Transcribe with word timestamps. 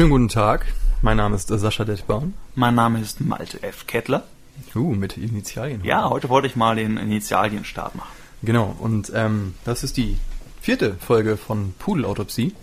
Schönen 0.00 0.12
guten 0.12 0.28
Tag. 0.28 0.64
Mein 1.02 1.18
Name 1.18 1.36
ist 1.36 1.48
Sascha 1.48 1.84
Detbaum. 1.84 2.32
Mein 2.54 2.74
Name 2.74 3.02
ist 3.02 3.20
Malte 3.20 3.62
F. 3.62 3.86
Kettler. 3.86 4.22
Uh, 4.74 4.94
mit 4.94 5.18
Initialien. 5.18 5.84
Ja, 5.84 6.08
heute 6.08 6.30
wollte 6.30 6.48
ich 6.48 6.56
mal 6.56 6.74
den 6.74 6.96
Initialienstart 6.96 7.96
machen. 7.96 8.08
Genau, 8.40 8.74
und 8.78 9.12
ähm, 9.14 9.56
das 9.66 9.84
ist 9.84 9.98
die 9.98 10.16
vierte 10.58 10.94
Folge 10.94 11.36
von 11.36 11.74
Pudelautopsie. 11.78 12.54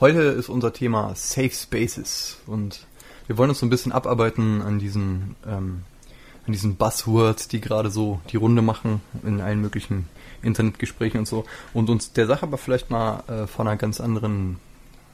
Heute 0.00 0.20
ist 0.20 0.48
unser 0.48 0.72
Thema 0.72 1.14
Safe 1.14 1.50
Spaces 1.50 2.38
und 2.46 2.86
wir 3.26 3.36
wollen 3.36 3.50
uns 3.50 3.58
so 3.58 3.66
ein 3.66 3.70
bisschen 3.70 3.92
abarbeiten 3.92 4.62
an 4.62 4.78
diesen, 4.78 5.36
ähm, 5.46 5.82
an 6.46 6.52
diesen 6.54 6.76
Buzzwords, 6.76 7.48
die 7.48 7.60
gerade 7.60 7.90
so 7.90 8.22
die 8.32 8.38
Runde 8.38 8.62
machen 8.62 9.02
in 9.22 9.42
allen 9.42 9.60
möglichen 9.60 10.08
Internetgesprächen 10.40 11.20
und 11.20 11.28
so 11.28 11.44
und 11.74 11.90
uns 11.90 12.14
der 12.14 12.26
Sache 12.26 12.44
aber 12.44 12.56
vielleicht 12.56 12.88
mal 12.88 13.22
äh, 13.28 13.46
von 13.46 13.68
einer 13.68 13.76
ganz 13.76 14.00
anderen 14.00 14.60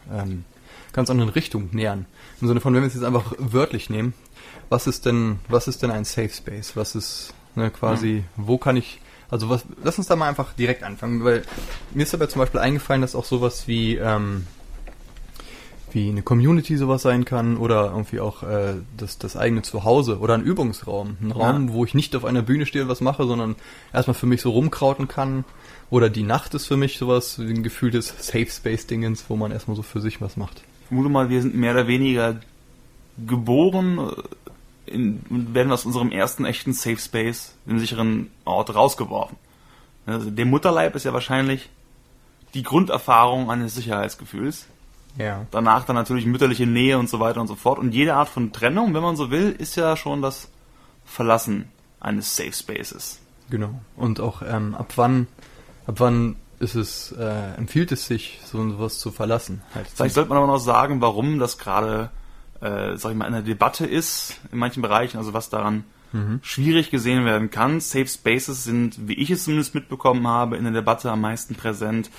ähm, 0.08 0.44
ganz 0.92 1.10
anderen 1.10 1.30
Richtung 1.30 1.70
nähern. 1.72 2.06
Im 2.40 2.48
Sinne 2.48 2.60
von, 2.60 2.74
wenn 2.74 2.82
wir 2.82 2.88
es 2.88 2.94
jetzt 2.94 3.04
einfach 3.04 3.32
wörtlich 3.38 3.90
nehmen, 3.90 4.14
was 4.68 4.86
ist 4.86 5.06
denn, 5.06 5.38
was 5.48 5.68
ist 5.68 5.82
denn 5.82 5.90
ein 5.90 6.04
Safe 6.04 6.30
Space? 6.30 6.76
Was 6.76 6.94
ist 6.94 7.34
ne, 7.54 7.70
quasi, 7.70 8.24
mhm. 8.36 8.46
wo 8.46 8.58
kann 8.58 8.76
ich, 8.76 9.00
also 9.30 9.48
was, 9.48 9.64
lass 9.82 9.98
uns 9.98 10.06
da 10.06 10.16
mal 10.16 10.28
einfach 10.28 10.52
direkt 10.54 10.82
anfangen, 10.82 11.24
weil 11.24 11.42
mir 11.92 12.02
ist 12.02 12.12
dabei 12.12 12.26
zum 12.26 12.40
Beispiel 12.40 12.60
eingefallen, 12.60 13.02
dass 13.02 13.14
auch 13.14 13.24
sowas 13.24 13.68
wie, 13.68 13.96
ähm, 13.96 14.46
wie 15.92 16.08
eine 16.08 16.22
Community 16.22 16.78
sowas 16.78 17.02
sein 17.02 17.26
kann 17.26 17.58
oder 17.58 17.90
irgendwie 17.90 18.20
auch 18.20 18.42
äh, 18.42 18.76
das, 18.96 19.18
das 19.18 19.36
eigene 19.36 19.60
Zuhause 19.60 20.20
oder 20.20 20.34
ein 20.34 20.42
Übungsraum. 20.42 21.18
Ein 21.20 21.32
Raum, 21.32 21.68
ja. 21.68 21.74
wo 21.74 21.84
ich 21.84 21.92
nicht 21.92 22.16
auf 22.16 22.24
einer 22.24 22.40
Bühne 22.40 22.64
stehe 22.64 22.84
und 22.84 22.90
was 22.90 23.02
mache, 23.02 23.26
sondern 23.26 23.56
erstmal 23.92 24.14
für 24.14 24.26
mich 24.26 24.40
so 24.40 24.50
rumkrauten 24.50 25.06
kann. 25.06 25.44
Oder 25.90 26.08
die 26.08 26.22
Nacht 26.22 26.54
ist 26.54 26.66
für 26.66 26.78
mich 26.78 26.96
sowas, 26.96 27.36
ein 27.36 27.62
Gefühl 27.62 27.90
des 27.90 28.08
Safe 28.20 28.48
Space 28.48 28.86
Dingens, 28.86 29.26
wo 29.28 29.36
man 29.36 29.52
erstmal 29.52 29.76
so 29.76 29.82
für 29.82 30.00
sich 30.00 30.22
was 30.22 30.38
macht 30.38 30.62
vermute 30.92 31.08
mal, 31.08 31.30
wir 31.30 31.40
sind 31.40 31.54
mehr 31.54 31.72
oder 31.72 31.86
weniger 31.86 32.36
geboren 33.26 33.98
äh, 34.86 34.92
in, 34.94 35.24
und 35.30 35.54
werden 35.54 35.72
aus 35.72 35.86
unserem 35.86 36.10
ersten 36.10 36.44
echten 36.44 36.74
Safe 36.74 36.98
Space, 36.98 37.54
im 37.66 37.78
sicheren 37.78 38.30
Ort, 38.44 38.74
rausgeworfen. 38.74 39.38
Also 40.04 40.30
der 40.30 40.44
Mutterleib 40.44 40.94
ist 40.94 41.04
ja 41.04 41.14
wahrscheinlich 41.14 41.70
die 42.52 42.62
Grunderfahrung 42.62 43.50
eines 43.50 43.74
Sicherheitsgefühls. 43.74 44.66
Ja. 45.16 45.46
Danach 45.50 45.84
dann 45.84 45.96
natürlich 45.96 46.26
mütterliche 46.26 46.66
Nähe 46.66 46.98
und 46.98 47.08
so 47.08 47.20
weiter 47.20 47.40
und 47.40 47.46
so 47.46 47.54
fort. 47.54 47.78
Und 47.78 47.94
jede 47.94 48.14
Art 48.14 48.28
von 48.28 48.52
Trennung, 48.52 48.92
wenn 48.92 49.02
man 49.02 49.16
so 49.16 49.30
will, 49.30 49.54
ist 49.56 49.76
ja 49.76 49.96
schon 49.96 50.20
das 50.20 50.50
Verlassen 51.06 51.68
eines 52.00 52.36
Safe 52.36 52.52
Spaces. 52.52 53.20
Genau. 53.48 53.80
Und 53.96 54.20
auch 54.20 54.42
ähm, 54.42 54.74
ab 54.74 54.92
wann, 54.96 55.26
ab 55.86 55.94
wann 55.98 56.36
ist 56.62 56.76
es, 56.76 57.12
äh, 57.12 57.54
empfiehlt 57.56 57.90
es 57.92 58.06
sich, 58.06 58.38
so 58.44 58.64
etwas 58.64 59.00
zu 59.00 59.10
verlassen. 59.10 59.62
Halt. 59.74 59.88
Vielleicht 59.92 60.14
sollte 60.14 60.30
man 60.30 60.38
aber 60.38 60.46
noch 60.46 60.58
sagen, 60.58 61.00
warum 61.00 61.40
das 61.40 61.58
gerade, 61.58 62.10
äh, 62.60 62.96
sag 62.96 63.10
ich 63.10 63.18
mal, 63.18 63.26
eine 63.26 63.42
Debatte 63.42 63.84
ist 63.84 64.40
in 64.52 64.58
manchen 64.58 64.80
Bereichen, 64.80 65.18
also 65.18 65.34
was 65.34 65.50
daran 65.50 65.84
mhm. 66.12 66.38
schwierig 66.42 66.90
gesehen 66.90 67.24
werden 67.24 67.50
kann. 67.50 67.80
Safe 67.80 68.06
Spaces 68.06 68.62
sind, 68.62 69.08
wie 69.08 69.14
ich 69.14 69.30
es 69.30 69.44
zumindest 69.44 69.74
mitbekommen 69.74 70.26
habe, 70.28 70.56
in 70.56 70.62
der 70.62 70.72
Debatte 70.72 71.10
am 71.10 71.20
meisten 71.20 71.56
präsent, 71.56 72.10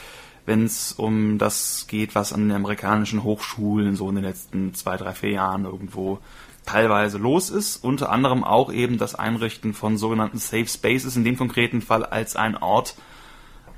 wenn 0.46 0.66
es 0.66 0.92
um 0.92 1.38
das 1.38 1.86
geht, 1.88 2.14
was 2.14 2.34
an 2.34 2.50
den 2.50 2.58
amerikanischen 2.58 3.24
Hochschulen 3.24 3.96
so 3.96 4.10
in 4.10 4.16
den 4.16 4.26
letzten 4.26 4.74
zwei, 4.74 4.98
drei, 4.98 5.14
vier 5.14 5.32
Jahren 5.32 5.64
irgendwo 5.64 6.20
teilweise 6.66 7.18
los 7.18 7.50
ist. 7.50 7.82
Unter 7.82 8.10
anderem 8.12 8.44
auch 8.44 8.74
eben 8.74 8.98
das 8.98 9.16
Einrichten 9.16 9.74
von 9.74 9.98
sogenannten 9.98 10.38
Safe 10.38 10.68
Spaces, 10.68 11.16
in 11.16 11.24
dem 11.24 11.38
konkreten 11.38 11.82
Fall 11.82 12.04
als 12.04 12.36
ein 12.36 12.58
Ort, 12.58 12.96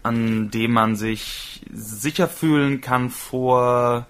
an 0.06 0.52
dem 0.52 0.72
man 0.72 0.95
sich 0.95 1.61
sicher 1.73 2.28
fühlen 2.28 2.80
kann 2.80 3.10
vor 3.10 4.05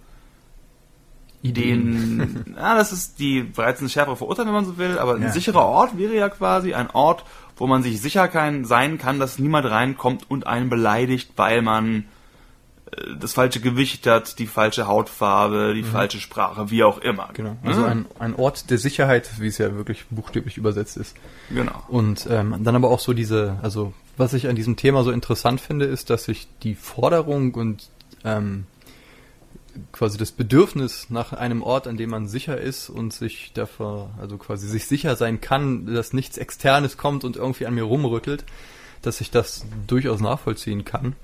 Ideen. 1.41 2.55
ja, 2.57 2.75
das 2.75 2.91
ist 2.91 3.19
die 3.19 3.43
bereits 3.43 3.79
eine 3.79 3.89
schärfere 3.89 4.17
Verurteilung, 4.17 4.53
wenn 4.53 4.63
man 4.63 4.65
so 4.65 4.77
will, 4.77 4.99
aber 4.99 5.15
ein 5.15 5.21
ja. 5.21 5.31
sicherer 5.31 5.65
Ort 5.65 5.97
wäre 5.97 6.13
ja 6.13 6.27
quasi 6.27 6.73
ein 6.73 6.89
Ort, 6.89 7.23
wo 7.55 7.65
man 7.65 7.81
sich 7.81 8.01
sicher 8.01 8.27
kein, 8.27 8.65
sein 8.65 8.97
kann, 8.97 9.19
dass 9.19 9.39
niemand 9.39 9.69
reinkommt 9.69 10.29
und 10.29 10.45
einen 10.45 10.69
beleidigt, 10.69 11.31
weil 11.37 11.61
man 11.61 12.05
äh, 12.91 13.15
das 13.17 13.31
falsche 13.31 13.61
Gewicht 13.61 14.05
hat, 14.05 14.37
die 14.39 14.47
falsche 14.47 14.87
Hautfarbe, 14.87 15.73
die 15.73 15.83
mhm. 15.83 15.87
falsche 15.87 16.19
Sprache, 16.19 16.71
wie 16.71 16.83
auch 16.83 16.97
immer. 16.97 17.29
Genau. 17.33 17.55
Also 17.63 17.81
mhm. 17.81 17.87
ein, 17.87 18.05
ein 18.19 18.35
Ort 18.35 18.69
der 18.69 18.79
Sicherheit, 18.79 19.29
wie 19.39 19.47
es 19.47 19.59
ja 19.59 19.73
wirklich 19.75 20.07
buchstäblich 20.09 20.57
übersetzt 20.57 20.97
ist. 20.97 21.15
Genau. 21.49 21.83
Und 21.87 22.27
ähm, 22.29 22.55
dann 22.59 22.75
aber 22.75 22.89
auch 22.89 22.99
so 22.99 23.13
diese, 23.13 23.59
also 23.61 23.93
was 24.17 24.33
ich 24.33 24.47
an 24.47 24.55
diesem 24.55 24.75
Thema 24.75 25.03
so 25.03 25.11
interessant 25.11 25.61
finde, 25.61 25.85
ist, 25.85 26.09
dass 26.09 26.25
sich 26.25 26.47
die 26.63 26.75
Forderung 26.75 27.53
und 27.53 27.89
ähm, 28.23 28.65
quasi 29.91 30.17
das 30.17 30.31
Bedürfnis 30.31 31.09
nach 31.09 31.33
einem 31.33 31.61
Ort, 31.61 31.87
an 31.87 31.97
dem 31.97 32.09
man 32.09 32.27
sicher 32.27 32.59
ist 32.59 32.89
und 32.89 33.13
sich 33.13 33.51
dafür, 33.53 34.09
also 34.19 34.37
quasi 34.37 34.67
sich 34.67 34.87
sicher 34.87 35.15
sein 35.15 35.41
kann, 35.41 35.93
dass 35.93 36.13
nichts 36.13 36.37
Externes 36.37 36.97
kommt 36.97 37.23
und 37.23 37.35
irgendwie 37.35 37.65
an 37.65 37.75
mir 37.75 37.83
rumrüttelt, 37.83 38.45
dass 39.01 39.21
ich 39.21 39.31
das 39.31 39.65
durchaus 39.87 40.21
nachvollziehen 40.21 40.85
kann. 40.85 41.15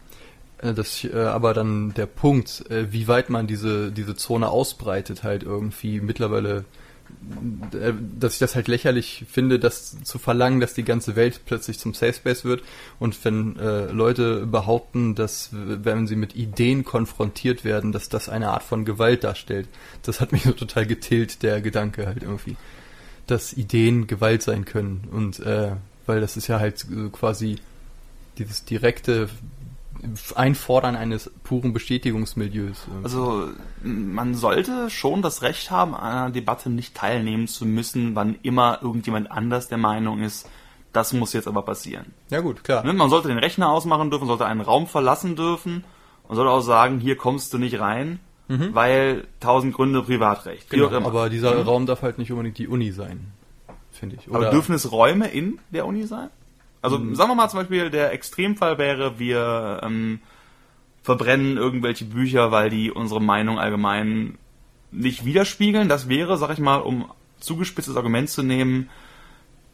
Äh, 0.62 0.74
dass 0.74 1.04
äh, 1.04 1.14
aber 1.14 1.54
dann 1.54 1.94
der 1.94 2.06
Punkt, 2.06 2.70
äh, 2.70 2.92
wie 2.92 3.08
weit 3.08 3.30
man 3.30 3.48
diese, 3.48 3.92
diese 3.92 4.16
Zone 4.16 4.50
ausbreitet, 4.50 5.24
halt 5.24 5.44
irgendwie 5.44 6.02
mittlerweile 6.02 6.66
dass 8.20 8.34
ich 8.34 8.40
das 8.40 8.56
halt 8.56 8.68
lächerlich 8.68 9.26
finde, 9.30 9.60
das 9.60 10.04
zu 10.04 10.20
verlangen, 10.20 10.60
dass 10.60 10.74
die 10.74 10.84
ganze 10.84 11.16
Welt 11.16 11.42
plötzlich 11.46 11.80
zum 11.80 11.94
Safe 11.94 12.14
Space 12.14 12.44
wird. 12.46 12.64
Und 13.00 13.24
wenn 13.26 13.58
äh, 13.58 13.92
Leute 13.92 14.46
behaupten, 14.46 15.16
dass 15.16 15.50
wenn 15.52 16.08
sie 16.08 16.16
mit 16.16 16.36
Ideen 16.36 16.84
konfrontiert 16.84 17.64
werden, 17.64 17.92
dass 17.92 18.10
das 18.10 18.30
eine 18.30 18.50
Art 18.50 18.64
von 18.64 18.86
Gewalt 18.86 19.24
darstellt, 19.24 19.68
das 20.04 20.22
hat 20.22 20.32
mich 20.32 20.44
so 20.44 20.52
total 20.52 20.86
getillt, 20.86 21.44
der 21.44 21.62
Gedanke 21.62 22.06
halt 22.08 22.24
irgendwie, 22.24 22.56
dass 23.28 23.54
Ideen 23.54 24.08
Gewalt 24.08 24.42
sein 24.44 24.66
können. 24.66 25.08
Und 25.12 25.40
äh, 25.40 25.76
weil 26.06 26.22
das 26.22 26.38
ist 26.38 26.48
ja 26.48 26.60
halt 26.60 26.86
quasi 27.12 27.58
dieses 28.38 28.66
direkte 28.66 29.30
Einfordern 30.36 30.96
eines 30.96 31.32
puren 31.44 31.74
Bestätigungsmilieus. 31.74 32.88
Also 33.04 33.50
man 33.84 34.34
sollte 34.36 34.90
schon 34.90 35.22
das 35.22 35.42
Recht 35.42 35.72
haben, 35.72 35.94
an 35.94 36.12
einer 36.12 36.30
Debatte 36.32 36.70
nicht 36.70 36.96
teilnehmen 36.96 37.48
zu 37.48 37.66
müssen, 37.66 38.16
wann 38.16 38.36
immer 38.42 38.80
irgendjemand 38.82 39.32
anders 39.32 39.68
der 39.68 39.78
Meinung 39.78 40.22
ist, 40.22 40.50
das 40.94 41.14
muss 41.14 41.34
jetzt 41.34 41.48
aber 41.48 41.62
passieren. 41.62 42.14
Ja 42.30 42.42
gut, 42.42 42.64
klar. 42.64 42.84
Ne, 42.84 42.94
man 42.94 43.10
sollte 43.10 43.30
den 43.30 43.38
Rechner 43.38 43.70
ausmachen 43.70 44.10
dürfen, 44.10 44.28
sollte 44.28 44.46
einen 44.46 44.62
Raum 44.62 44.88
verlassen 44.88 45.36
dürfen 45.36 45.84
und 46.28 46.36
sollte 46.36 46.52
auch 46.52 46.62
sagen, 46.62 47.00
hier 47.00 47.16
kommst 47.16 47.54
du 47.54 47.58
nicht 47.58 47.80
rein, 47.80 48.20
mhm. 48.48 48.74
weil 48.74 49.28
tausend 49.40 49.74
Gründe 49.74 50.02
Privatrecht. 50.02 50.70
Genau, 50.70 50.90
aber 50.90 51.30
dieser 51.30 51.56
mhm. 51.56 51.62
Raum 51.62 51.86
darf 51.86 52.02
halt 52.02 52.18
nicht 52.18 52.32
unbedingt 52.32 52.58
die 52.58 52.68
Uni 52.68 52.92
sein, 52.92 53.32
finde 53.92 54.18
ich. 54.18 54.30
Oder 54.30 54.38
aber 54.38 54.50
dürfen 54.50 54.76
es 54.76 54.92
Räume 54.92 55.28
in 55.28 55.60
der 55.70 55.86
Uni 55.86 56.04
sein? 56.06 56.30
Also 56.82 57.00
mhm. 57.00 57.16
sagen 57.16 57.30
wir 57.30 57.36
mal 57.36 57.50
zum 57.50 57.60
Beispiel, 57.60 57.90
der 57.90 58.12
Extremfall 58.12 58.78
wäre, 58.78 59.20
wir 59.20 59.82
ähm, 59.84 60.20
verbrennen 61.04 61.58
irgendwelche 61.58 62.06
Bücher, 62.06 62.52
weil 62.52 62.70
die 62.70 62.92
unsere 62.92 63.22
Meinung 63.22 63.60
allgemein 63.60 64.38
nicht 64.92 65.26
widerspiegeln. 65.26 65.90
Das 65.90 66.10
wäre, 66.10 66.38
sag 66.38 66.52
ich 66.52 66.60
mal, 66.60 66.78
um 66.78 67.12
zugespitztes 67.40 67.96
Argument 67.96 68.30
zu 68.30 68.44
nehmen, 68.44 68.90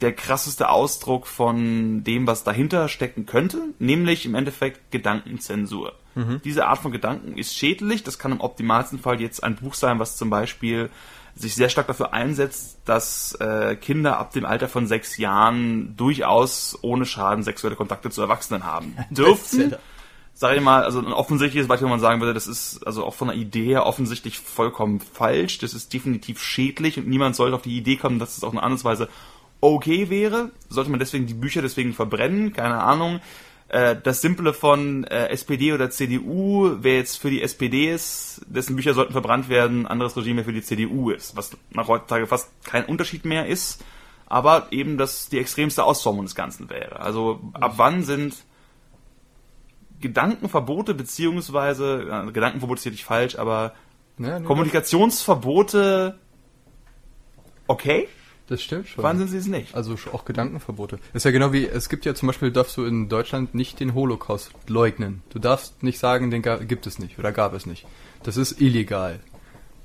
der 0.01 0.13
krasseste 0.13 0.69
Ausdruck 0.69 1.25
von 1.25 2.03
dem, 2.03 2.27
was 2.27 2.43
dahinter 2.43 2.87
stecken 2.87 3.25
könnte, 3.25 3.73
nämlich 3.79 4.25
im 4.25 4.35
Endeffekt 4.35 4.91
Gedankenzensur. 4.91 5.93
Mhm. 6.13 6.41
Diese 6.43 6.67
Art 6.67 6.79
von 6.79 6.91
Gedanken 6.91 7.37
ist 7.37 7.55
schädlich. 7.55 8.03
Das 8.03 8.19
kann 8.19 8.31
im 8.31 8.41
optimalsten 8.41 8.99
Fall 8.99 9.19
jetzt 9.19 9.43
ein 9.43 9.55
Buch 9.55 9.73
sein, 9.73 9.99
was 9.99 10.17
zum 10.17 10.29
Beispiel 10.29 10.89
sich 11.37 11.55
sehr 11.55 11.69
stark 11.69 11.87
dafür 11.87 12.13
einsetzt, 12.13 12.79
dass 12.85 13.33
äh, 13.35 13.75
Kinder 13.75 14.17
ab 14.17 14.31
dem 14.33 14.45
Alter 14.45 14.67
von 14.67 14.87
sechs 14.87 15.17
Jahren 15.17 15.95
durchaus 15.95 16.77
ohne 16.81 17.05
Schaden 17.05 17.43
sexuelle 17.43 17.75
Kontakte 17.75 18.09
zu 18.09 18.21
Erwachsenen 18.21 18.65
haben 18.65 18.97
dürften. 19.09 19.75
Sag 20.33 20.55
ich 20.55 20.61
mal, 20.61 20.83
also 20.83 20.99
ein 20.99 21.13
offensichtliches 21.13 21.67
Beispiel, 21.67 21.87
wo 21.87 21.91
man 21.91 21.99
sagen 21.99 22.21
würde, 22.21 22.33
das 22.33 22.45
ist 22.45 22.85
also 22.85 23.03
auch 23.03 23.15
von 23.15 23.29
der 23.29 23.37
Idee 23.37 23.65
her 23.65 23.87
offensichtlich 23.87 24.37
vollkommen 24.37 24.99
falsch. 24.99 25.57
Das 25.57 25.73
ist 25.73 25.93
definitiv 25.93 26.41
schädlich 26.41 26.97
und 26.99 27.07
niemand 27.07 27.35
sollte 27.35 27.55
auf 27.55 27.63
die 27.63 27.75
Idee 27.75 27.95
kommen, 27.95 28.19
dass 28.19 28.29
es 28.29 28.35
das 28.35 28.43
auf 28.43 28.51
eine 28.51 28.61
andere 28.61 28.83
Weise 28.83 29.09
okay 29.61 30.09
wäre. 30.09 30.51
Sollte 30.69 30.91
man 30.91 30.99
deswegen 30.99 31.25
die 31.25 31.33
Bücher 31.33 31.61
deswegen 31.63 31.93
verbrennen? 31.93 32.53
Keine 32.53 32.83
Ahnung. 32.83 33.19
Äh, 33.69 33.97
das 34.01 34.21
Simple 34.21 34.53
von 34.53 35.03
äh, 35.05 35.27
SPD 35.27 35.73
oder 35.73 35.89
CDU, 35.89 36.77
wer 36.79 36.97
jetzt 36.97 37.17
für 37.17 37.29
die 37.29 37.41
SPD 37.41 37.91
ist, 37.91 38.41
dessen 38.47 38.75
Bücher 38.75 38.93
sollten 38.93 39.11
verbrannt 39.11 39.49
werden, 39.49 39.85
anderes 39.85 40.15
Regime 40.15 40.43
für 40.43 40.53
die 40.53 40.61
CDU 40.61 41.09
ist, 41.09 41.35
was 41.35 41.51
nach 41.71 41.87
heutzutage 41.87 42.27
fast 42.27 42.49
kein 42.63 42.85
Unterschied 42.85 43.25
mehr 43.25 43.47
ist, 43.47 43.83
aber 44.25 44.67
eben 44.71 44.97
das 44.97 45.27
die 45.27 45.39
extremste 45.39 45.83
Ausformung 45.83 46.23
des 46.23 46.35
Ganzen 46.35 46.69
wäre. 46.69 46.99
Also 47.01 47.41
ab 47.53 47.73
wann 47.75 48.03
sind 48.03 48.35
Gedankenverbote 49.99 50.93
beziehungsweise 50.93 52.25
äh, 52.27 52.31
Gedankenverbot 52.31 52.77
ist 52.77 52.83
hier 52.83 52.91
nicht 52.93 53.05
falsch, 53.05 53.35
aber 53.37 53.73
ja, 54.17 54.39
Kommunikationsverbote 54.39 56.17
okay? 57.67 58.07
Das 58.47 58.61
stimmt 58.61 58.87
schon. 58.87 59.03
Wann 59.03 59.17
sind 59.17 59.27
sie 59.27 59.37
es 59.37 59.47
nicht? 59.47 59.75
Also 59.75 59.95
auch 60.13 60.23
Gedankenverbote. 60.23 60.97
Das 61.11 61.21
ist 61.21 61.23
ja 61.25 61.31
genau 61.31 61.51
wie, 61.51 61.65
es 61.65 61.89
gibt 61.89 62.05
ja 62.05 62.15
zum 62.15 62.27
Beispiel, 62.27 62.51
darfst 62.51 62.77
du 62.77 62.85
in 62.85 63.09
Deutschland 63.09 63.53
nicht 63.53 63.79
den 63.79 63.93
Holocaust 63.93 64.51
leugnen. 64.67 65.21
Du 65.29 65.39
darfst 65.39 65.83
nicht 65.83 65.99
sagen, 65.99 66.31
den 66.31 66.41
gibt 66.41 66.87
es 66.87 66.97
nicht 66.97 67.19
oder 67.19 67.31
gab 67.33 67.53
es 67.53 67.65
nicht. 67.65 67.85
Das 68.23 68.37
ist 68.37 68.61
illegal. 68.61 69.19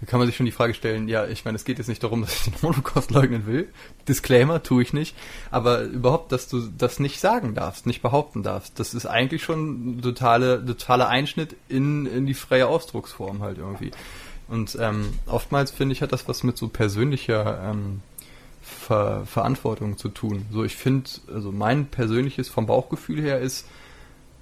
Da 0.00 0.06
kann 0.06 0.18
man 0.18 0.26
sich 0.26 0.36
schon 0.36 0.46
die 0.46 0.52
Frage 0.52 0.74
stellen, 0.74 1.06
ja, 1.06 1.26
ich 1.26 1.44
meine, 1.44 1.54
es 1.54 1.64
geht 1.64 1.78
jetzt 1.78 1.86
nicht 1.86 2.02
darum, 2.02 2.20
dass 2.22 2.34
ich 2.34 2.52
den 2.52 2.62
Holocaust 2.62 3.10
leugnen 3.10 3.46
will. 3.46 3.68
Disclaimer, 4.08 4.62
tue 4.62 4.82
ich 4.82 4.92
nicht. 4.92 5.16
Aber 5.50 5.82
überhaupt, 5.82 6.30
dass 6.30 6.48
du 6.48 6.60
das 6.60 7.00
nicht 7.00 7.20
sagen 7.20 7.54
darfst, 7.54 7.86
nicht 7.86 8.02
behaupten 8.02 8.44
darfst, 8.44 8.78
das 8.78 8.94
ist 8.94 9.06
eigentlich 9.06 9.42
schon 9.42 9.98
ein 9.98 10.02
totale, 10.02 10.64
totaler 10.64 11.08
Einschnitt 11.08 11.56
in, 11.68 12.06
in 12.06 12.26
die 12.26 12.34
freie 12.34 12.68
Ausdrucksform 12.68 13.42
halt 13.42 13.58
irgendwie. 13.58 13.90
Und 14.48 14.76
ähm, 14.80 15.14
oftmals 15.26 15.70
finde 15.70 15.94
ich, 15.94 16.02
hat 16.02 16.12
das 16.12 16.28
was 16.28 16.42
mit 16.42 16.56
so 16.58 16.68
persönlicher 16.68 17.70
ähm, 17.70 18.02
Ver 18.82 19.24
Verantwortung 19.26 19.96
zu 19.96 20.08
tun. 20.08 20.46
So, 20.50 20.64
ich 20.64 20.76
finde, 20.76 21.08
also 21.32 21.52
mein 21.52 21.86
persönliches 21.86 22.48
vom 22.48 22.66
Bauchgefühl 22.66 23.20
her 23.20 23.40
ist, 23.40 23.66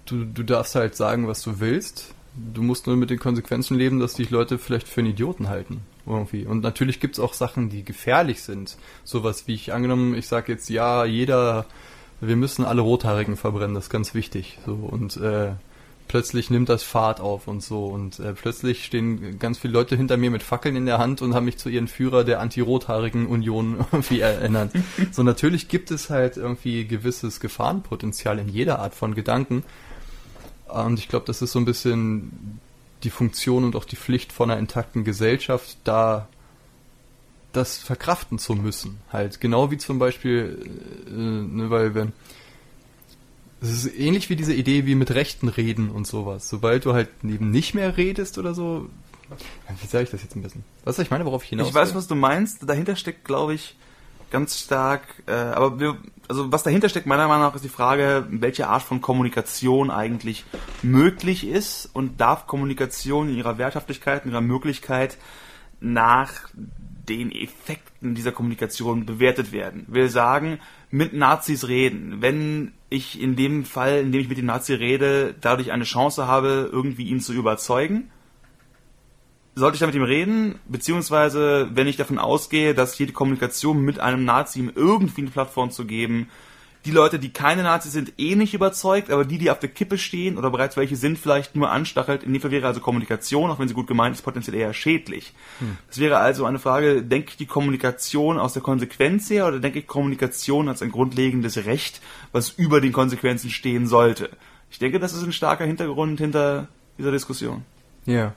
du, 0.07 0.25
du 0.25 0.43
darfst 0.43 0.75
halt 0.75 0.97
sagen, 0.97 1.29
was 1.29 1.43
du 1.43 1.61
willst. 1.61 2.15
Du 2.35 2.63
musst 2.63 2.87
nur 2.87 2.97
mit 2.97 3.11
den 3.11 3.19
Konsequenzen 3.19 3.77
leben, 3.77 3.99
dass 4.01 4.15
dich 4.15 4.31
Leute 4.31 4.59
vielleicht 4.59 4.89
für 4.89 5.01
einen 5.01 5.11
Idioten 5.11 5.49
halten. 5.49 5.83
Irgendwie. 6.07 6.47
Und 6.47 6.63
natürlich 6.63 7.01
gibt 7.01 7.17
es 7.17 7.21
auch 7.21 7.35
Sachen, 7.35 7.69
die 7.69 7.85
gefährlich 7.85 8.43
sind. 8.43 8.77
Sowas 9.05 9.47
wie 9.47 9.55
ich 9.55 9.73
angenommen, 9.73 10.15
ich 10.15 10.27
sage 10.27 10.53
jetzt, 10.53 10.71
ja, 10.71 11.05
jeder, 11.05 11.67
wir 12.21 12.37
müssen 12.37 12.65
alle 12.65 12.81
Rothaarigen 12.81 13.37
verbrennen, 13.37 13.75
das 13.75 13.85
ist 13.85 13.91
ganz 13.91 14.15
wichtig. 14.15 14.59
So, 14.65 14.75
und 14.75 15.17
äh, 15.19 15.53
plötzlich 16.11 16.51
nimmt 16.51 16.69
das 16.69 16.83
Fahrt 16.83 17.21
auf 17.21 17.47
und 17.47 17.63
so. 17.63 17.87
Und 17.87 18.19
äh, 18.19 18.33
plötzlich 18.33 18.85
stehen 18.85 19.39
ganz 19.39 19.59
viele 19.59 19.73
Leute 19.73 19.95
hinter 19.95 20.17
mir 20.17 20.33
mit 20.33 20.43
Fackeln 20.43 20.75
in 20.75 20.85
der 20.85 20.99
Hand 20.99 21.23
und 21.23 21.35
haben 21.35 21.45
mich 21.45 21.57
zu 21.57 21.69
ihren 21.69 21.87
Führer 21.87 22.25
der 22.25 22.41
anti-rothaarigen 22.41 23.29
Union 23.29 23.77
irgendwie 23.93 24.19
erinnert. 24.19 24.73
so 25.13 25.23
natürlich 25.23 25.69
gibt 25.69 25.93
es 25.93 26.11
halt 26.11 26.37
irgendwie 26.37 26.85
gewisses 26.85 27.39
Gefahrenpotenzial 27.39 28.41
in 28.41 28.49
jeder 28.49 28.81
Art 28.81 28.97
von 28.97 29.15
Gedanken. 29.15 29.63
Und 30.67 30.99
ich 30.99 31.07
glaube, 31.07 31.27
das 31.27 31.43
ist 31.43 31.53
so 31.53 31.61
ein 31.61 31.65
bisschen 31.65 32.59
die 33.05 33.11
Funktion 33.11 33.63
und 33.63 33.77
auch 33.77 33.85
die 33.85 33.95
Pflicht 33.95 34.33
von 34.33 34.51
einer 34.51 34.59
intakten 34.59 35.05
Gesellschaft, 35.05 35.79
da 35.85 36.27
das 37.53 37.79
verkraften 37.79 38.41
zu 38.41 38.55
müssen. 38.55 38.99
Halt 39.13 39.41
genau 39.41 39.71
wie 39.71 39.79
zum 39.79 40.01
Beispiel, 40.01 40.59
äh, 41.07 41.13
ne, 41.13 41.71
weil 41.71 41.95
wenn 41.95 42.13
es 43.63 43.71
ist 43.71 43.99
ähnlich 43.99 44.31
wie 44.31 44.37
diese 44.37 44.55
Idee 44.55 44.87
wie 44.87 44.95
mit 44.95 45.11
Rechten 45.11 45.49
reden 45.49 45.91
und 45.91 46.07
sowas. 46.07 46.49
Sobald 46.49 46.85
du 46.85 46.95
halt 46.95 47.09
eben 47.23 47.51
nicht 47.51 47.75
mehr 47.75 47.97
redest 47.97 48.39
oder 48.39 48.55
so. 48.55 48.89
Wie 49.81 49.87
sage 49.87 50.05
ich 50.05 50.11
das 50.11 50.23
jetzt 50.23 50.35
ein 50.35 50.43
bisschen? 50.43 50.65
Was 50.85 50.99
ich 50.99 51.11
meine, 51.11 51.25
worauf 51.27 51.45
ich 51.45 51.51
hinaus 51.51 51.69
Ich 51.69 51.75
weiß, 51.75 51.95
was 51.95 52.09
du 52.09 52.15
meinst. 52.15 52.69
Dahinter 52.69 52.97
steckt, 52.97 53.25
glaube 53.25 53.55
ich, 53.55 53.77
ganz 54.31 54.59
stark, 54.59 55.03
äh, 55.27 55.33
aber 55.33 55.79
wir, 55.79 55.99
also 56.29 56.51
was 56.51 56.63
dahinter 56.63 56.89
steckt, 56.89 57.07
meiner 57.07 57.29
Meinung 57.29 57.43
nach, 57.43 57.55
ist 57.55 57.65
die 57.65 57.69
Frage, 57.69 58.27
welche 58.31 58.69
Art 58.69 58.83
von 58.83 59.01
Kommunikation 59.01 59.91
eigentlich 59.91 60.45
möglich 60.83 61.47
ist 61.47 61.91
und 61.93 62.21
darf 62.21 62.47
Kommunikation 62.47 63.29
in 63.29 63.37
ihrer 63.37 63.59
Werthaftigkeit, 63.59 64.25
in 64.25 64.31
ihrer 64.31 64.41
Möglichkeit 64.41 65.19
nach 65.81 66.33
den 67.09 67.33
Effekten 67.33 68.15
dieser 68.15 68.33
Kommunikation 68.33 69.05
bewertet 69.05 69.53
werden. 69.53 69.85
Wir 69.89 70.09
sagen, 70.09 70.61
mit 70.91 71.13
Nazis 71.13 71.67
reden. 71.67 72.17
Wenn 72.21 72.73
ich 72.91 73.21
in 73.21 73.37
dem 73.37 73.65
Fall, 73.65 74.01
in 74.01 74.13
dem 74.13 74.21
ich 74.21 74.29
mit 74.29 74.39
dem 74.39 74.47
Nazi 74.47 74.75
rede, 74.75 75.35
dadurch 75.41 75.73
eine 75.73 75.85
Chance 75.85 76.27
habe, 76.27 76.69
irgendwie 76.71 77.05
ihn 77.05 77.21
zu 77.21 77.33
überzeugen, 77.33 78.11
sollte 79.55 79.77
ich 79.77 79.81
da 79.81 79.87
mit 79.87 79.95
ihm 79.95 80.03
reden, 80.03 80.59
beziehungsweise 80.69 81.71
wenn 81.73 81.87
ich 81.87 81.97
davon 81.97 82.19
ausgehe, 82.19 82.75
dass 82.75 82.99
jede 82.99 83.13
Kommunikation 83.13 83.81
mit 83.83 84.01
einem 84.01 84.25
Nazi 84.25 84.59
ihm 84.59 84.73
irgendwie 84.75 85.23
eine 85.23 85.31
Plattform 85.31 85.71
zu 85.71 85.87
geben, 85.87 86.29
die 86.87 86.91
Leute, 86.93 87.19
die 87.19 87.31
keine 87.31 87.63
Nazis 87.63 87.93
sind, 87.93 88.15
eh 88.17 88.37
nicht 88.37 88.55
überzeugt, 88.55 89.11
aber 89.11 89.27
die, 89.27 89.37
die 89.37 89.51
auf 89.51 89.59
der 89.59 89.69
Kippe 89.69 89.99
stehen 89.99 90.39
oder 90.39 90.51
bereits 90.51 90.77
welche 90.77 90.97
sind, 90.97 91.19
vielleicht 91.19 91.55
nur 91.55 91.71
anstachelt. 91.71 92.23
In 92.23 92.33
dem 92.33 92.41
Fall 92.41 92.51
wäre 92.51 92.67
also 92.67 92.81
Kommunikation, 92.81 93.51
auch 93.51 93.59
wenn 93.59 93.69
sie 93.69 93.75
gut 93.75 93.87
gemeint 93.87 94.17
ist, 94.17 94.23
potenziell 94.23 94.57
eher 94.57 94.73
schädlich. 94.73 95.35
Hm. 95.59 95.77
Das 95.89 95.99
wäre 95.99 96.19
also 96.19 96.47
eine 96.47 96.59
Frage, 96.59 97.03
denke 97.03 97.31
ich 97.31 97.37
die 97.37 97.47
Kommunikation 97.47 98.39
aus 98.39 98.55
der 98.55 98.63
Konsequenz 98.63 99.29
her 99.29 99.47
oder 99.47 99.61
denke 99.61 99.81
ich 99.81 99.87
Kommunikation 99.87 100.69
als 100.69 100.81
ein 100.81 100.91
grundlegendes 100.91 101.67
Recht, 101.67 102.01
was 102.33 102.49
über 102.51 102.81
den 102.81 102.93
Konsequenzen 102.93 103.51
stehen 103.51 103.87
sollte? 103.87 104.31
Ich 104.71 104.79
denke, 104.79 104.99
das 104.99 105.13
ist 105.13 105.23
ein 105.23 105.33
starker 105.33 105.67
Hintergrund 105.67 106.19
hinter 106.19 106.69
dieser 106.97 107.13
Diskussion. 107.13 107.65
Ja. 108.07 108.33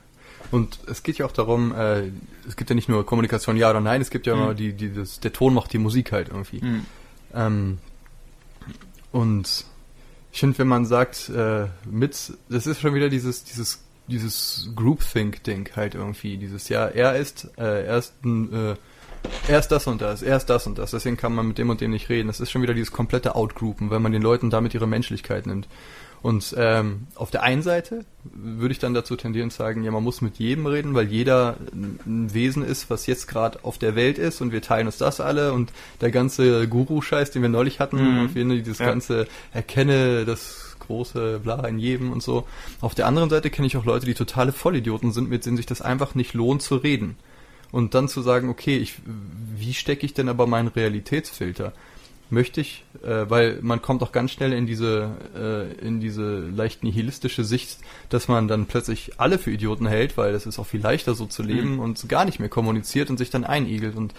Und 0.50 0.80
es 0.86 1.02
geht 1.02 1.16
ja 1.16 1.24
auch 1.24 1.32
darum, 1.32 1.74
äh, 1.74 2.10
es 2.46 2.56
gibt 2.56 2.68
ja 2.68 2.76
nicht 2.76 2.90
nur 2.90 3.06
Kommunikation 3.06 3.56
ja 3.56 3.70
oder 3.70 3.80
nein, 3.80 4.02
es 4.02 4.10
gibt 4.10 4.26
ja 4.26 4.34
hm. 4.34 4.42
immer 4.42 4.54
die, 4.54 4.74
die 4.74 4.92
das, 4.92 5.20
der 5.20 5.32
Ton 5.32 5.54
macht 5.54 5.72
die 5.72 5.78
Musik 5.78 6.12
halt 6.12 6.28
irgendwie. 6.28 6.60
Hm. 6.60 6.86
Ähm, 7.34 7.78
und 9.14 9.64
ich 10.32 10.40
finde, 10.40 10.58
wenn 10.58 10.66
man 10.66 10.86
sagt, 10.86 11.28
äh, 11.28 11.68
mit, 11.88 12.32
das 12.48 12.66
ist 12.66 12.80
schon 12.80 12.94
wieder 12.94 13.08
dieses, 13.08 13.44
dieses, 13.44 13.84
dieses 14.08 14.70
Groupthink-Ding 14.74 15.70
halt 15.76 15.94
irgendwie. 15.94 16.36
Dieses, 16.36 16.68
ja, 16.68 16.86
er 16.86 17.14
ist, 17.14 17.48
äh, 17.56 17.86
er 17.86 17.98
ist 17.98 18.12
ein, 18.24 18.52
äh, 18.52 18.74
er 19.46 19.60
ist 19.60 19.68
das 19.68 19.86
und 19.86 20.02
das, 20.02 20.22
er 20.22 20.36
ist 20.36 20.46
das 20.46 20.66
und 20.66 20.78
das, 20.78 20.90
deswegen 20.90 21.16
kann 21.16 21.32
man 21.32 21.46
mit 21.46 21.58
dem 21.58 21.70
und 21.70 21.80
dem 21.80 21.92
nicht 21.92 22.08
reden. 22.08 22.26
Das 22.26 22.40
ist 22.40 22.50
schon 22.50 22.62
wieder 22.62 22.74
dieses 22.74 22.90
komplette 22.90 23.36
Outgroupen, 23.36 23.92
wenn 23.92 24.02
man 24.02 24.10
den 24.10 24.20
Leuten 24.20 24.50
damit 24.50 24.74
ihre 24.74 24.88
Menschlichkeit 24.88 25.46
nimmt. 25.46 25.68
Und 26.24 26.54
ähm, 26.56 27.06
auf 27.16 27.30
der 27.30 27.42
einen 27.42 27.60
Seite 27.60 28.06
würde 28.24 28.72
ich 28.72 28.78
dann 28.78 28.94
dazu 28.94 29.14
tendieren 29.14 29.50
zu 29.50 29.58
sagen, 29.58 29.82
ja, 29.84 29.90
man 29.90 30.02
muss 30.02 30.22
mit 30.22 30.38
jedem 30.38 30.64
reden, 30.64 30.94
weil 30.94 31.06
jeder 31.06 31.58
ein 31.74 32.32
Wesen 32.32 32.64
ist, 32.64 32.88
was 32.88 33.06
jetzt 33.06 33.28
gerade 33.28 33.58
auf 33.62 33.76
der 33.76 33.94
Welt 33.94 34.16
ist 34.16 34.40
und 34.40 34.50
wir 34.50 34.62
teilen 34.62 34.86
uns 34.86 34.96
das 34.96 35.20
alle 35.20 35.52
und 35.52 35.70
der 36.00 36.10
ganze 36.10 36.66
Guru-Scheiß, 36.66 37.30
den 37.32 37.42
wir 37.42 37.50
neulich 37.50 37.78
hatten, 37.78 37.98
mhm. 37.98 38.20
und 38.20 38.34
wir, 38.34 38.46
dieses 38.62 38.78
ja. 38.78 38.86
ganze 38.86 39.26
Erkenne 39.52 40.24
das 40.24 40.76
große 40.78 41.40
Bla 41.40 41.66
in 41.66 41.78
jedem 41.78 42.10
und 42.10 42.22
so. 42.22 42.48
Auf 42.80 42.94
der 42.94 43.06
anderen 43.06 43.28
Seite 43.28 43.50
kenne 43.50 43.66
ich 43.66 43.76
auch 43.76 43.84
Leute, 43.84 44.06
die 44.06 44.14
totale 44.14 44.52
Vollidioten 44.52 45.12
sind, 45.12 45.28
mit 45.28 45.44
denen 45.44 45.58
sich 45.58 45.66
das 45.66 45.82
einfach 45.82 46.14
nicht 46.14 46.32
lohnt 46.32 46.62
zu 46.62 46.76
reden. 46.76 47.16
Und 47.70 47.92
dann 47.92 48.08
zu 48.08 48.22
sagen, 48.22 48.48
okay, 48.48 48.78
ich, 48.78 48.94
wie 49.58 49.74
stecke 49.74 50.06
ich 50.06 50.14
denn 50.14 50.30
aber 50.30 50.46
meinen 50.46 50.68
Realitätsfilter? 50.68 51.74
Möchte 52.30 52.60
ich, 52.60 52.84
äh, 53.02 53.28
weil 53.28 53.58
man 53.62 53.82
kommt 53.82 54.02
auch 54.02 54.12
ganz 54.12 54.32
schnell 54.32 54.52
in 54.52 54.66
diese 54.66 55.12
äh, 55.36 55.86
in 55.86 56.00
diese 56.00 56.40
leicht 56.40 56.82
nihilistische 56.82 57.44
Sicht, 57.44 57.78
dass 58.08 58.28
man 58.28 58.48
dann 58.48 58.66
plötzlich 58.66 59.12
alle 59.18 59.38
für 59.38 59.50
Idioten 59.50 59.86
hält, 59.86 60.16
weil 60.16 60.34
es 60.34 60.46
ist 60.46 60.58
auch 60.58 60.66
viel 60.66 60.80
leichter 60.80 61.14
so 61.14 61.26
zu 61.26 61.42
leben 61.42 61.74
mhm. 61.74 61.80
und 61.80 62.08
gar 62.08 62.24
nicht 62.24 62.40
mehr 62.40 62.48
kommuniziert 62.48 63.10
und 63.10 63.18
sich 63.18 63.30
dann 63.30 63.44
einigelt 63.44 63.96
und 63.96 64.14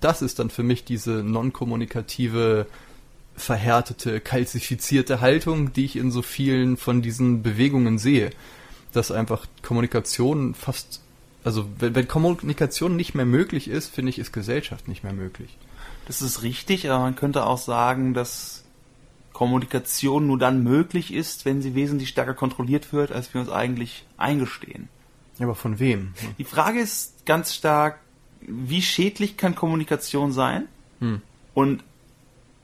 das 0.00 0.22
ist 0.22 0.38
dann 0.38 0.50
für 0.50 0.62
mich 0.62 0.84
diese 0.84 1.24
non-kommunikative 1.24 2.66
verhärtete, 3.34 4.20
kalzifizierte 4.20 5.20
Haltung, 5.20 5.72
die 5.72 5.84
ich 5.84 5.96
in 5.96 6.10
so 6.10 6.22
vielen 6.22 6.76
von 6.76 7.02
diesen 7.02 7.42
Bewegungen 7.42 7.98
sehe, 7.98 8.30
dass 8.92 9.10
einfach 9.10 9.46
Kommunikation 9.62 10.54
fast 10.54 11.02
also 11.44 11.66
wenn, 11.78 11.94
wenn 11.94 12.08
Kommunikation 12.08 12.96
nicht 12.96 13.14
mehr 13.14 13.24
möglich 13.24 13.68
ist, 13.68 13.88
finde 13.88 14.10
ich, 14.10 14.18
ist 14.18 14.32
Gesellschaft 14.32 14.88
nicht 14.88 15.04
mehr 15.04 15.12
möglich. 15.12 15.56
Das 16.08 16.22
ist 16.22 16.42
richtig, 16.42 16.90
aber 16.90 17.00
man 17.00 17.14
könnte 17.14 17.46
auch 17.46 17.58
sagen, 17.58 18.14
dass 18.14 18.64
Kommunikation 19.34 20.26
nur 20.26 20.38
dann 20.38 20.64
möglich 20.64 21.12
ist, 21.12 21.44
wenn 21.44 21.62
sie 21.62 21.74
wesentlich 21.74 22.08
stärker 22.08 22.34
kontrolliert 22.34 22.92
wird, 22.92 23.12
als 23.12 23.32
wir 23.32 23.40
uns 23.40 23.50
eigentlich 23.50 24.04
eingestehen. 24.16 24.88
Ja, 25.38 25.46
aber 25.46 25.54
von 25.54 25.78
wem? 25.78 26.14
Die 26.38 26.44
Frage 26.44 26.80
ist 26.80 27.24
ganz 27.26 27.54
stark, 27.54 28.00
wie 28.40 28.82
schädlich 28.82 29.36
kann 29.36 29.54
Kommunikation 29.54 30.32
sein? 30.32 30.66
Hm. 31.00 31.20
Und 31.54 31.84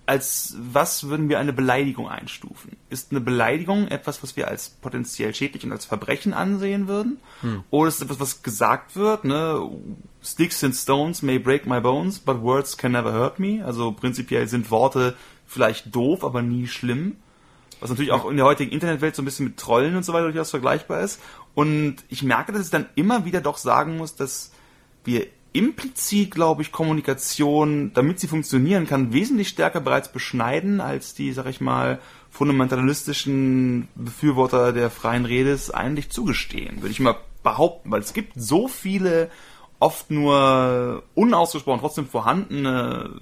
als 0.06 0.56
was 0.58 1.08
würden 1.08 1.28
wir 1.28 1.38
eine 1.38 1.52
Beleidigung 1.52 2.08
einstufen? 2.08 2.76
Ist 2.90 3.10
eine 3.10 3.20
Beleidigung 3.20 3.88
etwas, 3.88 4.22
was 4.22 4.36
wir 4.36 4.48
als 4.48 4.68
potenziell 4.68 5.34
schädlich 5.34 5.64
und 5.64 5.72
als 5.72 5.86
Verbrechen 5.86 6.34
ansehen 6.34 6.88
würden? 6.88 7.18
Hm. 7.40 7.64
Oder 7.70 7.88
ist 7.88 7.96
es 7.96 8.02
etwas, 8.02 8.20
was 8.20 8.42
gesagt 8.42 8.96
wird, 8.96 9.24
ne? 9.24 9.70
Sticks 10.22 10.62
and 10.62 10.74
stones 10.74 11.22
may 11.22 11.38
break 11.38 11.66
my 11.66 11.80
bones, 11.80 12.18
but 12.18 12.42
words 12.42 12.76
can 12.76 12.92
never 12.92 13.12
hurt 13.12 13.38
me. 13.38 13.64
Also 13.64 13.92
prinzipiell 13.92 14.48
sind 14.48 14.70
Worte 14.70 15.14
vielleicht 15.46 15.94
doof, 15.94 16.24
aber 16.24 16.42
nie 16.42 16.66
schlimm. 16.66 17.16
Was 17.80 17.90
natürlich 17.90 18.12
auch 18.12 18.30
in 18.30 18.36
der 18.36 18.46
heutigen 18.46 18.72
Internetwelt 18.72 19.14
so 19.14 19.22
ein 19.22 19.26
bisschen 19.26 19.46
mit 19.46 19.56
Trollen 19.58 19.96
und 19.96 20.04
so 20.04 20.12
weiter 20.12 20.24
durchaus 20.24 20.50
vergleichbar 20.50 21.00
ist. 21.00 21.20
Und 21.54 21.96
ich 22.08 22.22
merke, 22.22 22.52
dass 22.52 22.64
ich 22.64 22.70
dann 22.70 22.86
immer 22.94 23.24
wieder 23.24 23.40
doch 23.40 23.58
sagen 23.58 23.96
muss, 23.96 24.16
dass 24.16 24.52
wir 25.04 25.26
implizit, 25.54 26.32
glaube 26.32 26.62
ich, 26.62 26.72
Kommunikation, 26.72 27.92
damit 27.94 28.18
sie 28.18 28.26
funktionieren 28.26 28.86
kann, 28.86 29.12
wesentlich 29.12 29.48
stärker 29.48 29.80
bereits 29.80 30.10
beschneiden, 30.10 30.80
als 30.80 31.14
die, 31.14 31.32
sag 31.32 31.46
ich 31.46 31.60
mal, 31.60 32.00
fundamentalistischen 32.30 33.86
Befürworter 33.94 34.72
der 34.72 34.90
freien 34.90 35.24
Rede 35.24 35.52
es 35.52 35.70
eigentlich 35.70 36.10
zugestehen, 36.10 36.82
würde 36.82 36.90
ich 36.90 36.98
mal 36.98 37.16
behaupten, 37.44 37.92
weil 37.92 38.00
es 38.00 38.12
gibt 38.12 38.32
so 38.34 38.66
viele 38.66 39.30
oft 39.78 40.10
nur 40.10 41.04
unausgesprochen 41.14 41.80
trotzdem 41.80 42.08
vorhandene 42.08 43.20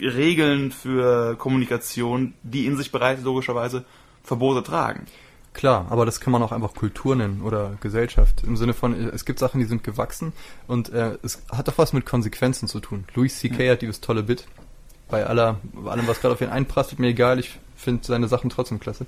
Regeln 0.00 0.72
für 0.72 1.36
Kommunikation, 1.36 2.34
die 2.42 2.66
in 2.66 2.76
sich 2.76 2.90
bereits 2.90 3.22
logischerweise 3.22 3.84
Verbote 4.24 4.64
tragen. 4.64 5.06
Klar, 5.54 5.86
aber 5.90 6.06
das 6.06 6.20
kann 6.20 6.32
man 6.32 6.42
auch 6.42 6.52
einfach 6.52 6.74
Kultur 6.74 7.14
nennen 7.14 7.42
oder 7.42 7.76
Gesellschaft. 7.80 8.42
Im 8.44 8.56
Sinne 8.56 8.72
von, 8.72 8.94
es 8.94 9.26
gibt 9.26 9.38
Sachen, 9.38 9.60
die 9.60 9.66
sind 9.66 9.84
gewachsen 9.84 10.32
und 10.66 10.88
äh, 10.90 11.18
es 11.22 11.42
hat 11.50 11.68
doch 11.68 11.76
was 11.76 11.92
mit 11.92 12.06
Konsequenzen 12.06 12.68
zu 12.68 12.80
tun. 12.80 13.04
Louis 13.14 13.38
C.K. 13.38 13.62
Ja. 13.62 13.72
hat 13.72 13.82
dieses 13.82 14.00
tolle 14.00 14.22
Bit. 14.22 14.46
Bei 15.10 15.26
aller, 15.26 15.60
allem, 15.84 16.06
was 16.06 16.20
gerade 16.20 16.34
auf 16.34 16.40
ihn 16.40 16.48
einprasselt, 16.48 16.98
mir 16.98 17.08
egal, 17.08 17.38
ich 17.38 17.58
finde 17.76 18.06
seine 18.06 18.28
Sachen 18.28 18.48
trotzdem 18.48 18.80
klasse. 18.80 19.04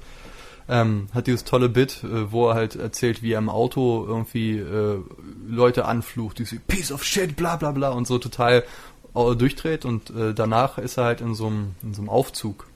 ähm, 0.68 1.08
hat 1.14 1.26
dieses 1.26 1.44
tolle 1.44 1.70
Bit, 1.70 2.04
äh, 2.04 2.30
wo 2.30 2.48
er 2.48 2.54
halt 2.54 2.76
erzählt, 2.76 3.22
wie 3.22 3.32
er 3.32 3.38
im 3.38 3.48
Auto 3.48 4.04
irgendwie 4.06 4.58
äh, 4.58 4.98
Leute 5.48 5.86
anflucht, 5.86 6.38
diese 6.38 6.56
Piece 6.56 6.92
of 6.92 7.04
Shit, 7.04 7.36
bla 7.36 7.56
bla 7.56 7.72
bla 7.72 7.90
und 7.90 8.06
so 8.06 8.18
total 8.18 8.64
äh, 9.14 9.34
durchdreht 9.34 9.84
und 9.84 10.10
äh, 10.10 10.34
danach 10.34 10.76
ist 10.76 10.98
er 10.98 11.04
halt 11.04 11.20
in 11.20 11.34
so 11.34 11.46
einem 11.46 12.08
Aufzug 12.08 12.66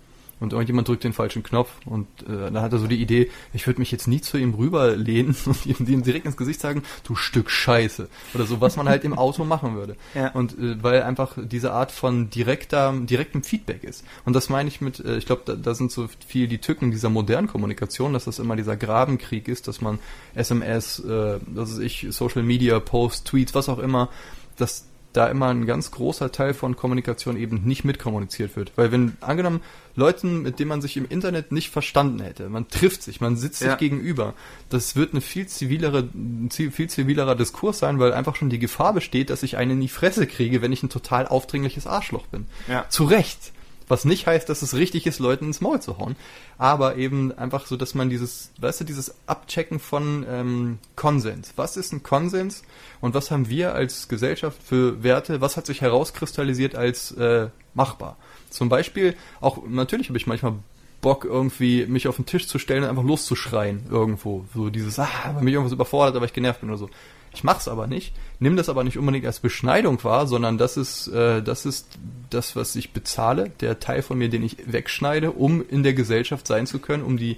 und 0.40 0.52
irgendjemand 0.52 0.88
drückt 0.88 1.04
den 1.04 1.12
falschen 1.12 1.42
Knopf 1.42 1.70
und 1.84 2.06
äh, 2.22 2.50
dann 2.50 2.60
hat 2.62 2.72
er 2.72 2.78
so 2.78 2.86
die 2.86 3.00
Idee, 3.00 3.30
ich 3.52 3.66
würde 3.66 3.80
mich 3.80 3.90
jetzt 3.90 4.06
nie 4.06 4.20
zu 4.20 4.38
ihm 4.38 4.54
rüberlehnen 4.54 5.36
und 5.46 5.66
ihm, 5.66 5.76
ihm 5.86 6.02
direkt 6.02 6.26
ins 6.26 6.36
Gesicht 6.36 6.60
sagen, 6.60 6.82
du 7.04 7.14
Stück 7.14 7.50
Scheiße 7.50 8.08
oder 8.34 8.46
so, 8.46 8.60
was 8.60 8.76
man 8.76 8.88
halt 8.88 9.04
im 9.04 9.16
Auto 9.16 9.44
machen 9.44 9.74
würde. 9.74 9.96
Ja. 10.14 10.30
Und 10.30 10.58
äh, 10.58 10.82
weil 10.82 11.02
einfach 11.02 11.36
diese 11.40 11.72
Art 11.72 11.92
von 11.92 12.30
direkter, 12.30 12.92
direktem 12.92 13.44
Feedback 13.44 13.84
ist. 13.84 14.04
Und 14.24 14.34
das 14.34 14.48
meine 14.48 14.68
ich 14.68 14.80
mit, 14.80 14.98
äh, 14.98 15.16
ich 15.16 15.26
glaube, 15.26 15.42
da, 15.44 15.54
da 15.54 15.74
sind 15.74 15.92
so 15.92 16.08
viel 16.26 16.48
die 16.48 16.58
Tücken 16.58 16.90
dieser 16.90 17.08
modernen 17.08 17.46
Kommunikation, 17.46 18.14
dass 18.14 18.24
das 18.24 18.38
immer 18.38 18.56
dieser 18.56 18.76
Grabenkrieg 18.76 19.46
ist, 19.46 19.68
dass 19.68 19.80
man 19.80 19.98
SMS, 20.34 20.98
äh, 21.00 21.38
das 21.46 21.72
ist 21.72 21.78
ich, 21.78 22.08
Social 22.10 22.42
Media, 22.42 22.80
Posts, 22.80 23.24
Tweets, 23.24 23.54
was 23.54 23.68
auch 23.68 23.78
immer, 23.78 24.08
dass 24.56 24.87
da 25.12 25.26
immer 25.26 25.48
ein 25.48 25.66
ganz 25.66 25.90
großer 25.90 26.30
Teil 26.32 26.54
von 26.54 26.76
Kommunikation 26.76 27.36
eben 27.36 27.62
nicht 27.64 27.84
mitkommuniziert 27.84 28.56
wird. 28.56 28.72
Weil 28.76 28.92
wenn, 28.92 29.16
angenommen, 29.20 29.60
Leuten, 29.96 30.42
mit 30.42 30.58
denen 30.58 30.68
man 30.68 30.82
sich 30.82 30.96
im 30.96 31.06
Internet 31.08 31.50
nicht 31.50 31.70
verstanden 31.70 32.20
hätte, 32.20 32.48
man 32.48 32.68
trifft 32.68 33.02
sich, 33.02 33.20
man 33.20 33.36
sitzt 33.36 33.62
ja. 33.62 33.70
sich 33.70 33.78
gegenüber, 33.78 34.34
das 34.68 34.96
wird 34.96 35.12
eine 35.12 35.20
viel 35.20 35.46
zivilere, 35.46 36.08
viel 36.50 36.88
zivilerer 36.88 37.34
Diskurs 37.34 37.78
sein, 37.78 37.98
weil 37.98 38.12
einfach 38.12 38.36
schon 38.36 38.50
die 38.50 38.58
Gefahr 38.58 38.92
besteht, 38.92 39.30
dass 39.30 39.42
ich 39.42 39.56
einen 39.56 39.72
in 39.72 39.80
die 39.80 39.88
Fresse 39.88 40.26
kriege, 40.26 40.62
wenn 40.62 40.72
ich 40.72 40.82
ein 40.82 40.90
total 40.90 41.26
aufdringliches 41.26 41.86
Arschloch 41.86 42.26
bin. 42.26 42.46
Ja. 42.68 42.88
Zu 42.88 43.04
Recht. 43.04 43.52
Was 43.88 44.04
nicht 44.04 44.26
heißt, 44.26 44.48
dass 44.48 44.62
es 44.62 44.74
richtig 44.74 45.06
ist, 45.06 45.18
Leuten 45.18 45.46
ins 45.46 45.60
Maul 45.60 45.80
zu 45.80 45.98
hauen. 45.98 46.16
Aber 46.58 46.96
eben 46.96 47.32
einfach 47.36 47.66
so, 47.66 47.76
dass 47.76 47.94
man 47.94 48.10
dieses, 48.10 48.50
weißt 48.60 48.80
du, 48.80 48.84
dieses 48.84 49.14
Abchecken 49.26 49.78
von 49.78 50.26
ähm, 50.28 50.78
Konsens. 50.96 51.52
Was 51.56 51.76
ist 51.76 51.92
ein 51.92 52.02
Konsens 52.02 52.62
und 53.00 53.14
was 53.14 53.30
haben 53.30 53.48
wir 53.48 53.74
als 53.74 54.08
Gesellschaft 54.08 54.62
für 54.62 55.02
Werte? 55.02 55.40
Was 55.40 55.56
hat 55.56 55.66
sich 55.66 55.80
herauskristallisiert 55.80 56.74
als 56.74 57.12
äh, 57.12 57.48
machbar? 57.74 58.16
Zum 58.50 58.68
Beispiel, 58.68 59.16
auch 59.40 59.66
natürlich 59.66 60.08
habe 60.08 60.18
ich 60.18 60.26
manchmal 60.26 60.54
Bock, 61.00 61.24
irgendwie 61.24 61.86
mich 61.86 62.08
auf 62.08 62.16
den 62.16 62.26
Tisch 62.26 62.48
zu 62.48 62.58
stellen 62.58 62.82
und 62.82 62.90
einfach 62.90 63.04
loszuschreien 63.04 63.86
irgendwo. 63.90 64.44
So 64.54 64.68
dieses, 64.68 64.98
ah, 64.98 65.08
weil 65.34 65.44
mich 65.44 65.54
irgendwas 65.54 65.72
überfordert, 65.72 66.16
aber 66.16 66.26
ich 66.26 66.32
genervt 66.32 66.60
bin 66.60 66.70
oder 66.70 66.78
so. 66.78 66.90
Ich 67.32 67.44
mach's 67.44 67.68
aber 67.68 67.86
nicht, 67.86 68.14
nimm 68.38 68.56
das 68.56 68.68
aber 68.68 68.84
nicht 68.84 68.98
unbedingt 68.98 69.26
als 69.26 69.40
Beschneidung 69.40 70.02
wahr, 70.04 70.26
sondern 70.26 70.58
das 70.58 70.76
ist, 70.76 71.08
äh, 71.08 71.42
das 71.42 71.66
ist 71.66 71.88
das, 72.30 72.56
was 72.56 72.74
ich 72.76 72.92
bezahle, 72.92 73.50
der 73.60 73.80
Teil 73.80 74.02
von 74.02 74.18
mir, 74.18 74.28
den 74.28 74.42
ich 74.42 74.56
wegschneide, 74.66 75.32
um 75.32 75.64
in 75.68 75.82
der 75.82 75.94
Gesellschaft 75.94 76.46
sein 76.46 76.66
zu 76.66 76.78
können, 76.78 77.02
um 77.02 77.16
die 77.16 77.36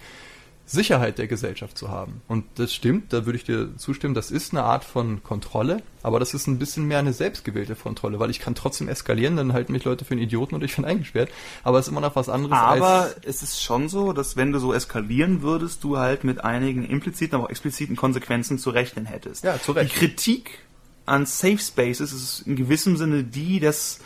Sicherheit 0.71 1.19
der 1.19 1.27
Gesellschaft 1.27 1.77
zu 1.77 1.89
haben. 1.89 2.23
Und 2.29 2.45
das 2.55 2.73
stimmt, 2.73 3.13
da 3.13 3.27
würde 3.27 3.37
ich 3.37 3.45
dir 3.45 3.77
zustimmen, 3.77 4.15
das 4.15 4.31
ist 4.31 4.53
eine 4.53 4.63
Art 4.63 4.85
von 4.85 5.23
Kontrolle, 5.25 5.83
aber 6.03 6.21
das 6.21 6.33
ist 6.33 6.47
ein 6.47 6.59
bisschen 6.59 6.87
mehr 6.87 7.01
eine 7.01 7.13
selbstgewählte 7.13 7.75
Kontrolle, 7.75 8.21
weil 8.21 8.31
ich 8.31 8.39
kann 8.39 8.55
trotzdem 8.55 8.89
eskalieren, 8.89 9.37
dann 9.37 9.53
halten 9.53 9.73
mich 9.73 9.85
Leute 9.85 10.05
für 10.05 10.13
einen 10.13 10.23
Idioten 10.23 10.55
und 10.55 10.63
ich 10.63 10.77
bin 10.77 10.85
eingesperrt, 10.87 11.31
aber 11.65 11.79
es 11.79 11.87
ist 11.87 11.91
immer 11.91 12.01
noch 12.01 12.15
was 12.15 12.29
anderes 12.29 12.57
aber 12.57 13.11
es 13.23 13.43
ist 13.43 13.63
schon 13.63 13.89
so, 13.89 14.13
dass 14.13 14.37
wenn 14.37 14.53
du 14.53 14.61
so 14.61 14.73
eskalieren 14.73 15.43
würdest, 15.43 15.83
du 15.83 15.99
halt 15.99 16.23
mit 16.23 16.45
einigen 16.45 16.85
impliziten, 16.85 17.35
aber 17.35 17.47
auch 17.47 17.51
expliziten 17.51 17.97
Konsequenzen 17.97 18.59
zu 18.59 18.71
rechnen 18.71 19.07
hättest. 19.07 19.43
Ja, 19.45 19.61
zu 19.61 19.73
Recht. 19.73 19.93
Die 19.93 19.99
Kritik 19.99 20.61
an 21.07 21.27
Safe 21.27 21.59
Spaces 21.59 22.13
ist 22.13 22.43
in 22.47 22.55
gewissem 22.55 22.97
Sinne 22.97 23.25
die, 23.25 23.59
dass 23.59 24.01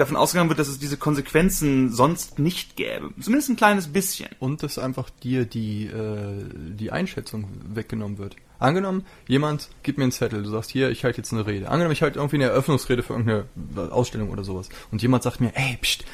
davon 0.00 0.16
ausgegangen 0.16 0.50
wird, 0.50 0.58
dass 0.58 0.68
es 0.68 0.78
diese 0.78 0.96
Konsequenzen 0.96 1.92
sonst 1.92 2.38
nicht 2.38 2.76
gäbe. 2.76 3.10
Zumindest 3.20 3.50
ein 3.50 3.56
kleines 3.56 3.88
bisschen. 3.88 4.28
Und 4.38 4.62
dass 4.62 4.78
einfach 4.78 5.10
dir 5.10 5.44
die, 5.44 5.86
äh, 5.86 6.44
die 6.54 6.90
Einschätzung 6.90 7.48
weggenommen 7.74 8.18
wird. 8.18 8.36
Angenommen, 8.58 9.06
jemand 9.26 9.70
gibt 9.82 9.96
mir 9.96 10.04
einen 10.04 10.12
Zettel, 10.12 10.42
du 10.42 10.50
sagst 10.50 10.70
hier, 10.70 10.90
ich 10.90 11.04
halte 11.04 11.18
jetzt 11.18 11.32
eine 11.32 11.46
Rede. 11.46 11.68
Angenommen, 11.68 11.92
ich 11.92 12.02
halte 12.02 12.18
irgendwie 12.18 12.36
eine 12.36 12.44
Eröffnungsrede 12.46 13.02
für 13.02 13.14
irgendeine 13.14 13.46
Ausstellung 13.90 14.30
oder 14.30 14.44
sowas. 14.44 14.68
Und 14.90 15.00
jemand 15.00 15.22
sagt 15.22 15.40
mir, 15.40 15.52
ey, 15.54 15.78
pst, 15.80 16.04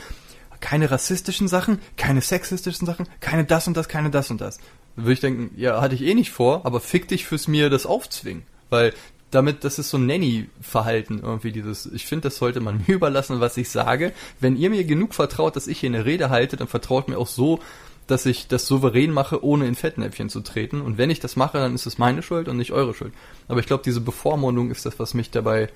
keine 0.60 0.90
rassistischen 0.90 1.48
Sachen, 1.48 1.80
keine 1.96 2.20
sexistischen 2.20 2.86
Sachen, 2.86 3.08
keine 3.20 3.44
das 3.44 3.66
und 3.66 3.76
das, 3.76 3.88
keine 3.88 4.10
das 4.10 4.30
und 4.30 4.40
das. 4.40 4.58
Würde 4.94 5.12
ich 5.12 5.20
denken, 5.20 5.50
ja, 5.56 5.80
hatte 5.80 5.94
ich 5.94 6.02
eh 6.02 6.14
nicht 6.14 6.30
vor, 6.30 6.64
aber 6.64 6.80
fick 6.80 7.08
dich 7.08 7.26
fürs 7.26 7.48
mir 7.48 7.68
das 7.68 7.84
aufzwingen. 7.84 8.44
Weil 8.70 8.94
damit, 9.30 9.64
das 9.64 9.78
ist 9.78 9.90
so 9.90 9.98
ein 9.98 10.06
Nanny-Verhalten 10.06 11.20
irgendwie 11.22 11.52
dieses, 11.52 11.86
ich 11.86 12.06
finde, 12.06 12.24
das 12.24 12.36
sollte 12.36 12.60
man 12.60 12.84
mir 12.86 12.94
überlassen, 12.94 13.40
was 13.40 13.56
ich 13.56 13.68
sage. 13.70 14.12
Wenn 14.40 14.56
ihr 14.56 14.70
mir 14.70 14.84
genug 14.84 15.14
vertraut, 15.14 15.56
dass 15.56 15.66
ich 15.66 15.80
hier 15.80 15.90
eine 15.90 16.04
Rede 16.04 16.30
halte, 16.30 16.56
dann 16.56 16.68
vertraut 16.68 17.08
mir 17.08 17.18
auch 17.18 17.26
so, 17.26 17.60
dass 18.06 18.24
ich 18.24 18.46
das 18.46 18.66
souverän 18.66 19.10
mache, 19.10 19.44
ohne 19.44 19.66
in 19.66 19.74
Fettnäpfchen 19.74 20.28
zu 20.28 20.40
treten. 20.40 20.80
Und 20.80 20.96
wenn 20.96 21.10
ich 21.10 21.18
das 21.18 21.34
mache, 21.34 21.58
dann 21.58 21.74
ist 21.74 21.86
es 21.86 21.98
meine 21.98 22.22
Schuld 22.22 22.48
und 22.48 22.56
nicht 22.56 22.72
eure 22.72 22.94
Schuld. 22.94 23.12
Aber 23.48 23.58
ich 23.58 23.66
glaube, 23.66 23.82
diese 23.84 24.00
Bevormundung 24.00 24.70
ist 24.70 24.86
das, 24.86 24.98
was 24.98 25.14
mich 25.14 25.30
dabei 25.30 25.68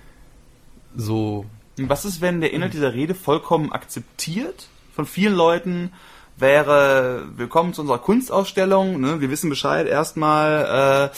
so. 0.95 1.45
Was 1.76 2.04
ist, 2.04 2.21
wenn 2.21 2.40
der 2.40 2.52
Inhalt 2.52 2.73
dieser 2.73 2.95
Rede 2.95 3.14
vollkommen 3.14 3.73
akzeptiert 3.73 4.69
von 4.95 5.07
vielen 5.07 5.35
Leuten 5.35 5.92
wäre, 6.37 7.26
willkommen 7.37 7.75
zu 7.75 7.83
unserer 7.83 7.99
Kunstausstellung, 7.99 9.00
ne? 9.00 9.21
wir 9.21 9.30
wissen 9.30 9.50
Bescheid, 9.50 9.87
erstmal, 9.87 11.11
äh, 11.12 11.16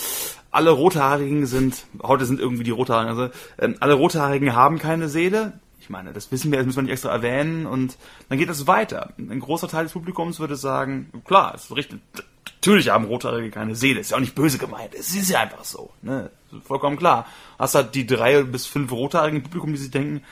alle 0.53 0.71
Rothaarigen 0.71 1.47
sind, 1.47 1.87
heute 2.03 2.27
sind 2.27 2.39
irgendwie 2.39 2.63
die 2.63 2.71
Rothaarigen, 2.71 3.19
also 3.19 3.35
ähm, 3.59 3.77
alle 3.81 3.95
Rothaarigen 3.95 4.55
haben 4.55 4.79
keine 4.79 5.09
Seele. 5.09 5.55
Ich 5.81 5.91
meine, 5.91 6.13
das 6.13 6.31
wissen 6.31 6.53
wir, 6.53 6.59
das 6.59 6.67
müssen 6.67 6.77
wir 6.77 6.83
nicht 6.83 6.93
extra 6.93 7.11
erwähnen 7.11 7.67
und 7.67 7.97
dann 8.29 8.39
geht 8.39 8.49
es 8.49 8.69
weiter. 8.69 9.15
Ein 9.19 9.41
großer 9.41 9.67
Teil 9.67 9.85
des 9.85 9.95
Publikums 9.95 10.39
würde 10.39 10.55
sagen, 10.55 11.11
klar, 11.25 11.55
es 11.57 11.65
ist 11.65 11.77
richtig, 11.77 12.01
natürlich 12.45 12.91
haben 12.91 13.07
Rothaarige 13.07 13.51
keine 13.51 13.75
Seele, 13.75 13.99
ist 13.99 14.13
ja 14.13 14.19
auch 14.19 14.21
nicht 14.21 14.37
böse 14.37 14.59
gemeint, 14.59 14.95
es 14.95 15.13
ist 15.15 15.31
ja 15.31 15.41
einfach 15.41 15.65
so, 15.65 15.91
ne? 16.03 16.31
Vollkommen 16.65 16.99
klar. 16.99 17.27
Hast 17.59 17.75
halt 17.75 17.95
die 17.95 18.07
drei 18.07 18.43
bis 18.43 18.67
fünf 18.67 18.93
Rothaarigen 18.93 19.39
im 19.39 19.43
Publikum, 19.43 19.73
die 19.73 19.79
sich 19.79 19.91
denken, 19.91 20.23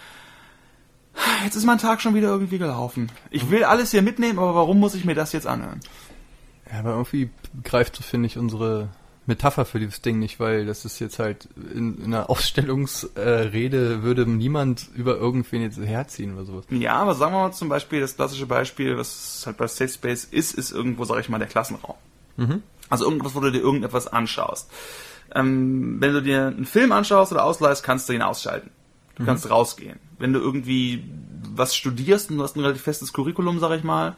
jetzt 1.45 1.57
ist 1.57 1.65
mein 1.65 1.79
Tag 1.79 2.03
schon 2.03 2.15
wieder 2.15 2.29
irgendwie 2.29 2.59
gelaufen. 2.59 3.11
Ich 3.31 3.50
will 3.50 3.65
alles 3.65 3.91
hier 3.91 4.03
mitnehmen, 4.03 4.39
aber 4.39 4.55
warum 4.55 4.79
muss 4.79 4.95
ich 4.95 5.07
mir 5.07 5.15
das 5.15 5.33
jetzt 5.33 5.47
anhören? 5.47 5.81
Ja, 6.71 6.81
aber 6.81 6.91
irgendwie 6.91 7.31
greift, 7.65 7.97
finde 7.97 8.27
ich, 8.27 8.37
unsere 8.37 8.91
Metapher 9.31 9.65
für 9.65 9.79
dieses 9.79 10.03
Ding 10.03 10.19
nicht, 10.19 10.41
weil 10.41 10.67
das 10.67 10.85
ist 10.85 10.99
jetzt 10.99 11.19
halt 11.19 11.49
in, 11.75 11.97
in 11.99 12.05
einer 12.07 12.29
Ausstellungsrede 12.29 13.95
äh, 13.95 14.03
würde 14.03 14.29
niemand 14.29 14.89
über 14.95 15.17
irgendwen 15.17 15.63
jetzt 15.63 15.79
herziehen 15.79 16.35
oder 16.35 16.45
sowas. 16.45 16.65
Ja, 16.71 16.97
aber 16.97 17.15
sagen 17.15 17.33
wir 17.33 17.41
mal 17.41 17.53
zum 17.53 17.69
Beispiel, 17.69 18.01
das 18.01 18.17
klassische 18.17 18.47
Beispiel, 18.47 18.99
was 18.99 19.43
halt 19.47 19.57
bei 19.57 19.67
Safe 19.67 19.89
Space 19.89 20.25
ist, 20.25 20.53
ist 20.53 20.73
irgendwo, 20.73 21.05
sag 21.05 21.21
ich 21.21 21.29
mal, 21.29 21.39
der 21.39 21.49
Klassenraum. 21.49 21.97
Mhm. 22.37 22.63
Also 22.91 23.05
irgendwas, 23.05 23.35
wo 23.35 23.41
du 23.41 23.51
dir 23.51 23.61
irgendetwas 23.61 24.09
anschaust. 24.09 24.71
Ähm, 25.35 25.97
wenn 26.01 26.13
du 26.13 26.23
dir 26.23 26.49
einen 26.49 26.67
Film 26.67 26.93
anschaust 26.93 27.33
oder 27.33 27.45
ausleihst, 27.45 27.85
kannst 27.85 28.09
du 28.09 28.13
ihn 28.13 28.23
ausschalten. 28.23 28.71
Du 29.15 29.23
mhm. 29.23 29.27
kannst 29.27 29.49
rausgehen. 29.49 29.99
Wenn 30.19 30.33
du 30.33 30.41
irgendwie 30.41 31.05
was 31.55 31.75
studierst 31.77 32.31
und 32.31 32.39
du 32.39 32.43
hast 32.43 32.57
ein 32.57 32.61
relativ 32.61 32.83
festes 32.83 33.13
Curriculum, 33.13 33.61
sag 33.61 33.77
ich 33.77 33.85
mal, 33.85 34.17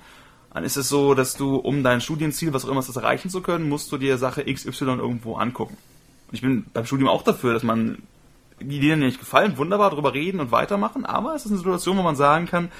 dann 0.52 0.64
ist 0.64 0.76
es 0.76 0.88
so, 0.88 1.14
dass 1.14 1.34
du, 1.34 1.56
um 1.56 1.82
dein 1.82 2.00
Studienziel, 2.00 2.52
was 2.52 2.64
auch 2.64 2.68
immer 2.68 2.82
das 2.82 2.94
erreichen 2.96 3.30
zu 3.30 3.40
können, 3.40 3.68
musst 3.68 3.90
du 3.90 3.98
dir 3.98 4.18
Sache 4.18 4.44
XY 4.44 4.84
irgendwo 4.84 5.36
angucken. 5.36 5.76
Und 6.28 6.34
ich 6.34 6.42
bin 6.42 6.66
beim 6.72 6.86
Studium 6.86 7.08
auch 7.08 7.22
dafür, 7.22 7.54
dass 7.54 7.62
man 7.62 7.98
die 8.60 8.76
Ideen 8.76 9.00
nicht 9.00 9.18
gefallen, 9.18 9.56
wunderbar 9.56 9.90
darüber 9.90 10.14
reden 10.14 10.40
und 10.40 10.52
weitermachen, 10.52 11.04
aber 11.04 11.34
es 11.34 11.44
ist 11.44 11.50
eine 11.50 11.58
Situation, 11.58 11.96
wo 11.96 12.02
man 12.02 12.16
sagen 12.16 12.46
kann, 12.46 12.70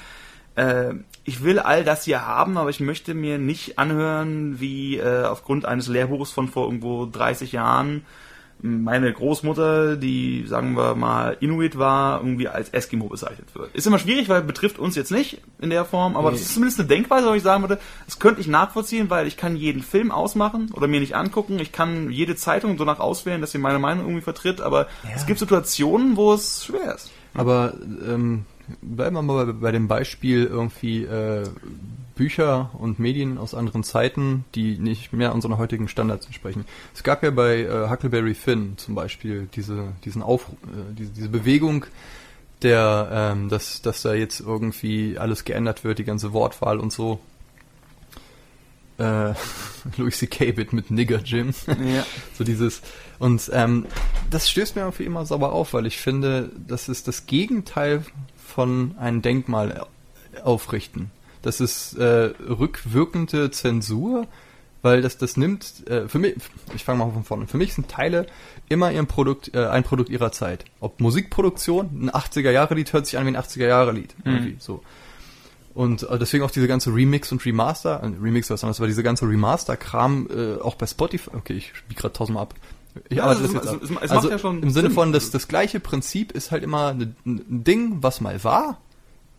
äh, 0.55 0.93
ich 1.23 1.43
will 1.43 1.59
all 1.59 1.83
das 1.83 2.05
hier 2.05 2.25
haben, 2.25 2.57
aber 2.57 2.69
ich 2.69 2.79
möchte 2.79 3.13
mir 3.13 3.37
nicht 3.37 3.79
anhören, 3.79 4.59
wie 4.59 4.97
äh, 4.97 5.23
aufgrund 5.23 5.65
eines 5.65 5.87
Lehrbuchs 5.87 6.31
von 6.31 6.47
vor 6.47 6.65
irgendwo 6.65 7.05
30 7.05 7.53
Jahren 7.53 8.05
meine 8.63 9.11
Großmutter, 9.11 9.97
die, 9.97 10.45
sagen 10.47 10.77
wir 10.77 10.95
mal, 10.95 11.35
Inuit 11.41 11.77
war, 11.77 12.21
irgendwie 12.21 12.47
als 12.47 12.69
Eskimo 12.69 13.09
bezeichnet 13.09 13.53
wird. 13.53 13.75
Ist 13.75 13.85
immer 13.85 13.99
schwierig, 13.99 14.29
weil 14.29 14.41
betrifft 14.41 14.79
uns 14.79 14.95
jetzt 14.95 15.11
nicht 15.11 15.41
in 15.59 15.69
der 15.69 15.83
Form, 15.83 16.15
aber 16.15 16.29
nee. 16.29 16.37
das 16.37 16.45
ist 16.45 16.53
zumindest 16.53 16.79
eine 16.79 16.87
Denkweise, 16.87 17.27
wo 17.27 17.33
ich 17.33 17.43
sagen 17.43 17.61
würde, 17.61 17.77
das 18.05 18.19
könnte 18.19 18.39
ich 18.39 18.47
nachvollziehen, 18.47 19.09
weil 19.09 19.27
ich 19.27 19.35
kann 19.35 19.57
jeden 19.57 19.83
Film 19.83 20.11
ausmachen 20.11 20.71
oder 20.73 20.87
mir 20.87 21.01
nicht 21.01 21.13
angucken. 21.13 21.59
Ich 21.59 21.73
kann 21.73 22.09
jede 22.09 22.37
Zeitung 22.37 22.77
so 22.77 22.85
nach 22.85 22.99
auswählen, 22.99 23.41
dass 23.41 23.51
sie 23.51 23.57
meine 23.57 23.79
Meinung 23.79 24.05
irgendwie 24.05 24.21
vertritt, 24.21 24.61
aber 24.61 24.87
ja. 25.03 25.09
es 25.13 25.25
gibt 25.25 25.39
Situationen, 25.39 26.15
wo 26.15 26.33
es 26.33 26.65
schwer 26.65 26.95
ist. 26.95 27.11
Aber 27.33 27.73
ähm, 28.07 28.45
bleiben 28.81 29.15
wir 29.17 29.21
mal 29.21 29.45
bei, 29.45 29.51
bei 29.51 29.71
dem 29.73 29.89
Beispiel 29.89 30.45
irgendwie 30.45 31.03
äh, 31.03 31.43
Bücher 32.15 32.69
und 32.73 32.99
Medien 32.99 33.37
aus 33.37 33.53
anderen 33.53 33.83
Zeiten, 33.83 34.45
die 34.55 34.77
nicht 34.77 35.13
mehr 35.13 35.33
unseren 35.33 35.57
heutigen 35.57 35.87
Standards 35.87 36.25
entsprechen. 36.25 36.65
Es 36.93 37.03
gab 37.03 37.23
ja 37.23 37.31
bei 37.31 37.61
äh, 37.61 37.89
Huckleberry 37.89 38.35
Finn 38.35 38.77
zum 38.77 38.95
Beispiel 38.95 39.47
diese, 39.55 39.93
diesen 40.05 40.21
Aufruf, 40.21 40.55
äh, 40.63 40.93
diese, 40.97 41.11
diese 41.11 41.29
Bewegung, 41.29 41.85
der, 42.61 43.09
ähm, 43.11 43.49
dass, 43.49 43.81
dass 43.81 44.01
da 44.01 44.13
jetzt 44.13 44.39
irgendwie 44.39 45.17
alles 45.17 45.43
geändert 45.43 45.83
wird, 45.83 45.99
die 45.99 46.03
ganze 46.03 46.33
Wortwahl 46.33 46.79
und 46.79 46.93
so. 46.93 47.19
Äh, 48.99 49.33
Louis 49.97 50.17
C.K. 50.17 50.51
Bit 50.51 50.71
mit 50.71 50.91
Nigger 50.91 51.19
Jim. 51.19 51.53
Ja. 51.67 52.05
so 52.37 52.43
dieses. 52.43 52.81
Und 53.19 53.49
ähm, 53.53 53.85
das 54.29 54.49
stößt 54.49 54.75
mir 54.75 54.83
irgendwie 54.83 55.05
immer 55.05 55.25
sauber 55.25 55.51
auf, 55.51 55.73
weil 55.73 55.85
ich 55.87 55.97
finde, 55.97 56.51
das 56.67 56.89
ist 56.89 57.07
das 57.07 57.25
Gegenteil 57.25 58.05
von 58.37 58.95
einem 58.99 59.21
Denkmal 59.21 59.87
aufrichten. 60.43 61.11
Das 61.43 61.59
ist 61.59 61.93
äh, 61.97 62.31
rückwirkende 62.39 63.51
Zensur, 63.51 64.27
weil 64.81 65.01
das 65.01 65.17
das 65.17 65.37
nimmt 65.37 65.87
äh, 65.87 66.07
für 66.07 66.17
mich 66.17 66.35
ich 66.73 66.83
fange 66.83 66.99
mal 66.99 67.11
von 67.11 67.23
vorne 67.23 67.47
für 67.47 67.57
mich 67.57 67.73
sind 67.73 67.89
Teile 67.89 68.25
immer 68.69 68.91
ihr 68.91 69.03
Produkt 69.03 69.53
äh, 69.53 69.65
ein 69.67 69.83
Produkt 69.83 70.09
ihrer 70.09 70.31
Zeit. 70.31 70.65
Ob 70.79 71.01
Musikproduktion 71.01 71.89
ein 72.05 72.09
80er 72.09 72.49
Jahre 72.49 72.75
Lied 72.75 72.91
hört 72.93 73.05
sich 73.05 73.19
an 73.19 73.25
wie 73.25 73.35
ein 73.35 73.37
80er 73.37 73.67
Jahre 73.67 73.91
Lied 73.91 74.15
mhm. 74.23 74.31
irgendwie 74.31 74.55
so. 74.57 74.81
Und 75.73 76.03
äh, 76.03 76.17
deswegen 76.17 76.45
auch 76.45 76.51
diese 76.51 76.67
ganze 76.67 76.95
Remix 76.95 77.31
und 77.33 77.45
Remaster 77.45 78.01
äh, 78.01 78.21
Remix 78.21 78.49
was 78.49 78.63
anderes 78.63 78.79
aber 78.79 78.87
diese 78.87 79.03
ganze 79.03 79.27
Remaster 79.27 79.75
Kram 79.75 80.29
äh, 80.33 80.61
auch 80.61 80.75
bei 80.75 80.87
Spotify 80.87 81.31
okay 81.33 81.53
ich 81.53 81.75
spiele 81.75 81.99
gerade 81.99 82.13
tausendmal 82.13 82.43
ab. 82.43 82.55
Ich 83.09 83.17
ja, 83.17 83.23
arbeite 83.23 83.41
das 83.41 83.53
jetzt 83.53 83.67
ab. 83.67 83.79
Es, 83.83 83.89
es 83.89 84.11
also 84.11 84.29
ja 84.29 84.37
im 84.37 84.69
Sinne 84.69 84.91
von 84.91 85.11
das 85.11 85.29
das 85.29 85.49
gleiche 85.49 85.81
Prinzip 85.81 86.31
ist 86.31 86.51
halt 86.51 86.63
immer 86.63 86.89
ein, 86.89 87.17
ein 87.25 87.63
Ding 87.65 87.97
was 87.99 88.21
mal 88.21 88.41
war 88.45 88.79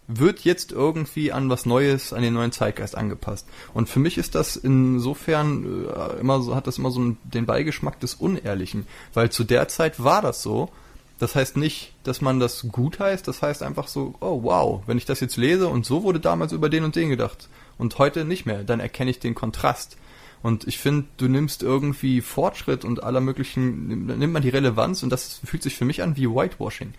wird 0.07 0.41
jetzt 0.41 0.73
irgendwie 0.73 1.33
an 1.33 1.49
was 1.49 1.67
Neues, 1.67 2.13
an 2.13 2.23
den 2.23 2.35
neuen 2.35 2.53
Zeitgeist 2.53 2.97
angepasst. 2.97 3.47
Und 3.73 3.89
für 3.89 4.01
mich 4.01 4.19
ist 4.19 4.35
das 4.35 4.57
insofern 4.57 5.87
äh, 5.89 6.21
immer 6.21 6.41
so, 6.43 6.55
hat 6.55 6.67
das 6.67 6.79
immer 6.79 6.91
so 6.91 7.01
einen, 7.01 7.19
den 7.25 7.47
Beigeschmack 7.47 8.01
des 8.01 8.15
Unehrlichen, 8.15 8.87
weil 9.15 9.31
zu 9.31 9.45
der 9.45 9.69
Zeit 9.69 10.03
war 10.03 10.23
das 10.23 10.43
so. 10.43 10.71
Das 11.19 11.35
heißt 11.35 11.57
nicht, 11.57 11.95
dass 12.03 12.21
man 12.21 12.41
das 12.41 12.67
gut 12.71 12.99
heißt, 12.99 13.27
das 13.29 13.41
heißt 13.41 13.63
einfach 13.63 13.89
so, 13.89 14.15
oh 14.21 14.43
wow, 14.43 14.83
wenn 14.87 14.99
ich 14.99 15.05
das 15.05 15.21
jetzt 15.21 15.37
lese 15.37 15.69
und 15.69 15.87
so 15.87 16.03
wurde 16.03 16.21
damals 16.21 16.53
über 16.53 16.69
den 16.69 16.85
und 16.85 16.97
den 16.97 17.09
gedacht 17.09 17.49
und 17.79 17.99
heute 17.99 18.25
nicht 18.25 18.47
mehr, 18.47 18.65
dann 18.65 18.81
erkenne 18.81 19.11
ich 19.11 19.21
den 19.21 19.35
Kontrast. 19.35 19.97
Und 20.43 20.67
ich 20.67 20.79
finde, 20.79 21.07
du 21.17 21.29
nimmst 21.29 21.63
irgendwie 21.63 22.21
Fortschritt 22.21 22.85
und 22.85 23.03
aller 23.03 23.23
möglichen, 23.23 24.07
nimmt 24.07 24.33
man 24.33 24.43
die 24.43 24.51
Relevanz 24.51 25.03
und 25.03 25.09
das 25.09 25.41
fühlt 25.43 25.63
sich 25.63 25.77
für 25.77 25.87
mich 25.87 26.03
an 26.03 26.17
wie 26.17 26.29
Whitewashing. 26.29 26.93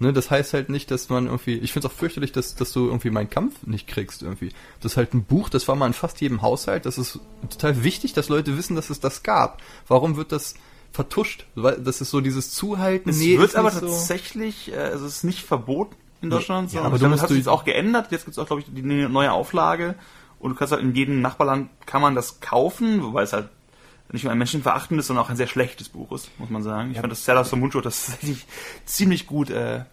Ne, 0.00 0.12
das 0.12 0.28
heißt 0.30 0.54
halt 0.54 0.70
nicht, 0.70 0.90
dass 0.90 1.08
man 1.08 1.26
irgendwie, 1.26 1.54
ich 1.54 1.72
finde 1.72 1.86
es 1.86 1.92
auch 1.92 1.96
fürchterlich, 1.96 2.32
dass, 2.32 2.56
dass 2.56 2.72
du 2.72 2.86
irgendwie 2.86 3.10
meinen 3.10 3.30
Kampf 3.30 3.64
nicht 3.64 3.86
kriegst 3.86 4.22
irgendwie. 4.22 4.50
Das 4.80 4.92
ist 4.92 4.96
halt 4.96 5.14
ein 5.14 5.22
Buch, 5.22 5.48
das 5.48 5.68
war 5.68 5.76
mal 5.76 5.86
in 5.86 5.92
fast 5.92 6.20
jedem 6.20 6.42
Haushalt, 6.42 6.84
das 6.84 6.98
ist 6.98 7.20
total 7.48 7.84
wichtig, 7.84 8.12
dass 8.12 8.28
Leute 8.28 8.58
wissen, 8.58 8.74
dass 8.74 8.90
es 8.90 8.98
das 8.98 9.22
gab. 9.22 9.62
Warum 9.86 10.16
wird 10.16 10.32
das 10.32 10.54
vertuscht? 10.90 11.46
Weil 11.54 11.76
das 11.76 12.00
ist 12.00 12.10
so 12.10 12.20
dieses 12.20 12.50
Zuhalten. 12.50 13.10
Es 13.10 13.18
nee, 13.18 13.38
wird 13.38 13.54
aber 13.54 13.70
tatsächlich, 13.70 14.72
äh, 14.72 14.78
also 14.78 15.06
es 15.06 15.18
ist 15.18 15.24
nicht 15.24 15.44
verboten 15.44 15.94
in 16.22 16.30
Deutschland, 16.30 16.72
ja, 16.72 16.82
aber 16.82 16.98
du 16.98 17.08
hast 17.10 17.30
es 17.30 17.48
auch 17.48 17.64
geändert. 17.64 18.10
Jetzt 18.10 18.24
gibt 18.24 18.36
es 18.36 18.42
auch, 18.42 18.46
glaube 18.46 18.62
ich, 18.62 18.74
die 18.74 18.82
neue 18.82 19.30
Auflage 19.30 19.94
und 20.40 20.50
du 20.50 20.56
kannst 20.56 20.72
halt 20.72 20.82
in 20.82 20.94
jedem 20.94 21.20
Nachbarland 21.20 21.70
kann 21.86 22.02
man 22.02 22.16
das 22.16 22.40
kaufen, 22.40 23.14
weil 23.14 23.24
es 23.24 23.32
halt 23.32 23.48
nicht 24.12 24.24
nur 24.24 24.32
ein 24.32 24.38
menschenverachtendes, 24.38 25.06
sondern 25.06 25.24
auch 25.24 25.30
ein 25.30 25.36
sehr 25.36 25.46
schlechtes 25.46 25.88
Buch 25.88 26.12
ist, 26.12 26.30
muss 26.38 26.50
man 26.50 26.62
sagen. 26.62 26.90
Ich 26.90 26.96
ja. 26.96 27.00
fand 27.00 27.12
das 27.12 27.24
Sellers 27.24 27.48
vom 27.48 27.60
Mundschutz, 27.60 27.84
das 27.84 28.08
ist 28.22 28.46
ziemlich 28.84 29.26
gut 29.26 29.50
äh, 29.50 29.84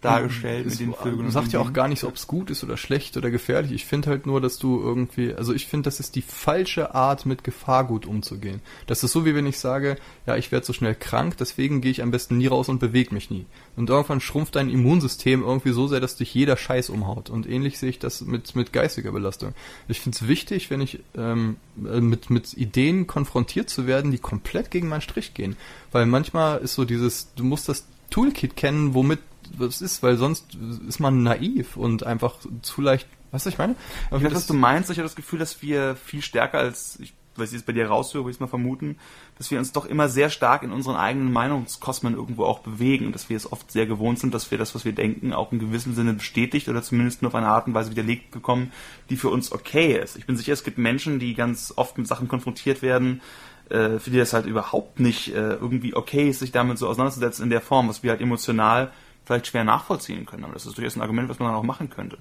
dargestellt 0.00 0.66
mit 0.66 0.80
den 0.80 0.94
Vögeln. 0.94 1.26
Du 1.26 1.30
sagst 1.30 1.52
ja 1.52 1.60
auch 1.60 1.72
gar 1.72 1.88
nicht 1.88 2.04
ob 2.04 2.16
es 2.16 2.26
gut 2.26 2.50
ist 2.50 2.64
oder 2.64 2.76
schlecht 2.76 3.16
oder 3.16 3.30
gefährlich. 3.30 3.72
Ich 3.72 3.84
finde 3.84 4.10
halt 4.10 4.26
nur, 4.26 4.40
dass 4.40 4.58
du 4.58 4.80
irgendwie, 4.80 5.34
also 5.34 5.52
ich 5.52 5.66
finde, 5.66 5.84
das 5.84 6.00
ist 6.00 6.14
die 6.14 6.22
falsche 6.22 6.94
Art, 6.94 7.26
mit 7.26 7.44
Gefahrgut 7.44 8.06
umzugehen. 8.06 8.60
Das 8.86 9.02
ist 9.02 9.12
so, 9.12 9.24
wie 9.24 9.34
wenn 9.34 9.46
ich 9.46 9.58
sage, 9.58 9.96
ja, 10.26 10.36
ich 10.36 10.52
werde 10.52 10.66
so 10.66 10.72
schnell 10.72 10.94
krank, 10.94 11.36
deswegen 11.38 11.80
gehe 11.80 11.90
ich 11.90 12.02
am 12.02 12.10
besten 12.10 12.38
nie 12.38 12.46
raus 12.46 12.68
und 12.68 12.78
bewege 12.78 13.14
mich 13.14 13.30
nie. 13.30 13.46
Und 13.76 13.90
irgendwann 13.90 14.20
schrumpft 14.20 14.56
dein 14.56 14.70
Immunsystem 14.70 15.42
irgendwie 15.42 15.72
so 15.72 15.86
sehr, 15.88 16.00
dass 16.00 16.16
dich 16.16 16.32
jeder 16.34 16.56
Scheiß 16.56 16.90
umhaut. 16.90 17.30
Und 17.30 17.48
ähnlich 17.48 17.78
sehe 17.78 17.90
ich 17.90 17.98
das 17.98 18.20
mit, 18.20 18.54
mit 18.54 18.72
geistiger 18.72 19.12
Belastung. 19.12 19.54
Ich 19.88 20.00
finde 20.00 20.16
es 20.16 20.28
wichtig, 20.28 20.70
wenn 20.70 20.80
ich 20.80 21.00
ähm, 21.16 21.56
äh, 21.84 22.00
mit, 22.00 22.30
mit 22.30 22.54
Ideen 22.54 23.06
konfrontiert 23.06 23.70
zu 23.70 23.86
werden, 23.86 24.10
die 24.10 24.18
komplett 24.18 24.70
gegen 24.70 24.88
meinen 24.88 25.00
Strich 25.00 25.34
gehen. 25.34 25.56
Weil 25.92 26.06
manchmal 26.06 26.58
ist 26.58 26.74
so 26.74 26.84
dieses, 26.84 27.28
du 27.34 27.44
musst 27.44 27.68
das 27.68 27.86
Toolkit 28.10 28.56
kennen, 28.56 28.94
womit 28.94 29.18
was 29.56 29.80
ist, 29.80 30.02
weil 30.02 30.16
sonst 30.16 30.56
ist 30.88 31.00
man 31.00 31.22
naiv 31.22 31.76
und 31.76 32.04
einfach 32.04 32.36
zu 32.62 32.80
leicht, 32.80 33.06
weißt 33.32 33.46
du, 33.46 33.50
ich 33.50 33.58
meine? 33.58 33.76
Ich 34.10 34.22
weiß, 34.22 34.34
was 34.34 34.46
du 34.46 34.54
meinst. 34.54 34.90
Ich 34.90 34.98
habe 34.98 35.06
das 35.06 35.16
Gefühl, 35.16 35.38
dass 35.38 35.62
wir 35.62 35.96
viel 35.96 36.22
stärker 36.22 36.58
als, 36.58 36.98
ich 37.00 37.12
weiß 37.38 37.52
jetzt 37.52 37.66
bei 37.66 37.72
dir 37.72 37.88
raushöre, 37.88 38.24
würde 38.24 38.30
ich 38.30 38.36
es 38.36 38.40
mal 38.40 38.46
vermuten, 38.46 38.96
dass 39.38 39.50
wir 39.50 39.58
uns 39.58 39.72
doch 39.72 39.84
immer 39.86 40.08
sehr 40.08 40.30
stark 40.30 40.62
in 40.62 40.72
unseren 40.72 40.96
eigenen 40.96 41.32
Meinungskosmen 41.32 42.14
irgendwo 42.14 42.44
auch 42.44 42.60
bewegen 42.60 43.06
und 43.06 43.14
dass 43.14 43.28
wir 43.28 43.36
es 43.36 43.50
oft 43.50 43.70
sehr 43.70 43.86
gewohnt 43.86 44.18
sind, 44.18 44.34
dass 44.34 44.50
wir 44.50 44.58
das, 44.58 44.74
was 44.74 44.84
wir 44.84 44.92
denken, 44.92 45.32
auch 45.32 45.52
in 45.52 45.58
gewissem 45.58 45.94
Sinne 45.94 46.14
bestätigt 46.14 46.68
oder 46.68 46.82
zumindest 46.82 47.22
nur 47.22 47.30
auf 47.30 47.34
eine 47.34 47.48
Art 47.48 47.66
und 47.66 47.74
Weise 47.74 47.90
widerlegt 47.90 48.30
bekommen, 48.30 48.72
die 49.10 49.16
für 49.16 49.28
uns 49.28 49.52
okay 49.52 49.98
ist. 49.98 50.16
Ich 50.16 50.26
bin 50.26 50.36
sicher, 50.36 50.52
es 50.52 50.64
gibt 50.64 50.78
Menschen, 50.78 51.18
die 51.18 51.34
ganz 51.34 51.72
oft 51.76 51.98
mit 51.98 52.06
Sachen 52.06 52.28
konfrontiert 52.28 52.82
werden, 52.82 53.20
äh, 53.68 53.98
für 53.98 54.10
die 54.10 54.18
das 54.18 54.32
halt 54.32 54.46
überhaupt 54.46 55.00
nicht 55.00 55.28
äh, 55.34 55.54
irgendwie 55.54 55.94
okay 55.94 56.28
ist, 56.28 56.40
sich 56.40 56.52
damit 56.52 56.78
so 56.78 56.88
auseinanderzusetzen 56.88 57.44
in 57.44 57.50
der 57.50 57.60
Form, 57.60 57.88
was 57.88 58.02
wir 58.02 58.10
halt 58.10 58.20
emotional 58.20 58.92
vielleicht 59.26 59.48
schwer 59.48 59.64
nachvollziehen 59.64 60.24
können. 60.24 60.44
Aber 60.44 60.54
das 60.54 60.64
ist 60.64 60.78
durchaus 60.78 60.96
ein 60.96 61.02
Argument, 61.02 61.28
was 61.28 61.38
man 61.38 61.48
dann 61.48 61.56
auch 61.56 61.62
machen 61.62 61.90
könnte. 61.90 62.18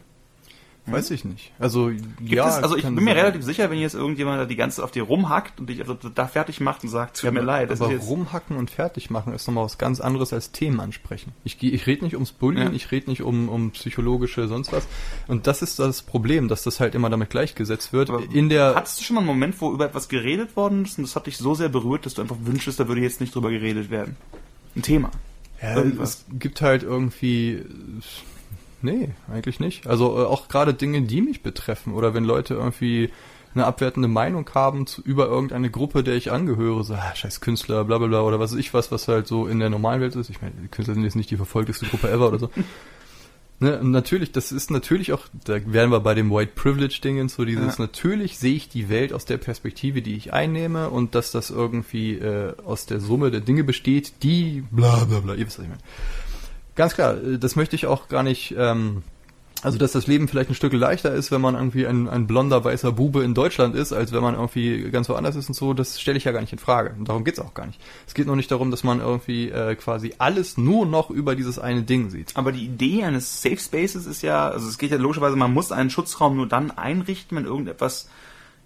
Weiß 0.87 1.09
ich 1.09 1.25
nicht. 1.25 1.51
Also, 1.57 1.87
Gibt 1.87 2.31
ja. 2.31 2.47
Es, 2.47 2.61
also, 2.61 2.75
ich 2.75 2.83
bin 2.83 2.95
mir 2.95 3.05
sein. 3.05 3.17
relativ 3.17 3.43
sicher, 3.43 3.71
wenn 3.71 3.79
jetzt 3.79 3.95
irgendjemand 3.95 4.39
da 4.39 4.45
die 4.45 4.55
ganze 4.55 4.83
auf 4.83 4.91
dir 4.91 5.03
rumhackt 5.03 5.59
und 5.59 5.67
dich 5.67 5.81
also 5.81 5.95
da 5.95 6.27
fertig 6.27 6.59
macht 6.59 6.83
und 6.83 6.89
sagt, 6.89 7.17
tut 7.17 7.23
ja, 7.23 7.31
mir 7.31 7.41
leid. 7.41 7.71
Das 7.71 7.81
aber 7.81 7.97
rumhacken 7.97 8.55
und 8.55 8.69
fertig 8.69 9.09
machen 9.09 9.33
ist 9.33 9.47
nochmal 9.47 9.65
was 9.65 9.79
ganz 9.79 9.99
anderes 9.99 10.31
als 10.31 10.51
Themen 10.51 10.79
ansprechen. 10.79 11.31
Ich, 11.43 11.61
ich 11.61 11.87
rede 11.87 12.03
nicht 12.03 12.13
ums 12.13 12.31
Bullying, 12.33 12.67
ja. 12.67 12.73
ich 12.73 12.91
rede 12.91 13.09
nicht 13.09 13.23
um, 13.23 13.49
um 13.49 13.71
psychologische 13.71 14.47
sonst 14.47 14.71
was. 14.73 14.87
Und 15.27 15.47
das 15.47 15.63
ist 15.63 15.79
das 15.79 16.03
Problem, 16.03 16.49
dass 16.49 16.61
das 16.61 16.79
halt 16.79 16.93
immer 16.93 17.09
damit 17.09 17.31
gleichgesetzt 17.31 17.91
wird. 17.91 18.11
Aber 18.11 18.21
in 18.31 18.49
der. 18.49 18.75
Hattest 18.75 18.99
du 18.99 19.03
schon 19.05 19.15
mal 19.15 19.21
einen 19.21 19.27
Moment, 19.27 19.59
wo 19.61 19.71
über 19.71 19.85
etwas 19.85 20.07
geredet 20.07 20.55
worden 20.55 20.85
ist 20.85 20.99
und 20.99 21.05
das 21.05 21.15
hat 21.15 21.25
dich 21.25 21.37
so 21.37 21.55
sehr 21.55 21.69
berührt, 21.69 22.05
dass 22.05 22.13
du 22.13 22.21
einfach 22.21 22.37
wünschst, 22.41 22.79
da 22.79 22.87
würde 22.87 23.01
jetzt 23.01 23.21
nicht 23.21 23.33
drüber 23.33 23.49
geredet 23.49 23.89
werden? 23.89 24.17
Ein 24.75 24.83
Thema. 24.83 25.09
Ja, 25.65 25.75
Irgendwas. 25.77 26.25
es 26.29 26.39
gibt 26.39 26.61
halt 26.61 26.83
irgendwie. 26.83 27.63
Nee, 28.81 29.09
eigentlich 29.31 29.59
nicht. 29.59 29.87
Also 29.87 30.19
äh, 30.19 30.25
auch 30.25 30.47
gerade 30.47 30.73
Dinge, 30.75 31.01
die 31.01 31.21
mich 31.21 31.41
betreffen 31.41 31.93
oder 31.93 32.13
wenn 32.13 32.23
Leute 32.23 32.53
irgendwie 32.53 33.09
eine 33.55 33.65
abwertende 33.65 34.07
Meinung 34.07 34.47
haben 34.53 34.85
zu, 34.85 35.01
über 35.01 35.27
irgendeine 35.27 35.71
Gruppe, 35.71 36.03
der 36.03 36.15
ich 36.15 36.31
angehöre, 36.31 36.83
so, 36.83 36.93
ah, 36.93 37.15
scheiß 37.15 37.41
Künstler, 37.41 37.85
bla 37.85 37.97
bla 37.97 38.07
bla, 38.07 38.21
oder 38.21 38.39
was 38.39 38.51
weiß 38.51 38.59
ich 38.59 38.73
was, 38.73 38.91
was 38.91 39.07
halt 39.07 39.27
so 39.27 39.47
in 39.47 39.59
der 39.59 39.69
normalen 39.69 40.01
Welt 40.01 40.15
ist. 40.15 40.29
Ich 40.29 40.41
meine, 40.41 40.53
Künstler 40.69 40.93
sind 40.93 41.03
jetzt 41.03 41.15
nicht 41.15 41.31
die 41.31 41.37
verfolgteste 41.37 41.85
Gruppe 41.87 42.11
ever 42.11 42.27
oder 42.27 42.39
so. 42.39 42.49
Ne, 43.59 43.79
natürlich, 43.81 44.33
das 44.33 44.51
ist 44.51 44.69
natürlich 44.69 45.13
auch, 45.13 45.27
da 45.45 45.59
wären 45.65 45.89
wir 45.89 46.01
bei 46.01 46.13
dem 46.13 46.29
White 46.29 46.51
Privilege 46.55 46.99
Dingen, 47.01 47.29
so 47.29 47.45
dieses, 47.45 47.77
ja. 47.77 47.83
natürlich 47.83 48.37
sehe 48.37 48.53
ich 48.53 48.67
die 48.67 48.89
Welt 48.89 49.13
aus 49.13 49.23
der 49.23 49.37
Perspektive, 49.37 50.01
die 50.01 50.15
ich 50.15 50.33
einnehme 50.33 50.89
und 50.89 51.15
dass 51.15 51.31
das 51.31 51.51
irgendwie 51.51 52.15
äh, 52.15 52.53
aus 52.65 52.85
der 52.85 52.99
Summe 52.99 53.31
der 53.31 53.39
Dinge 53.39 53.63
besteht, 53.63 54.23
die 54.23 54.65
bla 54.71 55.05
bla 55.05 55.21
bla, 55.21 55.35
ihr 55.35 55.47
wisst, 55.47 55.59
was 55.59 55.63
ich 55.63 55.69
meine. 55.69 55.81
Ganz 56.75 56.95
klar, 56.95 57.15
äh, 57.23 57.39
das 57.39 57.55
möchte 57.55 57.77
ich 57.77 57.85
auch 57.85 58.09
gar 58.09 58.23
nicht 58.23 58.53
ähm, 58.57 59.03
also, 59.65 59.79
dass 59.79 59.93
das 59.93 60.05
Leben 60.05 60.27
vielleicht 60.27 60.51
ein 60.51 60.55
Stück 60.55 60.73
leichter 60.73 61.11
ist, 61.11 61.31
wenn 61.31 61.41
man 61.41 61.55
irgendwie 61.55 61.87
ein, 61.87 62.07
ein 62.07 62.27
blonder, 62.27 62.63
weißer 62.63 62.91
Bube 62.91 63.23
in 63.23 63.33
Deutschland 63.33 63.73
ist, 63.73 63.93
als 63.93 64.11
wenn 64.11 64.21
man 64.21 64.35
irgendwie 64.35 64.91
ganz 64.91 65.09
woanders 65.09 65.35
ist 65.35 65.47
und 65.47 65.55
so, 65.55 65.73
das 65.73 65.99
stelle 65.99 66.19
ich 66.19 66.23
ja 66.23 66.31
gar 66.31 66.41
nicht 66.41 66.53
in 66.53 66.59
Frage. 66.59 66.93
Und 66.95 67.09
darum 67.09 67.23
geht's 67.23 67.39
auch 67.39 67.55
gar 67.55 67.65
nicht. 67.65 67.81
Es 68.05 68.13
geht 68.13 68.27
nur 68.27 68.35
nicht 68.35 68.51
darum, 68.51 68.69
dass 68.69 68.83
man 68.83 68.99
irgendwie 68.99 69.49
äh, 69.49 69.73
quasi 69.73 70.13
alles 70.19 70.59
nur 70.59 70.85
noch 70.85 71.09
über 71.09 71.35
dieses 71.35 71.57
eine 71.57 71.81
Ding 71.81 72.11
sieht. 72.11 72.33
Aber 72.35 72.51
die 72.51 72.63
Idee 72.63 73.05
eines 73.05 73.41
Safe 73.41 73.57
Spaces 73.57 74.05
ist 74.05 74.21
ja, 74.21 74.49
also 74.49 74.69
es 74.69 74.77
geht 74.77 74.91
ja 74.91 74.97
logischerweise, 74.97 75.35
man 75.35 75.51
muss 75.51 75.71
einen 75.71 75.89
Schutzraum 75.89 76.37
nur 76.37 76.47
dann 76.47 76.69
einrichten, 76.69 77.35
wenn 77.35 77.45
irgendetwas 77.45 78.07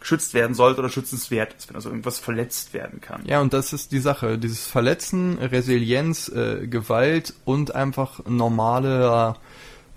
geschützt 0.01 0.33
werden 0.33 0.53
sollte 0.53 0.79
oder 0.79 0.89
schützenswert 0.89 1.53
ist, 1.53 1.69
wenn 1.69 1.77
also 1.77 1.87
irgendwas 1.87 2.19
verletzt 2.19 2.73
werden 2.73 2.99
kann. 2.99 3.21
Ja, 3.25 3.39
und 3.39 3.53
das 3.53 3.71
ist 3.71 3.93
die 3.93 3.99
Sache. 3.99 4.37
Dieses 4.37 4.67
Verletzen, 4.67 5.37
Resilienz, 5.37 6.27
äh, 6.27 6.67
Gewalt 6.67 7.35
und 7.45 7.73
einfach 7.73 8.25
normale 8.25 9.35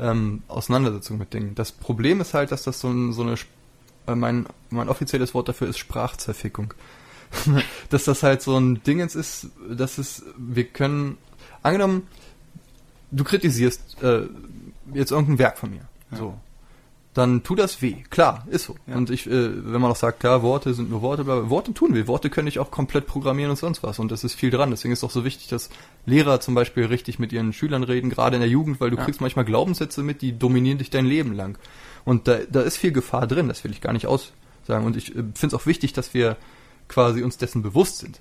ähm, 0.03 0.43
Auseinandersetzung 0.49 1.17
mit 1.17 1.33
Dingen. 1.33 1.55
Das 1.55 1.73
Problem 1.73 2.21
ist 2.21 2.35
halt, 2.35 2.51
dass 2.51 2.65
das 2.65 2.81
so, 2.81 2.88
ein, 2.88 3.12
so 3.12 3.23
eine, 3.23 3.37
äh, 4.07 4.15
mein, 4.15 4.47
mein 4.71 4.88
offizielles 4.88 5.33
Wort 5.33 5.49
dafür 5.49 5.69
ist 5.69 5.79
Sprachzerfickung. 5.79 6.75
dass 7.88 8.05
das 8.05 8.23
halt 8.23 8.43
so 8.43 8.59
ein 8.59 8.83
Dingens 8.83 9.15
ist, 9.15 9.47
dass 9.71 9.97
es, 9.97 10.23
wir 10.37 10.65
können, 10.65 11.17
angenommen, 11.62 12.07
du 13.11 13.25
kritisierst 13.25 14.03
äh, 14.03 14.27
jetzt 14.93 15.12
irgendein 15.12 15.38
Werk 15.38 15.57
von 15.57 15.71
mir. 15.71 15.88
Ja. 16.11 16.19
So 16.19 16.41
dann 17.14 17.42
tut 17.42 17.59
das 17.59 17.83
weh. 17.83 17.96
Klar, 18.09 18.46
ist 18.51 18.64
so. 18.64 18.77
Ja. 18.87 18.96
Und 18.96 19.11
ich, 19.11 19.27
äh, 19.27 19.31
wenn 19.31 19.81
man 19.81 19.90
auch 19.90 19.96
sagt, 19.96 20.20
klar, 20.20 20.42
Worte 20.42 20.72
sind 20.72 20.88
nur 20.88 21.03
Worte, 21.03 21.25
bla, 21.25 21.51
Worte 21.51 21.75
tun 21.75 21.94
weh. 21.94 22.07
Worte 22.07 22.31
können 22.31 22.48
ich 22.48 22.59
auch 22.59 22.70
komplett 22.70 23.07
programmieren 23.07 23.51
und 23.51 23.57
sonst 23.57 23.83
was. 23.83 23.98
Und 23.98 24.11
das 24.11 24.25
ist 24.25 24.35
viel 24.35 24.51
dran. 24.51 24.70
Deswegen 24.70 24.92
ist 24.92 25.05
auch 25.05 25.11
so 25.11 25.25
wichtig, 25.25 25.48
dass 25.48 25.68
Lehrer 26.07 26.40
zum 26.40 26.55
Beispiel 26.55 26.87
richtig 26.87 27.18
mit 27.18 27.33
ihren 27.33 27.53
Schülern 27.53 27.83
reden, 27.83 28.09
gerade 28.09 28.37
in 28.37 28.40
der 28.40 28.48
Jugend, 28.48 28.81
weil 28.81 28.90
du 28.90 28.96
ja. 28.96 29.05
kriegst 29.05 29.20
manchmal 29.20 29.44
Glaubenssätze 29.44 30.03
mit, 30.03 30.22
die 30.22 30.38
dominieren 30.38 30.79
dich 30.79 30.88
dein 30.88 31.05
Leben 31.05 31.35
lang. 31.35 31.59
Und 32.05 32.29
da, 32.29 32.38
da 32.51 32.62
ist 32.62 32.79
viel 32.79 32.92
Gefahr 32.92 33.27
drin, 33.27 33.48
das 33.48 33.62
will 33.62 33.72
ich 33.72 33.83
gar 33.83 33.92
nicht 33.92 34.07
aussagen. 34.07 34.87
Und 34.87 34.96
ich 34.96 35.11
äh, 35.11 35.22
finde 35.35 35.48
es 35.48 35.55
auch 35.55 35.66
wichtig, 35.66 35.92
dass 35.92 36.14
wir 36.14 36.37
quasi 36.88 37.22
uns 37.22 37.37
dessen 37.37 37.62
bewusst 37.62 37.98
sind 37.98 38.20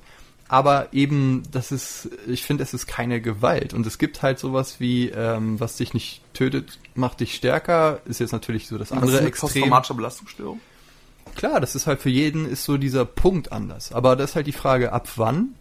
aber 0.51 0.89
eben, 0.91 1.43
das 1.49 1.71
ist, 1.71 2.09
ich 2.27 2.43
finde, 2.43 2.63
es 2.63 2.73
ist 2.73 2.85
keine 2.85 3.21
Gewalt. 3.21 3.73
Und 3.73 3.87
es 3.87 3.97
gibt 3.97 4.21
halt 4.21 4.37
sowas 4.37 4.81
wie, 4.81 5.07
ähm, 5.07 5.57
was 5.61 5.77
dich 5.77 5.93
nicht 5.93 6.21
tötet, 6.33 6.77
macht 6.93 7.21
dich 7.21 7.35
stärker, 7.35 8.01
ist 8.03 8.19
jetzt 8.19 8.33
natürlich 8.33 8.67
so 8.67 8.77
das 8.77 8.91
andere 8.91 9.13
das 9.13 9.21
Extrem. 9.21 9.49
Posttraumatische 9.49 9.93
Belastungsstörung? 9.93 10.59
Klar, 11.37 11.61
das 11.61 11.73
ist 11.73 11.87
halt 11.87 12.01
für 12.01 12.09
jeden 12.09 12.45
ist 12.45 12.65
so 12.65 12.75
dieser 12.75 13.05
Punkt 13.05 13.53
anders. 13.53 13.93
Aber 13.93 14.17
das 14.17 14.31
ist 14.31 14.35
halt 14.35 14.45
die 14.45 14.51
Frage, 14.51 14.91
ab 14.91 15.07
wann 15.15 15.55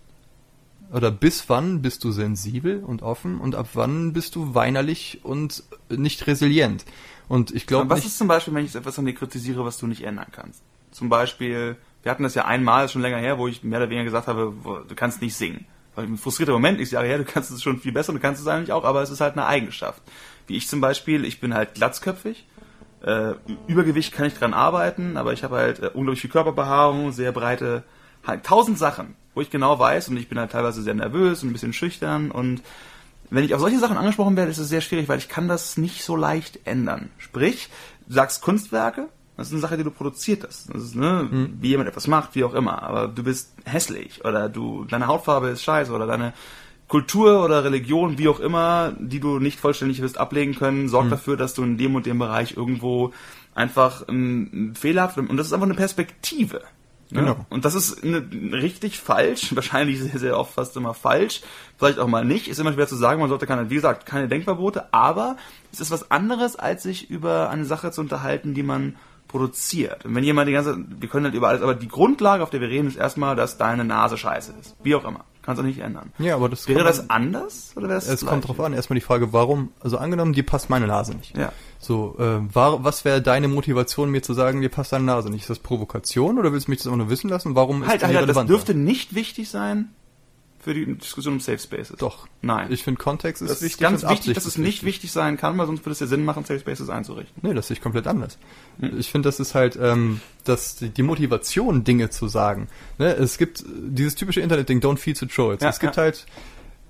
oder 0.93 1.13
bis 1.13 1.49
wann 1.49 1.83
bist 1.83 2.03
du 2.03 2.11
sensibel 2.11 2.83
und 2.83 3.03
offen 3.05 3.39
und 3.39 3.55
ab 3.55 3.69
wann 3.75 4.13
bist 4.13 4.35
du 4.35 4.57
weinerlich 4.57 5.21
und 5.23 5.63
nicht 5.89 6.27
resilient. 6.27 6.85
Und 7.29 7.53
ich 7.53 7.69
glaube. 7.69 7.91
Was 7.91 8.05
ist 8.05 8.19
zum 8.19 8.27
Beispiel, 8.27 8.55
wenn 8.55 8.65
ich 8.65 8.75
etwas 8.75 8.99
an 8.99 9.07
dir 9.07 9.15
kritisiere, 9.15 9.65
was 9.65 9.79
du 9.79 9.87
nicht 9.87 10.03
ändern 10.03 10.27
kannst? 10.33 10.65
Zum 10.91 11.09
Beispiel, 11.09 11.77
Wir 12.03 12.11
hatten 12.11 12.23
das 12.23 12.35
ja 12.35 12.45
einmal 12.45 12.89
schon 12.89 13.03
länger 13.03 13.19
her, 13.19 13.39
wo 13.39 13.49
ich 13.49 13.63
mehr 13.63 13.79
oder 13.79 13.91
weniger 13.91 14.05
gesagt 14.05 14.27
habe, 14.27 14.55
du 14.89 14.95
kannst 14.95 15.21
nicht 15.21 15.35
singen. 15.35 15.67
Ein 15.97 16.17
frustrierter 16.17 16.53
Moment, 16.53 16.81
ich 16.81 16.91
sage, 16.91 17.11
ja, 17.11 17.19
du 17.19 17.25
kannst 17.25 17.51
es 17.51 17.63
schon 17.63 17.79
viel 17.79 17.93
besser, 17.93 18.13
du 18.13 18.21
kannst 18.21 18.41
es 18.41 18.47
eigentlich 18.47 18.73
auch, 18.73 18.85
aber 18.85 19.03
es 19.03 19.11
ist 19.11 19.21
halt 19.21 19.35
eine 19.35 19.47
Eigenschaft. 19.47 20.03
Wie 20.47 20.57
ich 20.57 20.69
zum 20.69 20.81
Beispiel, 20.81 21.25
ich 21.25 21.41
bin 21.41 21.53
halt 21.53 21.75
glatzköpfig, 21.75 22.47
äh, 23.05 23.35
Übergewicht 23.67 24.13
kann 24.13 24.27
ich 24.27 24.35
dran 24.35 24.55
arbeiten, 24.55 25.17
aber 25.17 25.33
ich 25.33 25.43
habe 25.45 25.57
halt 25.57 25.81
äh, 25.81 25.91
unglaublich 25.93 26.21
viel 26.21 26.31
Körperbehaarung, 26.31 27.13
sehr 27.13 27.33
breite, 27.33 27.83
halt 28.27 28.45
tausend 28.45 28.79
Sachen, 28.79 29.15
wo 29.35 29.41
ich 29.41 29.51
genau 29.51 29.79
weiß 29.79 30.09
und 30.09 30.17
ich 30.17 30.29
bin 30.29 30.39
halt 30.39 30.53
teilweise 30.53 30.83
sehr 30.83 30.95
nervös 30.95 31.43
und 31.43 31.51
ein 31.51 31.53
bisschen 31.53 31.73
schüchtern 31.73 32.31
und 32.31 32.63
wenn 33.31 33.45
ich 33.45 33.55
auf 33.55 33.61
solche 33.61 33.79
Sachen 33.79 33.97
angesprochen 33.97 34.37
werde, 34.37 34.51
ist 34.51 34.59
es 34.59 34.69
sehr 34.69 34.81
schwierig, 34.81 35.09
weil 35.09 35.19
ich 35.19 35.29
kann 35.29 35.47
das 35.47 35.77
nicht 35.77 36.03
so 36.03 36.17
leicht 36.17 36.67
ändern. 36.67 37.11
Sprich, 37.19 37.69
du 38.07 38.15
sagst 38.15 38.43
Kunstwerke, 38.43 39.09
das 39.41 39.49
ist 39.49 39.55
eine 39.55 39.63
Sache, 39.63 39.79
die 39.79 39.85
du 39.85 39.91
produziert 39.91 40.45
hast. 40.47 40.73
Das 40.73 40.83
ist, 40.83 40.95
ne, 40.95 41.27
mhm. 41.31 41.55
wie 41.61 41.69
jemand 41.69 41.89
etwas 41.89 42.07
macht, 42.07 42.35
wie 42.35 42.45
auch 42.45 42.53
immer. 42.53 42.83
Aber 42.83 43.09
du 43.09 43.23
bist 43.23 43.55
hässlich 43.65 44.23
oder 44.25 44.51
du, 44.51 44.85
deine 44.85 45.07
Hautfarbe 45.07 45.49
ist 45.49 45.63
scheiße 45.63 45.91
oder 45.93 46.07
deine 46.07 46.35
Kultur 46.89 47.43
oder 47.43 47.65
Religion, 47.65 48.19
wie 48.19 48.29
auch 48.29 48.39
immer, 48.39 48.93
die 48.99 49.19
du 49.19 49.39
nicht 49.39 49.59
vollständig 49.59 50.03
wirst 50.03 50.19
ablegen 50.19 50.55
können, 50.55 50.89
sorgt 50.91 51.07
mhm. 51.07 51.13
dafür, 51.13 51.37
dass 51.39 51.55
du 51.55 51.63
in 51.63 51.79
dem 51.79 51.95
und 51.95 52.05
dem 52.05 52.19
Bereich 52.19 52.57
irgendwo 52.57 53.15
einfach 53.55 54.05
ähm, 54.09 54.75
fehlerhaft 54.75 55.17
und 55.17 55.35
das 55.37 55.47
ist 55.47 55.53
einfach 55.55 55.67
eine 55.67 55.75
Perspektive. 55.75 56.63
Ne? 57.11 57.21
Genau. 57.21 57.47
Und 57.49 57.65
das 57.65 57.75
ist 57.75 58.05
eine, 58.05 58.23
richtig 58.53 59.01
falsch, 59.01 59.55
wahrscheinlich 59.55 60.01
sehr, 60.01 60.19
sehr 60.19 60.39
oft 60.39 60.53
fast 60.53 60.77
immer 60.77 60.93
falsch, 60.93 61.41
vielleicht 61.79 61.99
auch 61.99 62.09
mal 62.09 62.25
nicht, 62.25 62.49
ist 62.49 62.59
immer 62.59 62.73
schwer 62.75 62.89
zu 62.89 62.97
sagen, 62.97 63.21
man 63.21 63.31
sollte 63.31 63.47
keine, 63.47 63.71
wie 63.71 63.77
gesagt, 63.77 64.05
keine 64.05 64.29
Denkverbote, 64.29 64.93
aber 64.93 65.37
es 65.73 65.81
ist 65.81 65.91
was 65.91 66.11
anderes, 66.11 66.57
als 66.57 66.83
sich 66.83 67.09
über 67.09 67.51
eine 67.51 67.65
Sache 67.65 67.91
zu 67.91 68.01
unterhalten, 68.01 68.53
die 68.53 68.63
man 68.63 68.97
produziert. 69.31 70.05
Und 70.05 70.15
wenn 70.15 70.25
jemand 70.25 70.49
die 70.49 70.53
ganze, 70.53 70.77
wir 70.77 71.09
können 71.09 71.27
halt 71.27 71.35
über 71.35 71.49
alles, 71.49 71.63
aber 71.63 71.75
die 71.75 71.89
Grundlage, 71.89 72.43
auf 72.43 72.51
der 72.51 72.61
wir 72.61 72.69
reden, 72.69 72.89
ist 72.89 72.97
erstmal, 72.97 73.37
dass 73.37 73.59
deine 73.59 73.85
Nase 73.85 74.19
scheiße 74.19 74.53
ist. 74.61 74.77
Wie 74.83 74.95
auch 74.95 75.05
immer. 75.05 75.25
Kannst 75.43 75.63
du 75.63 75.65
nicht 75.65 75.79
ändern. 75.79 76.13
Ja, 76.19 76.35
aber 76.35 76.49
das 76.49 76.69
Wäre 76.69 76.85
das 76.85 77.09
anders? 77.09 77.73
Oder 77.75 77.89
wäre 77.89 77.99
es 77.99 78.09
Es 78.09 78.27
kommt 78.27 78.47
drauf 78.47 78.61
an. 78.61 78.75
Erstmal 78.75 78.99
die 78.99 79.05
Frage, 79.05 79.33
warum, 79.33 79.71
also 79.81 79.97
angenommen, 79.97 80.33
dir 80.35 80.45
passt 80.45 80.69
meine 80.69 80.87
Nase 80.87 81.15
nicht. 81.15 81.37
Ja. 81.37 81.53
So, 81.79 82.17
äh, 82.19 82.55
war, 82.55 82.85
was 82.85 83.07
wäre 83.07 83.23
deine 83.23 83.49
Motivation, 83.49 84.11
mir 84.11 84.23
zu 84.23 84.35
sagen, 84.35 84.61
dir 84.61 84.69
passt 84.69 84.93
deine 84.93 85.05
Nase 85.05 85.31
nicht? 85.31 85.43
Ist 85.43 85.51
das 85.51 85.59
Provokation 85.61 86.39
oder 86.39 86.53
willst 86.53 86.67
du 86.67 86.73
mich 86.73 86.81
das 86.81 86.89
auch 86.89 86.97
nur 86.97 87.09
wissen 87.09 87.31
lassen? 87.31 87.55
Warum 87.55 87.87
halt, 87.87 87.95
ist 87.95 88.03
das 88.03 88.09
halt, 88.09 88.19
relevant? 88.19 88.51
Das 88.51 88.57
dürfte 88.57 88.75
nicht 88.75 89.15
wichtig 89.15 89.49
sein, 89.49 89.91
für 90.61 90.75
die 90.75 90.95
Diskussion 90.95 91.35
um 91.35 91.41
Safe 91.41 91.59
Spaces. 91.59 91.97
Doch. 91.99 92.29
Nein. 92.43 92.71
Ich 92.71 92.85
finde 92.85 93.01
Kontext 93.01 93.41
ist 93.43 93.51
das 93.51 93.63
wichtig. 93.63 93.81
Ganz 93.81 94.07
wichtig, 94.07 94.35
dass 94.35 94.45
es 94.45 94.59
nicht 94.59 94.85
wichtig 94.85 95.11
sein 95.11 95.37
kann, 95.39 95.57
weil 95.57 95.67
sonst 95.67 95.81
würde 95.81 95.93
es 95.93 96.01
ja 96.01 96.07
Sinn 96.07 96.25
machen, 96.25 96.45
Safe 96.45 96.61
Spaces 96.61 96.91
einzurichten. 96.91 97.35
Nee, 97.43 97.55
das 97.55 97.69
sehe 97.69 97.77
ich 97.77 97.83
komplett 97.83 98.07
anders. 98.07 98.39
Hm. 98.79 98.99
Ich 98.99 99.11
finde, 99.11 99.29
das 99.29 99.41
ist 99.41 99.55
halt 99.55 99.79
ähm, 99.81 100.21
das, 100.45 100.77
die 100.77 101.03
Motivation, 101.03 101.83
Dinge 101.85 102.11
zu 102.11 102.29
sagen. 102.29 102.69
Ne? 102.99 103.15
Es 103.15 103.39
gibt 103.39 103.65
dieses 103.67 104.15
typische 104.15 104.41
Internet-Ding, 104.41 104.81
don't 104.81 104.99
feed 104.99 105.19
to 105.19 105.27
trolls. 105.27 105.63
Ja, 105.63 105.71
es 105.71 105.81
gibt 105.81 105.97
ja. 105.97 106.03
halt, 106.03 106.27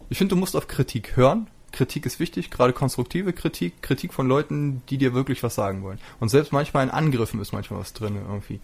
ich 0.09 0.19
finde, 0.19 0.35
du 0.35 0.41
musst 0.41 0.57
auf 0.57 0.67
Kritik 0.67 1.17
hören. 1.17 1.47
Kritik 1.73 2.05
ist 2.07 2.19
wichtig, 2.19 2.51
gerade 2.51 2.73
konstruktive 2.73 3.33
Kritik, 3.33 3.81
Kritik 3.83 4.13
von 4.13 4.27
Leuten, 4.27 4.83
die 4.91 4.99
dir 4.99 5.15
wirklich 5.15 5.45
was 5.45 5.55
sagen 5.55 5.85
wollen. 5.85 6.01
Und 6.19 6.29
selbst 6.29 6.53
manchmal 6.53 6.83
in 6.83 6.91
Angriffen 6.91 7.41
ist 7.41 7.53
manchmal 7.53 7.79
was 7.79 7.93
drin 7.93 8.17
irgendwie. 8.17 8.59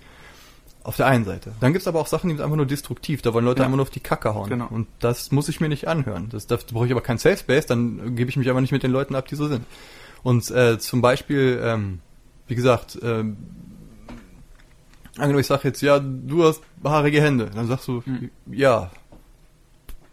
Auf 0.86 0.94
der 0.94 1.06
einen 1.06 1.24
Seite. 1.24 1.50
Dann 1.58 1.72
gibt's 1.72 1.88
aber 1.88 1.98
auch 1.98 2.06
Sachen, 2.06 2.28
die 2.28 2.36
sind 2.36 2.44
einfach 2.44 2.56
nur 2.56 2.64
destruktiv. 2.64 3.20
Da 3.20 3.34
wollen 3.34 3.44
Leute 3.44 3.58
ja. 3.58 3.64
einfach 3.64 3.74
nur 3.74 3.82
auf 3.82 3.90
die 3.90 3.98
Kacke 3.98 4.36
hauen. 4.36 4.48
Genau. 4.48 4.68
Und 4.70 4.86
das 5.00 5.32
muss 5.32 5.48
ich 5.48 5.60
mir 5.60 5.68
nicht 5.68 5.88
anhören. 5.88 6.28
Das, 6.30 6.46
da 6.46 6.56
brauche 6.72 6.86
ich 6.86 6.92
aber 6.92 7.00
kein 7.00 7.18
Safe 7.18 7.36
Space, 7.36 7.66
dann 7.66 8.14
gebe 8.14 8.30
ich 8.30 8.36
mich 8.36 8.48
aber 8.48 8.60
nicht 8.60 8.70
mit 8.70 8.84
den 8.84 8.92
Leuten 8.92 9.16
ab, 9.16 9.26
die 9.26 9.34
so 9.34 9.48
sind. 9.48 9.66
Und 10.22 10.48
äh, 10.52 10.78
zum 10.78 11.02
Beispiel, 11.02 11.60
ähm, 11.60 11.98
wie 12.46 12.54
gesagt, 12.54 13.00
ähm, 13.02 13.36
angenommen, 15.16 15.40
ich 15.40 15.48
sage 15.48 15.66
jetzt, 15.66 15.82
ja, 15.82 15.98
du 15.98 16.44
hast 16.44 16.62
haarige 16.84 17.20
Hände. 17.20 17.50
Dann 17.52 17.66
sagst 17.66 17.88
du, 17.88 18.04
hm. 18.04 18.30
ja. 18.46 18.92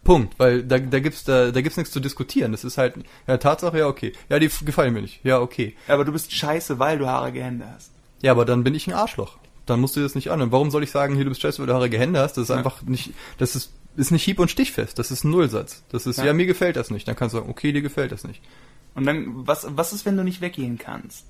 Punkt, 0.03 0.39
weil 0.39 0.63
da, 0.63 0.79
da 0.79 0.99
gibt's 1.01 1.23
da, 1.23 1.51
da 1.51 1.61
gibt's 1.61 1.77
nichts 1.77 1.93
zu 1.93 1.99
diskutieren. 1.99 2.51
Das 2.51 2.63
ist 2.63 2.79
halt 2.79 2.95
ja 3.27 3.37
Tatsache, 3.37 3.77
ja 3.77 3.85
okay. 3.85 4.13
Ja, 4.27 4.39
die 4.39 4.49
gefallen 4.65 4.95
mir 4.95 5.03
nicht. 5.03 5.23
Ja, 5.23 5.39
okay. 5.39 5.75
Aber 5.87 6.03
du 6.03 6.11
bist 6.11 6.33
scheiße, 6.33 6.79
weil 6.79 6.97
du 6.97 7.05
haarige 7.05 7.43
Hände 7.43 7.67
hast. 7.71 7.91
Ja, 8.23 8.31
aber 8.31 8.45
dann 8.45 8.63
bin 8.63 8.73
ich 8.73 8.87
ein 8.87 8.93
Arschloch 8.93 9.37
dann 9.65 9.79
musst 9.79 9.95
du 9.95 10.01
das 10.01 10.15
nicht 10.15 10.31
anhören. 10.31 10.51
Warum 10.51 10.71
soll 10.71 10.83
ich 10.83 10.91
sagen, 10.91 11.15
hier 11.15 11.23
du 11.23 11.29
bist 11.29 11.41
scheiße, 11.41 11.59
weil 11.59 11.67
du 11.67 11.73
haarige 11.73 11.97
Hände 11.97 12.19
hast? 12.19 12.33
Das 12.33 12.43
ist 12.43 12.49
ja. 12.49 12.55
einfach 12.55 12.81
nicht, 12.83 13.13
das 13.37 13.55
ist, 13.55 13.71
ist 13.95 14.11
nicht 14.11 14.23
hieb- 14.23 14.39
und 14.39 14.51
stichfest. 14.51 14.99
Das 14.99 15.11
ist 15.11 15.23
ein 15.23 15.31
Nullsatz. 15.31 15.83
Das 15.89 16.05
ist, 16.05 16.17
ja. 16.17 16.25
ja. 16.25 16.33
mir 16.33 16.45
gefällt 16.45 16.75
das 16.75 16.91
nicht. 16.91 17.07
Dann 17.07 17.15
kannst 17.15 17.33
du 17.33 17.39
sagen, 17.39 17.49
okay, 17.49 17.71
dir 17.71 17.81
gefällt 17.81 18.11
das 18.11 18.23
nicht. 18.23 18.41
Und 18.95 19.05
dann, 19.05 19.47
was, 19.47 19.65
was 19.69 19.93
ist, 19.93 20.05
wenn 20.05 20.17
du 20.17 20.23
nicht 20.23 20.41
weggehen 20.41 20.77
kannst? 20.77 21.25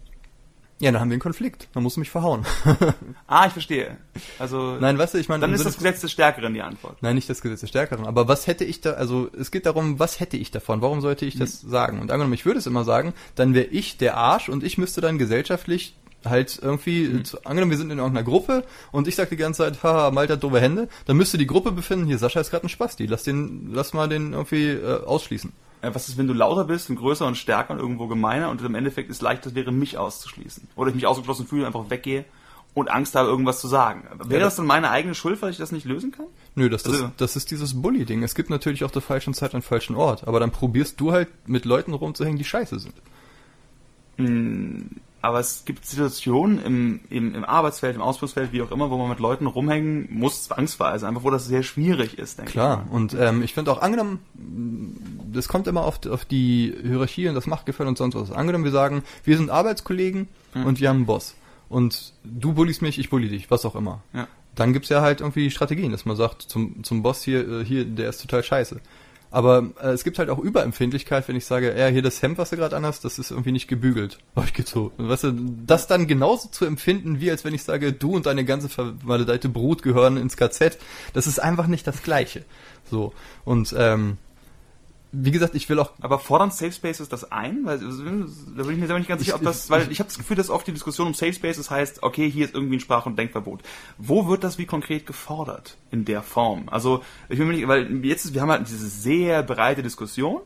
Ja, 0.80 0.92
dann 0.92 1.00
haben 1.00 1.10
wir 1.10 1.14
einen 1.14 1.22
Konflikt. 1.22 1.70
Dann 1.74 1.84
musst 1.84 1.96
du 1.96 2.02
mich 2.02 2.10
verhauen. 2.10 2.46
ah, 3.28 3.46
ich 3.46 3.54
verstehe. 3.54 3.98
Also. 4.40 4.78
Nein, 4.82 4.98
weißt 4.98 5.14
du, 5.14 5.18
ich 5.18 5.30
meine. 5.30 5.40
Dann 5.40 5.54
ist 5.54 5.66
das 5.66 5.78
Gesetz 5.78 6.02
des 6.02 6.12
Stärkeren 6.12 6.54
die 6.54 6.62
Antwort. 6.62 6.98
Nein, 7.02 7.16
nicht 7.16 7.30
das 7.30 7.42
Gesetz 7.42 7.62
des 7.62 7.70
Stärkeren. 7.70 8.06
Aber 8.06 8.28
was 8.28 8.48
hätte 8.48 8.66
ich 8.66 8.82
da, 8.82 8.92
also, 8.92 9.30
es 9.40 9.52
geht 9.52 9.66
darum, 9.66 10.00
was 10.00 10.20
hätte 10.20 10.36
ich 10.36 10.52
davon? 10.52 10.82
Warum 10.82 11.00
sollte 11.00 11.26
ich 11.26 11.38
das 11.38 11.64
mhm. 11.64 11.70
sagen? 11.70 12.00
Und 12.02 12.12
angenommen, 12.12 12.34
ich 12.34 12.46
würde 12.46 12.60
es 12.60 12.68
immer 12.68 12.84
sagen, 12.84 13.14
dann 13.36 13.54
wäre 13.54 13.68
ich 13.68 13.98
der 13.98 14.18
Arsch 14.18 14.50
und 14.50 14.64
ich 14.64 14.78
müsste 14.78 15.00
dann 15.00 15.18
gesellschaftlich 15.18 15.96
halt 16.26 16.60
irgendwie, 16.62 17.08
mhm. 17.08 17.24
angenommen, 17.44 17.72
wir 17.72 17.78
sind 17.78 17.92
in 17.92 17.98
irgendeiner 17.98 18.26
Gruppe 18.26 18.64
und 18.92 19.08
ich 19.08 19.16
sag 19.16 19.30
die 19.30 19.38
ganze 19.38 19.64
Zeit, 19.64 19.84
haha, 19.84 20.12
Malte 20.12 20.34
hat 20.34 20.44
doofe 20.44 20.60
Hände, 20.60 20.88
dann 21.06 21.18
müsste 21.18 21.38
die 21.38 21.48
Gruppe 21.48 21.72
befinden, 21.72 22.06
hier, 22.06 22.18
Sascha 22.18 22.40
ist 22.40 22.52
gerade 22.52 22.66
ein 22.66 22.70
Spasti, 22.70 23.06
lass 23.06 23.24
den, 23.24 23.72
lass 23.74 23.94
mal 23.94 24.08
den 24.10 24.34
irgendwie 24.34 24.70
äh, 24.70 25.04
ausschließen. 25.04 25.52
Ja, 25.82 25.94
was 25.94 26.08
ist, 26.08 26.18
wenn 26.18 26.28
du 26.28 26.34
lauter 26.34 26.64
bist 26.64 26.90
und 26.90 26.96
größer 26.96 27.26
und 27.28 27.36
stärker 27.36 27.74
und 27.74 27.80
irgendwo 27.80 28.08
gemeiner 28.08 28.50
und 28.50 28.62
im 28.62 28.76
Endeffekt 28.76 29.10
ist 29.10 29.22
leicht, 29.22 29.46
das 29.46 29.54
wäre 29.54 29.72
mich 29.72 29.98
auszuschließen. 29.98 30.68
Oder 30.76 30.90
ich 30.90 30.96
mich 30.96 31.06
ausgeschlossen 31.06 31.46
fühle, 31.46 31.68
einfach 31.68 31.90
weggehe 31.90 32.24
und 32.74 32.90
Angst 32.90 33.16
habe, 33.16 33.30
irgendwas 33.30 33.60
zu 33.60 33.68
sagen. 33.68 34.08
Wäre 34.26 34.40
ja, 34.40 34.46
das 34.46 34.56
dann 34.56 34.66
meine 34.66 34.90
eigene 34.90 35.14
Schuld, 35.14 35.42
weil 35.42 35.52
ich 35.52 35.58
das 35.58 35.72
nicht 35.72 35.86
lösen 35.86 36.12
kann? 36.12 36.26
Nö, 36.56 36.70
das, 36.70 36.86
also, 36.86 37.04
das, 37.04 37.12
das 37.18 37.36
ist 37.36 37.52
dieses 37.52 37.82
Bully-Ding. 37.82 38.24
Es 38.24 38.34
gibt 38.34 38.50
natürlich 38.50 38.84
auch 38.84 38.92
der 38.92 39.02
falschen 39.02 39.34
Zeit 39.34 39.54
an 39.54 39.62
falschen 39.62 39.96
Ort, 39.96 40.28
aber 40.28 40.40
dann 40.40 40.52
probierst 40.52 41.00
du 41.00 41.12
halt 41.12 41.28
mit 41.48 41.66
Leuten 41.66 41.94
rumzuhängen, 41.94 42.38
die 42.38 42.46
scheiße 42.46 42.80
sind. 42.80 42.96
Hm, 45.24 45.30
aber 45.30 45.40
es 45.40 45.64
gibt 45.66 45.86
Situationen 45.86 46.64
im, 46.64 47.00
im, 47.10 47.34
im 47.34 47.46
Arbeitsfeld, 47.46 47.96
im 47.96 48.02
Ausbildungsfeld, 48.02 48.52
wie 48.52 48.62
auch 48.62 48.72
immer, 48.72 48.90
wo 48.90 48.98
man 48.98 49.10
mit 49.10 49.20
Leuten 49.20 49.48
rumhängen 49.48 50.08
muss, 50.12 50.44
zwangsweise, 50.44 51.08
einfach 51.08 51.24
wo 51.24 51.30
das 51.30 51.48
sehr 51.48 51.64
schwierig 51.64 52.18
ist, 52.20 52.38
denke 52.40 52.52
Klar, 52.52 52.86
ich. 52.88 52.94
und 52.94 53.16
ähm, 53.20 53.42
ich 53.42 53.54
finde 53.54 53.72
auch 53.72 53.82
angenommen, 53.82 54.20
das 55.32 55.48
kommt 55.48 55.68
immer 55.68 55.86
auf, 55.86 56.06
auf 56.06 56.26
die 56.26 56.74
Hierarchie 56.84 57.28
und 57.28 57.36
das 57.36 57.48
Machtgefälle 57.48 57.90
und 57.90 57.98
sonst 57.98 58.16
was. 58.16 58.32
Angenommen, 58.32 58.64
wir 58.66 58.72
sagen, 58.72 59.04
wir 59.24 59.38
sind 59.38 59.50
Arbeitskollegen 59.50 60.28
mhm. 60.54 60.66
und 60.66 60.80
wir 60.80 60.90
haben 60.90 60.98
einen 60.98 61.06
Boss. 61.06 61.36
Und 61.70 62.14
du 62.24 62.54
bullist 62.54 62.82
mich, 62.82 63.00
ich 63.00 63.10
bully 63.10 63.30
dich, 63.30 63.50
was 63.50 63.66
auch 63.66 63.76
immer. 63.76 64.04
Ja. 64.14 64.28
Dann 64.54 64.74
gibt's 64.74 64.90
ja 64.90 65.02
halt 65.02 65.22
irgendwie 65.22 65.50
Strategien, 65.50 65.92
dass 65.92 66.06
man 66.06 66.16
sagt, 66.16 66.44
zum, 66.44 66.84
zum 66.84 67.02
Boss 67.02 67.24
hier, 67.24 67.48
äh, 67.62 67.66
hier, 67.66 67.86
der 67.86 68.10
ist 68.10 68.22
total 68.22 68.44
scheiße. 68.44 68.80
Aber 69.34 69.72
äh, 69.82 69.88
es 69.88 70.04
gibt 70.04 70.20
halt 70.20 70.30
auch 70.30 70.38
Überempfindlichkeit, 70.38 71.28
wenn 71.28 71.36
ich 71.36 71.46
sage, 71.46 71.76
ja, 71.76 71.88
hier 71.88 72.04
das 72.04 72.22
Hemd, 72.22 72.38
was 72.38 72.52
du 72.52 72.56
gerade 72.56 72.76
anhast, 72.76 73.04
das 73.04 73.18
ist 73.18 73.32
irgendwie 73.32 73.52
nicht 73.52 73.68
gebügelt. 73.68 74.20
Aber 74.36 74.46
ich 74.46 74.68
so. 74.68 74.92
Weißt 74.98 75.24
du, 75.24 75.34
das 75.66 75.88
dann 75.88 76.06
genauso 76.06 76.50
zu 76.50 76.66
empfinden, 76.66 77.20
wie 77.20 77.32
als 77.32 77.44
wenn 77.44 77.56
ich 77.56 77.64
sage, 77.64 77.94
du 77.94 78.16
und 78.16 78.28
deine 78.28 78.46
ganze 78.46 78.70
vermaledeite 78.70 79.50
Brut 79.50 79.82
gehören 79.82 80.18
ins 80.18 80.38
KZ, 80.38 80.78
das 81.14 81.26
ist 81.26 81.40
einfach 81.40 81.66
nicht 81.66 81.88
das 81.88 82.04
Gleiche. 82.04 82.46
So. 82.92 83.12
Und 83.44 83.74
ähm, 83.76 84.18
wie 85.16 85.30
gesagt, 85.30 85.54
ich 85.54 85.70
will 85.70 85.78
auch. 85.78 85.92
Aber 86.02 86.18
fordern 86.18 86.50
Safe 86.50 86.72
Spaces 86.72 87.08
das 87.08 87.32
ein? 87.32 87.66
Weil 87.66 87.78
da 87.78 88.64
bin 88.64 88.72
ich 88.72 88.78
mir 88.80 88.88
selber 88.88 88.98
nicht 88.98 89.08
ganz 89.08 89.22
sicher, 89.22 89.36
ob 89.36 89.44
das, 89.44 89.70
weil 89.70 89.92
ich 89.92 90.00
habe 90.00 90.08
das 90.08 90.18
Gefühl, 90.18 90.36
dass 90.36 90.50
oft 90.50 90.66
die 90.66 90.74
Diskussion 90.74 91.08
um 91.08 91.14
Safe 91.14 91.34
Spaces 91.34 91.70
heißt, 91.70 92.02
okay, 92.02 92.30
hier 92.30 92.46
ist 92.46 92.56
irgendwie 92.56 92.78
ein 92.78 92.80
Sprach- 92.80 93.06
und 93.06 93.18
Denkverbot. 93.18 93.62
Wo 94.00 94.28
wird 94.28 94.44
das 94.44 94.58
wie 94.58 94.66
konkret 94.66 95.06
gefordert 95.06 95.78
in 95.92 96.04
der 96.04 96.24
Form? 96.24 96.68
Also 96.68 97.04
ich 97.30 97.38
will 97.38 97.46
mir 97.46 97.54
nicht, 97.54 97.68
weil 97.68 98.04
jetzt 98.04 98.26
ist, 98.26 98.34
wir 98.34 98.42
haben 98.42 98.50
halt 98.50 98.68
diese 98.68 98.88
sehr 98.88 99.44
breite 99.44 99.84
Diskussion, 99.84 100.42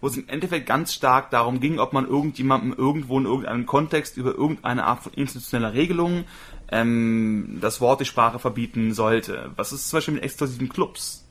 wo 0.00 0.08
es 0.08 0.16
im 0.16 0.28
Endeffekt 0.28 0.66
ganz 0.66 0.94
stark 0.94 1.30
darum 1.30 1.60
ging, 1.60 1.78
ob 1.78 1.92
man 1.92 2.04
irgendjemandem 2.04 2.72
irgendwo 2.76 3.20
in 3.20 3.24
irgendeinem 3.24 3.66
Kontext 3.66 4.16
über 4.16 4.34
irgendeine 4.34 4.84
Art 4.84 5.04
von 5.04 5.12
institutioneller 5.12 5.74
Regelung 5.74 6.24
ähm, 6.72 7.58
das 7.60 7.80
Wort 7.80 8.00
die 8.00 8.04
Sprache 8.04 8.40
verbieten 8.40 8.94
sollte. 8.94 9.52
Was 9.54 9.72
ist 9.72 9.88
zum 9.88 9.98
Beispiel 9.98 10.14
mit 10.14 10.24
exklusiven 10.24 10.68
Clubs? 10.68 11.27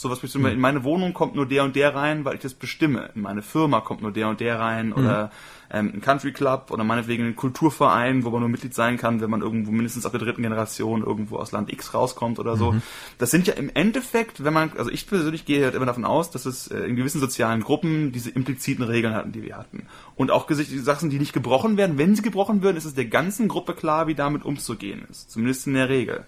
Sowas 0.00 0.22
wie 0.22 0.28
hm. 0.28 0.46
in 0.46 0.60
meine 0.60 0.84
Wohnung 0.84 1.12
kommt 1.12 1.34
nur 1.34 1.46
der 1.46 1.64
und 1.64 1.76
der 1.76 1.94
rein, 1.94 2.24
weil 2.24 2.34
ich 2.34 2.40
das 2.40 2.54
bestimme. 2.54 3.10
In 3.14 3.22
meine 3.22 3.42
Firma 3.42 3.80
kommt 3.80 4.02
nur 4.02 4.12
der 4.12 4.28
und 4.28 4.40
der 4.40 4.58
rein 4.58 4.94
hm. 4.94 5.02
oder 5.02 5.30
ähm, 5.70 5.92
ein 5.94 6.00
Country 6.00 6.32
Club 6.32 6.70
oder 6.70 6.84
meinetwegen 6.84 7.26
ein 7.26 7.36
Kulturverein, 7.36 8.24
wo 8.24 8.30
man 8.30 8.40
nur 8.40 8.48
Mitglied 8.48 8.74
sein 8.74 8.96
kann, 8.96 9.20
wenn 9.20 9.30
man 9.30 9.40
irgendwo 9.40 9.70
mindestens 9.70 10.04
ab 10.04 10.12
der 10.12 10.20
dritten 10.20 10.42
Generation 10.42 11.02
irgendwo 11.02 11.36
aus 11.36 11.52
Land 11.52 11.72
X 11.72 11.94
rauskommt 11.94 12.38
oder 12.38 12.56
so. 12.56 12.72
Mhm. 12.72 12.82
Das 13.18 13.30
sind 13.30 13.46
ja 13.46 13.54
im 13.54 13.70
Endeffekt, 13.72 14.42
wenn 14.42 14.52
man, 14.52 14.72
also 14.76 14.90
ich 14.90 15.06
persönlich 15.06 15.44
gehe 15.44 15.64
halt 15.64 15.74
immer 15.74 15.86
davon 15.86 16.04
aus, 16.04 16.30
dass 16.30 16.46
es 16.46 16.68
äh, 16.68 16.80
in 16.80 16.96
gewissen 16.96 17.20
sozialen 17.20 17.62
Gruppen 17.62 18.10
diese 18.12 18.30
impliziten 18.30 18.84
Regeln 18.84 19.14
hatten, 19.14 19.32
die 19.32 19.42
wir 19.42 19.56
hatten. 19.56 19.86
Und 20.16 20.30
auch 20.30 20.48
Sachen, 20.50 21.10
die 21.10 21.18
nicht 21.18 21.32
gebrochen 21.32 21.76
werden, 21.76 21.98
wenn 21.98 22.16
sie 22.16 22.22
gebrochen 22.22 22.62
werden, 22.62 22.76
ist 22.76 22.84
es 22.84 22.94
der 22.94 23.06
ganzen 23.06 23.48
Gruppe 23.48 23.74
klar, 23.74 24.06
wie 24.06 24.14
damit 24.14 24.44
umzugehen 24.44 25.04
ist. 25.08 25.30
Zumindest 25.30 25.66
in 25.66 25.74
der 25.74 25.88
Regel 25.88 26.24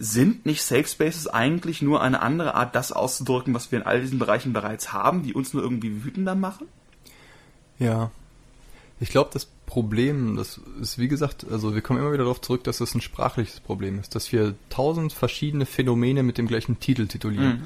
sind 0.00 0.46
nicht 0.46 0.62
Safe 0.62 0.86
Spaces 0.86 1.26
eigentlich 1.28 1.82
nur 1.82 2.02
eine 2.02 2.22
andere 2.22 2.54
Art, 2.54 2.74
das 2.74 2.90
auszudrücken, 2.90 3.52
was 3.52 3.70
wir 3.70 3.80
in 3.80 3.86
all 3.86 4.00
diesen 4.00 4.18
Bereichen 4.18 4.54
bereits 4.54 4.94
haben, 4.94 5.22
die 5.22 5.34
uns 5.34 5.52
nur 5.52 5.62
irgendwie 5.62 6.02
wütender 6.02 6.34
machen? 6.34 6.66
Ja. 7.78 8.10
Ich 8.98 9.10
glaube, 9.10 9.30
das 9.32 9.46
Problem, 9.66 10.36
das 10.36 10.58
ist 10.80 10.98
wie 10.98 11.08
gesagt, 11.08 11.46
also 11.50 11.74
wir 11.74 11.82
kommen 11.82 12.00
immer 12.00 12.12
wieder 12.12 12.24
darauf 12.24 12.40
zurück, 12.40 12.64
dass 12.64 12.78
das 12.78 12.94
ein 12.94 13.02
sprachliches 13.02 13.60
Problem 13.60 14.00
ist, 14.00 14.14
dass 14.14 14.32
wir 14.32 14.54
tausend 14.70 15.12
verschiedene 15.12 15.66
Phänomene 15.66 16.22
mit 16.22 16.38
dem 16.38 16.48
gleichen 16.48 16.80
Titel 16.80 17.06
titulieren. 17.06 17.58
Mhm. 17.58 17.62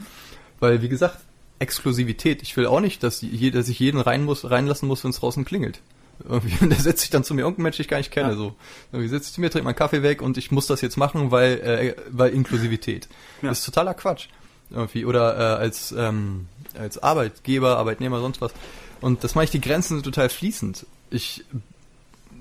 Weil, 0.59 0.83
wie 0.83 0.89
gesagt, 0.89 1.19
Exklusivität. 1.61 2.43
Ich 2.43 2.57
will 2.57 2.67
auch 2.67 2.81
nicht, 2.81 3.03
dass, 3.05 3.23
jeder, 3.23 3.61
dass 3.61 3.69
ich 3.69 3.79
jeden 3.79 4.01
rein 4.01 4.25
muss, 4.25 4.51
reinlassen 4.51 4.89
muss, 4.89 5.05
wenn 5.05 5.13
es 5.13 5.21
draußen 5.21 5.45
klingelt. 5.45 5.81
Irgendwie, 6.29 6.67
der 6.69 6.79
setzt 6.79 7.01
sich 7.01 7.11
dann 7.11 7.25
zu 7.25 7.35
mir, 7.35 7.43
irgendein 7.43 7.65
Mensch, 7.65 7.77
den 7.77 7.83
ich 7.83 7.89
gar 7.89 7.99
nicht 7.99 8.11
kenne. 8.11 8.31
Ja. 8.31 8.37
So, 8.37 8.55
irgendwie 8.93 9.09
sitzt 9.09 9.35
zu 9.35 9.41
mir, 9.41 9.51
trinkt 9.51 9.65
meinen 9.65 9.77
Kaffee 9.77 10.03
weg 10.03 10.23
und 10.23 10.37
ich 10.37 10.51
muss 10.51 10.67
das 10.67 10.81
jetzt 10.81 10.97
machen, 10.97 11.31
weil, 11.31 11.61
äh, 11.61 11.97
weil 12.11 12.33
Inklusivität. 12.33 13.09
Ja. 13.43 13.49
Das 13.49 13.61
ist 13.61 13.67
totaler 13.67 13.95
Quatsch. 13.95 14.29
Irgendwie. 14.71 15.05
Oder 15.05 15.37
äh, 15.37 15.61
als, 15.61 15.93
ähm, 15.93 16.47
als 16.79 17.03
Arbeitgeber, 17.03 17.77
Arbeitnehmer, 17.77 18.21
sonst 18.21 18.41
was. 18.41 18.53
Und 19.01 19.25
das 19.25 19.35
mache 19.35 19.45
ich, 19.45 19.51
die 19.51 19.61
Grenzen 19.61 19.95
sind 19.97 20.05
total 20.05 20.29
fließend. 20.29 20.87
Ich 21.11 21.45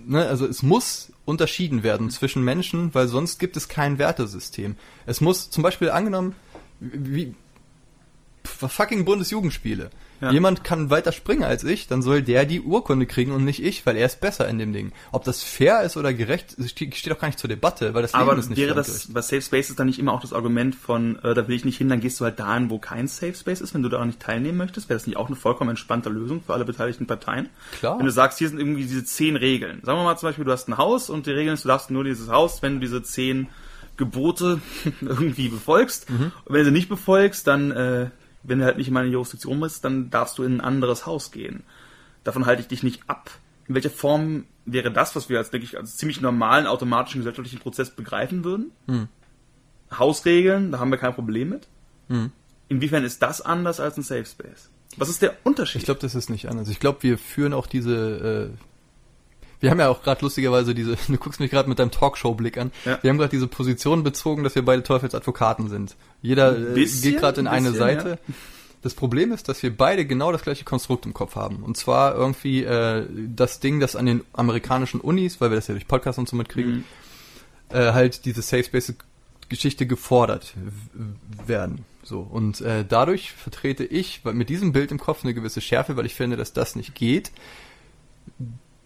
ne, 0.05 0.27
also 0.27 0.45
es 0.45 0.63
muss 0.63 1.11
unterschieden 1.25 1.83
werden 1.83 2.09
zwischen 2.09 2.43
Menschen, 2.43 2.93
weil 2.93 3.07
sonst 3.07 3.39
gibt 3.39 3.57
es 3.57 3.67
kein 3.67 3.97
Wertesystem. 3.97 4.75
Es 5.05 5.21
muss 5.21 5.49
zum 5.49 5.63
Beispiel 5.63 5.89
angenommen, 5.89 6.35
wie 6.79 7.33
fucking 8.43 9.05
Bundesjugendspiele. 9.05 9.89
Ja. 10.23 10.31
Jemand 10.31 10.63
kann 10.63 10.89
weiter 10.89 11.11
springen 11.11 11.43
als 11.43 11.65
ich, 11.65 11.87
dann 11.87 12.01
soll 12.01 12.21
der 12.21 12.45
die 12.45 12.61
Urkunde 12.61 13.05
kriegen 13.05 13.33
und 13.33 13.43
nicht 13.43 13.61
ich, 13.61 13.85
weil 13.85 13.97
er 13.97 14.05
ist 14.05 14.21
besser 14.21 14.47
in 14.47 14.57
dem 14.57 14.71
Ding. 14.71 14.93
Ob 15.11 15.25
das 15.25 15.43
fair 15.43 15.83
ist 15.83 15.97
oder 15.97 16.13
gerecht, 16.13 16.55
steht 16.65 17.11
auch 17.11 17.19
gar 17.19 17.27
nicht 17.27 17.39
zur 17.39 17.49
Debatte, 17.49 17.93
weil 17.93 18.03
das 18.03 18.13
Leben 18.13 18.23
Aber 18.23 18.37
ist 18.37 18.49
nicht 18.49 18.57
wäre 18.57 18.73
das 18.73 19.11
bei 19.11 19.21
Safe 19.21 19.41
Spaces 19.41 19.75
dann 19.75 19.87
nicht 19.87 19.99
immer 19.99 20.13
auch 20.13 20.21
das 20.21 20.31
Argument 20.31 20.75
von, 20.75 21.19
äh, 21.23 21.33
da 21.33 21.49
will 21.49 21.57
ich 21.57 21.65
nicht 21.65 21.77
hin, 21.77 21.89
dann 21.89 21.99
gehst 21.99 22.21
du 22.21 22.23
halt 22.23 22.39
dahin, 22.39 22.69
wo 22.69 22.79
kein 22.79 23.09
Safe 23.09 23.33
Space 23.33 23.59
ist, 23.59 23.73
wenn 23.73 23.83
du 23.83 23.89
da 23.89 23.99
auch 23.99 24.05
nicht 24.05 24.21
teilnehmen 24.21 24.57
möchtest? 24.57 24.87
Wäre 24.87 24.97
das 24.97 25.07
nicht 25.07 25.17
auch 25.17 25.27
eine 25.27 25.35
vollkommen 25.35 25.71
entspannte 25.71 26.07
Lösung 26.07 26.41
für 26.41 26.53
alle 26.53 26.63
beteiligten 26.63 27.05
Parteien? 27.05 27.49
Klar. 27.79 27.99
Wenn 27.99 28.05
du 28.05 28.11
sagst, 28.13 28.39
hier 28.39 28.47
sind 28.47 28.59
irgendwie 28.59 28.83
diese 28.83 29.03
zehn 29.03 29.35
Regeln. 29.35 29.81
Sagen 29.83 29.99
wir 29.99 30.05
mal 30.05 30.15
zum 30.15 30.29
Beispiel, 30.29 30.45
du 30.45 30.51
hast 30.53 30.69
ein 30.69 30.77
Haus 30.77 31.09
und 31.09 31.25
die 31.25 31.31
Regeln 31.31 31.55
ist, 31.55 31.65
du 31.65 31.67
darfst 31.67 31.91
nur 31.91 32.05
dieses 32.05 32.29
Haus, 32.29 32.61
wenn 32.61 32.75
du 32.75 32.79
diese 32.79 33.03
zehn 33.03 33.47
Gebote 33.97 34.61
irgendwie 35.01 35.49
befolgst. 35.49 36.09
Mhm. 36.09 36.31
Und 36.45 36.53
wenn 36.53 36.59
du 36.59 36.65
sie 36.65 36.71
nicht 36.71 36.87
befolgst, 36.87 37.45
dann 37.45 37.71
äh, 37.71 38.09
wenn 38.43 38.59
du 38.59 38.65
halt 38.65 38.77
nicht 38.77 38.87
in 38.87 38.93
meiner 38.93 39.09
Jurisdiktion 39.09 39.59
bist, 39.59 39.83
dann 39.85 40.09
darfst 40.09 40.37
du 40.37 40.43
in 40.43 40.57
ein 40.57 40.61
anderes 40.61 41.05
Haus 41.05 41.31
gehen. 41.31 41.63
Davon 42.23 42.45
halte 42.45 42.61
ich 42.61 42.67
dich 42.67 42.83
nicht 42.83 43.01
ab. 43.07 43.31
In 43.67 43.75
welcher 43.75 43.89
Form 43.89 44.45
wäre 44.65 44.91
das, 44.91 45.15
was 45.15 45.29
wir 45.29 45.37
als, 45.37 45.51
denke 45.51 45.65
ich, 45.65 45.77
als 45.77 45.97
ziemlich 45.97 46.21
normalen 46.21 46.67
automatischen 46.67 47.21
gesellschaftlichen 47.21 47.59
Prozess 47.59 47.91
begreifen 47.91 48.43
würden? 48.43 48.71
Hm. 48.87 49.07
Hausregeln, 49.97 50.71
da 50.71 50.79
haben 50.79 50.91
wir 50.91 50.97
kein 50.97 51.13
Problem 51.13 51.49
mit. 51.49 51.67
Hm. 52.09 52.31
Inwiefern 52.67 53.03
ist 53.03 53.21
das 53.21 53.41
anders 53.41 53.79
als 53.79 53.97
ein 53.97 54.03
Safe 54.03 54.25
Space? 54.25 54.69
Was 54.97 55.09
ist 55.09 55.21
der 55.21 55.35
Unterschied? 55.43 55.81
Ich 55.81 55.85
glaube, 55.85 56.01
das 56.01 56.15
ist 56.15 56.29
nicht 56.29 56.49
anders. 56.49 56.69
Ich 56.69 56.79
glaube, 56.79 57.03
wir 57.03 57.17
führen 57.17 57.53
auch 57.53 57.67
diese 57.67 58.51
äh, 58.53 58.57
wir 59.63 59.71
haben 59.71 59.79
ja 59.79 59.87
auch 59.87 60.03
gerade 60.03 60.21
lustigerweise 60.21 60.75
diese, 60.75 60.97
du 61.07 61.17
guckst 61.17 61.39
mich 61.39 61.49
gerade 61.49 61.69
mit 61.69 61.79
deinem 61.79 61.89
Talkshow-Blick 61.89 62.57
an, 62.57 62.71
ja. 62.83 62.99
wir 63.01 63.09
haben 63.09 63.17
gerade 63.17 63.31
diese 63.31 63.47
Position 63.47 64.03
bezogen, 64.03 64.43
dass 64.43 64.55
wir 64.55 64.65
beide 64.65 64.83
Teufelsadvokaten 64.83 65.69
sind. 65.69 65.95
Jeder 66.21 66.55
äh, 66.55 66.73
bisschen, 66.73 67.11
geht 67.11 67.21
gerade 67.21 67.39
in 67.39 67.47
eine 67.47 67.71
bisschen, 67.71 67.77
Seite. 67.77 68.09
Ja. 68.09 68.33
Das 68.81 68.93
Problem 68.93 69.31
ist, 69.31 69.47
dass 69.47 69.63
wir 69.63 69.75
beide 69.75 70.05
genau 70.05 70.33
das 70.33 70.41
gleiche 70.41 70.65
Konstrukt 70.65 71.05
im 71.05 71.13
Kopf 71.13 71.35
haben. 71.37 71.63
Und 71.63 71.77
zwar 71.77 72.13
irgendwie 72.13 72.65
äh, 72.65 73.07
das 73.33 73.61
Ding, 73.61 73.79
das 73.79 73.95
an 73.95 74.05
den 74.05 74.25
amerikanischen 74.33 74.99
Unis, 74.99 75.39
weil 75.39 75.49
wir 75.49 75.55
das 75.55 75.67
ja 75.67 75.73
durch 75.73 75.87
Podcasts 75.87 76.19
und 76.19 76.27
so 76.27 76.35
mitkriegen, 76.35 76.73
mhm. 76.73 76.83
äh, 77.69 77.93
halt 77.93 78.25
diese 78.25 78.41
Safe 78.41 78.65
Space 78.65 78.93
Geschichte 79.47 79.85
gefordert 79.85 80.55
werden. 81.47 81.85
So 82.03 82.19
und 82.19 82.59
äh, 82.59 82.83
dadurch 82.87 83.31
vertrete 83.31 83.85
ich 83.85 84.21
mit 84.25 84.49
diesem 84.49 84.73
Bild 84.73 84.91
im 84.91 84.99
Kopf 84.99 85.23
eine 85.23 85.33
gewisse 85.33 85.61
Schärfe, 85.61 85.95
weil 85.95 86.05
ich 86.05 86.15
finde, 86.15 86.35
dass 86.35 86.51
das 86.51 86.75
nicht 86.75 86.95
geht. 86.95 87.31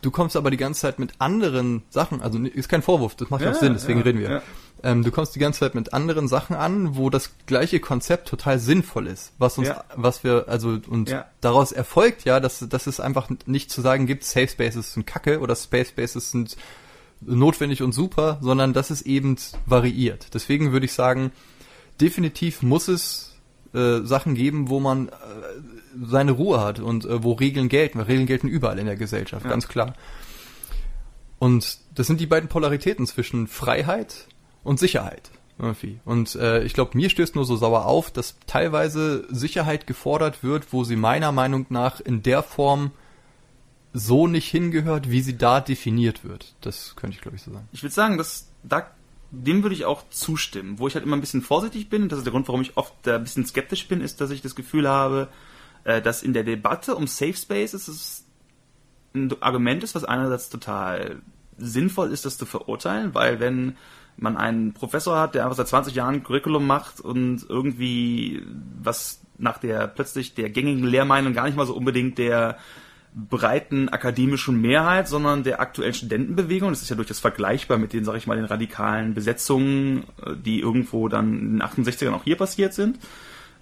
Du 0.01 0.12
kommst 0.12 0.36
aber 0.36 0.51
die 0.51 0.57
ganze 0.57 0.81
Zeit 0.81 0.99
mit 0.99 1.13
anderen 1.19 1.83
Sachen, 1.89 2.21
also 2.21 2.39
ist 2.39 2.69
kein 2.69 2.81
Vorwurf, 2.83 3.15
das 3.15 3.29
macht 3.29 3.41
ja, 3.41 3.51
auch 3.51 3.55
Sinn, 3.55 3.73
deswegen 3.73 3.99
ja, 3.99 4.05
reden 4.05 4.19
wir. 4.19 4.29
Ja. 4.29 4.41
Ähm, 4.83 5.03
du 5.03 5.10
kommst 5.10 5.33
die 5.33 5.39
ganze 5.39 5.62
Zeit 5.62 5.73
mit 5.73 5.93
anderen 5.93 6.27
Sachen 6.27 6.55
an, 6.55 6.95
wo 6.95 7.10
das 7.10 7.31
gleiche 7.47 7.79
Konzept 7.79 8.27
total 8.27 8.60
sinnvoll 8.60 9.07
ist, 9.07 9.33
was 9.39 9.57
uns, 9.57 9.71
was 9.95 10.23
wir, 10.23 10.45
also 10.47 10.77
und 10.88 11.15
daraus 11.41 11.71
erfolgt 11.71 12.25
ja, 12.25 12.39
dass, 12.39 12.60
dass 12.69 12.86
es 12.86 12.99
einfach 12.99 13.27
nicht 13.47 13.71
zu 13.71 13.81
sagen 13.81 14.05
gibt, 14.05 14.23
Safe 14.23 14.47
Spaces 14.47 14.93
sind 14.93 15.07
Kacke 15.07 15.39
oder 15.39 15.55
Space 15.55 15.89
Spaces 15.89 16.29
sind 16.29 16.57
notwendig 17.21 17.81
und 17.81 17.93
super, 17.93 18.38
sondern 18.41 18.73
dass 18.73 18.91
es 18.91 19.01
eben 19.01 19.38
variiert. 19.65 20.27
Deswegen 20.36 20.71
würde 20.71 20.86
ich 20.86 20.93
sagen, 20.93 21.31
definitiv 21.99 22.62
muss 22.62 22.88
es 22.88 23.26
äh, 23.77 24.05
Sachen 24.05 24.35
geben, 24.35 24.69
wo 24.69 24.79
man 24.79 25.09
äh, 25.09 25.11
seine 26.05 26.31
Ruhe 26.31 26.61
hat 26.61 26.79
und 26.79 27.05
äh, 27.05 27.23
wo 27.23 27.33
Regeln 27.33 27.69
gelten. 27.69 27.99
Weil 27.99 28.05
Regeln 28.05 28.27
gelten 28.27 28.47
überall 28.47 28.79
in 28.79 28.85
der 28.85 28.95
Gesellschaft, 28.95 29.45
ja. 29.45 29.51
ganz 29.51 29.67
klar. 29.67 29.93
Und 31.39 31.79
das 31.95 32.07
sind 32.07 32.19
die 32.19 32.25
beiden 32.25 32.49
Polaritäten 32.49 33.05
zwischen 33.05 33.47
Freiheit 33.47 34.27
und 34.63 34.79
Sicherheit. 34.79 35.31
Irgendwie. 35.59 35.99
Und 36.05 36.35
äh, 36.35 36.63
ich 36.63 36.73
glaube, 36.73 36.95
mir 36.95 37.09
stößt 37.09 37.35
nur 37.35 37.45
so 37.45 37.55
sauer 37.55 37.85
auf, 37.85 38.11
dass 38.11 38.35
teilweise 38.45 39.25
Sicherheit 39.29 39.87
gefordert 39.87 40.43
wird, 40.43 40.71
wo 40.71 40.83
sie 40.83 40.95
meiner 40.95 41.31
Meinung 41.31 41.65
nach 41.69 41.99
in 41.99 42.21
der 42.21 42.43
Form 42.43 42.91
so 43.93 44.27
nicht 44.27 44.49
hingehört, 44.49 45.09
wie 45.09 45.21
sie 45.21 45.37
da 45.37 45.59
definiert 45.59 46.23
wird. 46.23 46.53
Das 46.61 46.95
könnte 46.95 47.15
ich, 47.15 47.21
glaube 47.21 47.37
ich, 47.37 47.43
so 47.43 47.51
sagen. 47.51 47.67
Ich 47.71 47.81
würde 47.81 47.93
sagen, 47.93 48.17
dass 48.17 48.49
da 48.63 48.87
dem 49.31 49.63
würde 49.63 49.75
ich 49.75 49.85
auch 49.85 50.09
zustimmen. 50.09 50.79
Wo 50.79 50.87
ich 50.87 50.95
halt 50.95 51.05
immer 51.05 51.17
ein 51.17 51.21
bisschen 51.21 51.41
vorsichtig 51.41 51.89
bin, 51.89 52.03
und 52.03 52.11
das 52.11 52.19
ist 52.19 52.25
der 52.25 52.31
Grund, 52.31 52.47
warum 52.47 52.61
ich 52.61 52.77
oft 52.77 53.07
ein 53.07 53.23
bisschen 53.23 53.45
skeptisch 53.45 53.87
bin, 53.87 54.01
ist, 54.01 54.21
dass 54.21 54.31
ich 54.31 54.41
das 54.41 54.55
Gefühl 54.55 54.87
habe, 54.87 55.27
äh, 55.83 56.01
dass 56.01 56.23
in 56.23 56.33
der 56.33 56.43
Debatte 56.43 56.95
um 56.95 57.07
Safe 57.07 57.33
Spaces 57.33 57.87
es 57.87 58.25
ein 59.13 59.31
Argument 59.41 59.83
ist, 59.83 59.95
was 59.95 60.03
einerseits 60.03 60.49
total 60.49 61.21
sinnvoll 61.57 62.11
ist, 62.11 62.25
das 62.25 62.37
zu 62.37 62.45
verurteilen, 62.45 63.15
weil 63.15 63.39
wenn 63.39 63.77
man 64.17 64.37
einen 64.37 64.73
Professor 64.73 65.17
hat, 65.19 65.35
der 65.35 65.43
einfach 65.43 65.57
seit 65.57 65.67
20 65.67 65.95
Jahren 65.95 66.23
Curriculum 66.23 66.65
macht 66.65 66.99
und 66.99 67.45
irgendwie 67.47 68.43
was 68.81 69.21
nach 69.37 69.57
der 69.59 69.87
plötzlich 69.87 70.33
der 70.33 70.49
gängigen 70.49 70.85
Lehrmeinung 70.85 71.33
gar 71.33 71.45
nicht 71.45 71.55
mal 71.55 71.67
so 71.67 71.75
unbedingt 71.75 72.17
der 72.17 72.57
breiten 73.30 73.89
akademischen 73.89 74.62
Mehrheit, 74.62 75.08
sondern 75.08 75.43
der 75.43 75.60
aktuellen 75.60 75.93
Studentenbewegung. 75.93 76.69
Das 76.69 76.84
ist 76.84 76.89
ja 76.89 76.95
durchaus 76.95 77.19
vergleichbar 77.19 77.77
mit 77.77 77.93
den, 77.93 78.06
sag 78.06 78.15
ich 78.15 78.27
mal, 78.27 78.36
den 78.36 78.45
radikalen 78.45 79.13
Besetzungen, 79.13 80.03
äh, 80.23 80.36
die 80.36 80.60
irgendwo 80.60 81.08
dann 81.08 81.39
in 81.39 81.60
den 81.60 81.63
68ern 81.63 82.13
auch 82.13 82.23
hier 82.23 82.38
passiert 82.38 82.73
sind. 82.73 82.99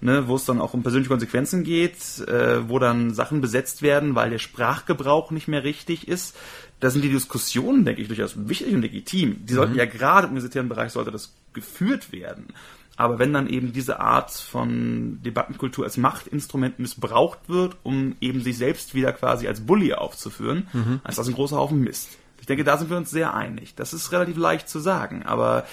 Ne, 0.02 0.28
wo 0.28 0.36
es 0.36 0.44
dann 0.44 0.60
auch 0.60 0.74
um 0.74 0.82
persönliche 0.82 1.08
Konsequenzen 1.08 1.64
geht, 1.64 2.18
äh, 2.28 2.68
wo 2.68 2.78
dann 2.78 3.14
Sachen 3.14 3.40
besetzt 3.40 3.80
werden, 3.80 4.14
weil 4.14 4.28
der 4.28 4.38
Sprachgebrauch 4.38 5.30
nicht 5.30 5.48
mehr 5.48 5.64
richtig 5.64 6.06
ist. 6.06 6.36
Da 6.80 6.90
sind 6.90 7.02
die 7.02 7.08
Diskussionen, 7.08 7.86
denke 7.86 8.02
ich, 8.02 8.08
durchaus 8.08 8.46
wichtig 8.46 8.74
und 8.74 8.82
legitim. 8.82 9.46
Die 9.46 9.54
sollten 9.54 9.72
mhm. 9.72 9.78
ja 9.78 9.86
gerade 9.86 10.26
im 10.26 10.32
universitären 10.32 10.68
Bereich 10.68 10.92
sollte 10.92 11.12
das 11.12 11.32
geführt 11.54 12.12
werden. 12.12 12.48
Aber 12.96 13.18
wenn 13.18 13.32
dann 13.32 13.46
eben 13.46 13.72
diese 13.72 14.00
Art 14.00 14.30
von 14.30 15.20
Debattenkultur 15.22 15.84
als 15.84 15.98
Machtinstrument 15.98 16.78
missbraucht 16.78 17.40
wird, 17.48 17.76
um 17.82 18.16
eben 18.20 18.42
sich 18.42 18.56
selbst 18.56 18.94
wieder 18.94 19.12
quasi 19.12 19.46
als 19.46 19.60
Bully 19.60 19.92
aufzuführen, 19.92 20.68
mhm. 20.72 21.00
dann 21.02 21.10
ist 21.10 21.18
das 21.18 21.28
ein 21.28 21.34
großer 21.34 21.56
Haufen 21.56 21.80
Mist. 21.80 22.16
Ich 22.40 22.46
denke, 22.46 22.64
da 22.64 22.78
sind 22.78 22.90
wir 22.90 22.96
uns 22.96 23.10
sehr 23.10 23.34
einig. 23.34 23.74
Das 23.74 23.92
ist 23.92 24.12
relativ 24.12 24.36
leicht 24.36 24.68
zu 24.68 24.78
sagen. 24.78 25.24
Aber 25.24 25.66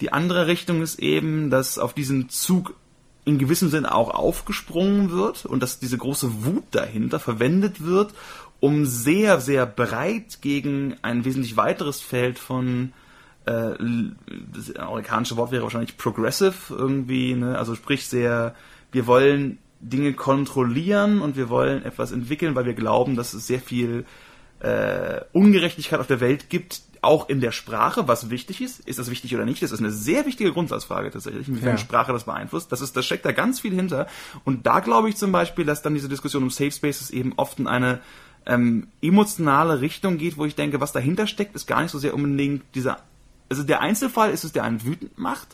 die 0.00 0.12
andere 0.12 0.46
Richtung 0.46 0.80
ist 0.80 0.98
eben, 0.98 1.50
dass 1.50 1.78
auf 1.78 1.92
diesen 1.92 2.28
Zug 2.28 2.74
in 3.24 3.38
gewissem 3.38 3.68
Sinne 3.68 3.94
auch 3.94 4.10
aufgesprungen 4.10 5.10
wird 5.10 5.44
und 5.44 5.62
dass 5.62 5.78
diese 5.78 5.98
große 5.98 6.44
Wut 6.44 6.64
dahinter 6.70 7.20
verwendet 7.20 7.84
wird, 7.84 8.14
um 8.60 8.86
sehr, 8.86 9.40
sehr 9.40 9.66
breit 9.66 10.40
gegen 10.40 10.96
ein 11.02 11.24
wesentlich 11.24 11.56
weiteres 11.56 12.00
Feld 12.00 12.38
von 12.38 12.92
äh, 13.46 13.72
das 14.52 14.74
amerikanische 14.76 15.36
Wort 15.36 15.52
wäre 15.52 15.62
wahrscheinlich 15.62 15.96
progressive 15.96 16.54
irgendwie, 16.70 17.34
ne? 17.34 17.58
also 17.58 17.74
sprich 17.74 18.06
sehr, 18.06 18.54
wir 18.92 19.06
wollen 19.06 19.58
Dinge 19.80 20.12
kontrollieren 20.12 21.22
und 21.22 21.36
wir 21.36 21.48
wollen 21.48 21.84
etwas 21.84 22.12
entwickeln, 22.12 22.54
weil 22.54 22.66
wir 22.66 22.74
glauben, 22.74 23.16
dass 23.16 23.32
es 23.32 23.46
sehr 23.46 23.60
viel 23.60 24.04
äh, 24.60 25.22
Ungerechtigkeit 25.32 26.00
auf 26.00 26.06
der 26.06 26.20
Welt 26.20 26.50
gibt, 26.50 26.82
auch 27.02 27.30
in 27.30 27.40
der 27.40 27.52
Sprache, 27.52 28.08
was 28.08 28.28
wichtig 28.28 28.60
ist. 28.60 28.80
Ist 28.80 28.98
das 28.98 29.10
wichtig 29.10 29.34
oder 29.34 29.46
nicht? 29.46 29.62
Das 29.62 29.72
ist 29.72 29.78
eine 29.78 29.90
sehr 29.90 30.26
wichtige 30.26 30.52
Grundsatzfrage 30.52 31.10
tatsächlich, 31.10 31.48
inwiefern 31.48 31.70
ja. 31.70 31.78
Sprache 31.78 32.12
das 32.12 32.24
beeinflusst. 32.24 32.70
Das 32.72 32.82
ist, 32.82 32.94
das 32.94 33.06
steckt 33.06 33.24
da 33.24 33.32
ganz 33.32 33.60
viel 33.60 33.74
hinter. 33.74 34.06
Und 34.44 34.66
da 34.66 34.80
glaube 34.80 35.08
ich 35.08 35.16
zum 35.16 35.32
Beispiel, 35.32 35.64
dass 35.64 35.80
dann 35.80 35.94
diese 35.94 36.10
Diskussion 36.10 36.42
um 36.42 36.50
Safe 36.50 36.70
Spaces 36.70 37.10
eben 37.10 37.32
oft 37.36 37.58
in 37.58 37.66
eine 37.66 38.00
ähm, 38.44 38.88
emotionale 39.00 39.80
Richtung 39.80 40.18
geht, 40.18 40.36
wo 40.36 40.44
ich 40.44 40.56
denke, 40.56 40.80
was 40.80 40.92
dahinter 40.92 41.26
steckt, 41.26 41.54
ist 41.54 41.66
gar 41.66 41.82
nicht 41.82 41.90
so 41.90 41.98
sehr 41.98 42.14
unbedingt 42.14 42.62
dieser 42.74 42.98
also 43.50 43.62
der 43.62 43.80
Einzelfall 43.80 44.30
ist 44.30 44.44
es, 44.44 44.52
der 44.52 44.64
einen 44.64 44.84
wütend 44.84 45.18
macht. 45.18 45.48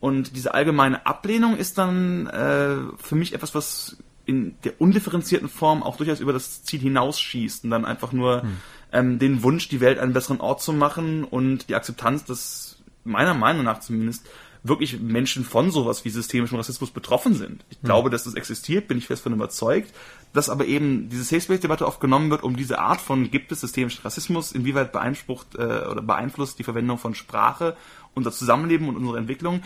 Und 0.00 0.36
diese 0.36 0.54
allgemeine 0.54 1.06
Ablehnung 1.06 1.56
ist 1.56 1.78
dann 1.78 2.26
äh, 2.26 2.76
für 2.98 3.14
mich 3.14 3.34
etwas, 3.34 3.54
was 3.54 3.96
in 4.26 4.56
der 4.62 4.80
undifferenzierten 4.80 5.48
Form 5.48 5.82
auch 5.82 5.96
durchaus 5.96 6.20
über 6.20 6.32
das 6.32 6.62
Ziel 6.62 6.80
hinausschießt 6.80 7.64
und 7.64 7.70
dann 7.70 7.84
einfach 7.84 8.12
nur 8.12 8.42
hm. 8.42 8.56
ähm, 8.92 9.18
den 9.18 9.42
Wunsch, 9.42 9.68
die 9.68 9.80
Welt 9.80 9.98
einen 9.98 10.12
besseren 10.12 10.40
Ort 10.40 10.60
zu 10.60 10.72
machen 10.72 11.24
und 11.24 11.68
die 11.68 11.74
Akzeptanz, 11.74 12.24
dass 12.24 12.76
meiner 13.04 13.34
Meinung 13.34 13.64
nach 13.64 13.80
zumindest 13.80 14.28
wirklich 14.62 15.00
Menschen 15.00 15.44
von 15.44 15.70
sowas 15.70 16.04
wie 16.04 16.10
systemischem 16.10 16.58
Rassismus 16.58 16.90
betroffen 16.90 17.34
sind. 17.34 17.64
Ich 17.70 17.82
mhm. 17.82 17.86
glaube, 17.86 18.10
dass 18.10 18.24
das 18.24 18.34
existiert, 18.34 18.88
bin 18.88 18.98
ich 18.98 19.06
fest 19.06 19.22
von 19.22 19.32
überzeugt, 19.32 19.92
dass 20.32 20.50
aber 20.50 20.66
eben 20.66 21.08
diese 21.08 21.24
Safe 21.24 21.40
Space 21.40 21.60
Debatte 21.60 21.86
oft 21.86 22.00
genommen 22.00 22.30
wird, 22.30 22.42
um 22.42 22.56
diese 22.56 22.78
Art 22.78 23.00
von 23.00 23.30
gibt 23.30 23.50
es 23.52 23.60
systemischen 23.60 24.02
Rassismus, 24.02 24.52
inwieweit 24.52 24.92
beeinsprucht 24.92 25.54
äh, 25.54 25.86
oder 25.88 26.02
beeinflusst 26.02 26.58
die 26.58 26.64
Verwendung 26.64 26.98
von 26.98 27.14
Sprache 27.14 27.76
unser 28.14 28.32
Zusammenleben 28.32 28.88
und 28.88 28.96
unsere 28.96 29.18
Entwicklung. 29.18 29.62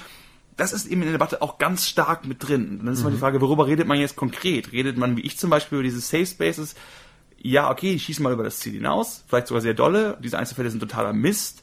Das 0.57 0.73
ist 0.73 0.87
eben 0.87 1.01
in 1.01 1.09
der 1.09 1.13
Debatte 1.13 1.41
auch 1.43 1.59
ganz 1.59 1.89
stark 1.89 2.27
mit 2.27 2.47
drin. 2.47 2.81
dann 2.85 2.93
ist 2.93 3.01
mhm. 3.01 3.07
mal 3.07 3.11
die 3.13 3.19
Frage, 3.19 3.41
worüber 3.41 3.67
redet 3.67 3.89
man 3.89 3.99
jetzt 3.99 4.17
konkret? 4.17 4.73
Redet 4.73 4.99
man, 4.99 5.17
wie 5.17 5.23
ich 5.23 5.39
zum 5.39 5.51
Beispiel, 5.51 5.79
über 5.79 5.85
diese 5.85 6.01
Safe 6.01 6.27
Spaces? 6.27 6.75
Ja, 7.39 7.71
okay, 7.71 7.95
ich 7.95 8.05
schieße 8.05 8.23
mal 8.23 8.33
über 8.33 8.45
das 8.45 8.59
Ziel 8.59 8.75
hinaus, 8.75 9.25
vielleicht 9.27 9.49
sogar 9.49 9.63
sehr 9.63 9.75
dolle. 9.75 10.19
Diese 10.23 10.39
Einzelfälle 10.39 10.71
sind 10.71 10.81
totaler 10.81 11.13
Mist 11.13 11.63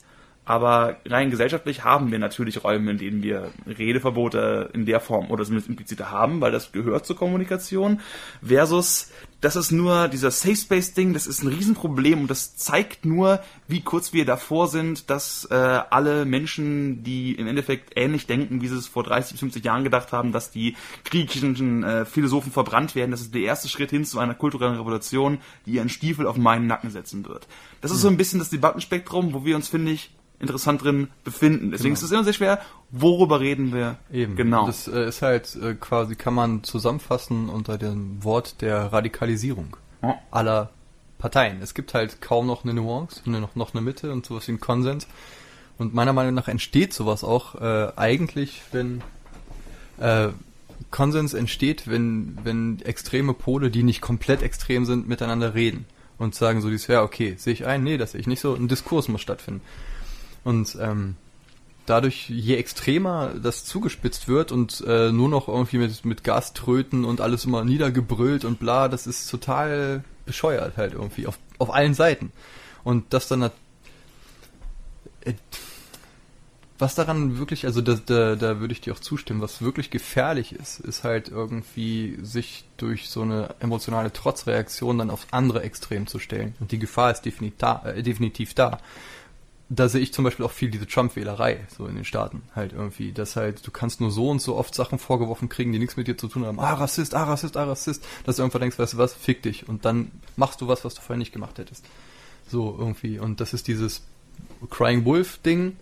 aber 0.49 0.97
rein 1.05 1.29
gesellschaftlich 1.29 1.83
haben 1.83 2.11
wir 2.11 2.17
natürlich 2.17 2.63
Räume, 2.63 2.89
in 2.89 2.97
denen 2.97 3.21
wir 3.21 3.51
Redeverbote 3.67 4.71
in 4.73 4.87
der 4.87 4.99
Form 4.99 5.29
oder 5.29 5.43
zumindest 5.43 5.69
implizite 5.69 6.09
haben, 6.09 6.41
weil 6.41 6.51
das 6.51 6.71
gehört 6.71 7.05
zur 7.05 7.15
Kommunikation. 7.15 7.99
Versus, 8.41 9.11
das 9.41 9.55
ist 9.55 9.71
nur 9.71 10.07
dieser 10.07 10.31
Safe 10.31 10.55
Space 10.55 10.95
Ding, 10.95 11.13
das 11.13 11.27
ist 11.27 11.43
ein 11.43 11.49
Riesenproblem 11.49 12.21
und 12.21 12.31
das 12.31 12.55
zeigt 12.55 13.05
nur, 13.05 13.41
wie 13.67 13.81
kurz 13.81 14.11
wir 14.11 14.25
davor 14.25 14.67
sind, 14.67 15.11
dass 15.11 15.45
äh, 15.51 15.53
alle 15.53 16.25
Menschen, 16.25 17.03
die 17.03 17.33
im 17.33 17.45
Endeffekt 17.45 17.91
ähnlich 17.95 18.25
denken, 18.25 18.63
wie 18.63 18.69
sie 18.69 18.75
es 18.77 18.87
vor 18.87 19.03
30 19.03 19.33
bis 19.33 19.39
50 19.41 19.63
Jahren 19.63 19.83
gedacht 19.83 20.11
haben, 20.13 20.31
dass 20.31 20.49
die 20.49 20.75
griechischen 21.05 21.83
äh, 21.83 22.05
Philosophen 22.05 22.51
verbrannt 22.51 22.95
werden, 22.95 23.11
das 23.11 23.21
ist 23.21 23.35
der 23.35 23.43
erste 23.43 23.69
Schritt 23.69 23.91
hin 23.91 24.03
zu 24.03 24.17
einer 24.17 24.33
kulturellen 24.33 24.77
Revolution, 24.77 25.37
die 25.67 25.73
ihren 25.73 25.89
Stiefel 25.89 26.25
auf 26.25 26.37
meinen 26.37 26.65
Nacken 26.65 26.89
setzen 26.89 27.27
wird. 27.27 27.47
Das 27.81 27.91
ist 27.91 28.01
so 28.01 28.07
ein 28.07 28.17
bisschen 28.17 28.39
das 28.39 28.49
Debattenspektrum, 28.49 29.35
wo 29.35 29.45
wir 29.45 29.55
uns, 29.55 29.67
finde 29.67 29.91
ich, 29.91 30.09
interessant 30.39 30.83
drin 30.83 31.09
befinden. 31.23 31.71
Deswegen 31.71 31.89
genau. 31.89 31.99
ist 31.99 32.03
es 32.03 32.11
immer 32.11 32.23
sehr 32.23 32.33
schwer, 32.33 32.61
worüber 32.91 33.39
reden 33.39 33.73
wir 33.73 33.97
Eben. 34.11 34.35
genau. 34.35 34.65
Das 34.65 34.87
äh, 34.87 35.07
ist 35.07 35.21
halt 35.21 35.55
äh, 35.55 35.75
quasi, 35.75 36.15
kann 36.15 36.33
man 36.33 36.63
zusammenfassen 36.63 37.49
unter 37.49 37.77
dem 37.77 38.23
Wort 38.23 38.61
der 38.61 38.91
Radikalisierung 38.93 39.75
oh. 40.01 40.13
aller 40.31 40.69
Parteien. 41.17 41.61
Es 41.61 41.73
gibt 41.73 41.93
halt 41.93 42.21
kaum 42.21 42.47
noch 42.47 42.63
eine 42.63 42.73
Nuance, 42.73 43.29
noch, 43.29 43.55
noch 43.55 43.73
eine 43.73 43.81
Mitte 43.81 44.11
und 44.11 44.25
sowas 44.25 44.47
wie 44.47 44.53
ein 44.53 44.59
Konsens. 44.59 45.07
Und 45.77 45.93
meiner 45.93 46.13
Meinung 46.13 46.33
nach 46.33 46.47
entsteht 46.47 46.93
sowas 46.93 47.23
auch 47.23 47.55
äh, 47.55 47.91
eigentlich, 47.95 48.61
wenn 48.71 49.01
äh, 49.99 50.29
Konsens 50.91 51.33
entsteht, 51.33 51.87
wenn, 51.87 52.37
wenn 52.43 52.81
extreme 52.81 53.33
Pole, 53.33 53.69
die 53.69 53.83
nicht 53.83 54.01
komplett 54.01 54.41
extrem 54.41 54.85
sind, 54.85 55.07
miteinander 55.07 55.53
reden 55.53 55.85
und 56.17 56.35
sagen 56.35 56.61
so, 56.61 56.69
dies, 56.69 56.87
ja, 56.87 57.03
okay, 57.03 57.35
sehe 57.37 57.53
ich 57.53 57.65
ein, 57.65 57.83
nee, 57.83 57.97
das 57.97 58.11
sehe 58.11 58.21
ich 58.21 58.27
nicht 58.27 58.39
so, 58.39 58.53
ein 58.53 58.67
Diskurs 58.67 59.07
muss 59.07 59.21
stattfinden. 59.21 59.61
Und 60.43 60.77
ähm, 60.79 61.15
dadurch, 61.85 62.29
je 62.29 62.55
extremer 62.55 63.33
das 63.41 63.65
zugespitzt 63.65 64.27
wird 64.27 64.51
und 64.51 64.83
äh, 64.87 65.11
nur 65.11 65.29
noch 65.29 65.47
irgendwie 65.47 65.79
mit, 65.79 66.05
mit 66.05 66.23
Gaströten 66.23 67.05
und 67.05 67.21
alles 67.21 67.45
immer 67.45 67.63
niedergebrüllt 67.63 68.45
und 68.45 68.59
bla, 68.59 68.87
das 68.87 69.07
ist 69.07 69.29
total 69.29 70.03
bescheuert 70.25 70.77
halt 70.77 70.93
irgendwie 70.93 71.25
auf, 71.25 71.39
auf 71.57 71.73
allen 71.73 71.95
Seiten. 71.95 72.31
Und 72.83 73.13
das 73.13 73.27
dann 73.27 73.41
äh, 75.21 75.33
was 76.79 76.95
daran 76.95 77.37
wirklich, 77.37 77.65
also 77.65 77.81
da, 77.81 77.95
da, 78.05 78.35
da 78.37 78.61
würde 78.61 78.71
ich 78.71 78.79
dir 78.79 78.93
auch 78.93 78.99
zustimmen, 78.99 79.41
was 79.41 79.61
wirklich 79.61 79.89
gefährlich 79.89 80.53
ist, 80.53 80.79
ist 80.79 81.03
halt 81.03 81.27
irgendwie 81.27 82.17
sich 82.21 82.63
durch 82.77 83.09
so 83.09 83.21
eine 83.21 83.53
emotionale 83.59 84.13
Trotzreaktion 84.13 84.97
dann 84.97 85.09
aufs 85.09 85.27
andere 85.31 85.61
Extrem 85.61 86.07
zu 86.07 86.19
stellen. 86.19 86.55
Und 86.61 86.71
die 86.71 86.79
Gefahr 86.79 87.11
ist 87.11 87.23
definitiv 87.23 87.57
da. 87.57 87.83
Äh, 87.85 88.01
definitiv 88.01 88.53
da 88.53 88.79
da 89.69 89.87
sehe 89.87 90.01
ich 90.01 90.11
zum 90.13 90.23
Beispiel 90.23 90.45
auch 90.45 90.51
viel 90.51 90.71
diese 90.71 90.87
Trump-Wählerei, 90.87 91.67
so 91.75 91.85
in 91.85 91.95
den 91.95 92.05
Staaten 92.05 92.41
halt 92.55 92.73
irgendwie, 92.73 93.11
dass 93.11 93.35
halt, 93.35 93.65
du 93.65 93.71
kannst 93.71 94.01
nur 94.01 94.09
so 94.09 94.29
und 94.29 94.41
so 94.41 94.55
oft 94.55 94.73
Sachen 94.73 94.97
vorgeworfen 94.97 95.47
kriegen, 95.47 95.71
die 95.71 95.77
nichts 95.77 95.95
mit 95.95 96.07
dir 96.07 96.17
zu 96.17 96.27
tun 96.27 96.45
haben. 96.45 96.59
Ah, 96.59 96.73
Rassist, 96.73 97.13
ah, 97.13 97.25
Rassist, 97.25 97.55
ah, 97.55 97.65
Rassist, 97.65 98.03
dass 98.25 98.37
du 98.37 98.41
irgendwann 98.41 98.61
denkst, 98.61 98.79
weißt 98.79 98.93
du 98.93 98.97
was, 98.97 99.13
fick 99.13 99.43
dich. 99.43 99.69
Und 99.69 99.85
dann 99.85 100.11
machst 100.35 100.61
du 100.61 100.67
was, 100.67 100.85
was 100.85 100.95
du 100.95 101.01
vorher 101.01 101.19
nicht 101.19 101.31
gemacht 101.31 101.59
hättest. 101.59 101.85
So 102.49 102.75
irgendwie. 102.79 103.19
Und 103.19 103.41
das 103.41 103.53
ist 103.53 103.67
dieses 103.67 104.01
Crying 104.71 105.05
Wolf-Ding. 105.05 105.77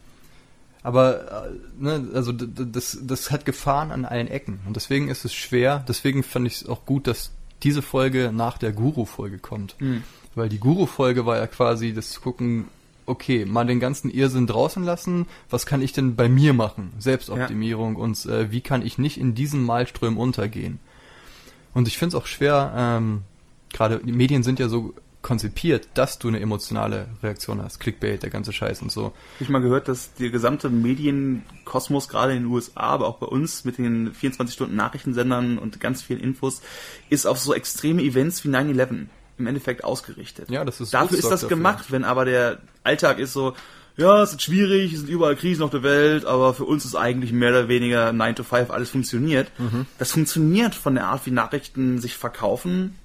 Aber, 0.84 1.48
äh, 1.48 1.52
ne, 1.80 2.10
also 2.14 2.34
das, 2.34 3.00
das 3.02 3.32
hat 3.32 3.46
Gefahren 3.46 3.92
an 3.92 4.04
allen 4.04 4.28
Ecken. 4.28 4.60
Und 4.66 4.76
deswegen 4.76 5.08
ist 5.08 5.24
es 5.24 5.34
schwer, 5.34 5.84
deswegen 5.88 6.24
fand 6.24 6.46
ich 6.46 6.62
es 6.62 6.68
auch 6.68 6.86
gut, 6.86 7.08
dass 7.08 7.32
diese 7.64 7.82
Folge 7.82 8.32
nach 8.34 8.58
der 8.58 8.74
Guru-Folge 8.74 9.40
kommt. 9.40 9.80
Mhm. 9.80 10.04
Weil 10.36 10.50
die 10.50 10.60
Guru-Folge 10.60 11.26
war 11.26 11.38
ja 11.38 11.48
quasi 11.48 11.94
das 11.94 12.12
zu 12.12 12.22
gucken, 12.22 12.66
okay, 13.08 13.46
mal 13.46 13.66
den 13.66 13.80
ganzen 13.80 14.12
Irrsinn 14.12 14.48
draußen 14.48 14.84
lassen, 14.84 15.26
was 15.50 15.66
kann 15.66 15.82
ich 15.82 15.94
denn 15.94 16.16
bei 16.16 16.30
mir 16.30 16.54
machen? 16.54 16.92
Selbstoptimierung 17.00 17.96
ja. 17.96 18.04
und 18.04 18.26
äh, 18.26 18.52
wie 18.52 18.62
kann 18.62 18.86
ich 18.86 18.98
nicht 18.98 19.18
in 19.18 19.34
diesen 19.34 19.64
Malströmen 19.64 20.20
untergehen? 20.20 20.80
Und 21.74 21.88
ich 21.88 21.98
finde 21.98 22.16
es 22.16 22.22
auch 22.22 22.28
schwer, 22.28 22.74
ähm, 22.76 23.22
gerade 23.72 24.02
die 24.04 24.12
Medien 24.12 24.44
sind 24.44 24.60
ja 24.60 24.68
so 24.68 24.94
konzipiert, 25.22 25.90
dass 25.94 26.20
du 26.20 26.28
eine 26.28 26.40
emotionale 26.40 27.08
Reaktion 27.22 27.62
hast. 27.62 27.80
Clickbait, 27.80 28.24
der 28.24 28.30
ganze 28.30 28.54
Scheiß 28.54 28.82
und 28.82 28.92
so. 28.92 29.12
Ich 29.40 29.50
mal 29.50 29.62
gehört, 29.62 29.88
dass 29.88 30.14
der 30.14 30.30
gesamte 30.30 30.70
Medienkosmos 30.70 32.08
gerade 32.08 32.34
in 32.34 32.44
den 32.44 32.52
USA, 32.52 32.82
aber 32.82 33.08
auch 33.08 33.18
bei 33.18 33.26
uns 33.26 33.66
mit 33.66 33.78
den 33.78 34.14
24 34.14 34.54
Stunden 34.54 34.76
Nachrichtensendern 34.76 35.58
und 35.58 35.80
ganz 35.80 36.02
vielen 36.02 36.20
Infos, 36.20 36.62
ist 37.10 37.26
auf 37.26 37.40
so 37.40 37.54
extreme 37.54 38.02
Events 38.04 38.44
wie 38.44 38.50
9-11 38.50 39.08
im 39.38 39.48
Endeffekt 39.48 39.84
ausgerichtet. 39.84 40.50
Ja, 40.50 40.66
das 40.66 40.82
ist 40.82 40.94
Dafür 40.94 41.18
ist 41.18 41.26
das 41.26 41.42
dafür. 41.42 41.58
gemacht, 41.58 41.92
wenn 41.92 42.04
aber 42.04 42.26
der 42.26 42.60
Alltag 42.84 43.20
ist 43.20 43.34
so, 43.34 43.54
ja, 43.98 44.22
es 44.22 44.32
ist 44.32 44.44
schwierig, 44.44 44.94
es 44.94 45.00
sind 45.00 45.10
überall 45.10 45.36
Krisen 45.36 45.64
auf 45.64 45.72
der 45.72 45.84
Welt, 45.84 46.26
aber 46.26 46.54
für 46.54 46.66
uns 46.66 46.86
ist 46.86 46.96
eigentlich 46.96 47.34
mehr 47.34 47.50
oder 47.50 47.68
weniger 47.68 48.14
9 48.14 48.36
to 48.36 48.44
5 48.44 48.70
alles 48.70 48.90
funktioniert. 48.90 49.52
Mhm. 49.58 49.88
Das 49.98 50.12
funktioniert 50.12 50.76
von 50.76 50.96
der 50.96 51.08
Art, 51.08 51.26
wie 51.26 51.32
Nachrichten 51.32 52.00
sich 52.00 52.16
verkaufen, 52.16 52.96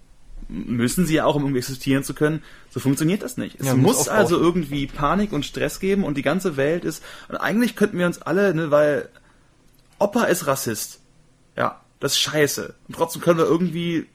müssen 0.49 1.07
sie 1.07 1.15
ja 1.15 1.25
auch, 1.25 1.35
um 1.35 1.43
irgendwie 1.43 1.61
existieren 1.61 2.05
zu 2.05 2.13
können. 2.13 2.43
So 2.71 2.81
funktioniert 2.81 3.23
das 3.23 3.39
nicht. 3.39 3.59
Es 3.59 3.67
ja, 3.67 3.75
muss, 3.75 3.99
muss 3.99 4.09
also 4.09 4.39
irgendwie 4.39 4.87
Panik 4.87 5.33
und 5.33 5.47
Stress 5.47 5.81
geben 5.81 6.05
und 6.05 6.17
die 6.17 6.23
ganze 6.23 6.57
Welt 6.57 6.85
ist, 6.85 7.03
und 7.29 7.37
eigentlich 7.37 7.75
könnten 7.75 7.99
wir 7.99 8.07
uns 8.07 8.21
alle, 8.21 8.55
ne, 8.55 8.71
weil 8.71 9.09
Opa 9.99 10.25
ist 10.25 10.47
Rassist. 10.47 11.01
Ja, 11.57 11.81
das 12.01 12.13
ist 12.13 12.19
scheiße. 12.19 12.75
Und 12.89 12.97
trotzdem 12.97 13.23
können 13.23 13.39
wir 13.39 13.47
irgendwie 13.47 14.07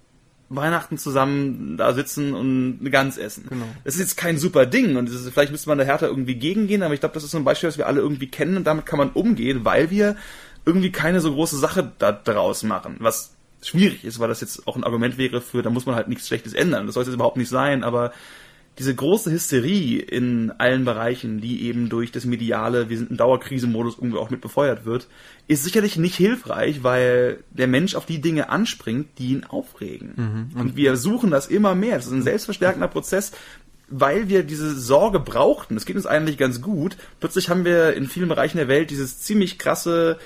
Weihnachten 0.50 0.98
zusammen 0.98 1.76
da 1.78 1.94
sitzen 1.94 2.34
und 2.34 2.78
eine 2.80 2.90
Gans 2.90 3.18
essen. 3.18 3.46
Genau. 3.50 3.66
Das 3.84 3.96
ist 3.96 4.00
jetzt 4.00 4.18
kein 4.18 4.38
super 4.38 4.66
Ding 4.66 4.96
und 4.96 5.10
ist, 5.10 5.30
vielleicht 5.30 5.52
müsste 5.52 5.70
man 5.70 5.78
da 5.78 5.84
härter 5.84 6.08
irgendwie 6.08 6.40
gegengehen, 6.40 6.84
aber 6.84 6.94
ich 6.94 7.02
glaube, 7.02 7.14
das 7.14 7.24
ist 7.24 7.32
so 7.32 7.38
ein 7.38 7.44
Beispiel, 7.44 7.68
das 7.68 7.78
wir 7.78 7.88
alle 7.88 8.00
irgendwie 8.00 8.28
kennen 8.28 8.56
und 8.58 8.64
damit 8.66 8.86
kann 8.86 9.00
man 9.00 9.10
umgehen, 9.10 9.66
weil 9.66 9.90
wir 9.90 10.16
irgendwie 10.66 10.92
keine 10.92 11.20
so 11.20 11.34
große 11.34 11.58
Sache 11.58 11.92
da 11.98 12.12
draus 12.12 12.64
machen, 12.64 12.98
was 13.00 13.34
schwierig 13.62 14.06
ist, 14.06 14.20
weil 14.20 14.30
das 14.30 14.42
jetzt 14.42 14.68
auch 14.68 14.76
ein 14.76 14.84
Argument 14.84 15.18
wäre 15.18 15.42
für, 15.42 15.62
da 15.62 15.70
muss 15.70 15.86
man 15.86 15.96
halt 15.96 16.08
nichts 16.08 16.28
Schlechtes 16.28 16.54
ändern. 16.54 16.86
Das 16.86 16.94
sollte 16.94 17.10
es 17.10 17.16
überhaupt 17.16 17.38
nicht 17.38 17.50
sein, 17.50 17.84
aber 17.84 18.14
diese 18.78 18.94
große 18.94 19.32
Hysterie 19.32 20.00
in 20.00 20.52
allen 20.52 20.86
Bereichen, 20.86 21.42
die 21.42 21.64
eben 21.64 21.90
durch 21.90 22.12
das 22.12 22.26
mediale, 22.26 22.90
wir 22.90 22.98
sind 22.98 23.12
im 23.12 23.18
Dauerkrisenmodus 23.18 23.96
irgendwie 23.98 24.18
auch 24.18 24.30
mit 24.30 24.42
befeuert 24.42 24.86
wird, 24.86 25.08
ist 25.48 25.64
sicherlich 25.64 25.98
nicht 25.98 26.16
hilfreich, 26.16 26.84
weil 26.84 27.44
der 27.50 27.68
Mensch 27.68 27.96
auf 27.96 28.06
die 28.06 28.22
Dinge 28.22 28.50
anspringt, 28.50 29.08
die 29.18 29.30
ihn 29.30 29.46
aufregen. 29.46 30.50
Mhm. 30.54 30.60
Und 30.60 30.76
wir 30.76 30.96
suchen 30.96 31.32
das 31.32 31.48
immer 31.48 31.74
mehr. 31.74 31.96
Das 31.96 32.06
ist 32.06 32.12
ein 32.12 32.22
selbstverstärkender 32.22 32.88
Prozess, 32.88 33.32
weil 33.90 34.30
wir 34.30 34.44
diese 34.44 34.76
Sorge 34.76 35.20
brauchten. 35.20 35.76
Das 35.76 35.86
geht 35.86 35.96
uns 35.96 36.06
eigentlich 36.06 36.38
ganz 36.38 36.62
gut. 36.62 36.98
Plötzlich 37.20 37.50
haben 37.50 37.66
wir 37.66 37.94
in 37.94 38.08
vielen 38.08 38.30
Bereichen 38.30 38.58
der 38.58 38.68
Welt 38.68 38.92
dieses 38.92 39.20
ziemlich 39.22 39.58
krasse 39.58 40.20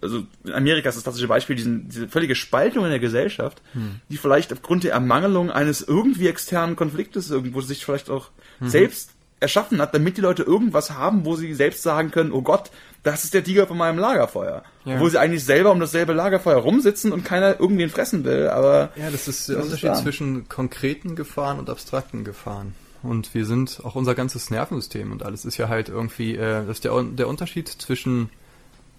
also 0.00 0.24
in 0.44 0.52
Amerika 0.52 0.88
ist 0.88 0.96
das 0.96 1.02
klassische 1.02 1.28
Beispiel, 1.28 1.56
diesen, 1.56 1.88
diese 1.88 2.08
völlige 2.08 2.34
Spaltung 2.34 2.84
in 2.84 2.90
der 2.90 3.00
Gesellschaft, 3.00 3.60
hm. 3.72 4.00
die 4.08 4.16
vielleicht 4.16 4.52
aufgrund 4.52 4.84
der 4.84 4.92
Ermangelung 4.92 5.50
eines 5.50 5.82
irgendwie 5.82 6.28
externen 6.28 6.76
Konfliktes 6.76 7.30
irgendwo 7.30 7.60
sich 7.60 7.84
vielleicht 7.84 8.08
auch 8.08 8.30
mhm. 8.60 8.68
selbst 8.68 9.10
erschaffen 9.40 9.80
hat, 9.80 9.94
damit 9.94 10.16
die 10.16 10.22
Leute 10.22 10.42
irgendwas 10.42 10.92
haben, 10.92 11.24
wo 11.24 11.36
sie 11.36 11.52
selbst 11.54 11.82
sagen 11.82 12.10
können, 12.10 12.32
oh 12.32 12.42
Gott, 12.42 12.70
das 13.02 13.24
ist 13.24 13.34
der 13.34 13.44
Tiger 13.44 13.66
von 13.66 13.76
meinem 13.76 13.98
Lagerfeuer. 13.98 14.62
Ja. 14.84 14.98
Wo 14.98 15.08
sie 15.08 15.18
eigentlich 15.18 15.44
selber 15.44 15.72
um 15.72 15.80
dasselbe 15.80 16.12
Lagerfeuer 16.14 16.56
rumsitzen 16.56 17.12
und 17.12 17.24
keiner 17.24 17.60
irgendwen 17.60 17.90
fressen 17.90 18.24
will, 18.24 18.48
aber... 18.48 18.90
Ja, 18.96 19.10
das 19.10 19.28
ist 19.28 19.48
der 19.48 19.62
Unterschied 19.62 19.92
ist 19.92 20.02
zwischen 20.02 20.48
konkreten 20.48 21.16
Gefahren 21.16 21.58
und 21.58 21.68
abstrakten 21.68 22.24
Gefahren. 22.24 22.74
Und 23.02 23.34
wir 23.34 23.44
sind, 23.44 23.80
auch 23.84 23.94
unser 23.94 24.14
ganzes 24.14 24.50
Nervensystem 24.50 25.12
und 25.12 25.22
alles 25.22 25.44
ist 25.44 25.58
ja 25.58 25.68
halt 25.68 25.88
irgendwie, 25.88 26.34
äh, 26.34 26.66
das 26.66 26.78
ist 26.78 26.84
der, 26.84 27.00
der 27.02 27.28
Unterschied 27.28 27.68
zwischen 27.68 28.30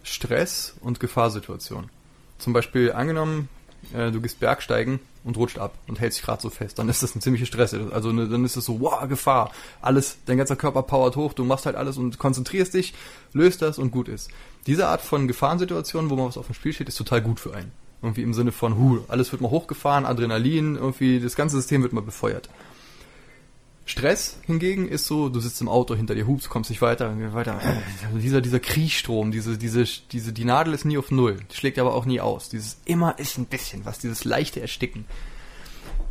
Stress 0.07 0.75
und 0.81 0.99
Gefahrsituation. 0.99 1.89
Zum 2.37 2.53
Beispiel 2.53 2.91
angenommen, 2.91 3.49
äh, 3.93 4.11
du 4.11 4.21
gehst 4.21 4.39
Bergsteigen 4.39 4.99
und 5.23 5.37
rutscht 5.37 5.59
ab 5.59 5.73
und 5.87 5.99
hältst 5.99 6.19
dich 6.19 6.25
gerade 6.25 6.41
so 6.41 6.49
fest, 6.49 6.79
dann 6.79 6.87
ist 6.89 7.03
das 7.03 7.15
ein 7.15 7.21
ziemlicher 7.21 7.45
Stress. 7.45 7.73
Also 7.73 8.11
ne, 8.11 8.27
dann 8.27 8.45
ist 8.45 8.55
es 8.55 8.65
so, 8.65 8.79
wow, 8.79 9.07
Gefahr. 9.07 9.51
Alles, 9.81 10.17
dein 10.25 10.37
ganzer 10.37 10.55
Körper 10.55 10.83
powert 10.83 11.15
hoch, 11.15 11.33
du 11.33 11.43
machst 11.43 11.65
halt 11.65 11.75
alles 11.75 11.97
und 11.97 12.17
konzentrierst 12.17 12.73
dich, 12.73 12.93
löst 13.33 13.61
das 13.61 13.77
und 13.77 13.91
gut 13.91 14.07
ist. 14.07 14.29
Diese 14.65 14.87
Art 14.87 15.01
von 15.01 15.27
Gefahrensituation, 15.27 16.09
wo 16.09 16.15
man 16.15 16.27
was 16.27 16.37
auf 16.37 16.47
dem 16.47 16.55
Spiel 16.55 16.73
steht, 16.73 16.87
ist 16.87 16.97
total 16.97 17.21
gut 17.21 17.39
für 17.39 17.53
einen. 17.53 17.71
Irgendwie 18.01 18.21
im 18.21 18.33
Sinne 18.33 18.51
von, 18.51 18.77
hu, 18.77 18.99
alles 19.07 19.31
wird 19.31 19.41
mal 19.41 19.49
hochgefahren, 19.49 20.05
Adrenalin, 20.05 20.75
irgendwie 20.75 21.19
das 21.19 21.35
ganze 21.35 21.57
System 21.57 21.81
wird 21.83 21.93
mal 21.93 22.01
befeuert. 22.01 22.49
Stress 23.87 24.37
hingegen 24.45 24.89
ist 24.89 25.07
so, 25.07 25.29
du 25.29 25.39
sitzt 25.39 25.61
im 25.61 25.69
Auto, 25.69 25.95
hinter 25.95 26.13
dir 26.13 26.27
hupst, 26.27 26.49
kommst 26.49 26.69
nicht 26.69 26.81
weiter, 26.81 27.15
weiter. 27.33 27.59
Also 28.05 28.19
dieser, 28.19 28.41
dieser 28.41 28.59
Kriechstrom, 28.59 29.31
diese, 29.31 29.57
diese, 29.57 29.85
diese, 30.11 30.33
die 30.33 30.43
Nadel 30.43 30.73
ist 30.73 30.83
nie 30.83 30.97
auf 30.97 31.09
Null, 31.09 31.39
die 31.49 31.55
schlägt 31.55 31.79
aber 31.79 31.93
auch 31.93 32.05
nie 32.05 32.19
aus. 32.19 32.49
Dieses 32.49 32.81
immer 32.83 33.17
ist 33.17 33.37
ein 33.37 33.45
bisschen 33.45 33.85
was, 33.85 33.97
dieses 33.99 34.25
leichte 34.25 34.59
Ersticken. 34.59 35.05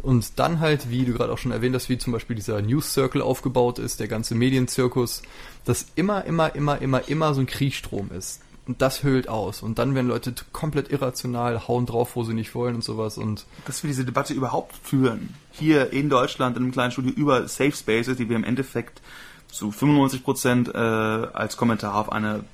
Und 0.01 0.39
dann 0.39 0.61
halt, 0.61 0.89
wie 0.89 1.05
du 1.05 1.13
gerade 1.13 1.33
auch 1.33 1.39
schon 1.39 1.53
erwähnt 1.53 1.75
hast, 1.75 1.89
wie 1.91 1.99
zum 1.99 2.15
Beispiel 2.15 2.35
dieser 2.35 2.63
News 2.63 2.95
Circle 2.95 3.21
aufgebaut 3.21 3.79
ist, 3.79 4.01
der 4.01 4.09
ganze 4.09 4.35
Medienzirkus, 4.35 5.23
dass 5.67 5.87
immer, 5.97 6.25
immer, 6.25 6.55
immer, 6.55 6.81
immer, 6.81 7.07
immer 7.09 7.35
so 7.35 7.41
ein 7.41 7.47
Kriechstrom 7.47 8.11
ist. 8.17 8.41
Und 8.67 8.83
das 8.83 9.05
höhlt 9.05 9.29
aus. 9.29 9.63
Und 9.63 9.79
dann 9.79 9.95
werden 9.95 10.09
Leute 10.09 10.35
komplett 10.53 10.91
irrational, 10.91 11.69
hauen 11.69 11.87
drauf, 11.87 12.17
wo 12.17 12.25
sie 12.25 12.35
nicht 12.35 12.55
wollen 12.55 12.75
und 12.75 12.85
sowas. 12.85 13.17
Und 13.17 13.47
Dass 13.65 13.83
wir 13.85 13.89
diese 13.89 14.05
Debatte 14.05 14.35
überhaupt 14.35 14.75
führen. 14.83 15.35
Hier 15.53 15.93
in 15.93 16.11
Deutschland 16.11 16.57
in 16.57 16.65
einem 16.65 16.73
kleinen 16.73 16.91
Studio 16.91 17.13
über 17.13 17.47
Safe 17.47 17.73
Spaces, 17.73 18.17
die 18.17 18.29
wir 18.29 18.37
im 18.37 18.45
Endeffekt 18.45 19.01
zu 19.47 19.71
95 19.71 20.25
Prozent 20.25 20.69
äh, 20.75 20.79
als 20.79 21.57
Kommentar 21.57 21.95
auf 21.95 22.11
eine 22.11 22.45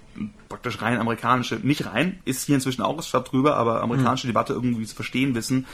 praktisch 0.49 0.83
rein 0.83 0.99
amerikanische, 0.99 1.57
nicht 1.57 1.87
rein, 1.87 2.21
ist 2.27 2.45
hier 2.45 2.57
inzwischen 2.57 2.83
auch, 2.83 3.03
schreibt 3.03 3.33
drüber, 3.33 3.57
aber 3.57 3.83
amerikanische 3.83 4.27
mhm. 4.27 4.33
Debatte 4.33 4.53
irgendwie 4.53 4.85
zu 4.85 4.95
verstehen 4.95 5.35
wissen, 5.35 5.67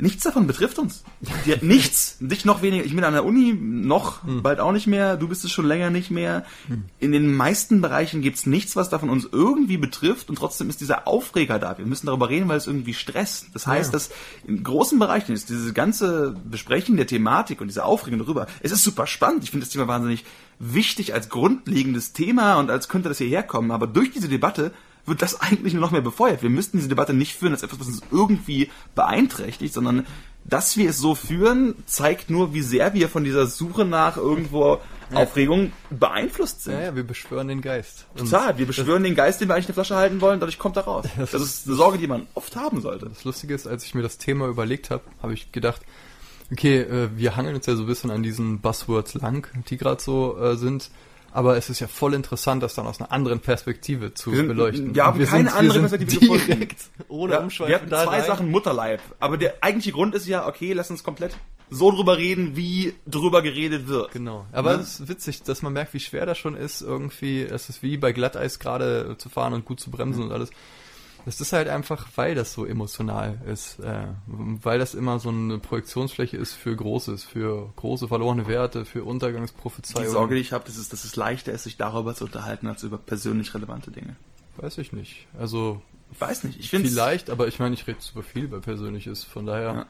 Nichts 0.00 0.22
davon 0.22 0.46
betrifft 0.46 0.78
uns. 0.78 1.02
Die 1.44 1.52
hat 1.52 1.62
nichts, 1.64 2.16
dich 2.20 2.44
noch 2.44 2.62
weniger. 2.62 2.84
Ich 2.84 2.94
bin 2.94 3.02
an 3.02 3.14
der 3.14 3.24
Uni 3.24 3.52
noch, 3.52 4.22
hm. 4.22 4.42
bald 4.42 4.60
auch 4.60 4.70
nicht 4.70 4.86
mehr. 4.86 5.16
Du 5.16 5.26
bist 5.26 5.44
es 5.44 5.50
schon 5.50 5.66
länger 5.66 5.90
nicht 5.90 6.10
mehr. 6.10 6.44
Hm. 6.68 6.84
In 7.00 7.10
den 7.10 7.34
meisten 7.34 7.80
Bereichen 7.80 8.22
gibt's 8.22 8.46
nichts, 8.46 8.76
was 8.76 8.90
davon 8.90 9.10
uns 9.10 9.28
irgendwie 9.30 9.76
betrifft 9.76 10.28
und 10.28 10.36
trotzdem 10.36 10.68
ist 10.68 10.80
dieser 10.80 11.08
Aufreger 11.08 11.58
da. 11.58 11.78
Wir 11.78 11.86
müssen 11.86 12.06
darüber 12.06 12.28
reden, 12.28 12.48
weil 12.48 12.58
es 12.58 12.68
irgendwie 12.68 12.94
stresst. 12.94 13.48
Das 13.54 13.66
heißt, 13.66 13.88
ja. 13.88 13.92
dass 13.92 14.10
in 14.46 14.62
großen 14.62 14.98
Bereichen 15.00 15.32
ist 15.32 15.48
diese 15.48 15.72
ganze 15.72 16.36
Besprechen 16.48 16.96
der 16.96 17.08
Thematik 17.08 17.60
und 17.60 17.66
diese 17.66 17.84
Aufregung 17.84 18.20
darüber, 18.20 18.46
es 18.60 18.70
ist 18.70 18.84
super 18.84 19.06
spannend. 19.06 19.42
Ich 19.42 19.50
finde 19.50 19.66
das 19.66 19.72
Thema 19.72 19.88
wahnsinnig 19.88 20.24
wichtig 20.60 21.14
als 21.14 21.28
grundlegendes 21.28 22.12
Thema 22.12 22.56
und 22.56 22.70
als 22.70 22.88
könnte 22.88 23.08
das 23.08 23.18
hierher 23.18 23.42
kommen. 23.42 23.70
Aber 23.72 23.86
durch 23.86 24.10
diese 24.10 24.28
Debatte 24.28 24.72
wird 25.08 25.22
das 25.22 25.40
eigentlich 25.40 25.74
nur 25.74 25.82
noch 25.82 25.90
mehr 25.90 26.00
befeuert. 26.00 26.42
Wir 26.42 26.50
müssten 26.50 26.78
diese 26.78 26.88
Debatte 26.88 27.14
nicht 27.14 27.34
führen 27.34 27.52
als 27.52 27.62
etwas, 27.62 27.80
was 27.80 27.86
uns 27.88 28.02
irgendwie 28.10 28.70
beeinträchtigt, 28.94 29.74
sondern 29.74 30.06
dass 30.44 30.76
wir 30.76 30.90
es 30.90 30.98
so 30.98 31.14
führen, 31.14 31.74
zeigt 31.86 32.30
nur, 32.30 32.54
wie 32.54 32.62
sehr 32.62 32.94
wir 32.94 33.08
von 33.08 33.24
dieser 33.24 33.46
Suche 33.46 33.84
nach 33.84 34.16
irgendwo 34.16 34.80
ja. 35.10 35.18
Aufregung 35.18 35.72
beeinflusst 35.90 36.64
sind. 36.64 36.74
Ja, 36.74 36.80
ja, 36.80 36.96
wir 36.96 37.06
beschwören 37.06 37.48
den 37.48 37.60
Geist. 37.60 38.06
Total, 38.16 38.56
wir 38.56 38.66
beschwören 38.66 39.02
den 39.02 39.14
Geist, 39.14 39.40
den 39.40 39.48
wir 39.48 39.54
eigentlich 39.54 39.66
in 39.66 39.74
der 39.74 39.84
Flasche 39.84 39.96
halten 39.96 40.20
wollen, 40.20 40.40
dadurch 40.40 40.58
kommt 40.58 40.76
er 40.76 40.84
raus. 40.84 41.06
Das, 41.18 41.32
das 41.32 41.42
ist 41.42 41.66
eine 41.66 41.76
Sorge, 41.76 41.98
die 41.98 42.06
man 42.06 42.26
oft 42.34 42.56
haben 42.56 42.80
sollte. 42.80 43.08
Das 43.08 43.24
Lustige 43.24 43.54
ist, 43.54 43.66
als 43.66 43.84
ich 43.84 43.94
mir 43.94 44.02
das 44.02 44.18
Thema 44.18 44.46
überlegt 44.46 44.90
habe, 44.90 45.02
habe 45.22 45.34
ich 45.34 45.52
gedacht, 45.52 45.82
okay, 46.50 46.80
äh, 46.80 47.10
wir 47.14 47.36
hangeln 47.36 47.54
uns 47.54 47.66
ja 47.66 47.76
so 47.76 47.82
ein 47.82 47.86
bisschen 47.86 48.10
an 48.10 48.22
diesen 48.22 48.60
Buzzwords 48.60 49.14
lang, 49.14 49.48
die 49.68 49.76
gerade 49.76 50.02
so 50.02 50.38
äh, 50.38 50.56
sind 50.56 50.90
aber 51.32 51.56
es 51.56 51.70
ist 51.70 51.80
ja 51.80 51.86
voll 51.86 52.14
interessant, 52.14 52.62
das 52.62 52.74
dann 52.74 52.86
aus 52.86 53.00
einer 53.00 53.12
anderen 53.12 53.40
Perspektive 53.40 54.14
zu 54.14 54.34
sind, 54.34 54.48
beleuchten. 54.48 54.94
Wir 54.94 55.04
haben 55.04 55.18
wir 55.18 55.26
keine 55.26 55.50
sind, 55.50 55.58
andere 55.58 55.80
Perspektive 55.80 56.38
direkt 56.38 56.80
ohne 57.08 57.34
ja, 57.34 57.40
Umschweifen. 57.40 57.70
Wir 57.70 57.76
hatten 57.76 57.88
zwei 57.88 58.18
rein. 58.18 58.26
Sachen 58.26 58.50
Mutterleib, 58.50 59.00
aber 59.20 59.36
der 59.36 59.56
eigentliche 59.60 59.92
Grund 59.92 60.14
ist 60.14 60.26
ja, 60.26 60.46
okay, 60.46 60.72
lass 60.72 60.90
uns 60.90 61.04
komplett 61.04 61.36
so 61.70 61.90
drüber 61.90 62.16
reden, 62.16 62.56
wie 62.56 62.94
drüber 63.06 63.42
geredet 63.42 63.88
wird. 63.88 64.12
Genau. 64.12 64.46
Aber 64.52 64.72
ja? 64.72 64.80
es 64.80 65.00
ist 65.00 65.08
witzig, 65.08 65.42
dass 65.42 65.62
man 65.62 65.72
merkt, 65.72 65.92
wie 65.94 66.00
schwer 66.00 66.24
das 66.24 66.38
schon 66.38 66.56
ist, 66.56 66.80
irgendwie, 66.80 67.42
es 67.42 67.68
ist 67.68 67.82
wie 67.82 67.96
bei 67.98 68.12
Glatteis 68.12 68.58
gerade 68.58 69.16
zu 69.18 69.28
fahren 69.28 69.52
und 69.52 69.64
gut 69.64 69.80
zu 69.80 69.90
bremsen 69.90 70.20
mhm. 70.20 70.28
und 70.28 70.32
alles. 70.32 70.50
Das 71.24 71.40
ist 71.40 71.52
halt 71.52 71.68
einfach, 71.68 72.08
weil 72.16 72.34
das 72.34 72.52
so 72.52 72.64
emotional 72.64 73.40
ist, 73.46 73.80
äh, 73.80 74.06
weil 74.26 74.78
das 74.78 74.94
immer 74.94 75.18
so 75.18 75.28
eine 75.28 75.58
Projektionsfläche 75.58 76.36
ist 76.36 76.54
für 76.54 76.74
Großes, 76.74 77.24
für 77.24 77.72
große 77.76 78.08
verlorene 78.08 78.46
Werte, 78.46 78.84
für 78.84 79.04
Untergangsprophezeiungen. 79.04 80.08
Die 80.08 80.12
Sorge, 80.12 80.34
die 80.36 80.40
ich 80.40 80.52
habe, 80.52 80.68
ist, 80.68 80.92
dass 80.92 81.04
es 81.04 81.16
leichter 81.16 81.52
ist, 81.52 81.64
sich 81.64 81.76
darüber 81.76 82.14
zu 82.14 82.24
unterhalten, 82.24 82.66
als 82.66 82.82
über 82.82 82.98
persönlich 82.98 83.54
relevante 83.54 83.90
Dinge. 83.90 84.16
Weiß 84.56 84.78
ich 84.78 84.92
nicht. 84.92 85.26
Also 85.38 85.82
ich 86.12 86.20
weiß 86.20 86.44
nicht. 86.44 86.58
Ich 86.58 86.70
finde 86.70 86.88
vielleicht, 86.88 87.30
aber 87.30 87.48
ich 87.48 87.58
meine, 87.58 87.74
ich 87.74 87.86
rede 87.86 87.98
super 88.00 88.22
viel 88.22 88.44
über 88.44 88.60
Persönliches, 88.60 89.24
von 89.24 89.46
daher. 89.46 89.74
Ja 89.74 89.86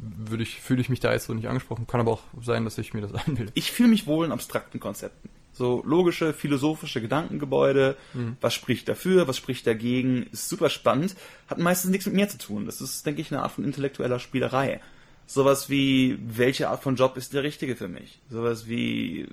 würde 0.00 0.42
ich, 0.42 0.60
fühle 0.60 0.80
ich 0.80 0.88
mich 0.88 1.00
da 1.00 1.12
jetzt 1.12 1.26
so 1.26 1.34
nicht 1.34 1.48
angesprochen. 1.48 1.86
Kann 1.86 2.00
aber 2.00 2.12
auch 2.12 2.22
sein, 2.42 2.64
dass 2.64 2.78
ich 2.78 2.94
mir 2.94 3.02
das 3.02 3.12
einbilde. 3.26 3.52
Ich 3.54 3.72
fühle 3.72 3.90
mich 3.90 4.06
wohl 4.06 4.26
in 4.26 4.32
abstrakten 4.32 4.80
Konzepten. 4.80 5.28
So 5.60 5.82
logische, 5.84 6.32
philosophische 6.32 7.02
Gedankengebäude. 7.02 7.94
Mhm. 8.14 8.38
Was 8.40 8.54
spricht 8.54 8.88
dafür, 8.88 9.28
was 9.28 9.36
spricht 9.36 9.66
dagegen? 9.66 10.22
Ist 10.32 10.48
super 10.48 10.70
spannend. 10.70 11.14
Hat 11.48 11.58
meistens 11.58 11.90
nichts 11.90 12.06
mit 12.06 12.14
mir 12.14 12.30
zu 12.30 12.38
tun. 12.38 12.64
Das 12.64 12.80
ist, 12.80 13.04
denke 13.04 13.20
ich, 13.20 13.30
eine 13.30 13.42
Art 13.42 13.52
von 13.52 13.64
intellektueller 13.64 14.20
Spielerei. 14.20 14.80
Sowas 15.26 15.68
wie, 15.68 16.18
welche 16.24 16.70
Art 16.70 16.82
von 16.82 16.96
Job 16.96 17.18
ist 17.18 17.34
der 17.34 17.42
richtige 17.42 17.76
für 17.76 17.88
mich? 17.88 18.20
Sowas 18.30 18.68
wie 18.68 19.28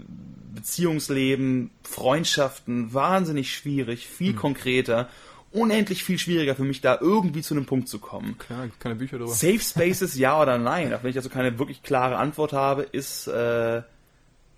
Beziehungsleben, 0.53 1.71
Freundschaften, 1.83 2.93
wahnsinnig 2.93 3.55
schwierig, 3.55 4.05
viel 4.05 4.33
mhm. 4.33 4.37
konkreter 4.37 5.07
unendlich 5.53 6.03
viel 6.03 6.19
schwieriger 6.19 6.55
für 6.55 6.65
mich, 6.65 6.81
da 6.81 6.97
irgendwie 6.99 7.41
zu 7.41 7.53
einem 7.53 7.65
Punkt 7.65 7.87
zu 7.87 7.99
kommen. 7.99 8.37
Klar, 8.37 8.67
keine 8.79 8.95
Bücher 8.95 9.17
darüber. 9.17 9.33
Safe 9.33 9.61
Spaces, 9.61 10.17
ja 10.17 10.39
oder 10.41 10.57
nein, 10.57 10.93
auch 10.93 11.03
wenn 11.03 11.09
ich 11.09 11.15
also 11.15 11.29
keine 11.29 11.57
wirklich 11.57 11.83
klare 11.83 12.17
Antwort 12.17 12.51
habe, 12.51 12.83
ist 12.83 13.27
äh, 13.27 13.81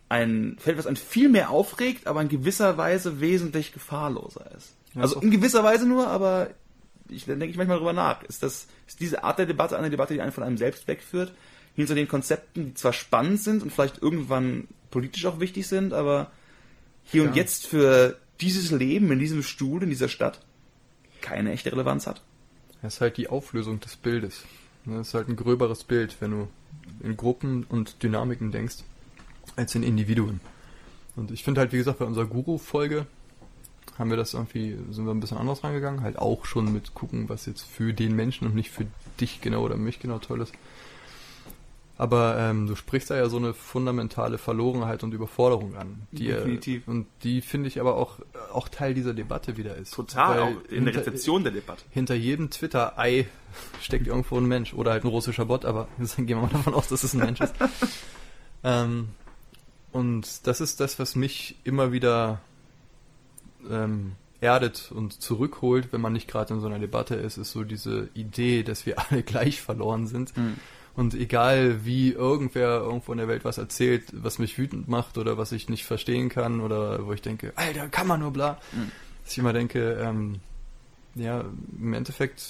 ein 0.09 0.57
Feld, 0.59 0.77
was 0.77 0.87
einen 0.87 0.95
viel 0.95 1.29
mehr 1.29 1.51
aufregt, 1.51 2.07
aber 2.07 2.21
in 2.21 2.29
gewisser 2.29 2.77
Weise 2.77 3.21
wesentlich 3.21 3.71
gefahrloser 3.71 4.51
ist. 4.57 4.73
Also 4.95 5.21
in 5.21 5.29
gewisser 5.29 5.63
Weise 5.63 5.87
nur, 5.87 6.07
aber 6.07 6.49
ich 7.09 7.25
denke 7.25 7.45
ich 7.45 7.57
manchmal 7.57 7.77
darüber 7.77 7.93
nach. 7.93 8.23
Ist 8.23 8.41
das, 8.41 8.67
ist 8.87 8.99
diese 8.99 9.23
Art 9.23 9.37
der 9.37 9.45
Debatte 9.45 9.77
eine 9.77 9.91
Debatte, 9.91 10.15
die 10.15 10.21
einen 10.21 10.31
von 10.31 10.43
einem 10.43 10.57
selbst 10.57 10.87
wegführt? 10.87 11.31
Hinter 11.75 11.93
den 11.93 12.07
Konzepten, 12.07 12.65
die 12.65 12.73
zwar 12.73 12.91
spannend 12.91 13.39
sind 13.39 13.61
und 13.61 13.71
vielleicht 13.71 14.01
irgendwann 14.01 14.67
politisch 14.89 15.27
auch 15.27 15.39
wichtig 15.39 15.67
sind, 15.67 15.93
aber 15.93 16.31
hier 17.03 17.23
ja. 17.23 17.29
und 17.29 17.35
jetzt 17.35 17.67
für 17.67 18.17
dieses 18.41 18.71
Leben 18.71 19.11
in 19.11 19.19
diesem 19.19 19.43
Stuhl, 19.43 19.83
in 19.83 19.89
dieser 19.89 20.09
Stadt, 20.09 20.41
keine 21.21 21.51
echte 21.51 21.71
Relevanz 21.71 22.07
hat. 22.07 22.21
Das 22.81 22.95
ist 22.95 23.01
halt 23.01 23.17
die 23.17 23.29
Auflösung 23.29 23.79
des 23.79 23.95
Bildes. 23.95 24.43
Das 24.85 25.09
ist 25.09 25.13
halt 25.13 25.29
ein 25.29 25.35
gröberes 25.35 25.83
Bild, 25.83 26.15
wenn 26.19 26.31
du 26.31 26.47
in 27.03 27.15
Gruppen 27.15 27.65
und 27.65 28.01
Dynamiken 28.01 28.51
denkst 28.51 28.77
als 29.55 29.75
in 29.75 29.83
Individuen. 29.83 30.39
Und 31.15 31.31
ich 31.31 31.43
finde 31.43 31.61
halt, 31.61 31.73
wie 31.73 31.77
gesagt, 31.77 31.99
bei 31.99 32.05
unserer 32.05 32.25
Guru-Folge 32.25 33.05
haben 33.97 34.09
wir 34.09 34.17
das 34.17 34.33
irgendwie, 34.33 34.77
sind 34.91 35.05
wir 35.05 35.13
ein 35.13 35.19
bisschen 35.19 35.37
anders 35.37 35.63
rangegangen, 35.63 36.01
halt 36.01 36.17
auch 36.17 36.45
schon 36.45 36.71
mit 36.71 36.93
gucken, 36.93 37.27
was 37.27 37.45
jetzt 37.45 37.63
für 37.63 37.93
den 37.93 38.15
Menschen 38.15 38.47
und 38.47 38.55
nicht 38.55 38.71
für 38.71 38.85
dich 39.19 39.41
genau 39.41 39.63
oder 39.63 39.75
mich 39.75 39.99
genau 39.99 40.19
toll 40.19 40.41
ist. 40.41 40.53
Aber 41.99 42.37
ähm, 42.39 42.65
du 42.65 42.77
sprichst 42.77 43.09
da 43.09 43.17
ja 43.17 43.27
so 43.27 43.35
eine 43.35 43.53
fundamentale 43.53 44.37
Verlorenheit 44.37 45.03
und 45.03 45.13
Überforderung 45.13 45.75
an. 45.75 46.07
Die, 46.13 46.27
Definitiv. 46.27 46.87
und 46.87 47.07
die 47.23 47.41
finde 47.41 47.67
ich 47.67 47.81
aber 47.81 47.95
auch, 47.95 48.19
auch 48.53 48.69
Teil 48.69 48.93
dieser 48.93 49.13
Debatte 49.13 49.57
wieder 49.57 49.75
ist. 49.75 49.95
Total, 49.95 50.39
auch 50.39 50.49
in 50.69 50.75
hinter, 50.75 50.91
der 50.91 51.01
Rezeption 51.01 51.43
der 51.43 51.51
Debatte. 51.51 51.83
Hinter 51.89 52.15
jedem 52.15 52.51
Twitter-Ei 52.51 53.27
steckt 53.81 54.07
irgendwo 54.07 54.37
ein 54.37 54.45
Mensch 54.45 54.73
oder 54.73 54.91
halt 54.91 55.03
ein 55.03 55.09
russischer 55.09 55.43
Bot, 55.43 55.65
aber 55.65 55.89
gehen 56.15 56.29
wir 56.29 56.37
mal 56.37 56.47
davon 56.47 56.73
aus, 56.73 56.87
dass 56.87 57.03
es 57.03 57.13
ein 57.13 57.19
Mensch 57.19 57.41
ist. 57.41 57.53
ähm, 58.63 59.09
und 59.91 60.47
das 60.47 60.61
ist 60.61 60.79
das, 60.79 60.99
was 60.99 61.15
mich 61.15 61.55
immer 61.63 61.91
wieder 61.91 62.41
ähm, 63.69 64.13
erdet 64.41 64.91
und 64.91 65.21
zurückholt, 65.21 65.91
wenn 65.91 66.01
man 66.01 66.13
nicht 66.13 66.27
gerade 66.27 66.53
in 66.53 66.61
so 66.61 66.67
einer 66.67 66.79
Debatte 66.79 67.15
ist, 67.15 67.37
ist 67.37 67.51
so 67.51 67.63
diese 67.63 68.09
Idee, 68.13 68.63
dass 68.63 68.85
wir 68.85 68.97
alle 69.09 69.23
gleich 69.23 69.61
verloren 69.61 70.07
sind. 70.07 70.35
Mhm. 70.37 70.55
Und 70.95 71.13
egal 71.13 71.85
wie 71.85 72.11
irgendwer 72.11 72.79
irgendwo 72.79 73.11
in 73.13 73.19
der 73.19 73.27
Welt 73.27 73.45
was 73.45 73.57
erzählt, 73.57 74.05
was 74.11 74.37
mich 74.37 74.57
wütend 74.57 74.89
macht 74.89 75.17
oder 75.17 75.37
was 75.37 75.51
ich 75.51 75.69
nicht 75.69 75.85
verstehen 75.85 76.29
kann 76.29 76.59
oder 76.59 77.05
wo 77.05 77.13
ich 77.13 77.21
denke, 77.21 77.53
Alter, 77.55 77.87
kann 77.87 78.07
man 78.07 78.19
nur 78.19 78.31
bla, 78.31 78.59
mhm. 78.73 78.91
dass 79.23 79.33
ich 79.33 79.37
immer 79.37 79.53
denke, 79.53 79.93
ähm, 79.93 80.39
ja, 81.15 81.45
im 81.77 81.93
Endeffekt 81.93 82.41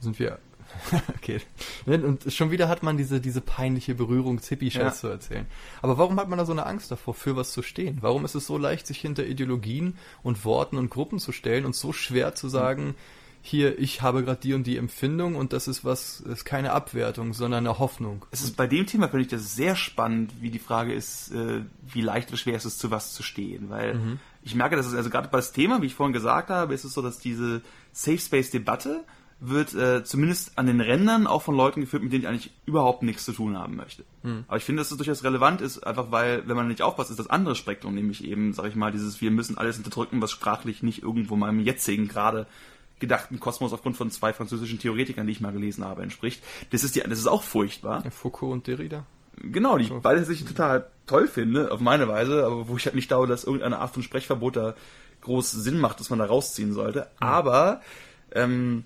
sind 0.00 0.18
wir 0.18 0.38
okay. 1.16 1.40
Und 1.86 2.32
schon 2.32 2.50
wieder 2.50 2.68
hat 2.68 2.82
man 2.82 2.96
diese, 2.96 3.20
diese 3.20 3.40
peinliche 3.40 3.94
Berührung, 3.94 4.40
Zippy-Scheiß 4.40 4.82
ja. 4.82 4.92
zu 4.92 5.06
erzählen. 5.08 5.46
Aber 5.80 5.98
warum 5.98 6.18
hat 6.18 6.28
man 6.28 6.38
da 6.38 6.44
so 6.44 6.52
eine 6.52 6.66
Angst 6.66 6.90
davor, 6.90 7.14
für 7.14 7.36
was 7.36 7.52
zu 7.52 7.62
stehen? 7.62 7.98
Warum 8.00 8.24
ist 8.24 8.34
es 8.34 8.46
so 8.46 8.58
leicht, 8.58 8.86
sich 8.86 9.00
hinter 9.00 9.26
Ideologien 9.26 9.96
und 10.22 10.44
Worten 10.44 10.78
und 10.78 10.90
Gruppen 10.90 11.18
zu 11.18 11.32
stellen 11.32 11.64
und 11.64 11.74
so 11.74 11.92
schwer 11.92 12.34
zu 12.34 12.48
sagen, 12.48 12.94
hier, 13.44 13.76
ich 13.80 14.02
habe 14.02 14.22
gerade 14.22 14.40
die 14.40 14.54
und 14.54 14.68
die 14.68 14.76
Empfindung 14.76 15.34
und 15.34 15.52
das 15.52 15.66
ist 15.66 15.84
was, 15.84 16.20
ist 16.20 16.44
keine 16.44 16.72
Abwertung, 16.72 17.32
sondern 17.32 17.66
eine 17.66 17.80
Hoffnung. 17.80 18.24
Es 18.30 18.42
ist 18.42 18.56
bei 18.56 18.68
dem 18.68 18.86
Thema 18.86 19.08
finde 19.08 19.24
ich 19.24 19.30
das 19.30 19.56
sehr 19.56 19.74
spannend, 19.74 20.32
wie 20.40 20.50
die 20.50 20.60
Frage 20.60 20.92
ist, 20.92 21.32
äh, 21.32 21.62
wie 21.92 22.02
leicht 22.02 22.28
oder 22.28 22.38
schwer 22.38 22.56
ist 22.56 22.64
es, 22.64 22.78
zu 22.78 22.92
was 22.92 23.12
zu 23.12 23.24
stehen, 23.24 23.68
weil 23.68 23.94
mhm. 23.94 24.20
ich 24.44 24.54
merke, 24.54 24.76
dass 24.76 24.86
es 24.86 24.94
also 24.94 25.10
gerade 25.10 25.28
bei 25.28 25.38
das 25.38 25.50
Thema, 25.50 25.82
wie 25.82 25.86
ich 25.86 25.94
vorhin 25.94 26.12
gesagt 26.12 26.50
habe, 26.50 26.72
ist 26.72 26.84
es 26.84 26.94
so, 26.94 27.02
dass 27.02 27.18
diese 27.18 27.62
Safe 27.90 28.18
Space 28.18 28.50
Debatte 28.50 29.02
wird 29.44 29.74
äh, 29.74 30.04
zumindest 30.04 30.56
an 30.56 30.66
den 30.66 30.80
Rändern 30.80 31.26
auch 31.26 31.42
von 31.42 31.56
Leuten 31.56 31.80
geführt, 31.80 32.04
mit 32.04 32.12
denen 32.12 32.22
ich 32.22 32.28
eigentlich 32.28 32.52
überhaupt 32.64 33.02
nichts 33.02 33.24
zu 33.24 33.32
tun 33.32 33.58
haben 33.58 33.74
möchte. 33.74 34.04
Hm. 34.22 34.44
Aber 34.46 34.56
ich 34.56 34.62
finde, 34.62 34.80
dass 34.80 34.90
das 34.90 34.98
durchaus 34.98 35.24
relevant 35.24 35.60
ist, 35.60 35.84
einfach 35.84 36.12
weil, 36.12 36.46
wenn 36.46 36.54
man 36.54 36.68
nicht 36.68 36.80
aufpasst, 36.80 37.10
ist 37.10 37.18
das 37.18 37.28
andere 37.28 37.56
Spektrum, 37.56 37.94
nämlich 37.94 38.24
eben, 38.24 38.52
sag 38.52 38.66
ich 38.66 38.76
mal, 38.76 38.92
dieses, 38.92 39.20
wir 39.20 39.32
müssen 39.32 39.58
alles 39.58 39.78
unterdrücken, 39.78 40.22
was 40.22 40.30
sprachlich 40.30 40.84
nicht 40.84 41.02
irgendwo 41.02 41.34
meinem 41.34 41.58
jetzigen 41.58 42.06
gerade 42.06 42.46
gedachten 43.00 43.40
Kosmos 43.40 43.72
aufgrund 43.72 43.96
von 43.96 44.12
zwei 44.12 44.32
französischen 44.32 44.78
Theoretikern, 44.78 45.26
die 45.26 45.32
ich 45.32 45.40
mal 45.40 45.52
gelesen 45.52 45.84
habe, 45.84 46.02
entspricht. 46.02 46.40
Das 46.70 46.84
ist, 46.84 46.94
die, 46.94 47.00
das 47.00 47.18
ist 47.18 47.26
auch 47.26 47.42
furchtbar. 47.42 48.08
Foucault 48.12 48.52
und 48.52 48.66
Derrida? 48.68 49.04
Genau, 49.38 49.76
die 49.76 49.84
ich 49.84 49.92
beide 49.92 50.24
sich 50.24 50.44
total 50.44 50.86
toll 51.06 51.26
finde, 51.26 51.72
auf 51.72 51.80
meine 51.80 52.06
Weise, 52.06 52.46
aber 52.46 52.68
wo 52.68 52.76
ich 52.76 52.84
halt 52.84 52.94
nicht 52.94 53.08
glaube, 53.08 53.26
dass 53.26 53.42
irgendeine 53.42 53.80
Art 53.80 53.92
von 53.92 54.04
Sprechverbot 54.04 54.54
da 54.54 54.74
groß 55.22 55.50
Sinn 55.50 55.80
macht, 55.80 55.98
dass 55.98 56.10
man 56.10 56.20
da 56.20 56.26
rausziehen 56.26 56.72
sollte. 56.72 57.00
Mhm. 57.00 57.26
Aber 57.26 57.80
ähm, 58.34 58.84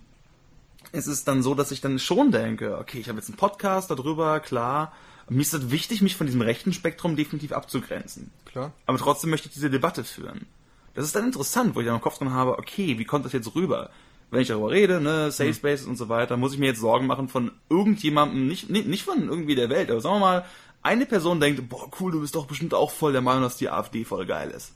es 0.96 1.06
ist 1.06 1.28
dann 1.28 1.42
so, 1.42 1.54
dass 1.54 1.70
ich 1.70 1.80
dann 1.80 1.98
schon 1.98 2.30
denke, 2.30 2.78
okay, 2.78 2.98
ich 2.98 3.08
habe 3.08 3.18
jetzt 3.18 3.28
einen 3.28 3.36
Podcast 3.36 3.90
darüber, 3.90 4.40
klar. 4.40 4.92
Mir 5.28 5.40
ist 5.40 5.54
es 5.54 5.70
wichtig, 5.70 6.02
mich 6.02 6.16
von 6.16 6.26
diesem 6.26 6.40
rechten 6.40 6.72
Spektrum 6.72 7.16
definitiv 7.16 7.52
abzugrenzen. 7.52 8.30
Klar. 8.44 8.72
Aber 8.86 8.98
trotzdem 8.98 9.30
möchte 9.30 9.48
ich 9.48 9.54
diese 9.54 9.70
Debatte 9.70 10.04
führen. 10.04 10.46
Das 10.94 11.04
ist 11.04 11.16
dann 11.16 11.24
interessant, 11.24 11.74
wo 11.74 11.80
ich 11.80 11.86
dann 11.86 11.96
im 11.96 12.00
Kopf 12.00 12.18
drin 12.18 12.32
habe, 12.32 12.58
okay, 12.58 12.98
wie 12.98 13.04
kommt 13.04 13.24
das 13.24 13.32
jetzt 13.32 13.54
rüber? 13.54 13.90
Wenn 14.30 14.40
ich 14.40 14.48
darüber 14.48 14.70
rede, 14.70 15.00
ne, 15.00 15.30
Safe 15.30 15.50
hm. 15.50 15.54
Spaces 15.54 15.84
mhm. 15.84 15.90
und 15.92 15.96
so 15.96 16.08
weiter, 16.08 16.36
muss 16.36 16.52
ich 16.52 16.58
mir 16.58 16.66
jetzt 16.66 16.80
Sorgen 16.80 17.06
machen 17.06 17.28
von 17.28 17.52
irgendjemandem, 17.68 18.46
nicht, 18.46 18.70
nicht, 18.70 18.86
nicht 18.86 19.04
von 19.04 19.28
irgendwie 19.28 19.54
der 19.54 19.68
Welt, 19.68 19.90
aber 19.90 20.00
sagen 20.00 20.16
wir 20.16 20.20
mal, 20.20 20.44
eine 20.82 21.06
Person 21.06 21.40
denkt, 21.40 21.68
boah, 21.68 21.90
cool, 22.00 22.12
du 22.12 22.20
bist 22.20 22.34
doch 22.34 22.46
bestimmt 22.46 22.72
auch 22.72 22.92
voll 22.92 23.12
der 23.12 23.20
Meinung, 23.20 23.42
dass 23.42 23.56
die 23.56 23.68
AfD 23.68 24.04
voll 24.04 24.24
geil 24.26 24.50
ist. 24.50 24.72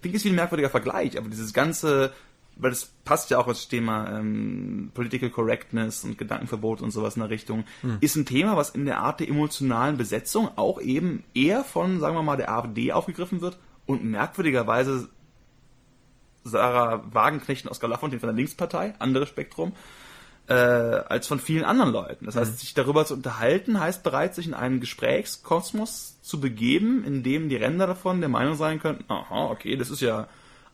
Klingt 0.00 0.14
jetzt 0.14 0.24
wie 0.24 0.28
ein 0.28 0.36
merkwürdiger 0.36 0.70
Vergleich, 0.70 1.18
aber 1.18 1.28
dieses 1.28 1.52
ganze 1.52 2.12
weil 2.58 2.70
das 2.70 2.92
passt 3.04 3.30
ja 3.30 3.38
auch 3.38 3.46
als 3.46 3.68
Thema 3.68 4.18
ähm, 4.18 4.90
Political 4.92 5.30
Correctness 5.30 6.04
und 6.04 6.18
Gedankenverbot 6.18 6.82
und 6.82 6.90
sowas 6.90 7.16
in 7.16 7.20
der 7.20 7.30
Richtung, 7.30 7.64
hm. 7.80 7.98
ist 8.00 8.16
ein 8.16 8.26
Thema, 8.26 8.56
was 8.56 8.70
in 8.70 8.84
der 8.84 8.98
Art 8.98 9.20
der 9.20 9.28
emotionalen 9.28 9.96
Besetzung 9.96 10.50
auch 10.56 10.80
eben 10.80 11.24
eher 11.34 11.64
von, 11.64 12.00
sagen 12.00 12.16
wir 12.16 12.22
mal, 12.22 12.36
der 12.36 12.50
AfD 12.50 12.92
aufgegriffen 12.92 13.40
wird 13.40 13.58
und 13.86 14.04
merkwürdigerweise 14.04 15.08
Sarah 16.44 17.04
Wagenknecht 17.12 17.64
und 17.64 17.70
Oskar 17.70 17.88
Lafontaine 17.90 18.20
von 18.20 18.28
der 18.28 18.36
Linkspartei, 18.36 18.94
anderes 18.98 19.28
Spektrum, 19.28 19.72
äh, 20.48 20.54
als 20.54 21.26
von 21.26 21.38
vielen 21.38 21.64
anderen 21.64 21.92
Leuten. 21.92 22.24
Das 22.24 22.36
heißt, 22.36 22.52
mhm. 22.52 22.56
sich 22.56 22.74
darüber 22.74 23.04
zu 23.04 23.14
unterhalten, 23.14 23.78
heißt 23.78 24.02
bereits, 24.02 24.36
sich 24.36 24.46
in 24.46 24.54
einen 24.54 24.80
Gesprächskosmos 24.80 26.20
zu 26.22 26.40
begeben, 26.40 27.04
in 27.04 27.22
dem 27.22 27.48
die 27.48 27.56
Ränder 27.56 27.86
davon 27.86 28.20
der 28.20 28.30
Meinung 28.30 28.54
sein 28.54 28.80
könnten, 28.80 29.04
aha, 29.08 29.46
okay, 29.50 29.76
das 29.76 29.90
ist 29.90 30.00
ja 30.00 30.26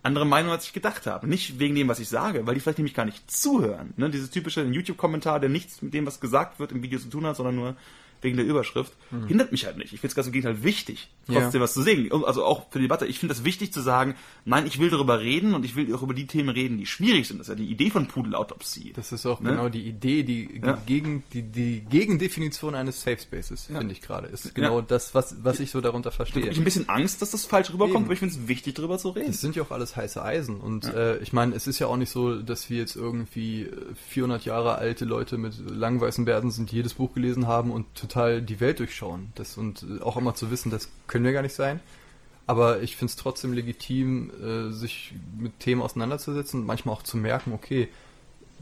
andere 0.05 0.27
Meinung, 0.27 0.53
als 0.53 0.67
ich 0.67 0.73
gedacht 0.73 1.07
habe. 1.07 1.27
Nicht 1.27 1.59
wegen 1.59 1.75
dem, 1.75 1.89
was 1.89 1.99
ich 1.99 2.09
sage, 2.09 2.47
weil 2.47 2.55
die 2.55 2.61
vielleicht 2.61 2.79
nämlich 2.79 2.95
gar 2.95 3.07
nicht 3.07 3.31
zuhören. 3.31 3.95
Ne? 3.97 4.11
Dieses 4.11 4.31
typische 4.31 4.63
YouTube-Kommentar, 4.63 5.41
der 5.41 5.49
nichts 5.49 5.83
mit 5.83 5.95
dem, 5.95 6.07
was 6.07 6.21
gesagt 6.21 6.61
wird 6.61 6.73
im 6.73 6.83
Video 6.83 6.99
zu 6.99 7.09
tun 7.09 7.27
hat, 7.27 7.37
sondern 7.37 7.57
nur 7.57 7.77
wegen 8.25 8.37
der 8.37 8.47
Überschrift, 8.47 8.93
mhm. 9.11 9.27
hindert 9.29 9.53
mich 9.53 9.67
halt 9.67 9.77
nicht. 9.77 9.93
Ich 9.93 10.01
finde 10.01 10.09
es 10.09 10.15
ganz 10.17 10.27
im 10.27 10.33
Gegenteil 10.33 10.65
wichtig, 10.65 11.09
trotzdem 11.27 11.61
ja. 11.61 11.65
was 11.65 11.75
zu 11.75 11.83
sehen. 11.83 12.11
Also 12.25 12.45
auch 12.45 12.71
für 12.71 12.79
die 12.79 12.87
Debatte. 12.87 13.07
Ich 13.07 13.21
finde 13.21 13.35
es 13.35 13.45
wichtig 13.45 13.73
zu 13.73 13.81
sagen, 13.81 14.17
nein, 14.45 14.67
ich 14.67 14.81
will 14.81 14.91
darüber 14.91 15.21
reden 15.21 15.55
und 15.55 15.65
ich 15.65 15.77
will 15.77 15.95
auch 15.95 16.03
über 16.03 16.15
die 16.15 16.27
Themen 16.27 16.49
reden, 16.49 16.79
die 16.79 16.87
schwierig 16.87 17.29
sind. 17.29 17.39
Das 17.39 17.49
ist 17.49 17.53
ja 17.53 17.65
die 17.65 17.71
Idee 17.71 17.91
von 17.91 18.09
Pudelautopsie. 18.09 18.93
Das 18.95 19.13
ist 19.13 19.27
auch 19.27 19.41
ne? 19.41 19.51
genau 19.51 19.69
die 19.69 19.87
Idee, 19.87 20.23
die, 20.23 20.61
ja. 20.65 20.79
gegen, 20.87 21.23
die, 21.33 21.43
die 21.43 21.85
Gegendefinition 21.89 22.75
eines 22.75 23.03
Safe 23.03 23.19
Spaces, 23.19 23.69
ja. 23.69 23.79
finde 23.79 23.93
ich 23.93 24.01
gerade. 24.01 24.29
Ist 24.29 24.55
genau 24.55 24.81
das, 24.81 25.15
was, 25.15 25.45
was 25.45 25.61
ich 25.61 25.71
so 25.71 25.81
darunter 25.81 26.11
verstehe. 26.11 26.43
Ich 26.43 26.49
habe 26.51 26.61
ein 26.61 26.65
bisschen 26.65 26.89
Angst, 26.89 27.23
dass 27.23 27.31
das 27.31 27.45
falsch 27.45 27.71
rüberkommt, 27.71 27.97
Eben. 27.97 28.05
aber 28.05 28.13
ich 28.15 28.19
finde 28.19 28.35
es 28.35 28.49
wichtig, 28.49 28.75
darüber 28.75 28.99
zu 28.99 29.11
reden. 29.11 29.29
Das 29.29 29.41
sind 29.41 29.55
ja 29.55 29.63
auch 29.63 29.71
alles 29.71 29.97
heiße 29.97 30.23
Eisen. 30.23 30.61
Und 30.61 30.85
äh, 30.87 31.19
ich 31.19 31.33
meine, 31.33 31.55
es 31.55 31.67
ist 31.67 31.79
ja 31.79 31.87
auch 31.89 31.97
nicht 31.97 32.11
so, 32.11 32.41
dass 32.41 32.71
wir 32.71 32.79
jetzt 32.79 32.97
irgendwie 32.97 33.69
400 34.09 34.43
äh, 34.43 34.49
Jahre 34.49 34.77
alte 34.77 35.05
Leute 35.05 35.37
mit 35.37 35.55
langen 35.69 36.01
weißen 36.01 36.25
Bärten 36.25 36.51
sind, 36.51 36.71
die 36.71 36.77
jedes 36.77 36.95
Buch 36.95 37.13
gelesen 37.13 37.47
haben 37.47 37.71
und 37.71 37.95
total 37.95 38.14
die 38.15 38.61
Welt 38.61 38.79
durch 38.79 38.91
durchschauen. 38.91 39.33
Das, 39.35 39.57
und 39.57 39.85
auch 40.03 40.17
immer 40.17 40.35
zu 40.35 40.51
wissen, 40.51 40.71
das 40.71 40.89
können 41.07 41.25
wir 41.25 41.33
gar 41.33 41.43
nicht 41.43 41.55
sein. 41.55 41.81
Aber 42.47 42.83
ich 42.83 42.97
finde 42.97 43.11
es 43.11 43.17
trotzdem 43.17 43.53
legitim, 43.53 44.31
äh, 44.31 44.73
sich 44.73 45.15
mit 45.39 45.61
Themen 45.61 45.81
auseinanderzusetzen 45.81 46.61
und 46.61 46.67
manchmal 46.67 46.95
auch 46.95 47.03
zu 47.03 47.17
merken, 47.17 47.53
okay, 47.53 47.89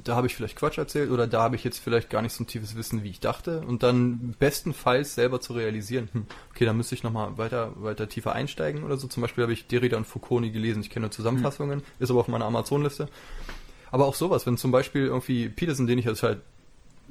da 0.05 0.16
habe 0.16 0.26
ich 0.26 0.34
vielleicht 0.34 0.57
Quatsch 0.57 0.78
erzählt 0.78 1.11
oder 1.11 1.26
da 1.26 1.42
habe 1.42 1.57
ich 1.57 1.64
jetzt 1.64 1.78
vielleicht 1.78 2.09
gar 2.09 2.22
nicht 2.22 2.32
so 2.32 2.42
ein 2.42 2.46
tiefes 2.46 2.76
Wissen, 2.76 3.03
wie 3.03 3.11
ich 3.11 3.20
dachte. 3.20 3.61
Und 3.61 3.82
dann 3.82 4.34
bestenfalls 4.38 5.14
selber 5.14 5.40
zu 5.40 5.53
realisieren, 5.53 6.09
hm, 6.12 6.26
okay, 6.50 6.64
da 6.64 6.72
müsste 6.72 6.94
ich 6.94 7.03
nochmal 7.03 7.36
weiter, 7.38 7.72
weiter 7.76 8.09
tiefer 8.09 8.32
einsteigen 8.32 8.84
oder 8.84 8.96
so. 8.96 9.07
Zum 9.09 9.20
Beispiel 9.20 9.42
habe 9.42 9.53
ich 9.53 9.66
Derrida 9.66 9.96
und 9.96 10.07
Foucault 10.07 10.42
nie 10.42 10.50
gelesen. 10.50 10.82
Ich 10.82 10.90
kenne 10.90 11.05
nur 11.05 11.11
Zusammenfassungen, 11.11 11.80
mhm. 11.80 11.84
ist 11.98 12.11
aber 12.11 12.20
auf 12.20 12.28
meiner 12.28 12.46
Amazon-Liste. 12.46 13.09
Aber 13.90 14.07
auch 14.07 14.14
sowas, 14.14 14.46
wenn 14.46 14.57
zum 14.57 14.70
Beispiel 14.70 15.07
irgendwie 15.07 15.48
Peterson, 15.48 15.86
den 15.86 15.98
ich 15.98 16.07
jetzt 16.07 16.22
halt 16.22 16.40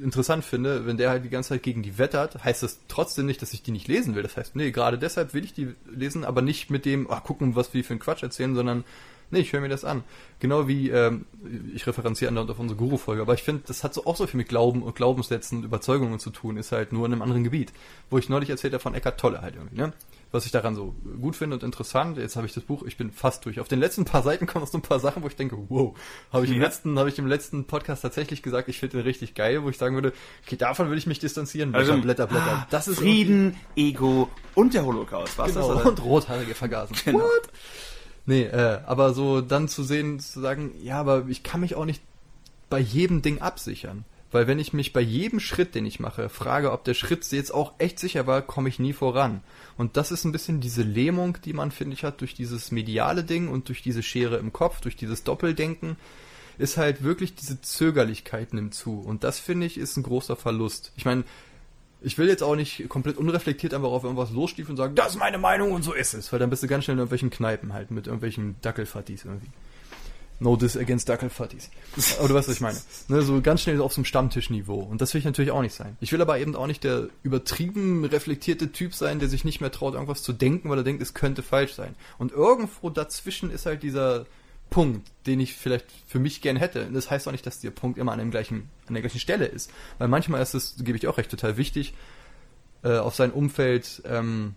interessant 0.01 0.43
finde, 0.43 0.85
wenn 0.85 0.97
der 0.97 1.09
halt 1.09 1.23
die 1.23 1.29
ganze 1.29 1.49
Zeit 1.49 1.63
gegen 1.63 1.83
die 1.83 1.97
wettert, 1.97 2.43
heißt 2.43 2.63
das 2.63 2.79
trotzdem 2.87 3.25
nicht, 3.25 3.41
dass 3.41 3.53
ich 3.53 3.63
die 3.63 3.71
nicht 3.71 3.87
lesen 3.87 4.15
will. 4.15 4.23
Das 4.23 4.37
heißt, 4.37 4.55
nee, 4.55 4.71
gerade 4.71 4.97
deshalb 4.97 5.33
will 5.33 5.43
ich 5.43 5.53
die 5.53 5.75
lesen, 5.89 6.25
aber 6.25 6.41
nicht 6.41 6.69
mit 6.69 6.85
dem, 6.85 7.09
ach, 7.09 7.23
gucken, 7.23 7.55
was 7.55 7.73
wir 7.73 7.83
für 7.83 7.91
einen 7.91 7.99
Quatsch 7.99 8.23
erzählen, 8.23 8.55
sondern 8.55 8.83
nee, 9.31 9.39
ich 9.39 9.53
höre 9.53 9.61
mir 9.61 9.69
das 9.69 9.83
an. 9.83 10.03
Genau 10.39 10.67
wie, 10.67 10.89
ähm, 10.89 11.25
ich 11.73 11.87
referenziere 11.87 12.29
andauernd 12.29 12.51
auf 12.51 12.59
unsere 12.59 12.77
Guru-Folge, 12.77 13.21
aber 13.21 13.33
ich 13.33 13.43
finde, 13.43 13.63
das 13.65 13.83
hat 13.83 13.93
so 13.93 14.05
auch 14.05 14.15
so 14.15 14.27
viel 14.27 14.37
mit 14.37 14.49
Glauben 14.49 14.83
und 14.83 14.95
Glaubenssätzen 14.95 15.59
und 15.59 15.63
Überzeugungen 15.65 16.19
zu 16.19 16.29
tun, 16.29 16.57
ist 16.57 16.71
halt 16.71 16.93
nur 16.93 17.05
in 17.05 17.13
einem 17.13 17.21
anderen 17.21 17.43
Gebiet. 17.43 17.73
Wo 18.09 18.17
ich 18.17 18.29
neulich 18.29 18.49
erzählt 18.49 18.73
habe 18.73 18.81
von 18.81 18.93
Eckart 18.93 19.19
Tolle 19.19 19.41
halt 19.41 19.55
irgendwie, 19.55 19.77
ne? 19.77 19.93
was 20.31 20.45
ich 20.45 20.51
daran 20.51 20.75
so 20.75 20.95
gut 21.19 21.35
finde 21.35 21.55
und 21.55 21.63
interessant. 21.63 22.17
Jetzt 22.17 22.35
habe 22.35 22.47
ich 22.47 22.53
das 22.53 22.63
Buch, 22.63 22.83
ich 22.83 22.97
bin 22.97 23.11
fast 23.11 23.45
durch. 23.45 23.59
Auf 23.59 23.67
den 23.67 23.79
letzten 23.79 24.05
paar 24.05 24.23
Seiten 24.23 24.47
kommen 24.47 24.63
noch 24.63 24.71
so 24.71 24.77
ein 24.77 24.81
paar 24.81 24.99
Sachen, 24.99 25.23
wo 25.23 25.27
ich 25.27 25.35
denke, 25.35 25.57
wow, 25.69 25.95
habe 26.31 26.45
ich 26.45 26.51
im 26.51 26.59
letzten, 26.59 26.97
habe 26.97 27.09
ich 27.09 27.19
im 27.19 27.27
letzten 27.27 27.65
Podcast 27.65 28.01
tatsächlich 28.01 28.41
gesagt, 28.41 28.69
ich 28.69 28.79
finde 28.79 28.97
den 28.97 29.03
richtig 29.03 29.33
geil, 29.33 29.63
wo 29.63 29.69
ich 29.69 29.77
sagen 29.77 29.95
würde, 29.95 30.13
okay, 30.45 30.55
davon 30.55 30.87
würde 30.87 30.99
ich 30.99 31.07
mich 31.07 31.19
distanzieren. 31.19 31.75
Also 31.75 31.97
Blätter, 31.97 32.27
Blätter. 32.27 32.63
Ah, 32.63 32.67
das 32.69 32.87
ist 32.87 32.99
Frieden, 32.99 33.57
Ego 33.75 34.29
und 34.55 34.73
der 34.73 34.85
Holocaust, 34.85 35.37
was 35.37 35.53
genau, 35.53 35.75
das? 35.75 35.85
Und 35.85 36.03
rothaarige 36.03 36.55
vergasen. 36.55 36.95
Genau. 37.03 37.19
What? 37.19 37.49
Nee, 38.25 38.43
äh, 38.43 38.79
aber 38.85 39.13
so 39.13 39.41
dann 39.41 39.67
zu 39.67 39.83
sehen, 39.83 40.19
zu 40.19 40.39
sagen, 40.39 40.71
ja, 40.81 40.99
aber 40.99 41.25
ich 41.27 41.43
kann 41.43 41.61
mich 41.61 41.75
auch 41.75 41.85
nicht 41.85 42.01
bei 42.69 42.79
jedem 42.79 43.21
Ding 43.21 43.41
absichern. 43.41 44.05
Weil 44.31 44.47
wenn 44.47 44.59
ich 44.59 44.71
mich 44.71 44.93
bei 44.93 45.01
jedem 45.01 45.41
Schritt, 45.41 45.75
den 45.75 45.85
ich 45.85 45.99
mache, 45.99 46.29
frage, 46.29 46.71
ob 46.71 46.85
der 46.85 46.93
Schritt 46.93 47.29
jetzt 47.31 47.53
auch 47.53 47.73
echt 47.79 47.99
sicher 47.99 48.27
war, 48.27 48.41
komme 48.41 48.69
ich 48.69 48.79
nie 48.79 48.93
voran. 48.93 49.41
Und 49.77 49.97
das 49.97 50.11
ist 50.11 50.23
ein 50.23 50.31
bisschen 50.31 50.61
diese 50.61 50.83
Lähmung, 50.83 51.37
die 51.43 51.51
man, 51.51 51.71
finde 51.71 51.95
ich, 51.95 52.05
hat 52.05 52.21
durch 52.21 52.33
dieses 52.33 52.71
mediale 52.71 53.25
Ding 53.25 53.49
und 53.49 53.67
durch 53.67 53.81
diese 53.81 54.03
Schere 54.03 54.37
im 54.37 54.53
Kopf, 54.53 54.79
durch 54.79 54.95
dieses 54.95 55.25
Doppeldenken, 55.25 55.97
ist 56.57 56.77
halt 56.77 57.03
wirklich 57.03 57.35
diese 57.35 57.59
Zögerlichkeit 57.61 58.53
nimmt 58.53 58.73
zu. 58.73 59.01
Und 59.01 59.25
das, 59.25 59.39
finde 59.39 59.65
ich, 59.65 59.77
ist 59.77 59.97
ein 59.97 60.03
großer 60.03 60.37
Verlust. 60.37 60.93
Ich 60.95 61.03
meine, 61.03 61.25
ich 62.01 62.17
will 62.17 62.27
jetzt 62.27 62.43
auch 62.43 62.55
nicht 62.55 62.89
komplett 62.89 63.17
unreflektiert 63.17 63.73
einfach 63.73 63.89
auf 63.89 64.03
irgendwas 64.03 64.31
losstiefeln 64.31 64.73
und 64.73 64.77
sagen, 64.77 64.95
das 64.95 65.13
ist 65.13 65.19
meine 65.19 65.37
Meinung 65.37 65.71
und 65.71 65.83
so 65.83 65.93
ist 65.93 66.13
es. 66.13 66.31
Weil 66.31 66.39
dann 66.39 66.49
bist 66.49 66.63
du 66.63 66.67
ganz 66.67 66.85
schnell 66.85 66.95
in 66.95 66.99
irgendwelchen 66.99 67.29
Kneipen 67.29 67.73
halt 67.73 67.91
mit 67.91 68.07
irgendwelchen 68.07 68.55
Dackelfattis 68.61 69.25
irgendwie. 69.25 69.49
No 70.41 70.55
Diss 70.55 70.75
Against 70.75 71.07
Duckle 71.07 71.29
Fatties. 71.29 71.69
Aber 72.17 72.27
du 72.27 72.33
weißt, 72.33 72.47
was 72.47 72.55
ich 72.55 72.61
meine. 72.61 72.77
Ne, 73.09 73.21
so 73.21 73.39
ganz 73.41 73.61
schnell 73.61 73.79
auf 73.79 73.93
so 73.93 73.99
einem 73.99 74.05
Stammtischniveau. 74.05 74.79
Und 74.79 74.99
das 74.99 75.13
will 75.13 75.19
ich 75.19 75.25
natürlich 75.25 75.51
auch 75.51 75.61
nicht 75.61 75.75
sein. 75.75 75.97
Ich 76.01 76.11
will 76.11 76.21
aber 76.21 76.39
eben 76.39 76.55
auch 76.55 76.65
nicht 76.65 76.83
der 76.83 77.09
übertrieben 77.21 78.03
reflektierte 78.05 78.71
Typ 78.71 78.95
sein, 78.95 79.19
der 79.19 79.29
sich 79.29 79.45
nicht 79.45 79.61
mehr 79.61 79.71
traut, 79.71 79.93
irgendwas 79.93 80.23
zu 80.23 80.33
denken, 80.33 80.71
weil 80.71 80.79
er 80.79 80.83
denkt, 80.83 81.03
es 81.03 81.13
könnte 81.13 81.43
falsch 81.43 81.75
sein. 81.75 81.93
Und 82.17 82.31
irgendwo 82.31 82.89
dazwischen 82.89 83.51
ist 83.51 83.67
halt 83.67 83.83
dieser 83.83 84.25
Punkt, 84.71 85.05
den 85.27 85.39
ich 85.39 85.53
vielleicht 85.53 85.85
für 86.07 86.17
mich 86.17 86.41
gern 86.41 86.55
hätte. 86.55 86.87
Das 86.91 87.11
heißt 87.11 87.27
auch 87.27 87.33
nicht, 87.33 87.45
dass 87.45 87.59
der 87.59 87.71
Punkt 87.71 87.99
immer 87.99 88.13
an, 88.13 88.19
dem 88.19 88.31
gleichen, 88.31 88.69
an 88.87 88.95
der 88.95 89.01
gleichen 89.01 89.19
Stelle 89.19 89.45
ist. 89.45 89.69
Weil 89.99 90.07
manchmal 90.07 90.41
ist 90.41 90.55
es, 90.55 90.77
gebe 90.79 90.97
ich 90.97 91.07
auch 91.07 91.17
recht, 91.17 91.29
total 91.29 91.57
wichtig, 91.57 91.93
äh, 92.83 92.97
auf 92.97 93.13
sein 93.13 93.31
Umfeld 93.31 94.01
ähm, 94.05 94.55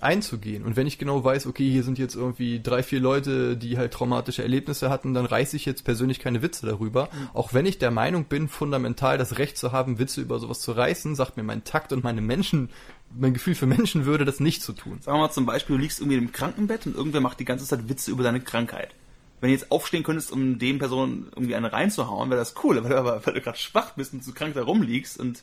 einzugehen. 0.00 0.64
Und 0.64 0.76
wenn 0.76 0.86
ich 0.86 0.96
genau 0.96 1.24
weiß, 1.24 1.46
okay, 1.46 1.68
hier 1.68 1.82
sind 1.82 1.98
jetzt 1.98 2.14
irgendwie 2.14 2.60
drei, 2.62 2.84
vier 2.84 3.00
Leute, 3.00 3.56
die 3.56 3.78
halt 3.78 3.92
traumatische 3.92 4.44
Erlebnisse 4.44 4.90
hatten, 4.90 5.12
dann 5.12 5.26
reiße 5.26 5.56
ich 5.56 5.64
jetzt 5.66 5.84
persönlich 5.84 6.20
keine 6.20 6.40
Witze 6.40 6.64
darüber. 6.64 7.06
Mhm. 7.12 7.28
Auch 7.34 7.52
wenn 7.52 7.66
ich 7.66 7.78
der 7.78 7.90
Meinung 7.90 8.26
bin, 8.26 8.48
fundamental 8.48 9.18
das 9.18 9.38
Recht 9.38 9.58
zu 9.58 9.72
haben, 9.72 9.98
Witze 9.98 10.20
über 10.20 10.38
sowas 10.38 10.60
zu 10.60 10.70
reißen, 10.70 11.16
sagt 11.16 11.36
mir 11.36 11.42
mein 11.42 11.64
Takt 11.64 11.92
und 11.92 12.04
meine 12.04 12.20
Menschen, 12.20 12.70
mein 13.12 13.34
Gefühl 13.34 13.56
für 13.56 13.66
Menschen 13.66 14.04
würde 14.04 14.24
das 14.24 14.38
nicht 14.38 14.62
zu 14.62 14.72
tun. 14.72 15.00
Sagen 15.02 15.18
wir 15.18 15.22
mal 15.22 15.32
zum 15.32 15.46
Beispiel, 15.46 15.76
du 15.76 15.82
liegst 15.82 15.98
irgendwie 15.98 16.18
im 16.18 16.30
Krankenbett 16.30 16.86
und 16.86 16.94
irgendwer 16.94 17.20
macht 17.20 17.40
die 17.40 17.44
ganze 17.44 17.66
Zeit 17.66 17.88
Witze 17.88 18.12
über 18.12 18.22
deine 18.22 18.40
Krankheit. 18.40 18.94
Wenn 19.40 19.48
du 19.48 19.54
jetzt 19.54 19.70
aufstehen 19.70 20.02
könntest, 20.02 20.32
um 20.32 20.58
dem 20.58 20.78
Person 20.78 21.28
irgendwie 21.34 21.54
eine 21.54 21.72
reinzuhauen, 21.72 22.30
wäre 22.30 22.40
das 22.40 22.54
cool, 22.64 22.82
weil 22.82 22.90
du 22.90 22.98
aber, 22.98 23.24
weil 23.24 23.34
du 23.34 23.40
gerade 23.40 23.58
schwach 23.58 23.92
bist 23.94 24.12
und 24.12 24.24
zu 24.24 24.32
krank 24.32 24.54
da 24.54 24.62
rumliegst 24.62 25.18
und 25.18 25.42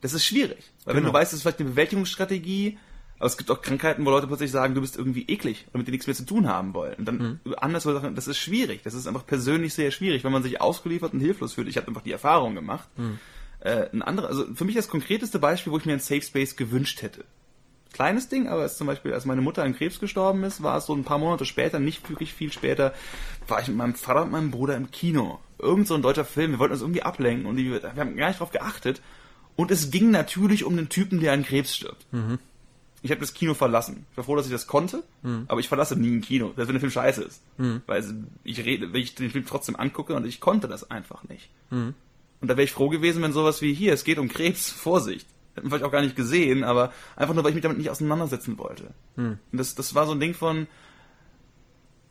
das 0.00 0.12
ist 0.12 0.24
schwierig. 0.24 0.70
Weil 0.84 0.94
genau. 0.94 1.06
wenn 1.06 1.12
du 1.12 1.18
weißt, 1.18 1.32
das 1.32 1.38
ist 1.38 1.42
vielleicht 1.42 1.60
eine 1.60 1.70
Bewältigungsstrategie, 1.70 2.78
aber 3.18 3.26
es 3.26 3.36
gibt 3.36 3.50
auch 3.50 3.62
Krankheiten, 3.62 4.04
wo 4.06 4.10
Leute 4.10 4.28
plötzlich 4.28 4.50
sagen, 4.50 4.74
du 4.74 4.80
bist 4.80 4.96
irgendwie 4.96 5.24
eklig 5.26 5.66
und 5.72 5.78
mit 5.78 5.88
dir 5.88 5.92
nichts 5.92 6.06
mehr 6.06 6.14
zu 6.14 6.24
tun 6.24 6.46
haben 6.46 6.72
wollen. 6.72 6.94
Und 6.94 7.04
dann 7.06 7.40
mhm. 7.44 7.54
anders 7.56 7.82
Sachen, 7.82 8.14
das 8.14 8.28
ist 8.28 8.38
schwierig. 8.38 8.82
Das 8.84 8.94
ist 8.94 9.08
einfach 9.08 9.26
persönlich 9.26 9.74
sehr 9.74 9.90
schwierig, 9.90 10.22
wenn 10.22 10.30
man 10.30 10.44
sich 10.44 10.60
ausgeliefert 10.60 11.12
und 11.12 11.20
hilflos 11.20 11.54
fühlt. 11.54 11.68
Ich 11.68 11.76
habe 11.76 11.88
einfach 11.88 12.02
die 12.02 12.12
Erfahrung 12.12 12.54
gemacht. 12.54 12.88
Mhm. 12.96 13.18
Äh, 13.60 13.88
ein 13.92 14.02
anderer, 14.02 14.28
also 14.28 14.46
für 14.54 14.64
mich 14.64 14.76
das 14.76 14.88
konkreteste 14.88 15.40
Beispiel, 15.40 15.72
wo 15.72 15.78
ich 15.78 15.84
mir 15.84 15.92
einen 15.92 16.00
Safe 16.00 16.22
Space 16.22 16.54
gewünscht 16.54 17.02
hätte. 17.02 17.24
Kleines 17.92 18.28
Ding, 18.28 18.48
aber 18.48 18.64
es 18.64 18.76
zum 18.76 18.86
Beispiel, 18.86 19.14
als 19.14 19.24
meine 19.24 19.40
Mutter 19.40 19.62
an 19.62 19.74
Krebs 19.74 19.98
gestorben 19.98 20.44
ist, 20.44 20.62
war 20.62 20.76
es 20.76 20.86
so 20.86 20.94
ein 20.94 21.04
paar 21.04 21.18
Monate 21.18 21.44
später, 21.44 21.78
nicht 21.78 22.08
wirklich 22.10 22.34
viel 22.34 22.52
später, 22.52 22.92
war 23.46 23.60
ich 23.60 23.68
mit 23.68 23.76
meinem 23.76 23.94
Vater 23.94 24.22
und 24.22 24.30
meinem 24.30 24.50
Bruder 24.50 24.76
im 24.76 24.90
Kino. 24.90 25.40
Irgend 25.58 25.88
so 25.88 25.94
ein 25.94 26.02
deutscher 26.02 26.24
Film, 26.24 26.52
wir 26.52 26.58
wollten 26.58 26.74
uns 26.74 26.82
irgendwie 26.82 27.02
ablenken 27.02 27.46
und 27.46 27.56
die, 27.56 27.70
wir 27.70 27.82
haben 27.96 28.16
gar 28.16 28.28
nicht 28.28 28.40
drauf 28.40 28.50
geachtet. 28.50 29.00
Und 29.56 29.70
es 29.70 29.90
ging 29.90 30.10
natürlich 30.10 30.64
um 30.64 30.76
den 30.76 30.88
Typen, 30.88 31.20
der 31.20 31.32
an 31.32 31.44
Krebs 31.44 31.74
stirbt. 31.74 32.06
Mhm 32.12 32.38
ich 33.02 33.10
habe 33.10 33.20
das 33.20 33.34
Kino 33.34 33.54
verlassen. 33.54 34.06
Ich 34.10 34.16
war 34.16 34.24
froh, 34.24 34.36
dass 34.36 34.46
ich 34.46 34.52
das 34.52 34.66
konnte, 34.66 35.04
mhm. 35.22 35.44
aber 35.48 35.60
ich 35.60 35.68
verlasse 35.68 35.96
nie 35.96 36.16
ein 36.16 36.20
Kino, 36.20 36.52
selbst 36.56 36.68
wenn 36.68 36.74
der 36.74 36.80
Film 36.80 36.92
scheiße 36.92 37.22
ist. 37.22 37.42
Mhm. 37.56 37.82
Weil 37.86 38.04
ich 38.44 38.64
rede, 38.64 38.92
wenn 38.92 39.00
ich 39.00 39.14
den 39.14 39.30
Film 39.30 39.46
trotzdem 39.46 39.76
angucke 39.76 40.14
und 40.14 40.26
ich 40.26 40.40
konnte 40.40 40.68
das 40.68 40.90
einfach 40.90 41.22
nicht. 41.24 41.48
Mhm. 41.70 41.94
Und 42.40 42.48
da 42.48 42.56
wäre 42.56 42.64
ich 42.64 42.72
froh 42.72 42.88
gewesen, 42.88 43.22
wenn 43.22 43.32
sowas 43.32 43.62
wie 43.62 43.74
hier, 43.74 43.92
es 43.92 44.04
geht 44.04 44.18
um 44.18 44.28
Krebs, 44.28 44.70
Vorsicht. 44.70 45.26
hätten 45.60 45.68
vielleicht 45.70 45.84
auch 45.84 45.92
gar 45.92 46.02
nicht 46.02 46.16
gesehen, 46.16 46.64
aber 46.64 46.92
einfach 47.16 47.34
nur, 47.34 47.44
weil 47.44 47.50
ich 47.50 47.56
mich 47.56 47.62
damit 47.62 47.78
nicht 47.78 47.90
auseinandersetzen 47.90 48.58
wollte. 48.58 48.94
Hm. 49.16 49.38
Und 49.52 49.58
das, 49.58 49.74
das 49.74 49.94
war 49.94 50.06
so 50.06 50.12
ein 50.12 50.20
Ding 50.20 50.34
von, 50.34 50.66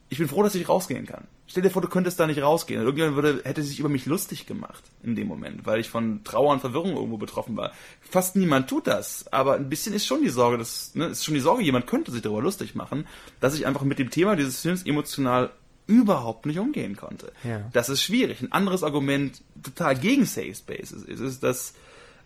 ich 0.09 0.17
bin 0.17 0.27
froh, 0.27 0.43
dass 0.43 0.55
ich 0.55 0.69
rausgehen 0.69 1.05
kann. 1.05 1.27
Stell 1.47 1.63
dir 1.63 1.69
vor, 1.69 1.81
du 1.81 1.87
könntest 1.87 2.19
da 2.19 2.27
nicht 2.27 2.41
rausgehen. 2.41 2.81
Irgendjemand 2.81 3.15
würde, 3.15 3.41
hätte 3.43 3.63
sich 3.63 3.79
über 3.79 3.89
mich 3.89 4.05
lustig 4.05 4.45
gemacht 4.45 4.83
in 5.01 5.15
dem 5.15 5.27
Moment, 5.27 5.65
weil 5.65 5.79
ich 5.79 5.89
von 5.89 6.23
Trauer 6.23 6.51
und 6.51 6.59
Verwirrung 6.59 6.95
irgendwo 6.95 7.17
betroffen 7.17 7.55
war. 7.55 7.71
Fast 8.01 8.35
niemand 8.35 8.69
tut 8.69 8.87
das, 8.87 9.31
aber 9.31 9.55
ein 9.55 9.69
bisschen 9.69 9.93
ist 9.93 10.05
schon 10.05 10.21
die 10.21 10.29
Sorge, 10.29 10.57
dass, 10.57 10.93
ne, 10.95 11.07
ist 11.07 11.25
schon 11.25 11.33
die 11.33 11.39
Sorge, 11.39 11.63
jemand 11.63 11.87
könnte 11.87 12.11
sich 12.11 12.21
darüber 12.21 12.41
lustig 12.41 12.75
machen, 12.75 13.05
dass 13.39 13.55
ich 13.55 13.65
einfach 13.65 13.83
mit 13.83 13.99
dem 13.99 14.09
Thema 14.09 14.35
dieses 14.35 14.61
Films 14.61 14.83
emotional 14.83 15.51
überhaupt 15.87 16.45
nicht 16.45 16.59
umgehen 16.59 16.97
konnte. 16.97 17.31
Ja. 17.45 17.61
Das 17.71 17.87
ist 17.87 18.03
schwierig. 18.03 18.41
Ein 18.41 18.51
anderes 18.51 18.83
Argument 18.83 19.41
total 19.63 19.95
gegen 19.95 20.25
Safe 20.25 20.53
Spaces 20.53 21.03
ist, 21.03 21.21
ist 21.21 21.43
dass 21.43 21.73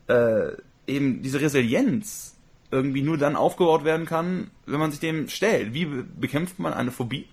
äh, 0.07 0.53
eben 0.87 1.21
diese 1.21 1.41
Resilienz 1.41 2.35
irgendwie 2.71 3.01
nur 3.01 3.17
dann 3.17 3.35
aufgebaut 3.35 3.83
werden 3.83 4.05
kann, 4.05 4.49
wenn 4.65 4.79
man 4.79 4.91
sich 4.91 4.99
dem 4.99 5.27
stellt. 5.27 5.73
Wie 5.73 5.85
bekämpft 5.85 6.59
man 6.59 6.73
eine 6.73 6.91
Phobie? 6.91 7.27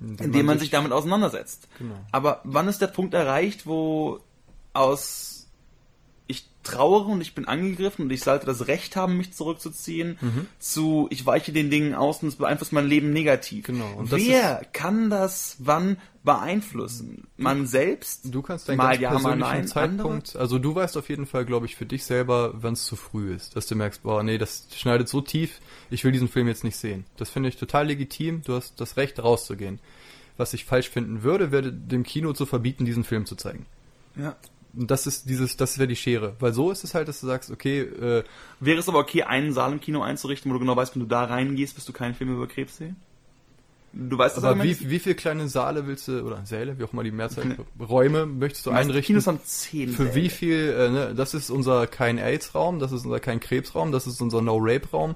Indem, 0.00 0.46
man 0.46 0.58
sich, 0.58 0.70
damit 0.70 0.92
auseinandersetzt. 0.92 1.68
Genau. 1.78 1.94
Aber 2.10 2.40
wann 2.44 2.68
ist 2.68 2.80
der 2.80 2.88
Punkt 2.88 3.14
erreicht, 3.14 3.66
wo 3.66 4.20
aus 4.72 5.33
trauere 6.64 7.06
und 7.06 7.20
ich 7.20 7.34
bin 7.34 7.46
angegriffen 7.46 8.06
und 8.06 8.10
ich 8.10 8.22
sollte 8.22 8.46
das 8.46 8.66
Recht 8.66 8.96
haben, 8.96 9.16
mich 9.16 9.32
zurückzuziehen, 9.32 10.18
mhm. 10.20 10.46
zu 10.58 11.06
ich 11.10 11.24
weiche 11.24 11.52
den 11.52 11.70
Dingen 11.70 11.94
aus 11.94 12.22
und 12.22 12.28
es 12.28 12.36
beeinflusst 12.36 12.72
mein 12.72 12.86
Leben 12.86 13.12
negativ. 13.12 13.66
Genau. 13.66 14.02
Wer 14.04 14.66
kann 14.72 15.10
das 15.10 15.56
wann 15.60 15.98
beeinflussen? 16.24 17.28
Man 17.36 17.66
selbst? 17.66 18.34
Du 18.34 18.42
kannst 18.42 18.68
deinen 18.68 18.78
mal 18.78 18.88
ganz 18.90 19.00
ja, 19.00 19.10
persönlichen 19.10 19.40
mal 19.40 19.54
nein, 19.54 19.68
Zeitpunkt, 19.68 20.28
andere? 20.30 20.40
also 20.40 20.58
du 20.58 20.74
weißt 20.74 20.96
auf 20.96 21.08
jeden 21.08 21.26
Fall, 21.26 21.44
glaube 21.44 21.66
ich, 21.66 21.76
für 21.76 21.86
dich 21.86 22.04
selber, 22.04 22.62
wenn 22.62 22.72
es 22.72 22.84
zu 22.84 22.96
früh 22.96 23.32
ist, 23.34 23.54
dass 23.54 23.66
du 23.66 23.76
merkst, 23.76 24.02
boah, 24.02 24.22
nee, 24.22 24.38
das 24.38 24.66
schneidet 24.74 25.08
so 25.08 25.20
tief, 25.20 25.60
ich 25.90 26.02
will 26.04 26.12
diesen 26.12 26.28
Film 26.28 26.48
jetzt 26.48 26.64
nicht 26.64 26.76
sehen. 26.76 27.04
Das 27.16 27.30
finde 27.30 27.50
ich 27.50 27.56
total 27.56 27.86
legitim, 27.86 28.42
du 28.44 28.54
hast 28.54 28.80
das 28.80 28.96
Recht 28.96 29.22
rauszugehen. 29.22 29.78
Was 30.36 30.52
ich 30.52 30.64
falsch 30.64 30.90
finden 30.90 31.22
würde, 31.22 31.52
wäre 31.52 31.72
dem 31.72 32.02
Kino 32.02 32.32
zu 32.32 32.44
verbieten, 32.44 32.84
diesen 32.84 33.04
Film 33.04 33.24
zu 33.24 33.36
zeigen. 33.36 33.66
Ja 34.16 34.34
das 34.76 35.06
ist 35.06 35.28
dieses, 35.28 35.56
das 35.56 35.78
wäre 35.78 35.88
die 35.88 35.96
Schere. 35.96 36.34
Weil 36.40 36.52
so 36.52 36.70
ist 36.70 36.84
es 36.84 36.94
halt, 36.94 37.08
dass 37.08 37.20
du 37.20 37.26
sagst, 37.26 37.50
okay, 37.50 37.80
äh, 37.80 38.24
Wäre 38.60 38.78
es 38.78 38.88
aber 38.88 38.98
okay, 38.98 39.22
einen 39.22 39.52
Saal 39.52 39.72
im 39.72 39.80
Kino 39.80 40.02
einzurichten, 40.02 40.50
wo 40.50 40.54
du 40.54 40.60
genau 40.60 40.76
weißt, 40.76 40.94
wenn 40.94 41.02
du 41.02 41.08
da 41.08 41.24
reingehst, 41.24 41.76
wirst 41.76 41.88
du 41.88 41.92
keinen 41.92 42.14
Film 42.14 42.34
über 42.34 42.46
Krebs 42.46 42.76
sehen? 42.76 42.96
Du 43.96 44.18
weißt 44.18 44.36
das 44.36 44.42
aber 44.42 44.62
wie, 44.64 44.90
wie 44.90 44.98
viele 44.98 45.14
kleine 45.14 45.46
Saale 45.48 45.86
willst 45.86 46.08
du, 46.08 46.22
oder 46.22 46.44
Säle, 46.44 46.76
wie 46.78 46.84
auch 46.84 46.92
immer 46.92 47.04
die 47.04 47.12
Mehrzahl, 47.12 47.56
Räume 47.78 48.26
möchtest 48.26 48.66
du 48.66 48.70
einrichten? 48.72 49.04
Kinos 49.04 49.28
haben 49.28 49.38
zehn 49.44 49.90
Für 49.90 50.06
Säle. 50.06 50.14
wie 50.16 50.28
viel, 50.30 50.74
äh, 50.76 50.90
ne, 50.90 51.14
das 51.14 51.32
ist 51.32 51.48
unser 51.48 51.86
kein 51.86 52.18
AIDS-Raum, 52.18 52.80
das 52.80 52.90
ist 52.90 53.04
unser 53.04 53.20
kein 53.20 53.38
Krebsraum, 53.38 53.92
das 53.92 54.08
ist 54.08 54.20
unser 54.20 54.42
No-Rape-Raum 54.42 55.14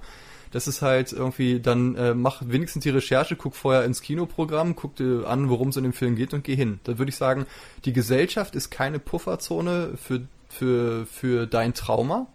das 0.50 0.68
ist 0.68 0.82
halt 0.82 1.12
irgendwie, 1.12 1.60
dann 1.60 1.94
äh, 1.96 2.14
mach 2.14 2.42
wenigstens 2.44 2.82
die 2.82 2.90
Recherche, 2.90 3.36
guck 3.36 3.54
vorher 3.54 3.84
ins 3.84 4.00
Kinoprogramm, 4.00 4.76
guck 4.76 4.96
dir 4.96 5.26
an, 5.26 5.48
worum 5.48 5.68
es 5.68 5.76
in 5.76 5.84
dem 5.84 5.92
Film 5.92 6.16
geht 6.16 6.32
und 6.34 6.44
geh 6.44 6.56
hin. 6.56 6.80
Da 6.84 6.98
würde 6.98 7.10
ich 7.10 7.16
sagen, 7.16 7.46
die 7.84 7.92
Gesellschaft 7.92 8.54
ist 8.54 8.70
keine 8.70 8.98
Pufferzone 8.98 9.96
für, 9.96 10.22
für, 10.48 11.06
für 11.06 11.46
dein 11.46 11.74
Trauma. 11.74 12.26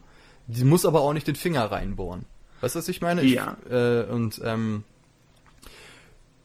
Die 0.48 0.64
muss 0.64 0.86
aber 0.86 1.02
auch 1.02 1.14
nicht 1.14 1.28
den 1.28 1.36
Finger 1.36 1.66
reinbohren. 1.66 2.26
Weißt 2.62 2.76
du, 2.76 2.80
was 2.80 2.88
ich 2.88 3.02
meine? 3.02 3.24
Ja. 3.24 3.58
Ich, 3.66 3.72
äh, 3.72 4.04
und 4.04 4.42
ähm, 4.44 4.84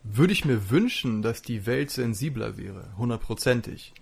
würde 0.02 0.32
ich 0.32 0.44
mir 0.44 0.70
wünschen, 0.70 1.22
dass 1.22 1.42
die 1.42 1.66
Welt 1.66 1.90
sensibler 1.90 2.56
wäre, 2.56 2.88
hundertprozentig. 2.96 3.92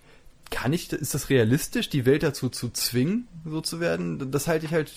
Kann 0.51 0.73
ich, 0.73 0.93
ist 0.93 1.15
das 1.15 1.29
realistisch, 1.31 1.89
die 1.89 2.07
Welt 2.07 2.23
dazu 2.23 2.49
zu 2.49 2.71
zwingen, 2.71 3.27
so 3.45 3.61
zu 3.61 3.81
werden? 3.81 4.31
Das 4.31 4.47
halte 4.47 4.67
ich 4.67 4.73
halt 4.73 4.93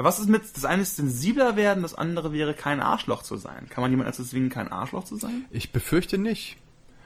aber 0.00 0.08
was 0.08 0.18
ist 0.18 0.30
mit, 0.30 0.56
das 0.56 0.64
eine 0.64 0.80
ist 0.80 0.96
sensibler 0.96 1.56
werden, 1.56 1.82
das 1.82 1.94
andere 1.94 2.32
wäre 2.32 2.54
kein 2.54 2.80
Arschloch 2.80 3.22
zu 3.22 3.36
sein. 3.36 3.68
Kann 3.68 3.82
man 3.82 3.90
jemand 3.90 4.08
dazu 4.08 4.24
zwingen, 4.24 4.48
kein 4.48 4.72
Arschloch 4.72 5.04
zu 5.04 5.16
sein? 5.16 5.44
Ich 5.50 5.72
befürchte 5.72 6.16
nicht. 6.16 6.56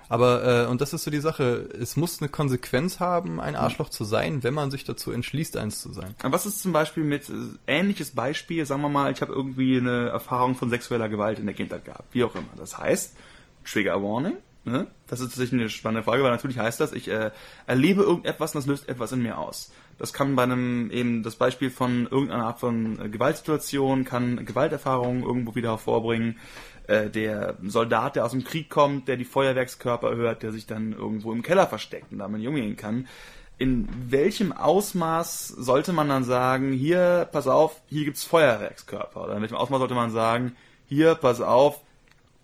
Aber, 0.09 0.67
äh, 0.67 0.71
und 0.71 0.81
das 0.81 0.93
ist 0.93 1.03
so 1.03 1.11
die 1.11 1.19
Sache, 1.19 1.69
es 1.77 1.97
muss 1.97 2.21
eine 2.21 2.29
Konsequenz 2.29 3.01
haben, 3.01 3.41
ein 3.41 3.57
Arschloch 3.57 3.89
zu 3.89 4.05
sein, 4.05 4.45
wenn 4.45 4.55
man 4.55 4.71
sich 4.71 4.85
dazu 4.85 5.11
entschließt, 5.11 5.57
eins 5.57 5.81
zu 5.81 5.93
sein. 5.93 6.15
Aber 6.23 6.35
was 6.35 6.47
ist 6.47 6.63
zum 6.63 6.73
Beispiel 6.73 7.03
mit, 7.03 7.29
äh, 7.31 7.33
ähnliches 7.67 8.13
Beispiel, 8.13 8.65
sagen 8.65 8.83
wir 8.83 8.89
mal, 8.89 9.11
ich 9.11 9.23
habe 9.23 9.33
irgendwie 9.33 9.77
eine 9.77 10.11
Erfahrung 10.11 10.55
von 10.55 10.71
sexueller 10.71 11.09
Gewalt 11.09 11.41
in 11.41 11.47
der 11.47 11.55
Kindheit 11.57 11.85
gehabt, 11.85 12.15
wie 12.15 12.23
auch 12.23 12.37
immer. 12.37 12.47
Das 12.57 12.79
heißt, 12.79 13.17
Trigger 13.65 14.01
Warning, 14.05 14.37
ne? 14.63 14.87
Das 15.09 15.19
ist 15.19 15.31
tatsächlich 15.31 15.61
eine 15.61 15.69
spannende 15.69 16.05
Frage, 16.05 16.23
weil 16.23 16.31
natürlich 16.31 16.61
heißt 16.61 16.79
das, 16.79 16.93
ich 16.93 17.09
äh, 17.09 17.33
erlebe 17.67 18.03
irgendetwas 18.03 18.55
und 18.55 18.61
das 18.61 18.67
löst 18.67 18.89
etwas 18.89 19.11
in 19.11 19.21
mir 19.21 19.37
aus. 19.37 19.73
Das 19.99 20.13
kann 20.13 20.37
bei 20.37 20.43
einem 20.43 20.91
eben 20.91 21.23
das 21.23 21.37
Beispiel 21.37 21.71
von 21.71 22.07
irgendeiner 22.11 22.47
Art 22.47 22.61
von 22.61 22.99
äh, 23.01 23.09
Gewaltsituation, 23.09 24.05
kann 24.05 24.45
Gewalterfahrungen 24.45 25.23
irgendwo 25.23 25.55
wieder 25.55 25.71
hervorbringen. 25.71 26.39
Äh, 26.87 27.11
der 27.11 27.57
Soldat, 27.63 28.17
der 28.17 28.25
aus 28.25 28.33
dem 28.33 28.45
Krieg 28.45 28.69
kommt, 28.69 29.09
der 29.09 29.17
die 29.17 29.25
Feuerwerkskörper 29.25 30.15
hört, 30.15 30.43
der 30.43 30.53
sich 30.53 30.67
dann 30.67 30.93
irgendwo 30.93 31.33
im 31.33 31.43
Keller 31.43 31.67
versteckt 31.67 32.13
und 32.13 32.19
damit 32.19 32.47
umgehen 32.47 32.77
kann. 32.77 33.09
In 33.57 33.89
welchem 34.11 34.53
Ausmaß 34.53 35.49
sollte 35.49 35.93
man 35.93 36.09
dann 36.09 36.25
sagen, 36.25 36.73
hier, 36.73 37.29
pass 37.31 37.47
auf, 37.47 37.81
hier 37.87 38.05
gibt's 38.05 38.25
Feuerwerkskörper? 38.25 39.25
Oder 39.25 39.37
in 39.37 39.43
welchem 39.43 39.57
Ausmaß 39.57 39.79
sollte 39.79 39.95
man 39.95 40.11
sagen, 40.11 40.57
hier, 40.87 41.15
pass 41.15 41.41
auf, 41.41 41.81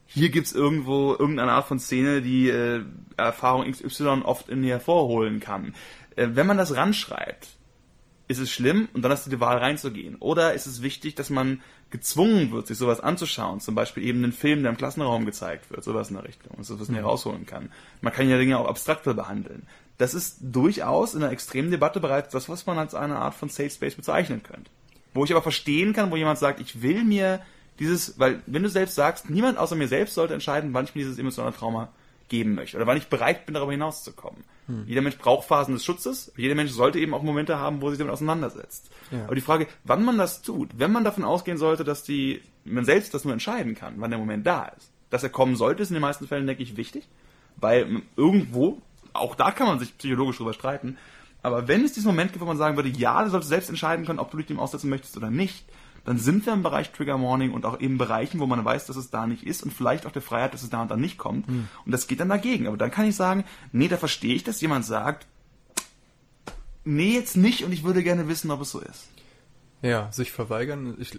hier 0.07 0.31
gibt's 0.31 0.53
irgendwo 0.53 1.13
irgendeine 1.13 1.53
Art 1.53 1.67
von 1.67 1.79
Szene, 1.79 2.23
die 2.23 2.49
äh, 2.49 2.83
Erfahrung 3.17 3.71
XY 3.71 4.23
oft 4.25 4.49
in 4.49 4.61
mir 4.61 4.75
hervorholen 4.75 5.41
kann. 5.41 5.75
Äh, 6.21 6.37
wenn 6.37 6.47
man 6.47 6.59
das 6.59 6.77
ranschreibt, 6.77 7.49
ist 8.29 8.39
es 8.39 8.51
schlimm 8.51 8.89
und 8.93 9.03
dann 9.03 9.11
hast 9.11 9.27
du 9.27 9.31
die 9.31 9.41
Wahl 9.41 9.57
reinzugehen. 9.59 10.17
Oder 10.21 10.55
ist 10.55 10.67
es 10.67 10.83
wichtig, 10.83 11.17
dass 11.17 11.31
man 11.31 11.63
gezwungen 11.89 12.53
wird, 12.53 12.69
sich 12.69 12.79
sowas 12.79 13.01
anzuschauen, 13.01 13.59
zum 13.59 13.75
Beispiel 13.75 14.05
eben 14.05 14.23
einen 14.23 14.33
Film, 14.33 14.63
der 14.63 14.71
im 14.71 14.77
Klassenraum 14.77 15.27
gezeigt 15.27 15.71
wird, 15.71 15.83
sowas 15.83 16.11
in 16.11 16.17
der 16.17 16.25
Richtung, 16.25 16.55
dass 16.57 16.71
was 16.71 16.89
man 16.89 16.95
hier 16.95 17.03
mhm. 17.03 17.09
rausholen 17.09 17.47
kann. 17.47 17.73
Man 18.03 18.13
kann 18.13 18.29
ja 18.29 18.39
Dinge 18.39 18.59
auch 18.59 18.69
abstrakter 18.69 19.15
behandeln. 19.15 19.67
Das 19.99 20.15
ist 20.15 20.39
durchaus 20.41 21.15
in 21.15 21.23
einer 21.23 21.33
extremen 21.33 21.71
Debatte 21.71 21.99
bereits 21.99 22.33
das, 22.33 22.49
was 22.49 22.67
man 22.67 22.79
als 22.79 22.95
eine 22.95 23.17
Art 23.17 23.35
von 23.35 23.49
Safe 23.49 23.71
Space 23.71 23.97
bezeichnen 23.97 24.43
könnte. 24.43 24.71
Wo 25.13 25.25
ich 25.25 25.33
aber 25.33 25.43
verstehen 25.43 25.93
kann, 25.93 26.13
wo 26.13 26.17
jemand 26.17 26.39
sagt, 26.39 26.61
ich 26.61 26.83
will 26.83 27.03
mir 27.03 27.41
dieses, 27.81 28.19
weil 28.21 28.43
wenn 28.47 28.63
du 28.63 28.69
selbst 28.69 28.95
sagst, 28.95 29.29
niemand 29.29 29.59
außer 29.59 29.75
mir 29.75 29.89
selbst 29.89 30.15
sollte 30.15 30.35
entscheiden, 30.35 30.73
wann 30.73 30.85
ich 30.85 30.95
mir 30.95 31.01
dieses 31.01 31.19
emotionale 31.19 31.55
Trauma 31.55 31.89
geben 32.31 32.55
möchte 32.55 32.79
oder 32.79 32.87
wann 32.87 32.97
ich 32.97 33.09
bereit 33.09 33.45
bin, 33.45 33.55
darüber 33.55 33.73
hinauszukommen. 33.73 34.45
Hm. 34.67 34.85
Jeder 34.87 35.03
Mensch 35.03 35.19
braucht 35.19 35.47
Phasen 35.47 35.75
des 35.75 35.85
Schutzes. 35.85 36.33
Jeder 36.37 36.55
Mensch 36.55 36.71
sollte 36.71 36.99
eben 36.99 37.13
auch 37.13 37.23
Momente 37.23 37.59
haben, 37.59 37.83
wo 37.83 37.87
er 37.87 37.91
sich 37.91 37.99
damit 37.99 38.15
auseinandersetzt. 38.15 38.91
Ja. 39.11 39.25
Aber 39.25 39.35
die 39.35 39.43
Frage, 39.43 39.67
wann 39.85 40.03
man 40.03 40.17
das 40.17 40.41
tut, 40.41 40.71
wenn 40.79 40.93
man 40.93 41.05
davon 41.05 41.25
ausgehen 41.25 41.59
sollte, 41.59 41.85
dass 41.85 42.03
die, 42.03 42.41
man 42.65 42.87
selbst 42.87 43.13
das 43.13 43.25
nur 43.25 43.35
entscheiden 43.35 43.75
kann, 43.75 43.95
wann 43.99 44.11
der 44.11 44.19
Moment 44.19 44.47
da 44.47 44.65
ist, 44.65 44.91
dass 45.11 45.23
er 45.23 45.29
kommen 45.29 45.57
sollte, 45.57 45.83
ist 45.83 45.91
in 45.91 45.95
den 45.95 46.03
meisten 46.03 46.27
Fällen, 46.27 46.47
denke 46.47 46.63
ich, 46.63 46.79
wichtig. 46.79 47.07
Weil 47.57 48.03
irgendwo, 48.17 48.81
auch 49.13 49.35
da 49.35 49.51
kann 49.51 49.67
man 49.67 49.79
sich 49.79 49.99
psychologisch 49.99 50.39
drüber 50.39 50.55
streiten, 50.55 50.97
aber 51.43 51.69
wenn 51.69 51.85
es 51.85 51.93
diesen 51.93 52.09
Moment 52.09 52.33
gibt, 52.33 52.43
wo 52.43 52.47
man 52.47 52.59
sagen 52.59 52.77
würde, 52.77 52.91
ja, 52.91 53.25
du 53.25 53.31
solltest 53.31 53.49
selbst 53.49 53.71
entscheiden 53.71 54.05
können, 54.05 54.19
ob 54.19 54.31
du 54.31 54.37
dich 54.37 54.47
dem 54.47 54.61
aussetzen 54.61 54.91
möchtest 54.91 55.17
oder 55.17 55.31
nicht, 55.31 55.65
dann 56.05 56.19
sind 56.19 56.47
wir 56.47 56.53
im 56.53 56.63
Bereich 56.63 56.93
Trigger 56.93 57.21
Warning 57.21 57.53
und 57.53 57.65
auch 57.67 57.81
eben 57.81 57.99
Bereichen, 57.99 58.41
wo 58.41 58.47
man 58.47 58.65
weiß, 58.65 58.87
dass 58.87 58.97
es 58.97 59.11
da 59.11 59.27
nicht 59.27 59.47
ist 59.47 59.63
und 59.63 59.73
vielleicht 59.73 60.07
auch 60.07 60.13
der 60.13 60.23
Freiheit, 60.23 60.55
dass 60.55 60.63
es 60.63 60.71
da 60.71 60.83
und 60.83 60.91
dann 60.91 61.01
nicht 61.01 61.19
kommt. 61.19 61.49
Mhm. 61.49 61.69
Und 61.85 61.93
das 61.93 62.07
geht 62.07 62.21
dann 62.21 62.29
dagegen. 62.29 62.67
Aber 62.67 62.77
dann 62.77 62.91
kann 62.91 63.07
ich 63.07 63.17
sagen, 63.17 63.45
nee, 63.73 63.89
da 63.89 63.97
verstehe 63.97 64.35
ich, 64.35 64.45
dass 64.45 64.61
jemand 64.61 64.85
sagt, 64.85 65.27
nee, 66.85 67.15
jetzt 67.15 67.37
nicht 67.37 67.65
und 67.65 67.73
ich 67.73 67.85
würde 67.85 68.03
gerne 68.03 68.29
wissen, 68.29 68.51
ob 68.51 68.63
es 68.63 68.71
so 68.71 68.81
ist. 68.81 69.09
Ja, 69.83 70.11
sich 70.13 70.31
verweigern. 70.31 70.97
Ich, 70.99 71.19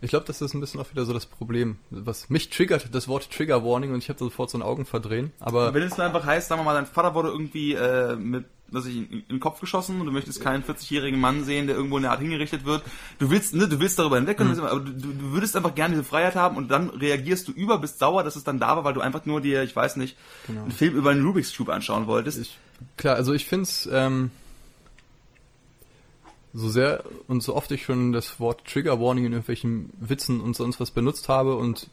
ich 0.00 0.10
glaube, 0.10 0.26
das 0.26 0.40
ist 0.40 0.54
ein 0.54 0.60
bisschen 0.60 0.80
auch 0.80 0.90
wieder 0.90 1.04
so 1.04 1.12
das 1.12 1.26
Problem, 1.26 1.78
was 1.90 2.30
mich 2.30 2.50
triggert, 2.50 2.92
das 2.92 3.06
Wort 3.06 3.30
Trigger 3.30 3.64
Warning 3.64 3.92
und 3.92 3.98
ich 3.98 4.08
habe 4.08 4.18
sofort 4.18 4.50
so 4.50 4.58
ein 4.58 4.62
Augenverdrehen. 4.62 5.32
Aber 5.38 5.72
wenn 5.74 5.82
es 5.82 5.94
dann 5.94 6.06
einfach 6.06 6.26
heißt, 6.26 6.48
sagen 6.48 6.60
wir 6.60 6.64
mal, 6.64 6.74
dein 6.74 6.86
Vater 6.86 7.14
wurde 7.14 7.28
irgendwie 7.28 7.74
äh, 7.74 8.16
mit 8.16 8.46
dass 8.72 8.86
ich 8.86 8.96
in, 8.96 9.10
in 9.10 9.22
den 9.28 9.40
Kopf 9.40 9.60
geschossen 9.60 10.00
und 10.00 10.06
du 10.06 10.12
möchtest 10.12 10.40
keinen 10.40 10.64
40-jährigen 10.64 11.20
Mann 11.20 11.44
sehen, 11.44 11.66
der 11.66 11.76
irgendwo 11.76 11.96
in 11.96 12.02
der 12.02 12.12
Art 12.12 12.20
hingerichtet 12.20 12.64
wird. 12.64 12.82
Du 13.18 13.30
willst, 13.30 13.54
ne, 13.54 13.68
du 13.68 13.80
willst 13.80 13.98
darüber 13.98 14.16
hinwegkommen, 14.16 14.54
mhm. 14.54 14.60
aber 14.60 14.80
du, 14.80 14.92
du 14.92 15.32
würdest 15.32 15.56
einfach 15.56 15.74
gerne 15.74 15.94
diese 15.94 16.04
Freiheit 16.04 16.34
haben 16.34 16.56
und 16.56 16.70
dann 16.70 16.90
reagierst 16.90 17.48
du 17.48 17.52
über, 17.52 17.78
bist 17.78 17.98
sauer, 17.98 18.24
dass 18.24 18.36
es 18.36 18.44
dann 18.44 18.58
da 18.58 18.76
war, 18.76 18.84
weil 18.84 18.94
du 18.94 19.00
einfach 19.00 19.26
nur 19.26 19.40
dir, 19.40 19.62
ich 19.62 19.74
weiß 19.74 19.96
nicht, 19.96 20.16
genau. 20.46 20.62
einen 20.62 20.72
Film 20.72 20.96
über 20.96 21.10
einen 21.10 21.24
Rubik's 21.24 21.56
Cube 21.56 21.72
anschauen 21.72 22.06
wolltest. 22.06 22.38
Ich, 22.38 22.58
klar, 22.96 23.16
also 23.16 23.32
ich 23.32 23.46
find's, 23.46 23.88
ähm, 23.92 24.30
so 26.54 26.68
sehr 26.68 27.04
und 27.28 27.42
so 27.42 27.54
oft 27.56 27.70
ich 27.70 27.84
schon 27.84 28.12
das 28.12 28.38
Wort 28.38 28.66
Trigger 28.66 29.00
Warning 29.00 29.24
in 29.24 29.32
irgendwelchen 29.32 29.90
Witzen 29.98 30.40
und 30.40 30.54
sonst 30.54 30.80
was 30.80 30.90
benutzt 30.90 31.28
habe 31.28 31.56
und 31.56 31.88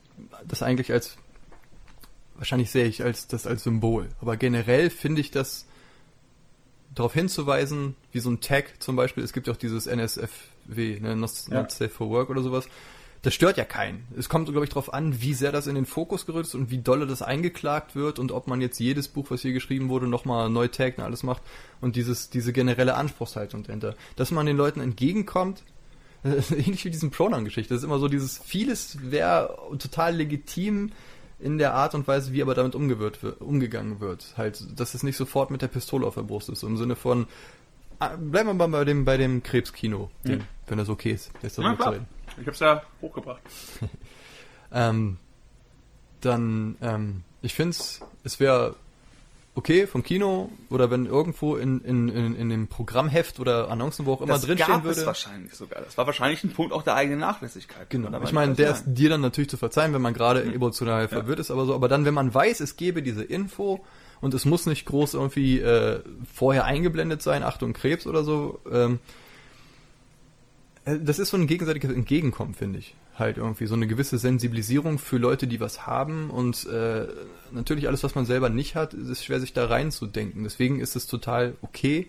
das 0.46 0.62
eigentlich 0.62 0.92
als 0.92 1.18
wahrscheinlich 2.36 2.72
sehe 2.72 2.86
ich 2.86 3.04
als 3.04 3.28
das 3.28 3.48
als 3.48 3.64
Symbol, 3.64 4.10
aber 4.22 4.38
generell 4.38 4.90
finde 4.90 5.22
ich 5.22 5.32
das 5.32 5.66
darauf 6.96 7.14
hinzuweisen, 7.14 7.96
wie 8.12 8.20
so 8.20 8.30
ein 8.30 8.42
Tag 8.42 8.82
zum 8.82 8.96
Beispiel, 8.96 9.24
es 9.24 9.34
gibt 9.34 9.48
ja 9.48 9.54
auch 9.54 9.58
dieses 9.58 9.88
NSFW, 9.88 11.00
ne, 11.00 11.16
Not, 11.16 11.32
ja. 11.48 11.62
Not 11.62 11.72
Safe 11.72 11.90
for 11.90 12.10
Work 12.10 12.30
oder 12.30 12.42
sowas, 12.42 12.68
das 13.22 13.34
stört 13.34 13.58
ja 13.58 13.66
keinen. 13.66 14.08
Es 14.18 14.30
kommt, 14.30 14.50
glaube 14.50 14.64
ich, 14.64 14.70
darauf 14.70 14.94
an, 14.94 15.22
wie 15.22 15.34
sehr 15.34 15.52
das 15.52 15.68
in 15.68 15.76
den 15.76 15.86
Fokus 15.86 16.26
gerückt 16.26 16.48
ist 16.48 16.56
und 16.56 16.72
wie 16.72 16.78
dolle 16.78 17.06
das 17.06 17.22
eingeklagt 17.22 17.96
wird 17.96 18.18
und 18.18 18.32
ob 18.32 18.48
man 18.48 18.62
jetzt 18.62 18.80
jedes 18.80 19.10
Buch, 19.10 19.26
was 19.30 19.42
hier 19.42 19.52
geschrieben 19.52 19.90
wurde, 19.90 20.08
nochmal 20.08 20.50
neu 20.50 20.70
taggt 20.70 21.00
und 21.00 21.04
alles 21.04 21.24
macht 21.24 21.42
und 21.82 21.98
dieses, 21.98 22.30
diese 22.30 22.54
generelle 22.54 22.96
Anspruchshaltung 22.96 23.64
dahinter. 23.64 23.96
Dass 24.16 24.32
man 24.32 24.46
den 24.46 24.56
Leuten 24.56 24.80
entgegenkommt, 24.80 25.64
ähnlich 26.24 26.86
wie 26.86 26.92
diesen 26.92 27.12
Pronoun-Geschichte. 27.12 27.74
Das 27.74 27.82
ist 27.82 27.86
immer 27.86 28.00
so 28.00 28.08
dieses, 28.08 28.38
vieles 28.38 28.98
wäre 29.02 29.58
total 29.80 30.16
legitim 30.16 30.92
in 31.40 31.58
der 31.58 31.74
Art 31.74 31.96
und 31.96 32.08
Weise, 32.08 32.34
wie 32.34 32.42
aber 32.42 32.54
damit 32.54 32.76
umgewirkt, 32.76 33.24
umgegangen 33.40 34.00
wird. 34.00 34.34
Halt, 34.38 34.80
dass 34.80 34.94
es 34.94 35.04
nicht 35.04 35.18
sofort 35.18 35.52
mit 35.52 35.62
der 35.62 35.68
Pistole 35.68 36.06
auf 36.06 36.16
der 36.16 36.24
Brust 36.24 36.50
ist. 36.50 36.64
Im 36.64 36.78
Sinne 36.78 36.96
von, 36.96 37.28
ah, 38.00 38.16
bleiben 38.18 38.50
wir 38.50 38.54
mal 38.54 38.68
bei 38.68 38.86
dem, 38.86 39.06
bei 39.06 39.18
dem 39.18 39.42
Krebskino, 39.42 40.10
mhm. 40.24 40.42
wenn 40.68 40.78
das 40.78 40.90
okay 40.90 41.12
ist. 41.12 41.32
Das 41.42 41.58
ja, 41.58 41.76
klar. 41.76 41.96
Ich 42.40 42.48
hab's 42.48 42.60
ja 42.60 42.82
hochgebracht. 43.02 43.42
ähm, 44.72 45.18
dann, 46.22 46.76
ähm, 46.82 47.24
ich 47.42 47.54
finde 47.54 47.78
es 48.24 48.40
wäre 48.40 48.76
okay 49.60 49.86
vom 49.88 50.04
Kino 50.04 50.50
oder 50.70 50.90
wenn 50.90 51.06
irgendwo 51.06 51.56
in, 51.56 51.82
in, 51.82 52.10
in, 52.10 52.36
in 52.36 52.50
dem 52.50 52.68
Programmheft 52.68 53.40
oder 53.40 53.70
Annoncen, 53.70 54.06
wo 54.06 54.14
auch 54.14 54.22
immer 54.22 54.34
das 54.34 54.44
drinstehen 54.44 54.78
gab 54.78 54.84
würde. 54.84 54.96
Das 54.96 55.06
wahrscheinlich 55.06 55.54
sogar. 55.54 55.82
Das 55.82 55.98
war 55.98 56.06
wahrscheinlich 56.06 56.44
ein 56.44 56.52
Punkt 56.52 56.74
auch 56.74 56.82
der 56.82 56.96
eigenen 56.96 57.20
Nachlässigkeit. 57.20 57.90
Genau. 57.90 58.22
Ich 58.24 58.32
meine, 58.32 58.56
der 58.56 58.72
ist 58.72 58.86
dir 58.88 59.10
dann 59.10 59.22
natürlich 59.22 59.50
zu 59.50 59.58
verzeihen, 59.58 59.94
wenn 59.94 60.02
man 60.02 60.14
gerade 60.14 60.44
mhm. 60.44 60.54
emotional 60.54 61.04
ja. 61.04 61.08
verwirrt 61.08 61.40
ist, 61.40 61.52
aber 61.52 61.66
so. 61.66 61.76
Aber 61.76 61.88
dann, 61.88 62.06
wenn 62.06 62.14
man 62.14 62.34
weiß, 62.34 62.62
es 62.62 62.78
gebe 62.78 63.04
diese 63.04 63.24
Info 63.24 63.86
und 64.22 64.34
es 64.34 64.46
muss 64.46 64.66
nicht 64.66 64.86
groß 64.86 65.14
irgendwie 65.14 65.60
äh, 65.60 66.02
vorher 66.34 66.66
eingeblendet 66.66 67.22
sein, 67.22 67.44
Achtung 67.44 67.74
Krebs 67.74 68.08
oder 68.08 68.24
so. 68.24 68.60
Ähm, 68.72 69.00
äh, 70.86 70.98
das 71.00 71.20
ist 71.20 71.30
so 71.30 71.38
ein 71.38 71.48
gegenseitiges 71.48 71.92
Entgegenkommen, 71.92 72.54
finde 72.54 72.80
ich. 72.80 72.96
Halt 73.20 73.38
irgendwie 73.38 73.66
so 73.66 73.76
eine 73.76 73.88
gewisse 73.88 74.18
Sensibilisierung 74.18 74.98
für 74.98 75.18
Leute, 75.18 75.48
die 75.48 75.60
was 75.60 75.86
haben 75.86 76.30
und 76.30 76.66
äh, 76.68 77.08
natürlich 77.52 77.88
alles, 77.88 78.04
was 78.04 78.16
man 78.16 78.26
selber 78.26 78.50
nicht 78.50 78.76
hat, 78.76 78.94
ist 78.94 79.24
schwer, 79.24 79.40
sich 79.40 79.54
da 79.54 79.66
reinzudenken. 79.66 80.44
Deswegen 80.44 80.80
ist 80.80 80.96
es 80.96 81.08
total 81.08 81.56
okay, 81.62 82.08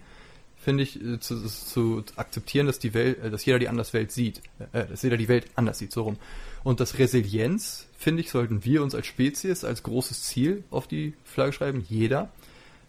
finde 0.62 0.82
ich, 0.82 1.02
äh, 1.02 1.18
zu, 1.20 1.46
zu 1.46 2.04
akzeptieren, 2.16 2.66
dass 2.66 2.78
die 2.78 2.94
Welt, 2.94 3.18
dass 3.32 3.44
jeder 3.44 3.58
die 3.58 3.68
anders 3.68 3.92
Welt 3.92 4.12
sieht, 4.12 4.42
äh, 4.72 4.86
dass 4.86 5.02
jeder 5.02 5.16
die 5.16 5.28
Welt 5.28 5.46
anders 5.56 5.78
sieht, 5.78 5.92
so 5.92 6.02
rum. 6.02 6.16
Und 6.62 6.80
das 6.80 6.98
Resilienz, 6.98 7.86
finde 7.98 8.20
ich, 8.20 8.30
sollten 8.30 8.64
wir 8.64 8.82
uns 8.82 8.94
als 8.94 9.06
Spezies 9.06 9.64
als 9.64 9.82
großes 9.82 10.22
Ziel 10.24 10.64
auf 10.70 10.86
die 10.86 11.14
Flagge 11.24 11.52
schreiben, 11.52 11.84
jeder, 11.88 12.30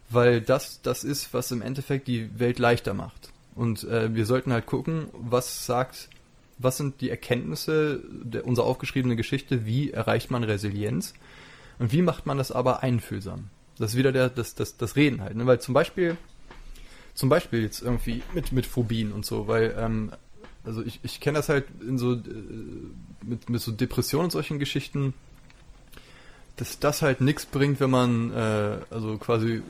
weil 0.10 0.42
das 0.42 0.82
das 0.82 1.04
ist, 1.04 1.34
was 1.34 1.52
im 1.52 1.62
Endeffekt 1.62 2.08
die 2.08 2.38
Welt 2.38 2.60
leichter 2.60 2.94
macht. 2.94 3.32
Und 3.56 3.84
äh, 3.86 4.14
wir 4.14 4.26
sollten 4.26 4.52
halt 4.52 4.66
gucken, 4.66 5.08
was 5.14 5.66
sagt, 5.66 6.10
was 6.64 6.78
sind 6.78 7.02
die 7.02 7.10
Erkenntnisse 7.10 8.04
der 8.10 8.46
unserer 8.46 8.66
aufgeschriebenen 8.66 9.18
Geschichte, 9.18 9.66
wie 9.66 9.92
erreicht 9.92 10.32
man 10.32 10.44
Resilienz 10.44 11.14
und 11.80 11.92
wie 11.92 12.02
macht 12.02 12.26
man 12.26 12.38
das 12.38 12.52
aber 12.52 12.84
einfühlsam. 12.84 13.50
Das 13.78 13.92
ist 13.92 13.98
wieder 13.98 14.12
der, 14.12 14.30
das, 14.30 14.56
das, 14.56 14.78
das 14.78 14.96
Reden 14.96 15.22
halt, 15.22 15.36
ne? 15.36 15.46
weil 15.48 15.60
zum 15.60 15.74
Beispiel, 15.74 16.18
zum 17.14 17.30
Beispiel 17.30 17.64
jetzt 17.64 17.82
irgendwie 17.82 18.22
mit, 18.34 18.52
mit 18.52 18.66
Phobien 18.66 19.12
und 19.12 19.26
so, 19.26 19.48
weil, 19.48 19.76
ähm, 19.78 20.12
also 20.64 20.84
ich, 20.84 21.00
ich 21.04 21.20
kenne 21.20 21.40
das 21.40 21.50
halt 21.50 21.66
in 21.82 21.98
so, 21.98 22.14
äh, 22.14 22.20
mit, 23.24 23.50
mit 23.50 23.62
so 23.62 23.72
Depressionen 23.72 24.26
und 24.26 24.32
solchen 24.32 24.60
Geschichten, 24.60 25.14
dass 26.58 26.80
das 26.80 27.02
halt 27.02 27.22
nichts 27.22 27.46
bringt, 27.46 27.80
wenn 27.80 27.90
man, 27.90 28.32
äh, 28.34 28.78
also 28.90 29.18
quasi, 29.18 29.64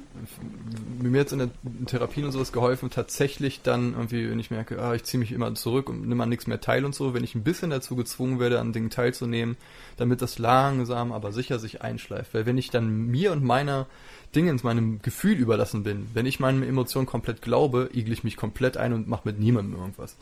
mir 1.01 1.19
jetzt 1.19 1.31
in 1.31 1.39
der 1.39 1.49
Therapie 1.85 2.23
und 2.23 2.31
sowas 2.31 2.51
geholfen, 2.51 2.89
tatsächlich 2.89 3.61
dann 3.61 3.93
irgendwie, 3.93 4.29
wenn 4.29 4.39
ich 4.39 4.51
merke, 4.51 4.81
ah, 4.81 4.93
ich 4.93 5.03
ziehe 5.03 5.19
mich 5.19 5.31
immer 5.31 5.53
zurück 5.55 5.89
und 5.89 6.07
nehme 6.07 6.23
an 6.23 6.29
nichts 6.29 6.47
mehr 6.47 6.59
teil 6.59 6.83
und 6.83 6.93
so, 6.93 7.13
wenn 7.13 7.23
ich 7.23 7.35
ein 7.35 7.43
bisschen 7.43 7.69
dazu 7.69 7.95
gezwungen 7.95 8.39
werde, 8.39 8.59
an 8.59 8.73
Dingen 8.73 8.89
teilzunehmen, 8.89 9.57
damit 9.97 10.21
das 10.21 10.39
langsam, 10.39 11.11
aber 11.11 11.31
sicher 11.31 11.59
sich 11.59 11.81
einschleift. 11.81 12.33
Weil 12.33 12.45
wenn 12.45 12.57
ich 12.57 12.69
dann 12.71 13.07
mir 13.07 13.31
und 13.31 13.43
meiner 13.43 13.87
Dingens, 14.35 14.63
meinem 14.63 15.01
Gefühl 15.01 15.37
überlassen 15.37 15.83
bin, 15.83 16.07
wenn 16.13 16.25
ich 16.25 16.39
meinen 16.39 16.63
Emotionen 16.63 17.05
komplett 17.05 17.41
glaube, 17.41 17.89
igle 17.93 18.13
ich 18.13 18.23
mich 18.23 18.37
komplett 18.37 18.77
ein 18.77 18.93
und 18.93 19.07
mache 19.07 19.23
mit 19.25 19.39
niemandem 19.39 19.79
irgendwas. 19.79 20.15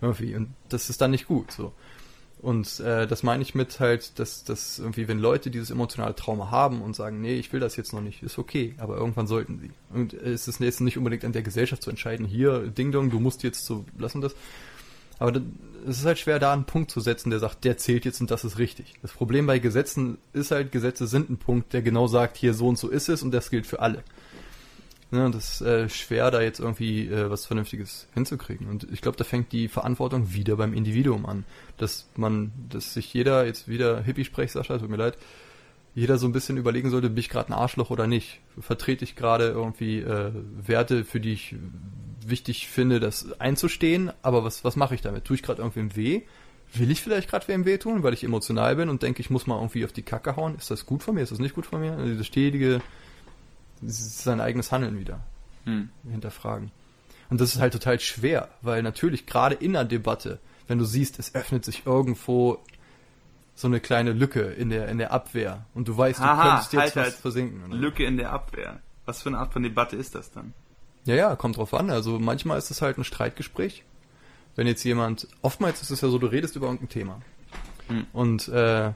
Irgendwie. 0.00 0.34
Und 0.34 0.48
das 0.68 0.90
ist 0.90 1.00
dann 1.00 1.10
nicht 1.10 1.26
gut, 1.26 1.52
so. 1.52 1.72
Und 2.38 2.80
äh, 2.80 3.06
das 3.06 3.22
meine 3.22 3.42
ich 3.42 3.54
mit 3.54 3.80
halt, 3.80 4.18
dass, 4.18 4.44
dass 4.44 4.78
irgendwie, 4.78 5.08
wenn 5.08 5.18
Leute 5.18 5.50
dieses 5.50 5.70
emotionale 5.70 6.14
Trauma 6.14 6.50
haben 6.50 6.82
und 6.82 6.94
sagen, 6.94 7.20
nee, 7.20 7.38
ich 7.38 7.52
will 7.52 7.60
das 7.60 7.76
jetzt 7.76 7.92
noch 7.92 8.02
nicht, 8.02 8.22
ist 8.22 8.38
okay, 8.38 8.74
aber 8.78 8.96
irgendwann 8.96 9.26
sollten 9.26 9.58
sie. 9.58 9.70
Und 9.92 10.12
es 10.12 10.46
ist 10.46 10.60
jetzt 10.60 10.80
nicht 10.80 10.98
unbedingt 10.98 11.24
an 11.24 11.32
der 11.32 11.42
Gesellschaft 11.42 11.82
zu 11.82 11.90
entscheiden, 11.90 12.26
hier, 12.26 12.68
Ding 12.68 12.92
Dong, 12.92 13.10
du 13.10 13.20
musst 13.20 13.42
jetzt 13.42 13.64
so, 13.64 13.84
lassen 13.98 14.20
das. 14.20 14.34
Aber 15.18 15.40
es 15.88 15.98
ist 15.98 16.04
halt 16.04 16.18
schwer, 16.18 16.38
da 16.38 16.52
einen 16.52 16.64
Punkt 16.64 16.90
zu 16.90 17.00
setzen, 17.00 17.30
der 17.30 17.38
sagt, 17.38 17.64
der 17.64 17.78
zählt 17.78 18.04
jetzt 18.04 18.20
und 18.20 18.30
das 18.30 18.44
ist 18.44 18.58
richtig. 18.58 18.94
Das 19.00 19.12
Problem 19.12 19.46
bei 19.46 19.58
Gesetzen 19.58 20.18
ist 20.34 20.50
halt, 20.50 20.72
Gesetze 20.72 21.06
sind 21.06 21.30
ein 21.30 21.38
Punkt, 21.38 21.72
der 21.72 21.80
genau 21.80 22.06
sagt, 22.06 22.36
hier 22.36 22.52
so 22.52 22.68
und 22.68 22.78
so 22.78 22.88
ist 22.88 23.08
es 23.08 23.22
und 23.22 23.30
das 23.30 23.50
gilt 23.50 23.66
für 23.66 23.80
alle. 23.80 24.02
Ne, 25.12 25.30
das 25.30 25.60
ist 25.60 25.60
äh, 25.60 25.88
schwer, 25.88 26.32
da 26.32 26.40
jetzt 26.40 26.58
irgendwie 26.58 27.06
äh, 27.06 27.30
was 27.30 27.46
Vernünftiges 27.46 28.08
hinzukriegen. 28.14 28.66
Und 28.66 28.88
ich 28.92 29.02
glaube, 29.02 29.16
da 29.16 29.22
fängt 29.22 29.52
die 29.52 29.68
Verantwortung 29.68 30.32
wieder 30.32 30.56
beim 30.56 30.74
Individuum 30.74 31.26
an. 31.26 31.44
Dass 31.76 32.08
man, 32.16 32.50
dass 32.68 32.94
sich 32.94 33.14
jeder, 33.14 33.46
jetzt 33.46 33.68
wieder 33.68 34.02
Hippie-Sprech, 34.02 34.50
Sascha, 34.50 34.78
tut 34.78 34.90
mir 34.90 34.96
leid, 34.96 35.16
jeder 35.94 36.18
so 36.18 36.26
ein 36.26 36.32
bisschen 36.32 36.56
überlegen 36.56 36.90
sollte, 36.90 37.08
bin 37.08 37.18
ich 37.18 37.28
gerade 37.28 37.50
ein 37.50 37.54
Arschloch 37.54 37.90
oder 37.90 38.06
nicht? 38.06 38.40
Vertrete 38.60 39.04
ich 39.04 39.16
gerade 39.16 39.46
irgendwie 39.46 40.00
äh, 40.00 40.32
Werte, 40.60 41.04
für 41.04 41.20
die 41.20 41.32
ich 41.32 41.54
wichtig 42.26 42.68
finde, 42.68 42.98
das 43.00 43.40
einzustehen, 43.40 44.12
aber 44.22 44.44
was, 44.44 44.64
was 44.64 44.76
mache 44.76 44.94
ich 44.94 45.00
damit? 45.00 45.24
Tue 45.24 45.36
ich 45.36 45.42
gerade 45.42 45.62
irgendwem 45.62 45.94
weh? 45.96 46.22
Will 46.74 46.90
ich 46.90 47.00
vielleicht 47.00 47.30
gerade 47.30 47.46
wem 47.48 47.64
weh 47.64 47.78
tun, 47.78 48.02
weil 48.02 48.12
ich 48.12 48.24
emotional 48.24 48.76
bin 48.76 48.88
und 48.88 49.02
denke, 49.02 49.20
ich 49.20 49.30
muss 49.30 49.46
mal 49.46 49.56
irgendwie 49.56 49.84
auf 49.84 49.92
die 49.92 50.02
Kacke 50.02 50.36
hauen? 50.36 50.56
Ist 50.56 50.70
das 50.70 50.84
gut 50.84 51.02
von 51.02 51.14
mir? 51.14 51.22
Ist 51.22 51.32
das 51.32 51.38
nicht 51.38 51.54
gut 51.54 51.64
von 51.64 51.80
mir? 51.80 51.92
Also 51.92 52.06
diese 52.06 52.24
stetige 52.24 52.82
sein 53.82 54.40
eigenes 54.40 54.72
Handeln 54.72 54.98
wieder 54.98 55.20
hm. 55.64 55.90
hinterfragen. 56.08 56.70
Und 57.28 57.40
das 57.40 57.54
ist 57.54 57.60
halt 57.60 57.72
total 57.72 57.98
schwer, 58.00 58.48
weil 58.62 58.82
natürlich 58.82 59.26
gerade 59.26 59.54
in 59.56 59.72
der 59.72 59.84
Debatte, 59.84 60.38
wenn 60.68 60.78
du 60.78 60.84
siehst, 60.84 61.18
es 61.18 61.34
öffnet 61.34 61.64
sich 61.64 61.86
irgendwo 61.86 62.62
so 63.54 63.66
eine 63.66 63.80
kleine 63.80 64.12
Lücke 64.12 64.42
in 64.42 64.70
der, 64.70 64.88
in 64.88 64.98
der 64.98 65.12
Abwehr 65.12 65.64
und 65.74 65.88
du 65.88 65.96
weißt, 65.96 66.20
Aha, 66.20 66.34
du 66.34 66.48
könntest 66.48 66.72
jetzt 66.72 66.80
halt, 66.80 66.96
was 66.96 67.04
halt. 67.04 67.14
versinken. 67.14 67.64
Oder? 67.64 67.74
Lücke 67.74 68.04
in 68.04 68.16
der 68.16 68.32
Abwehr. 68.32 68.80
Was 69.06 69.22
für 69.22 69.30
eine 69.30 69.38
Art 69.38 69.52
von 69.52 69.62
Debatte 69.62 69.96
ist 69.96 70.14
das 70.14 70.30
dann? 70.30 70.52
Ja, 71.04 71.14
ja, 71.14 71.36
kommt 71.36 71.56
drauf 71.56 71.72
an. 71.72 71.90
Also 71.90 72.18
manchmal 72.18 72.58
ist 72.58 72.70
es 72.70 72.82
halt 72.82 72.98
ein 72.98 73.04
Streitgespräch. 73.04 73.84
Wenn 74.56 74.66
jetzt 74.66 74.84
jemand, 74.84 75.28
oftmals 75.42 75.82
ist 75.82 75.90
es 75.90 76.00
ja 76.00 76.08
so, 76.08 76.18
du 76.18 76.26
redest 76.26 76.56
über 76.56 76.66
irgendein 76.66 76.88
Thema. 76.88 77.20
Hm. 77.88 78.06
Und 78.12 78.48
äh, 78.48 78.92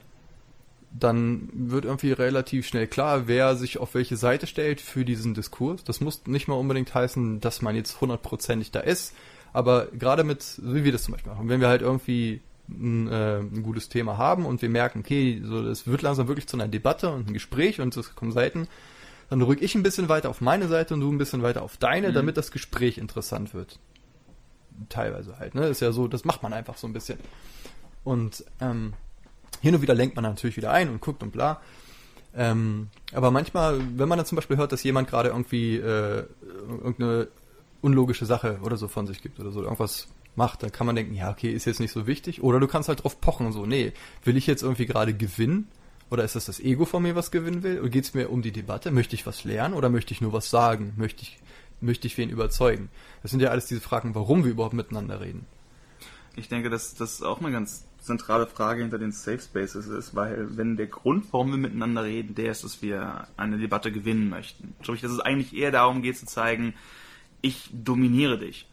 dann 0.92 1.48
wird 1.52 1.84
irgendwie 1.84 2.12
relativ 2.12 2.66
schnell 2.66 2.86
klar, 2.86 3.28
wer 3.28 3.54
sich 3.54 3.78
auf 3.78 3.94
welche 3.94 4.16
Seite 4.16 4.46
stellt 4.46 4.80
für 4.80 5.04
diesen 5.04 5.34
Diskurs. 5.34 5.84
Das 5.84 6.00
muss 6.00 6.26
nicht 6.26 6.48
mal 6.48 6.54
unbedingt 6.54 6.92
heißen, 6.94 7.40
dass 7.40 7.62
man 7.62 7.76
jetzt 7.76 8.00
hundertprozentig 8.00 8.72
da 8.72 8.80
ist, 8.80 9.14
aber 9.52 9.86
gerade 9.86 10.24
mit, 10.24 10.60
wie 10.62 10.84
wir 10.84 10.92
das 10.92 11.04
zum 11.04 11.12
Beispiel 11.12 11.32
machen, 11.32 11.48
wenn 11.48 11.60
wir 11.60 11.68
halt 11.68 11.82
irgendwie 11.82 12.40
ein, 12.68 13.08
äh, 13.08 13.38
ein 13.38 13.62
gutes 13.62 13.88
Thema 13.88 14.18
haben 14.18 14.46
und 14.46 14.62
wir 14.62 14.68
merken, 14.68 15.00
okay, 15.00 15.40
so 15.44 15.66
es 15.66 15.86
wird 15.86 16.02
langsam 16.02 16.28
wirklich 16.28 16.48
zu 16.48 16.56
einer 16.56 16.68
Debatte 16.68 17.10
und 17.10 17.28
ein 17.28 17.34
Gespräch 17.34 17.80
und 17.80 17.96
es 17.96 18.14
kommen 18.14 18.32
Seiten, 18.32 18.68
dann 19.28 19.42
rück 19.42 19.62
ich 19.62 19.74
ein 19.74 19.82
bisschen 19.82 20.08
weiter 20.08 20.28
auf 20.28 20.40
meine 20.40 20.66
Seite 20.66 20.94
und 20.94 21.00
du 21.00 21.10
ein 21.10 21.18
bisschen 21.18 21.42
weiter 21.42 21.62
auf 21.62 21.76
deine, 21.76 22.10
mhm. 22.10 22.14
damit 22.14 22.36
das 22.36 22.50
Gespräch 22.50 22.98
interessant 22.98 23.54
wird. 23.54 23.78
Teilweise 24.88 25.38
halt, 25.38 25.54
ne? 25.54 25.66
Ist 25.66 25.80
ja 25.80 25.92
so, 25.92 26.08
das 26.08 26.24
macht 26.24 26.42
man 26.42 26.52
einfach 26.52 26.76
so 26.76 26.86
ein 26.86 26.92
bisschen. 26.92 27.18
Und 28.02 28.44
ähm, 28.60 28.94
hin 29.60 29.74
und 29.74 29.82
wieder 29.82 29.94
lenkt 29.94 30.16
man 30.16 30.24
natürlich 30.24 30.56
wieder 30.56 30.72
ein 30.72 30.88
und 30.88 31.00
guckt 31.00 31.22
und 31.22 31.32
bla. 31.32 31.60
Ähm, 32.34 32.88
aber 33.12 33.30
manchmal, 33.30 33.80
wenn 33.96 34.08
man 34.08 34.18
dann 34.18 34.26
zum 34.26 34.36
Beispiel 34.36 34.56
hört, 34.56 34.72
dass 34.72 34.82
jemand 34.82 35.08
gerade 35.08 35.30
irgendwie 35.30 35.76
äh, 35.76 36.24
irgendeine 36.68 37.28
unlogische 37.82 38.26
Sache 38.26 38.58
oder 38.62 38.76
so 38.76 38.88
von 38.88 39.06
sich 39.06 39.22
gibt 39.22 39.40
oder 39.40 39.50
so 39.50 39.62
irgendwas 39.62 40.08
macht, 40.36 40.62
dann 40.62 40.70
kann 40.70 40.86
man 40.86 40.96
denken, 40.96 41.14
ja, 41.14 41.30
okay, 41.30 41.50
ist 41.50 41.64
jetzt 41.64 41.80
nicht 41.80 41.92
so 41.92 42.06
wichtig. 42.06 42.42
Oder 42.42 42.60
du 42.60 42.68
kannst 42.68 42.88
halt 42.88 43.02
drauf 43.02 43.20
pochen, 43.20 43.52
so, 43.52 43.66
nee, 43.66 43.92
will 44.24 44.36
ich 44.36 44.46
jetzt 44.46 44.62
irgendwie 44.62 44.86
gerade 44.86 45.14
gewinnen? 45.14 45.68
Oder 46.10 46.24
ist 46.24 46.34
das 46.34 46.46
das 46.46 46.60
Ego 46.60 46.84
von 46.84 47.02
mir, 47.02 47.14
was 47.14 47.30
gewinnen 47.30 47.62
will? 47.62 47.80
Oder 47.80 47.88
geht 47.88 48.04
es 48.04 48.14
mir 48.14 48.30
um 48.30 48.42
die 48.42 48.52
Debatte? 48.52 48.90
Möchte 48.90 49.14
ich 49.14 49.26
was 49.26 49.44
lernen 49.44 49.74
oder 49.74 49.88
möchte 49.88 50.12
ich 50.12 50.20
nur 50.20 50.32
was 50.32 50.50
sagen? 50.50 50.92
Möchte 50.96 51.22
ich, 51.22 51.38
möchte 51.80 52.06
ich 52.06 52.18
wen 52.18 52.30
überzeugen? 52.30 52.90
Das 53.22 53.30
sind 53.30 53.40
ja 53.40 53.50
alles 53.50 53.66
diese 53.66 53.80
Fragen, 53.80 54.14
warum 54.14 54.44
wir 54.44 54.50
überhaupt 54.50 54.74
miteinander 54.74 55.20
reden. 55.20 55.46
Ich 56.36 56.48
denke, 56.48 56.70
das, 56.70 56.94
das 56.94 57.14
ist 57.14 57.22
auch 57.22 57.40
eine 57.40 57.52
ganz 57.52 57.84
zentrale 58.00 58.46
Frage 58.46 58.82
hinter 58.82 58.98
den 58.98 59.12
Safe 59.12 59.40
Spaces 59.40 59.86
ist, 59.86 60.14
weil 60.14 60.56
wenn 60.56 60.76
der 60.76 60.86
Grund, 60.86 61.26
warum 61.32 61.50
wir 61.50 61.58
miteinander 61.58 62.04
reden, 62.04 62.34
der 62.34 62.50
ist, 62.50 62.64
dass 62.64 62.82
wir 62.82 63.26
eine 63.36 63.58
Debatte 63.58 63.92
gewinnen 63.92 64.28
möchten. 64.28 64.74
Sprich, 64.82 65.00
dass 65.00 65.12
es 65.12 65.20
eigentlich 65.20 65.54
eher 65.54 65.70
darum 65.70 66.02
geht 66.02 66.18
zu 66.18 66.26
zeigen, 66.26 66.74
ich 67.42 67.70
dominiere 67.72 68.38
dich. 68.38 68.66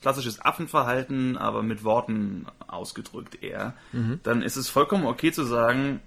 Klassisches 0.00 0.40
Affenverhalten, 0.40 1.36
aber 1.36 1.62
mit 1.62 1.82
Worten 1.82 2.46
ausgedrückt 2.66 3.42
eher. 3.42 3.74
Mhm. 3.92 4.20
Dann 4.22 4.42
ist 4.42 4.56
es 4.56 4.68
vollkommen 4.68 5.06
okay 5.06 5.32
zu 5.32 5.44
sagen, 5.44 6.00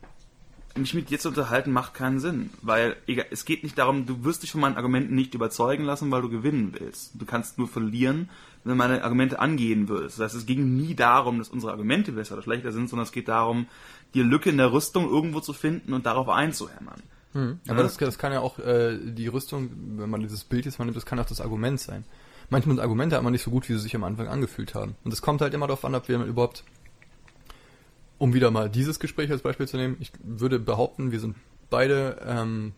mich 0.76 0.94
mit 0.94 1.10
dir 1.10 1.20
zu 1.20 1.30
unterhalten 1.30 1.72
macht 1.72 1.94
keinen 1.94 2.20
Sinn, 2.20 2.50
weil 2.62 2.96
es 3.30 3.44
geht 3.46 3.64
nicht 3.64 3.78
darum, 3.78 4.06
du 4.06 4.24
wirst 4.24 4.44
dich 4.44 4.52
von 4.52 4.62
meinen 4.62 4.78
Argumenten 4.78 5.16
nicht 5.16 5.34
überzeugen 5.34 5.84
lassen, 5.84 6.12
weil 6.12 6.22
du 6.22 6.30
gewinnen 6.30 6.74
willst. 6.78 7.20
Du 7.20 7.26
kannst 7.26 7.58
nur 7.58 7.68
verlieren, 7.68 8.30
wenn 8.64 8.78
meine 8.78 9.04
Argumente 9.04 9.40
angehen 9.40 9.90
würdest. 9.90 10.20
Das 10.20 10.26
heißt, 10.26 10.36
es 10.36 10.46
ging 10.46 10.76
nie 10.76 10.96
darum, 10.96 11.40
dass 11.40 11.50
unsere 11.50 11.72
Argumente 11.72 12.12
besser 12.12 12.36
oder 12.36 12.44
schlechter 12.44 12.72
sind, 12.72 12.90
sondern 12.90 13.06
es 13.06 13.12
geht 13.12 13.28
darum, 13.28 13.68
die 14.14 14.22
Lücke 14.22 14.50
in 14.50 14.58
der 14.58 14.72
Rüstung 14.72 15.10
irgendwo 15.10 15.40
zu 15.40 15.54
finden 15.54 15.94
und 15.94 16.06
darauf 16.06 16.30
einzuhämmern. 16.30 17.02
Hm. 17.34 17.60
Aber 17.68 17.78
ja? 17.78 17.84
das, 17.84 17.98
das, 17.98 18.18
kann 18.18 18.34
ja 18.34 18.42
auch 18.42 18.60
äh, 18.60 18.98
die 19.02 19.28
Rüstung, 19.28 19.70
wenn 19.98 20.10
man 20.10 20.22
dieses 20.22 20.44
Bild 20.44 20.66
jetzt 20.66 20.80
mal 20.80 20.86
nimmt, 20.86 20.98
das 20.98 21.06
kann 21.06 21.20
auch 21.20 21.26
das 21.26 21.42
Argument 21.42 21.80
sein. 21.80 22.04
Manchmal 22.50 22.76
sind 22.76 22.84
Argumente 22.84 23.18
aber 23.18 23.32
nicht 23.32 23.44
so 23.44 23.52
gut, 23.52 23.70
wie 23.70 23.74
sie 23.74 23.80
sich 23.80 23.96
am 23.96 24.04
Anfang 24.04 24.28
angefühlt 24.28 24.76
haben. 24.76 24.96
Und 25.06 25.14
es 25.14 25.22
kommt 25.22 25.42
halt 25.42 25.54
immer 25.54 25.68
darauf 25.68 25.86
an, 25.86 25.96
ob 25.96 26.10
wir 26.10 26.22
überhaupt 26.24 26.66
um 28.22 28.36
wieder 28.36 28.52
mal 28.52 28.70
dieses 28.70 29.00
Gespräch 29.00 29.32
als 29.32 29.42
Beispiel 29.42 29.68
zu 29.68 29.78
nehmen, 29.78 29.98
ich 30.00 30.12
würde 30.22 30.60
behaupten, 30.60 31.12
wir 31.12 31.20
sind 31.20 31.36
beide 31.72 32.22
ähm, 32.24 32.74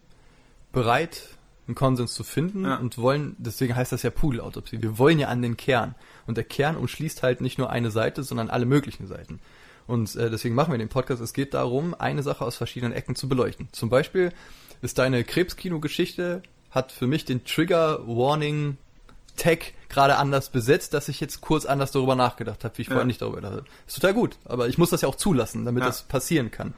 bereit, 0.72 1.36
einen 1.68 1.76
Konsens 1.76 2.14
zu 2.14 2.24
finden 2.24 2.66
ja. 2.66 2.76
und 2.76 2.98
wollen, 2.98 3.36
deswegen 3.40 3.76
heißt 3.76 3.92
das 3.92 4.04
ja 4.04 4.10
Pudelautopsie, 4.10 4.82
wir 4.82 4.98
wollen 4.98 5.20
ja 5.20 5.30
an 5.30 5.42
den 5.42 5.58
Kern. 5.58 5.96
Und 6.28 6.38
der 6.38 6.44
Kern 6.44 6.76
umschließt 6.76 7.24
halt 7.24 7.42
nicht 7.42 7.58
nur 7.58 7.70
eine 7.70 7.92
Seite, 7.92 8.24
sondern 8.24 8.50
alle 8.50 8.66
möglichen 8.66 9.08
Seiten. 9.08 9.40
Und 9.88 10.16
äh, 10.16 10.30
deswegen 10.30 10.56
machen 10.56 10.72
wir 10.72 10.78
den 10.78 10.90
Podcast. 10.90 11.22
Es 11.22 11.34
geht 11.34 11.54
darum, 11.54 11.94
eine 11.98 12.24
Sache 12.24 12.46
aus 12.46 12.56
verschiedenen 12.56 12.94
Ecken 12.94 13.16
zu 13.16 13.28
beleuchten. 13.28 13.68
Zum 13.72 13.90
Beispiel 13.90 14.32
ist 14.82 14.98
deine 14.98 15.24
Krebskino-Geschichte 15.24 16.42
hat 16.72 16.92
für 16.92 17.08
mich 17.08 17.24
den 17.24 17.46
Trigger 17.46 18.00
Warning 18.08 18.78
Tag 19.38 19.74
gerade 19.90 20.18
anders 20.18 20.50
besetzt, 20.50 20.94
dass 20.94 21.10
ich 21.10 21.20
jetzt 21.20 21.42
kurz 21.42 21.66
anders 21.66 21.92
darüber 21.92 22.16
nachgedacht 22.16 22.64
habe, 22.64 22.78
wie 22.78 22.84
ich 22.84 22.88
ja. 22.88 22.94
vorher 22.94 23.06
nicht 23.06 23.22
darüber 23.22 23.42
dachte. 23.42 23.64
Ist 23.88 23.96
total 23.96 24.14
gut, 24.14 24.38
aber 24.46 24.68
ich 24.68 24.78
muss 24.78 24.90
das 24.90 25.02
ja 25.02 25.08
auch 25.08 25.16
zulassen, 25.16 25.66
damit 25.66 25.82
ja. 25.82 25.88
das 25.88 26.04
passieren 26.04 26.52
kann. 26.52 26.74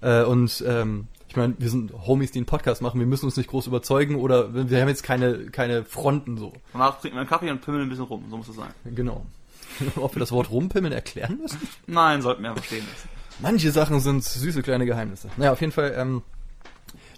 Äh, 0.00 0.22
und 0.22 0.62
ähm, 0.66 1.08
ich 1.34 1.36
meine, 1.36 1.54
wir 1.58 1.68
sind 1.68 1.92
Homies, 2.06 2.30
die 2.30 2.38
einen 2.38 2.46
Podcast 2.46 2.80
machen, 2.80 3.00
wir 3.00 3.08
müssen 3.08 3.24
uns 3.24 3.36
nicht 3.36 3.50
groß 3.50 3.66
überzeugen 3.66 4.14
oder 4.14 4.54
wir 4.54 4.80
haben 4.80 4.88
jetzt 4.88 5.02
keine, 5.02 5.46
keine 5.46 5.84
Fronten 5.84 6.38
so. 6.38 6.52
Danach 6.72 7.00
trinken 7.00 7.16
wir 7.16 7.22
einen 7.22 7.28
Kaffee 7.28 7.50
und 7.50 7.60
pimmeln 7.60 7.82
ein 7.82 7.88
bisschen 7.88 8.04
rum, 8.04 8.24
so 8.30 8.36
muss 8.36 8.46
es 8.46 8.54
sein. 8.54 8.70
Genau. 8.84 9.26
Ob 9.96 10.14
wir 10.14 10.20
das 10.20 10.30
Wort 10.30 10.50
rumpimmeln 10.50 10.92
erklären 10.92 11.40
müssen? 11.42 11.58
Nein, 11.88 12.22
sollten 12.22 12.44
wir 12.44 12.50
einfach 12.50 12.62
stehen 12.62 12.84
lassen. 12.86 13.08
Manche 13.40 13.72
Sachen 13.72 13.98
sind 13.98 14.22
süße 14.22 14.62
kleine 14.62 14.86
Geheimnisse. 14.86 15.28
Naja, 15.36 15.50
auf 15.50 15.60
jeden 15.60 15.72
Fall, 15.72 15.92
ähm, 15.96 16.22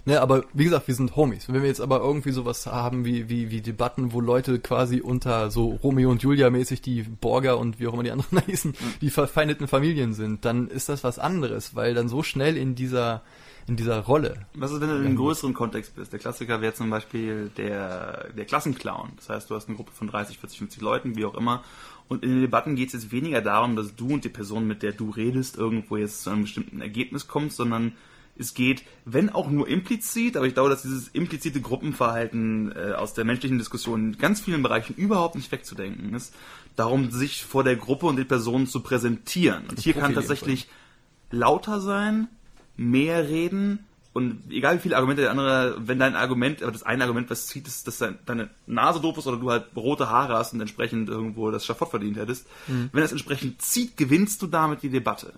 Ne, 0.05 0.21
aber 0.21 0.45
wie 0.53 0.63
gesagt, 0.63 0.87
wir 0.87 0.95
sind 0.95 1.17
Homies. 1.17 1.51
Wenn 1.51 1.61
wir 1.61 1.67
jetzt 1.67 1.81
aber 1.81 1.99
irgendwie 1.99 2.31
sowas 2.31 2.65
haben 2.65 3.03
wie, 3.03 3.27
wie, 3.27 3.51
wie 3.51 3.59
Debatten, 3.59 4.13
wo 4.13 4.21
Leute 4.21 4.57
quasi 4.57 5.01
unter 5.01 5.51
so 5.51 5.77
Romeo 5.83 6.09
und 6.09 6.23
Julia 6.23 6.49
mäßig 6.49 6.81
die 6.81 7.03
Borger 7.03 7.57
und 7.57 7.81
wie 7.81 7.87
auch 7.87 7.93
immer 7.93 8.03
die 8.03 8.11
anderen 8.11 8.41
heißen, 8.47 8.73
die 9.01 9.09
verfeindeten 9.09 9.67
Familien 9.67 10.13
sind, 10.13 10.45
dann 10.45 10.69
ist 10.69 10.87
das 10.87 11.03
was 11.03 11.19
anderes, 11.19 11.75
weil 11.75 11.93
dann 11.93 12.07
so 12.07 12.23
schnell 12.23 12.55
in 12.55 12.73
dieser 12.73 13.21
in 13.67 13.75
dieser 13.75 13.99
Rolle. 13.99 14.45
Was 14.55 14.71
ist, 14.71 14.79
wenn 14.79 14.89
du 14.89 14.95
in 14.95 15.05
einem 15.05 15.15
größeren 15.17 15.53
Kontext 15.53 15.95
bist? 15.95 16.13
Der 16.13 16.19
Klassiker 16.19 16.61
wäre 16.61 16.73
zum 16.73 16.89
Beispiel 16.89 17.51
der, 17.57 18.29
der 18.33 18.45
Klassenclown. 18.45 19.11
Das 19.17 19.29
heißt, 19.29 19.49
du 19.49 19.55
hast 19.55 19.67
eine 19.67 19.75
Gruppe 19.75 19.91
von 19.91 20.07
30, 20.07 20.39
40, 20.39 20.59
50 20.59 20.81
Leuten, 20.81 21.15
wie 21.17 21.25
auch 21.25 21.35
immer. 21.35 21.63
Und 22.07 22.23
in 22.23 22.29
den 22.29 22.41
Debatten 22.41 22.75
geht 22.75 22.87
es 22.87 22.93
jetzt 22.93 23.11
weniger 23.11 23.41
darum, 23.41 23.75
dass 23.75 23.95
du 23.95 24.13
und 24.13 24.23
die 24.23 24.29
Person, 24.29 24.67
mit 24.67 24.83
der 24.83 24.93
du 24.93 25.09
redest, 25.09 25.57
irgendwo 25.57 25.97
jetzt 25.97 26.23
zu 26.23 26.29
einem 26.29 26.43
bestimmten 26.43 26.79
Ergebnis 26.79 27.27
kommst, 27.27 27.57
sondern 27.57 27.93
es 28.39 28.53
geht, 28.53 28.83
wenn 29.03 29.29
auch 29.29 29.49
nur 29.49 29.67
implizit, 29.67 30.37
aber 30.37 30.45
ich 30.45 30.53
glaube, 30.53 30.69
dass 30.69 30.83
dieses 30.83 31.07
implizite 31.09 31.59
Gruppenverhalten 31.59 32.71
äh, 32.71 32.93
aus 32.93 33.13
der 33.13 33.25
menschlichen 33.25 33.57
Diskussion 33.57 34.13
in 34.13 34.17
ganz 34.17 34.41
vielen 34.41 34.61
Bereichen 34.61 34.95
überhaupt 34.95 35.35
nicht 35.35 35.51
wegzudenken 35.51 36.13
ist, 36.13 36.33
darum 36.75 37.11
sich 37.11 37.43
vor 37.43 37.63
der 37.63 37.75
Gruppe 37.75 38.05
und 38.05 38.15
den 38.15 38.27
Personen 38.27 38.67
zu 38.67 38.81
präsentieren. 38.81 39.65
Und 39.69 39.79
hier 39.79 39.93
kann 39.93 40.13
tatsächlich 40.13 40.69
lauter 41.31 41.81
sein, 41.81 42.27
mehr 42.77 43.27
reden 43.27 43.79
und 44.17 44.51
egal 44.51 44.77
wie 44.77 44.81
viele 44.81 44.95
Argumente 44.95 45.21
der 45.21 45.29
andere, 45.29 45.75
wenn 45.77 45.99
dein 45.99 46.15
Argument, 46.15 46.63
aber 46.63 46.71
das 46.71 46.81
eine 46.81 47.03
Argument, 47.03 47.29
was 47.29 47.45
zieht, 47.45 47.67
ist, 47.67 47.85
dass 47.85 48.03
deine 48.25 48.49
Nase 48.65 48.99
doof 48.99 49.19
ist 49.19 49.27
oder 49.27 49.37
du 49.37 49.51
halt 49.51 49.65
rote 49.75 50.09
Haare 50.09 50.33
hast 50.33 50.53
und 50.53 50.61
entsprechend 50.61 51.07
irgendwo 51.07 51.51
das 51.51 51.67
Schafott 51.67 51.91
verdient 51.91 52.17
hättest, 52.17 52.47
mhm. 52.65 52.89
wenn 52.93 53.01
das 53.01 53.11
entsprechend 53.11 53.61
zieht, 53.61 53.95
gewinnst 53.95 54.41
du 54.41 54.47
damit 54.47 54.81
die 54.81 54.89
Debatte. 54.89 55.33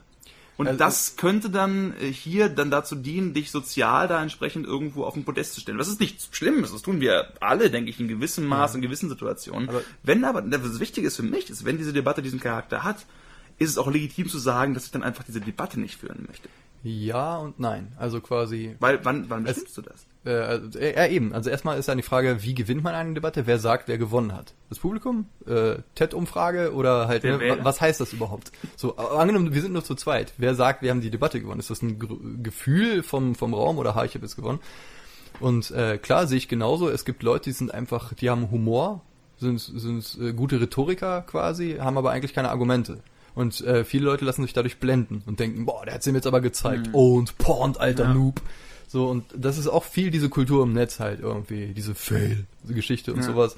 Und 0.56 0.68
also, 0.68 0.80
das 0.80 1.18
könnte 1.18 1.50
dann 1.50 1.94
äh, 2.02 2.12
hier 2.12 2.48
dann 2.48 2.72
dazu 2.72 2.96
dienen, 2.96 3.34
dich 3.34 3.52
sozial 3.52 4.08
da 4.08 4.22
entsprechend 4.22 4.66
irgendwo 4.66 5.04
auf 5.04 5.14
den 5.14 5.26
Podest 5.26 5.56
zu 5.56 5.60
stellen. 5.60 5.78
Das 5.78 5.90
ist 5.90 6.00
nichts 6.00 6.30
Schlimmes, 6.32 6.72
das 6.72 6.82
tun 6.82 7.02
wir 7.02 7.34
alle, 7.42 7.70
denke 7.70 7.90
ich, 7.90 8.00
in 8.00 8.08
gewissem 8.08 8.46
Maß, 8.46 8.76
in 8.76 8.82
gewissen 8.82 9.10
Situationen. 9.10 9.68
Aber 9.68 9.82
wenn 10.04 10.24
aber, 10.24 10.42
das 10.42 10.80
Wichtige 10.80 11.08
ist 11.08 11.18
für 11.18 11.24
mich, 11.24 11.50
ist, 11.50 11.66
wenn 11.66 11.78
diese 11.78 11.92
Debatte 11.92 12.22
diesen 12.22 12.40
Charakter 12.40 12.84
hat, 12.84 13.06
ist 13.58 13.72
es 13.72 13.78
auch 13.78 13.92
legitim 13.92 14.30
zu 14.30 14.38
sagen, 14.38 14.74
dass 14.74 14.86
ich 14.86 14.92
dann 14.92 15.04
einfach 15.04 15.26
diese 15.26 15.42
Debatte 15.42 15.82
nicht 15.82 15.98
führen 15.98 16.26
möchte. 16.28 16.48
Ja 16.84 17.38
und 17.38 17.60
nein. 17.60 17.92
Also 17.98 18.22
quasi. 18.22 18.76
Weil, 18.80 19.04
wann, 19.04 19.30
wann 19.30 19.44
bestimmst 19.44 19.78
du 19.78 19.82
das? 19.82 20.06
Äh, 20.26 20.32
also, 20.32 20.80
äh, 20.80 21.14
eben. 21.14 21.34
Also 21.34 21.50
erstmal 21.50 21.78
ist 21.78 21.90
dann 21.90 21.98
die 21.98 22.04
Frage, 22.04 22.44
wie 22.44 22.54
gewinnt 22.54 22.84
man 22.84 22.96
eine 22.96 23.14
Debatte? 23.14 23.48
Wer 23.48 23.60
sagt, 23.60 23.88
wer 23.88 23.98
gewonnen 23.98 24.34
hat? 24.34 24.54
Das 24.70 24.80
Publikum? 24.80 25.26
Äh, 25.46 25.76
TED-Umfrage 25.96 26.74
oder 26.74 27.08
halt, 27.08 27.24
ne, 27.24 27.60
was 27.64 27.82
heißt 27.82 28.00
das 28.00 28.14
überhaupt? 28.14 28.52
So, 28.76 28.96
angenommen, 28.96 29.54
wir 29.54 29.62
sind 29.62 29.74
nur 29.74 29.84
zu 29.84 29.96
zweit. 29.96 30.34
Wer 30.38 30.56
sagt, 30.56 30.82
wir 30.82 30.92
haben 30.92 31.02
die 31.02 31.10
Debatte 31.10 31.42
gewonnen? 31.42 31.60
Ist 31.60 31.70
das 31.70 31.82
ein 31.82 32.00
G 32.00 32.08
Gefühl 32.42 33.04
vom, 33.04 33.36
vom 33.36 33.54
Raum 33.54 33.78
oder 33.78 33.96
ha, 33.96 34.06
ich 34.06 34.16
habe 34.16 34.26
jetzt 34.26 34.36
gewonnen? 34.36 34.60
Und 35.40 35.72
äh, 35.72 35.98
klar 35.98 36.28
sehe 36.28 36.38
ich 36.38 36.48
genauso, 36.48 36.90
es 36.90 37.06
gibt 37.06 37.24
Leute, 37.24 37.46
die 37.46 37.54
sind 37.54 37.74
einfach, 37.74 38.14
die 38.14 38.30
haben 38.30 38.52
Humor, 38.52 39.02
sind, 39.38 39.60
sind 39.60 40.18
äh, 40.22 40.34
gute 40.34 40.60
Rhetoriker 40.60 41.22
quasi, 41.22 41.78
haben 41.80 41.98
aber 41.98 42.12
eigentlich 42.12 42.34
keine 42.34 42.50
Argumente. 42.50 43.02
Und 43.36 43.62
äh, 43.62 43.84
viele 43.84 44.06
Leute 44.06 44.26
lassen 44.26 44.44
sich 44.44 44.54
dadurch 44.54 44.80
blenden 44.80 45.24
und 45.26 45.40
denken, 45.40 45.66
boah, 45.66 45.86
der 45.86 45.96
hat's 45.96 46.08
ihm 46.08 46.16
jetzt 46.16 46.28
aber 46.28 46.42
gezeigt. 46.42 46.88
Mhm. 46.88 46.96
Oh, 46.96 47.18
und 47.18 47.38
pornt, 47.38 47.80
alter 47.80 48.06
ja. 48.06 48.14
Noob. 48.14 48.42
So, 48.88 49.08
und 49.08 49.26
das 49.36 49.58
ist 49.58 49.68
auch 49.68 49.84
viel 49.84 50.10
diese 50.10 50.30
Kultur 50.30 50.64
im 50.64 50.74
Netz 50.74 51.00
halt 51.00 51.20
irgendwie, 51.20 51.74
diese 51.74 51.94
Fail-Geschichte 51.94 53.14
und 53.14 53.20
ja. 53.20 53.26
sowas. 53.26 53.56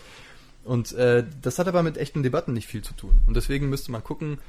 Und 0.64 0.92
äh, 0.94 1.24
das 1.42 1.58
hat 1.58 1.68
aber 1.68 1.84
mit 1.84 1.98
echten 1.98 2.22
Debatten 2.22 2.54
nicht 2.54 2.68
viel 2.68 2.82
zu 2.82 2.94
tun. 2.94 3.20
Und 3.26 3.36
deswegen 3.36 3.70
müsste 3.70 3.92
man 3.92 4.04
gucken, 4.04 4.40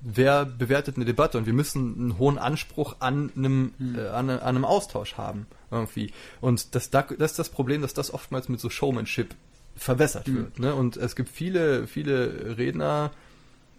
wer 0.00 0.44
bewertet 0.44 0.96
eine 0.96 1.04
Debatte 1.04 1.38
und 1.38 1.46
wir 1.46 1.52
müssen 1.52 1.94
einen 1.98 2.18
hohen 2.18 2.38
Anspruch 2.38 2.96
an 3.00 3.32
einem, 3.36 3.72
mhm. 3.78 3.98
äh, 3.98 4.08
an, 4.08 4.30
an, 4.30 4.40
einem 4.40 4.64
Austausch 4.64 5.14
haben 5.14 5.46
irgendwie. 5.70 6.12
Und 6.40 6.74
das, 6.74 6.90
das 6.90 7.10
ist 7.18 7.38
das 7.38 7.48
Problem, 7.48 7.82
dass 7.82 7.94
das 7.94 8.12
oftmals 8.12 8.48
mit 8.48 8.60
so 8.60 8.70
Showmanship 8.70 9.34
verwässert 9.76 10.28
mhm. 10.28 10.36
wird. 10.36 10.58
Ne? 10.58 10.74
Und 10.74 10.96
es 10.96 11.16
gibt 11.16 11.28
viele, 11.30 11.86
viele 11.86 12.58
Redner, 12.58 13.10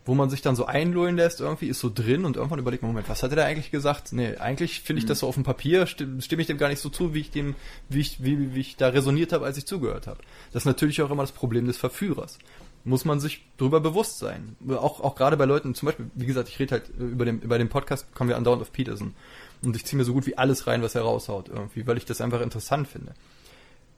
wo 0.10 0.16
man 0.16 0.32
sich 0.32 0.41
dann 0.41 0.55
so 0.55 0.66
einlullen 0.66 1.18
lässt, 1.18 1.39
irgendwie 1.39 1.68
ist 1.68 1.80
so 1.80 1.91
drin 1.93 2.26
und 2.26 2.36
irgendwann 2.36 2.57
überlegt 2.57 2.82
man, 2.82 2.89
Moment, 2.89 3.07
was 3.10 3.22
hat 3.22 3.30
er 3.30 3.36
da 3.36 3.45
eigentlich 3.45 3.70
gesagt? 3.70 4.12
Nee, 4.12 4.38
eigentlich 4.38 4.82
finde 4.82 5.01
ich 5.01 5.05
das 5.05 5.20
so 5.20 5.28
auf 5.28 5.36
dem 5.36 5.43
Papier, 5.43 5.86
stimme, 5.86 6.20
stimme 6.24 6.41
ich 6.41 6.47
dem 6.47 6.57
gar 6.57 6.68
nicht 6.68 6.82
so 6.82 6.89
zu, 6.89 7.14
wie 7.14 7.20
ich 7.20 7.30
dem, 7.30 7.53
wie 7.89 7.99
ich, 7.99 8.24
wie, 8.24 8.55
wie 8.55 8.60
ich 8.60 8.76
da 8.76 8.88
resoniert 8.88 9.34
habe, 9.34 9.45
als 9.45 9.60
ich 9.60 9.68
zugehört 9.68 10.07
habe. 10.07 10.20
Das 10.51 10.64
ist 10.64 10.66
natürlich 10.66 11.03
auch 11.03 11.12
immer 11.12 11.22
das 11.22 11.32
Problem 11.32 11.68
des 11.68 11.78
Verführers. 11.78 12.39
Muss 12.86 13.05
man 13.05 13.20
sich 13.20 13.45
darüber 13.57 13.82
bewusst 13.82 14.18
sein. 14.18 14.55
Auch, 14.70 14.99
auch 14.99 15.14
gerade 15.14 15.38
bei 15.38 15.45
Leuten, 15.45 15.76
zum 15.76 15.86
Beispiel, 15.86 16.10
wie 16.16 16.26
gesagt, 16.26 16.49
ich 16.49 16.57
rede 16.57 16.72
halt 16.72 16.89
über 16.97 17.26
dem, 17.26 17.39
über 17.41 17.60
den 17.60 17.70
Podcast, 17.70 18.12
kommen 18.16 18.30
wir 18.30 18.38
andauernd 18.38 18.64
auf 18.64 18.72
Peterson. 18.72 19.14
Und 19.62 19.76
ich 19.76 19.86
ziehe 19.86 19.97
mir 19.97 20.05
so 20.05 20.14
gut 20.14 20.26
wie 20.26 20.39
alles 20.39 20.66
rein, 20.66 20.82
was 20.82 20.95
er 20.95 21.03
raushaut, 21.03 21.49
irgendwie, 21.49 21.86
weil 21.86 21.97
ich 21.97 22.05
das 22.05 22.20
einfach 22.20 22.41
interessant 22.41 22.88
finde. 22.88 23.14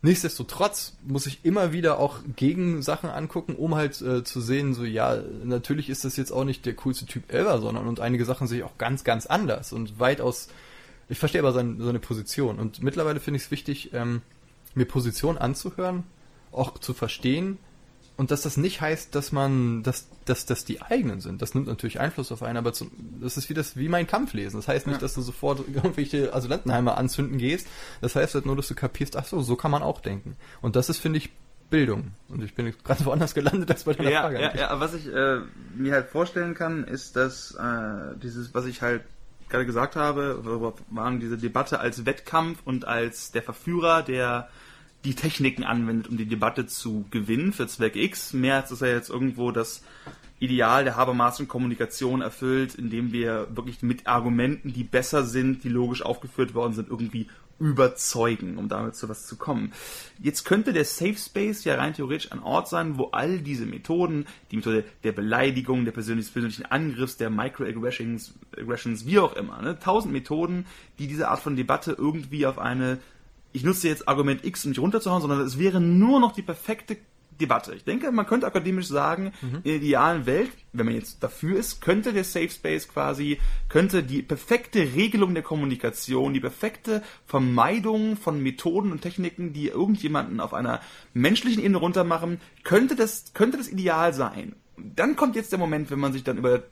Nichtsdestotrotz 0.04 0.97
muss 1.06 1.28
ich 1.28 1.45
immer 1.45 1.74
wieder 1.74 1.99
auch 1.99 2.20
Gegensachen 2.36 3.10
angucken, 3.10 3.56
um 3.56 3.76
halt 3.76 4.02
äh, 4.02 4.24
zu 4.24 4.41
sehen, 4.41 4.74
so 4.74 4.84
ja, 4.84 5.22
natürlich 5.43 5.91
ist 5.91 6.04
das 6.04 6.18
jetzt 6.18 6.32
auch 6.32 6.43
nicht 6.43 6.66
der 6.66 6.74
coolste 6.74 7.06
Typ 7.06 7.32
ever, 7.32 7.62
sondern 7.62 7.88
und 7.88 7.99
einige 7.99 8.26
Sachen 8.26 8.47
sehe 8.47 8.60
ich 8.60 8.64
auch 8.64 8.80
ganz, 8.80 9.04
ganz 9.04 9.28
anders 9.28 9.74
und 9.74 9.99
weitaus. 9.99 10.47
Ich 11.08 11.20
verstehe 11.20 11.41
aber 11.41 11.52
seine, 11.52 11.84
seine 11.84 11.99
Position 11.99 12.58
und 12.58 12.82
mittlerweile 12.82 13.20
finde 13.20 13.38
ich 13.38 13.43
es 13.43 13.52
wichtig, 13.52 13.93
ähm, 13.93 14.24
mir 14.74 14.86
Position 14.86 15.38
anzuhören, 15.38 16.04
auch 16.52 16.80
zu 16.80 16.93
verstehen, 16.95 17.60
und 18.22 18.30
dass 18.30 18.43
das 18.43 18.55
nicht 18.55 18.82
heißt, 18.82 19.15
dass 19.15 19.32
man, 19.32 19.82
dass, 19.82 20.07
dass 20.26 20.45
das 20.45 20.63
die 20.63 20.80
eigenen 20.80 21.22
sind. 21.22 21.41
Das 21.41 21.55
nimmt 21.55 21.65
natürlich 21.65 21.99
Einfluss 21.99 22.32
auf 22.32 22.43
einen, 22.43 22.57
aber 22.57 22.72
zum, 22.72 22.91
das 23.19 23.36
ist 23.36 23.49
wie 23.49 23.55
das, 23.55 23.78
wie 23.78 23.89
mein 23.89 24.05
Kampflesen. 24.05 24.59
Das 24.59 24.67
heißt 24.67 24.86
nicht, 24.86 24.97
ja. 24.97 25.01
dass 25.01 25.15
du 25.15 25.22
sofort 25.22 25.67
irgendwelche 25.67 26.32
Asylantenheime 26.32 26.95
anzünden 26.95 27.39
gehst. 27.39 27.65
Das 27.99 28.15
heißt 28.15 28.36
halt 28.36 28.45
nur, 28.45 28.55
dass 28.55 28.67
du 28.67 28.76
kapierst, 28.76 29.17
ach 29.17 29.26
so, 29.26 29.41
so 29.41 29.55
kann 29.55 29.72
man 29.72 29.82
auch 29.82 30.01
denken. 30.01 30.38
Und 30.61 30.76
das 30.76 30.88
ist, 30.89 30.99
finde 30.99 31.17
ich, 31.17 31.32
Bildung. 31.72 32.11
Und 32.28 32.43
ich 32.43 32.53
bin 32.53 32.72
gerade 32.84 33.03
woanders 33.05 33.34
gelandet 33.34 33.72
als 33.72 33.86
bei 33.86 33.93
deiner 33.93 34.11
ja, 34.11 34.22
Frage. 34.22 34.39
Ja, 34.39 34.55
ja, 34.55 34.80
was 34.80 34.93
ich 34.93 35.11
äh, 35.11 35.39
mir 35.76 35.93
halt 35.93 36.09
vorstellen 36.09 36.53
kann, 36.53 36.84
ist, 36.84 37.15
dass 37.15 37.55
äh, 37.55 38.19
dieses, 38.22 38.53
was 38.53 38.67
ich 38.67 38.84
halt 38.84 39.01
gerade 39.49 39.65
gesagt 39.65 39.95
habe, 39.95 40.43
waren 40.91 41.19
diese 41.19 41.39
Debatte 41.39 41.80
als 41.80 42.05
Wettkampf 42.05 42.59
und 42.65 42.86
als 42.86 43.32
der 43.32 43.41
Verführer, 43.41 44.03
der 44.03 44.47
die 45.04 45.16
Techniken 45.16 45.64
anwendet, 45.64 46.10
um 46.10 46.18
die 46.18 46.26
Debatte 46.26 46.68
zu 46.68 47.06
gewinnen 47.12 47.54
für 47.54 47.68
Zweck 47.68 47.95
X. 47.95 48.34
Mehr 48.34 48.56
als 48.56 48.70
dass 48.70 48.82
er 48.82 48.93
jetzt 48.93 49.10
irgendwo 49.10 49.52
das 49.52 49.84
Ideal 50.39 50.84
der 50.84 50.95
Habermaßen 50.95 51.47
Kommunikation 51.47 52.22
erfüllt, 52.22 52.76
indem 52.76 53.12
wir 53.12 53.47
wirklich 53.56 53.84
mit 53.84 54.08
Argumenten, 54.08 54.74
die 54.74 54.84
besser 54.84 55.24
sind, 55.24 55.64
die 55.64 55.70
logisch 55.70 56.02
aufgeführt 56.02 56.56
worden 56.56 56.74
sind, 56.74 56.89
irgendwie 56.89 57.28
überzeugen, 57.62 58.58
um 58.58 58.68
damit 58.68 58.95
zu 58.95 59.08
was 59.08 59.28
zu 59.28 59.36
kommen. 59.36 59.72
Jetzt 60.20 60.45
könnte 60.45 60.74
der 60.74 60.84
Safe 60.84 61.16
Space 61.16 61.64
ja 61.64 61.76
rein 61.76 61.93
theoretisch 61.93 62.32
ein 62.32 62.41
Ort 62.41 62.68
sein, 62.68 62.97
wo 62.97 63.10
all 63.12 63.38
diese 63.38 63.68
Methoden, 63.68 64.26
die 64.49 64.56
Methode 64.56 64.84
der 65.04 65.12
Beleidigung, 65.12 65.86
der 65.86 65.91
persönlichen, 65.91 66.66
Angriffs, 66.66 67.18
der 67.18 67.30
Microaggressions, 67.30 68.34
Aggressions, 68.58 69.06
wie 69.06 69.20
auch 69.20 69.36
immer, 69.36 69.62
ne? 69.62 69.78
tausend 69.78 70.12
Methoden, 70.12 70.66
die 70.97 71.08
diese 71.08 71.28
Art 71.28 71.39
von 71.41 71.56
Debatte 71.56 71.91
irgendwie 71.91 72.47
auf 72.47 72.58
eine, 72.58 72.97
ich 73.54 73.64
nutze 73.64 73.88
jetzt 73.88 74.08
Argument 74.08 74.45
X, 74.45 74.66
um 74.66 74.70
mich 74.70 74.80
runterzuhauen, 74.80 75.22
sondern 75.22 75.41
es 75.41 75.60
wäre 75.60 75.82
nur 75.82 76.20
noch 76.20 76.32
die 76.32 76.41
perfekte 76.41 76.97
Debatte. 77.41 77.74
Ich 77.74 77.84
denke, 77.84 78.12
man 78.12 78.28
könnte 78.28 78.45
akademisch 78.45 78.88
sagen, 78.88 79.34
mhm. 79.41 79.56
in 79.56 79.64
der 79.64 79.76
idealen 79.76 80.26
Welt, 80.26 80.52
wenn 80.74 80.86
man 80.86 80.95
jetzt 80.95 81.24
dafür 81.24 81.58
ist, 81.58 81.82
könnte 81.82 82.14
der 82.14 82.24
Safe 82.24 82.49
Space 82.49 82.88
quasi, 82.88 83.39
könnte 83.68 84.04
die 84.04 84.22
perfekte 84.22 84.80
Regelung 84.80 85.34
der 85.34 85.43
Kommunikation, 85.43 86.34
die 86.34 86.39
perfekte 86.39 87.02
Vermeidung 87.26 88.16
von 88.16 88.41
Methoden 88.41 88.91
und 88.91 89.02
Techniken, 89.02 89.54
die 89.54 89.68
irgendjemanden 89.68 90.39
auf 90.39 90.54
einer 90.54 90.80
menschlichen 91.14 91.64
Ebene 91.64 91.78
runtermachen, 91.78 92.39
könnte 92.64 92.95
das, 92.95 93.34
könnte 93.34 93.58
das 93.58 93.68
ideal 93.68 94.14
sein. 94.14 94.56
Dann 94.78 95.16
kommt 95.16 95.36
jetzt 95.36 95.52
der 95.52 95.60
Moment, 95.60 95.91
wenn 95.91 95.99
man 95.99 96.14
sich 96.14 96.24
dann 96.24 96.38
über 96.38 96.64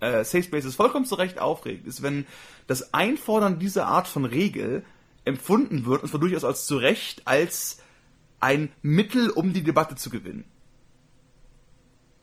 äh, 0.00 0.24
Safe 0.24 0.42
Spaces 0.42 0.74
vollkommen 0.74 1.06
zurecht 1.06 1.38
aufregt, 1.38 1.86
ist, 1.86 2.02
wenn 2.02 2.26
das 2.66 2.92
Einfordern 2.92 3.58
dieser 3.58 3.86
Art 3.86 4.08
von 4.08 4.24
Regel 4.24 4.84
empfunden 5.26 5.84
wird, 5.84 6.02
und 6.02 6.08
zwar 6.08 6.20
durchaus 6.20 6.44
als 6.44 6.66
zu 6.66 6.78
Recht, 6.78 7.22
als 7.26 7.82
ein 8.40 8.70
Mittel, 8.80 9.30
um 9.30 9.52
die 9.52 9.62
Debatte 9.62 9.96
zu 9.96 10.08
gewinnen. 10.08 10.44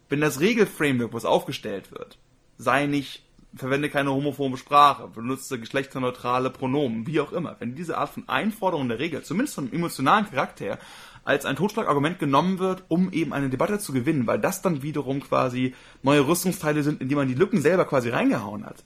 Wenn 0.09 0.21
das 0.21 0.39
Regelframework, 0.39 1.13
was 1.13 1.25
aufgestellt 1.25 1.91
wird, 1.91 2.17
sei 2.57 2.85
nicht, 2.85 3.23
verwende 3.55 3.89
keine 3.89 4.11
homophobe 4.11 4.57
Sprache, 4.57 5.07
benutze 5.07 5.59
geschlechterneutrale 5.59 6.49
Pronomen, 6.49 7.05
wie 7.05 7.19
auch 7.19 7.31
immer, 7.33 7.55
wenn 7.59 7.75
diese 7.75 7.97
Art 7.97 8.09
von 8.09 8.27
Einforderung 8.27 8.87
der 8.87 8.99
Regel, 8.99 9.23
zumindest 9.23 9.55
von 9.55 9.71
emotionalen 9.71 10.29
Charakter, 10.29 10.79
als 11.23 11.45
ein 11.45 11.55
Totschlagargument 11.55 12.19
genommen 12.19 12.59
wird, 12.59 12.83
um 12.87 13.11
eben 13.11 13.33
eine 13.33 13.49
Debatte 13.49 13.79
zu 13.79 13.93
gewinnen, 13.93 14.27
weil 14.27 14.39
das 14.39 14.61
dann 14.61 14.81
wiederum 14.81 15.21
quasi 15.21 15.73
neue 16.01 16.27
Rüstungsteile 16.27 16.83
sind, 16.83 17.01
in 17.01 17.09
die 17.09 17.15
man 17.15 17.27
die 17.27 17.33
Lücken 17.33 17.61
selber 17.61 17.85
quasi 17.85 18.09
reingehauen 18.09 18.65
hat 18.65 18.83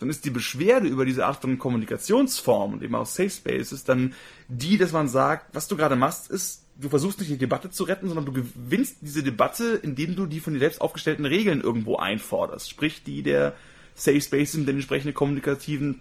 dann 0.00 0.08
ist 0.08 0.24
die 0.24 0.30
Beschwerde 0.30 0.88
über 0.88 1.04
diese 1.04 1.26
Art 1.26 1.42
von 1.42 1.58
Kommunikationsform 1.58 2.72
und 2.72 2.82
eben 2.82 2.94
auch 2.94 3.06
Safe 3.06 3.30
Spaces 3.30 3.84
dann 3.84 4.14
die, 4.48 4.78
dass 4.78 4.92
man 4.92 5.08
sagt, 5.08 5.54
was 5.54 5.68
du 5.68 5.76
gerade 5.76 5.94
machst, 5.94 6.30
ist, 6.30 6.64
du 6.80 6.88
versuchst 6.88 7.20
nicht 7.20 7.30
die 7.30 7.38
Debatte 7.38 7.70
zu 7.70 7.84
retten, 7.84 8.08
sondern 8.08 8.24
du 8.24 8.32
gewinnst 8.32 8.96
diese 9.02 9.22
Debatte, 9.22 9.78
indem 9.82 10.16
du 10.16 10.24
die 10.24 10.40
von 10.40 10.54
dir 10.54 10.58
selbst 10.58 10.80
aufgestellten 10.80 11.26
Regeln 11.26 11.60
irgendwo 11.60 11.96
einforderst. 11.96 12.70
Sprich, 12.70 13.04
die 13.04 13.22
der 13.22 13.54
Safe 13.94 14.20
Spaces 14.20 14.56
und 14.56 14.66
der 14.66 14.74
entsprechenden 14.74 15.12
kommunikativen 15.12 16.00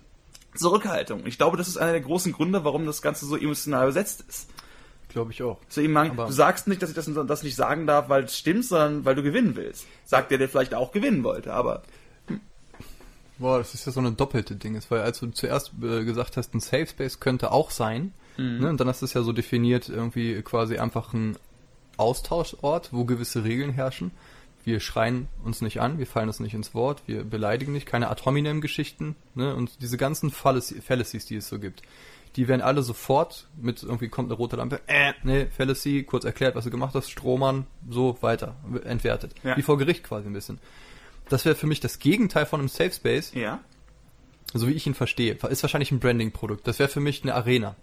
Zurückhaltung. 0.55 1.25
Ich 1.25 1.37
glaube, 1.37 1.57
das 1.57 1.67
ist 1.67 1.77
einer 1.77 1.91
der 1.91 2.01
großen 2.01 2.31
Gründe, 2.31 2.63
warum 2.63 2.85
das 2.85 3.01
Ganze 3.01 3.25
so 3.25 3.35
emotional 3.35 3.87
besetzt 3.87 4.23
ist. 4.27 4.49
Glaube 5.09 5.31
ich 5.31 5.43
auch. 5.43 5.59
So, 5.67 5.81
eben, 5.81 5.93
du 6.15 6.31
sagst 6.31 6.67
nicht, 6.67 6.81
dass 6.81 6.89
ich 6.89 6.95
das, 6.95 7.09
das 7.27 7.43
nicht 7.43 7.55
sagen 7.55 7.85
darf, 7.85 8.09
weil 8.09 8.23
es 8.23 8.37
stimmt, 8.37 8.63
sondern 8.63 9.05
weil 9.05 9.15
du 9.15 9.23
gewinnen 9.23 9.55
willst. 9.55 9.87
Sagt 10.05 10.31
der, 10.31 10.37
der 10.37 10.47
vielleicht 10.47 10.73
auch 10.73 10.91
gewinnen 10.91 11.23
wollte, 11.23 11.53
aber 11.53 11.83
Boah, 13.39 13.57
das 13.57 13.73
ist 13.73 13.85
ja 13.85 13.91
so 13.91 14.01
eine 14.01 14.11
doppelte 14.11 14.55
Ding. 14.55 14.79
Weil 14.89 15.01
als 15.01 15.19
du 15.19 15.27
zuerst 15.27 15.71
äh, 15.81 16.03
gesagt 16.03 16.37
hast, 16.37 16.53
ein 16.53 16.59
Safe 16.59 16.85
Space 16.85 17.19
könnte 17.19 17.51
auch 17.51 17.71
sein, 17.71 18.13
mhm. 18.37 18.59
ne, 18.59 18.69
und 18.69 18.79
dann 18.79 18.87
hast 18.87 19.01
du 19.01 19.05
es 19.05 19.13
ja 19.13 19.23
so 19.23 19.31
definiert, 19.31 19.89
irgendwie 19.89 20.41
quasi 20.41 20.77
einfach 20.77 21.13
ein 21.13 21.37
Austauschort, 21.97 22.89
wo 22.91 23.05
gewisse 23.05 23.43
Regeln 23.43 23.71
herrschen. 23.71 24.11
Wir 24.65 24.81
schreien 24.81 25.29
uns 25.43 25.61
nicht 25.61 25.79
an, 25.79 25.99
wir 25.99 26.05
fallen 26.05 26.27
uns 26.27 26.41
nicht 26.41 26.53
ins 26.53 26.73
Wort, 26.73 27.03
wir 27.07 27.23
beleidigen 27.23 27.71
nicht, 27.71 27.85
keine 27.85 28.09
Ad 28.09 28.23
hominem-Geschichten, 28.25 29.15
ne, 29.35 29.55
und 29.55 29.81
diese 29.81 29.97
ganzen 29.97 30.31
Fallacies, 30.31 31.25
die 31.25 31.37
es 31.37 31.47
so 31.47 31.59
gibt. 31.59 31.81
Die 32.35 32.47
werden 32.47 32.61
alle 32.61 32.83
sofort 32.83 33.47
mit 33.59 33.81
irgendwie 33.81 34.09
kommt 34.09 34.29
eine 34.29 34.37
rote 34.37 34.57
Lampe, 34.57 34.81
äh, 34.87 35.13
ne, 35.23 35.47
Fallacy, 35.47 36.03
kurz 36.03 36.25
erklärt, 36.25 36.55
was 36.55 36.65
du 36.65 36.71
gemacht 36.71 36.93
hast, 36.93 37.09
Strohmann, 37.09 37.67
so 37.89 38.17
weiter, 38.21 38.55
entwertet. 38.83 39.33
Ja. 39.43 39.55
Wie 39.55 39.61
vor 39.61 39.77
Gericht 39.77 40.03
quasi 40.03 40.27
ein 40.27 40.33
bisschen. 40.33 40.59
Das 41.29 41.45
wäre 41.45 41.55
für 41.55 41.67
mich 41.67 41.79
das 41.79 41.99
Gegenteil 41.99 42.45
von 42.45 42.59
einem 42.59 42.69
Safe 42.69 42.91
Space. 42.91 43.31
Ja. 43.33 43.59
So 44.53 44.67
wie 44.67 44.73
ich 44.73 44.87
ihn 44.87 44.95
verstehe. 44.95 45.37
Ist 45.49 45.63
wahrscheinlich 45.63 45.91
ein 45.91 45.99
Branding-Produkt. 45.99 46.67
Das 46.67 46.79
wäre 46.79 46.89
für 46.89 46.99
mich 46.99 47.23
eine 47.23 47.35
Arena. 47.35 47.75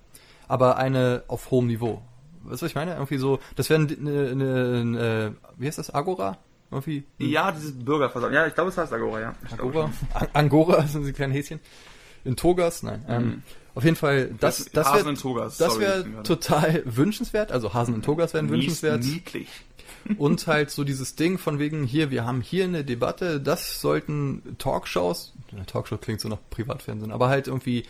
Aber 0.49 0.76
eine 0.76 1.22
auf 1.28 1.51
hohem 1.51 1.68
Niveau. 1.68 2.03
Weißt 2.42 2.62
du, 2.62 2.64
was 2.64 2.70
ich 2.70 2.74
meine? 2.74 2.94
Irgendwie 2.94 3.18
so, 3.18 3.38
das 3.55 3.70
wäre 3.70 3.80
eine, 3.80 4.30
eine, 4.30 4.80
eine, 4.80 5.36
wie 5.57 5.66
heißt 5.66 5.78
das, 5.78 5.94
Agora? 5.94 6.38
Irgendwie? 6.70 7.05
Ja, 7.18 7.53
dieses 7.53 7.72
Bürgerversammlung. 7.72 8.34
Ja, 8.34 8.47
ich 8.47 8.55
glaube, 8.55 8.70
es 8.70 8.78
heißt 8.78 8.92
Agora, 8.92 9.20
ja. 9.20 9.34
Agora? 9.53 9.90
Angora 10.32 10.82
sind 10.86 11.05
sie 11.05 11.12
kleine 11.12 11.32
Häschen. 11.32 11.61
In 12.24 12.34
Togas? 12.34 12.82
Nein. 12.82 13.05
Ähm, 13.09 13.22
mhm. 13.22 13.32
Ähm, 13.32 13.42
auf 13.76 13.84
jeden 13.84 13.97
Fall, 13.97 14.34
das, 14.40 14.64
das, 14.72 14.90
das 14.92 15.78
wäre 15.78 16.05
wär 16.12 16.22
total 16.22 16.82
wünschenswert. 16.86 17.53
Also 17.53 17.74
Hasen 17.74 17.94
und 17.94 18.05
Togas 18.05 18.34
wären 18.34 18.49
wünschenswert. 18.49 19.05
Niedlich 19.05 19.49
und 20.18 20.46
halt 20.46 20.70
so 20.70 20.84
dieses 20.84 21.16
Ding 21.16 21.38
von 21.38 21.59
wegen 21.59 21.84
hier, 21.84 22.11
wir 22.11 22.24
haben 22.24 22.40
hier 22.40 22.64
eine 22.64 22.84
Debatte, 22.84 23.40
das 23.40 23.80
sollten 23.80 24.57
Talkshows, 24.59 25.32
Talkshow 25.66 25.98
klingt 25.98 26.20
so 26.20 26.28
nach 26.28 26.38
Privatfernsehen, 26.50 27.12
aber 27.12 27.28
halt 27.28 27.48
irgendwie 27.48 27.84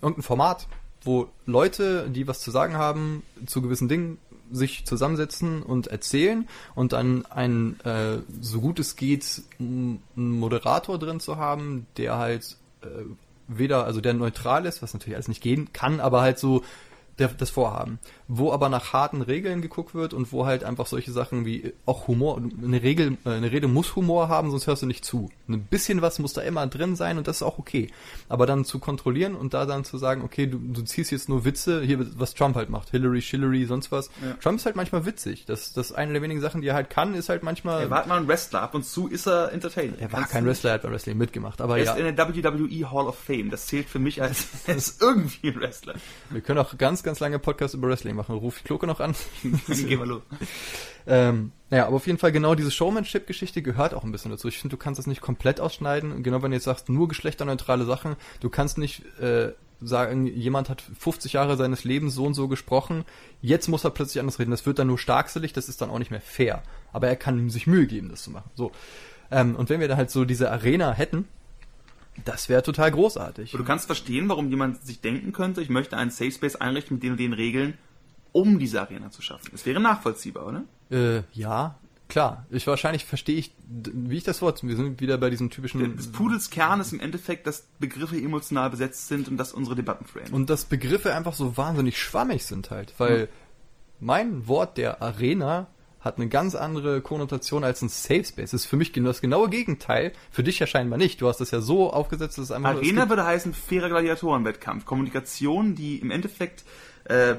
irgendein 0.00 0.22
Format, 0.22 0.66
wo 1.02 1.28
Leute, 1.46 2.08
die 2.08 2.26
was 2.26 2.40
zu 2.40 2.50
sagen 2.50 2.74
haben, 2.76 3.22
zu 3.46 3.62
gewissen 3.62 3.88
Dingen 3.88 4.18
sich 4.50 4.84
zusammensetzen 4.84 5.62
und 5.62 5.86
erzählen 5.88 6.48
und 6.74 6.92
dann 6.92 7.26
ein, 7.26 7.80
äh, 7.80 8.18
so 8.40 8.60
gut 8.60 8.78
es 8.78 8.96
geht, 8.96 9.42
einen 9.58 10.00
Moderator 10.14 10.98
drin 10.98 11.20
zu 11.20 11.36
haben, 11.36 11.86
der 11.96 12.18
halt 12.18 12.56
äh, 12.82 12.86
weder, 13.48 13.84
also 13.84 14.00
der 14.00 14.14
neutral 14.14 14.66
ist, 14.66 14.82
was 14.82 14.94
natürlich 14.94 15.16
alles 15.16 15.28
nicht 15.28 15.42
gehen 15.42 15.72
kann, 15.72 16.00
aber 16.00 16.20
halt 16.20 16.38
so 16.38 16.62
der, 17.18 17.28
das 17.28 17.50
Vorhaben. 17.50 17.98
Wo 18.26 18.52
aber 18.52 18.68
nach 18.70 18.92
harten 18.92 19.20
Regeln 19.20 19.60
geguckt 19.60 19.94
wird 19.94 20.14
und 20.14 20.32
wo 20.32 20.46
halt 20.46 20.64
einfach 20.64 20.86
solche 20.86 21.12
Sachen 21.12 21.44
wie 21.44 21.74
auch 21.84 22.08
Humor, 22.08 22.40
eine 22.62 22.82
Regel, 22.82 23.18
äh, 23.24 23.30
eine 23.30 23.52
Rede 23.52 23.68
muss 23.68 23.96
Humor 23.96 24.28
haben, 24.28 24.50
sonst 24.50 24.66
hörst 24.66 24.82
du 24.82 24.86
nicht 24.86 25.04
zu. 25.04 25.30
Ein 25.48 25.64
bisschen 25.64 26.00
was 26.00 26.18
muss 26.18 26.32
da 26.32 26.40
immer 26.40 26.66
drin 26.66 26.96
sein 26.96 27.18
und 27.18 27.28
das 27.28 27.36
ist 27.36 27.42
auch 27.42 27.58
okay. 27.58 27.88
Aber 28.28 28.46
dann 28.46 28.64
zu 28.64 28.78
kontrollieren 28.78 29.34
und 29.34 29.52
da 29.52 29.66
dann 29.66 29.84
zu 29.84 29.98
sagen, 29.98 30.22
okay, 30.22 30.46
du, 30.46 30.58
du 30.58 30.82
ziehst 30.82 31.10
jetzt 31.10 31.28
nur 31.28 31.44
Witze, 31.44 31.82
hier, 31.82 31.98
was 32.18 32.34
Trump 32.34 32.56
halt 32.56 32.70
macht, 32.70 32.90
Hillary, 32.90 33.20
Hillary, 33.20 33.66
sonst 33.66 33.92
was. 33.92 34.10
Ja. 34.22 34.32
Trump 34.40 34.58
ist 34.58 34.66
halt 34.66 34.76
manchmal 34.76 35.04
witzig. 35.04 35.44
Das, 35.44 35.74
das 35.74 35.92
eine 35.92 36.14
der 36.14 36.22
wenigen 36.22 36.40
Sachen, 36.40 36.62
die 36.62 36.68
er 36.68 36.74
halt 36.74 36.88
kann, 36.88 37.14
ist 37.14 37.28
halt 37.28 37.42
manchmal. 37.42 37.82
Er 37.82 37.90
war 37.90 37.98
halt 37.98 38.08
mal 38.08 38.18
ein 38.18 38.28
Wrestler, 38.28 38.62
ab 38.62 38.74
und 38.74 38.84
zu 38.84 39.08
ist 39.08 39.26
er 39.26 39.52
Entertainer. 39.52 39.94
Er 39.98 40.12
war 40.12 40.20
Kannst 40.20 40.32
kein 40.32 40.46
Wrestler, 40.46 40.70
er 40.70 40.74
hat 40.74 40.82
beim 40.82 40.92
Wrestling 40.92 41.18
mitgemacht, 41.18 41.60
aber 41.60 41.76
er 41.76 41.84
ja. 41.84 41.92
ist 41.92 41.98
in 42.00 42.16
der 42.16 42.28
WWE 42.28 42.90
Hall 42.90 43.06
of 43.06 43.18
Fame. 43.18 43.50
Das 43.50 43.66
zählt 43.66 43.88
für 43.88 43.98
mich 43.98 44.22
als, 44.22 44.46
als 44.66 44.98
irgendwie 45.00 45.48
ein 45.48 45.60
Wrestler. 45.60 45.94
Wir 46.30 46.40
können 46.40 46.58
auch 46.58 46.76
ganz, 46.78 47.02
ganz 47.02 47.20
lange 47.20 47.38
Podcast 47.38 47.74
über 47.74 47.88
Wrestling 47.88 48.13
machen. 48.14 48.34
Ruf 48.36 48.58
ich 48.58 48.64
Kloke 48.64 48.86
noch 48.86 49.00
an. 49.00 49.14
Geh 49.68 49.96
mal 49.96 50.06
los. 50.06 50.22
Ähm, 51.06 51.52
naja, 51.70 51.86
aber 51.86 51.96
auf 51.96 52.06
jeden 52.06 52.18
Fall 52.18 52.32
genau 52.32 52.54
diese 52.54 52.70
Showmanship-Geschichte 52.70 53.62
gehört 53.62 53.94
auch 53.94 54.04
ein 54.04 54.12
bisschen 54.12 54.30
dazu. 54.30 54.48
Ich 54.48 54.58
finde, 54.58 54.76
du 54.76 54.82
kannst 54.82 54.98
das 54.98 55.06
nicht 55.06 55.20
komplett 55.20 55.60
ausschneiden. 55.60 56.22
Genau, 56.22 56.42
wenn 56.42 56.50
du 56.50 56.56
jetzt 56.56 56.64
sagst, 56.64 56.88
nur 56.88 57.08
geschlechterneutrale 57.08 57.84
Sachen, 57.84 58.16
du 58.40 58.48
kannst 58.48 58.78
nicht 58.78 59.02
äh, 59.20 59.52
sagen, 59.80 60.26
jemand 60.26 60.68
hat 60.68 60.82
50 60.82 61.34
Jahre 61.34 61.56
seines 61.56 61.84
Lebens 61.84 62.14
so 62.14 62.24
und 62.24 62.34
so 62.34 62.48
gesprochen, 62.48 63.04
jetzt 63.42 63.68
muss 63.68 63.84
er 63.84 63.90
plötzlich 63.90 64.20
anders 64.20 64.38
reden. 64.38 64.50
Das 64.50 64.66
wird 64.66 64.78
dann 64.78 64.86
nur 64.86 64.98
starkselig, 64.98 65.52
das 65.52 65.68
ist 65.68 65.80
dann 65.80 65.90
auch 65.90 65.98
nicht 65.98 66.10
mehr 66.10 66.20
fair. 66.20 66.62
Aber 66.92 67.08
er 67.08 67.16
kann 67.16 67.50
sich 67.50 67.66
Mühe 67.66 67.86
geben, 67.86 68.08
das 68.08 68.22
zu 68.22 68.30
machen. 68.30 68.50
So. 68.54 68.72
Ähm, 69.30 69.56
und 69.56 69.68
wenn 69.68 69.80
wir 69.80 69.88
da 69.88 69.96
halt 69.96 70.10
so 70.10 70.24
diese 70.24 70.50
Arena 70.50 70.92
hätten, 70.92 71.28
das 72.24 72.48
wäre 72.48 72.62
total 72.62 72.92
großartig. 72.92 73.50
du 73.52 73.64
kannst 73.64 73.86
verstehen, 73.86 74.28
warum 74.28 74.48
jemand 74.48 74.84
sich 74.86 75.00
denken 75.00 75.32
könnte, 75.32 75.60
ich 75.60 75.68
möchte 75.68 75.96
einen 75.96 76.10
Safe 76.10 76.30
Space 76.30 76.54
einrichten 76.56 76.96
mit 76.96 77.02
den 77.02 77.12
und 77.12 77.20
den 77.20 77.32
Regeln, 77.32 77.76
um 78.34 78.58
diese 78.58 78.80
Arena 78.80 79.10
zu 79.10 79.22
schaffen. 79.22 79.48
Das 79.52 79.64
wäre 79.64 79.80
nachvollziehbar, 79.80 80.46
oder? 80.46 80.64
Äh, 80.90 81.22
ja, 81.32 81.78
klar. 82.08 82.46
Ich 82.50 82.66
wahrscheinlich 82.66 83.04
verstehe 83.04 83.36
ich, 83.36 83.54
wie 83.64 84.16
ich 84.16 84.24
das 84.24 84.42
Wort. 84.42 84.62
Wir 84.66 84.76
sind 84.76 85.00
wieder 85.00 85.16
bei 85.18 85.30
diesem 85.30 85.50
typischen. 85.50 85.96
Das 85.96 86.08
Pudels 86.08 86.50
Kern 86.50 86.80
ist 86.80 86.92
im 86.92 86.98
Endeffekt, 86.98 87.46
dass 87.46 87.64
Begriffe 87.78 88.16
emotional 88.16 88.70
besetzt 88.70 89.06
sind 89.06 89.28
und 89.28 89.36
dass 89.36 89.52
unsere 89.52 89.76
Debatten 89.76 90.04
framen. 90.04 90.32
Und 90.32 90.50
dass 90.50 90.64
Begriffe 90.64 91.14
einfach 91.14 91.32
so 91.32 91.56
wahnsinnig 91.56 91.96
schwammig 91.96 92.44
sind 92.44 92.70
halt, 92.70 92.92
weil 92.98 93.20
hm. 93.20 93.28
mein 94.00 94.48
Wort 94.48 94.78
der 94.78 95.00
Arena 95.00 95.68
hat 96.00 96.16
eine 96.16 96.28
ganz 96.28 96.56
andere 96.56 97.00
Konnotation 97.02 97.62
als 97.62 97.82
ein 97.82 97.88
Safe 97.88 98.24
Space. 98.24 98.50
Das 98.50 98.62
ist 98.62 98.66
für 98.66 98.76
mich 98.76 98.92
das 98.92 99.20
genaue 99.20 99.48
Gegenteil. 99.48 100.12
Für 100.32 100.42
dich 100.42 100.58
ja 100.58 100.66
scheinbar 100.66 100.98
nicht. 100.98 101.20
Du 101.22 101.28
hast 101.28 101.38
das 101.38 101.52
ja 101.52 101.60
so 101.60 101.90
aufgesetzt, 101.92 102.36
dass 102.36 102.46
es 102.46 102.50
einfach. 102.50 102.70
Arena 102.70 103.08
würde 103.08 103.24
heißen 103.24 103.54
fairer 103.54 103.88
Gladiatorenwettkampf. 103.88 104.84
Kommunikation, 104.84 105.76
die 105.76 105.98
im 105.98 106.10
Endeffekt 106.10 106.64
äh, 107.04 107.36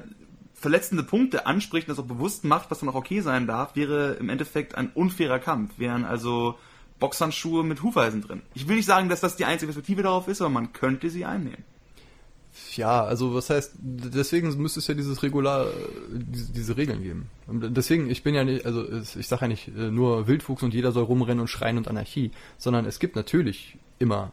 verletzende 0.66 1.04
Punkte 1.04 1.46
anspricht 1.46 1.88
und 1.88 1.96
das 1.96 2.04
auch 2.04 2.08
bewusst 2.08 2.44
macht, 2.44 2.72
was 2.72 2.80
dann 2.80 2.90
auch 2.90 2.96
okay 2.96 3.22
sein 3.22 3.46
darf, 3.46 3.76
wäre 3.76 4.14
im 4.14 4.30
Endeffekt 4.30 4.74
ein 4.74 4.90
unfairer 4.96 5.38
Kampf. 5.38 5.78
Wären 5.78 6.06
also 6.06 6.56
Boxhandschuhe 7.00 7.64
mit 7.64 7.84
Hufeisen 7.84 8.24
drin. 8.24 8.42
Ich 8.56 8.68
will 8.68 8.78
nicht 8.78 8.88
sagen, 8.88 9.08
dass 9.08 9.22
das 9.22 9.36
die 9.36 9.46
einzige 9.46 9.68
Perspektive 9.68 10.02
darauf 10.02 10.28
ist, 10.28 10.42
aber 10.42 10.50
man 10.50 10.74
könnte 10.74 11.12
sie 11.12 11.24
einnehmen. 11.24 11.64
Ja, 12.76 13.04
also 13.04 13.36
was 13.36 13.52
heißt, 13.52 13.74
deswegen 13.78 14.58
müsste 14.58 14.80
es 14.80 14.88
ja 14.88 14.96
dieses 14.96 15.22
Regular, 15.22 15.68
diese, 16.10 16.76
Regeln 16.78 17.04
geben. 17.04 17.30
Deswegen, 17.48 18.10
ich 18.10 18.24
bin 18.24 18.34
ja 18.34 18.44
nicht, 18.44 18.66
also 18.66 18.84
ich 18.92 19.28
sage 19.28 19.44
ja 19.44 19.48
nicht 19.48 19.68
äh, 19.68 19.92
nur 19.92 20.26
Wildwuchs 20.26 20.64
und 20.64 20.74
jeder 20.74 20.92
soll 20.94 21.04
rumrennen 21.04 21.42
und 21.42 21.48
schreien 21.48 21.78
und 21.78 21.88
Anarchie, 21.88 22.32
sondern 22.58 22.86
es 22.86 22.98
gibt 22.98 23.16
natürlich 23.16 23.78
immer 24.00 24.32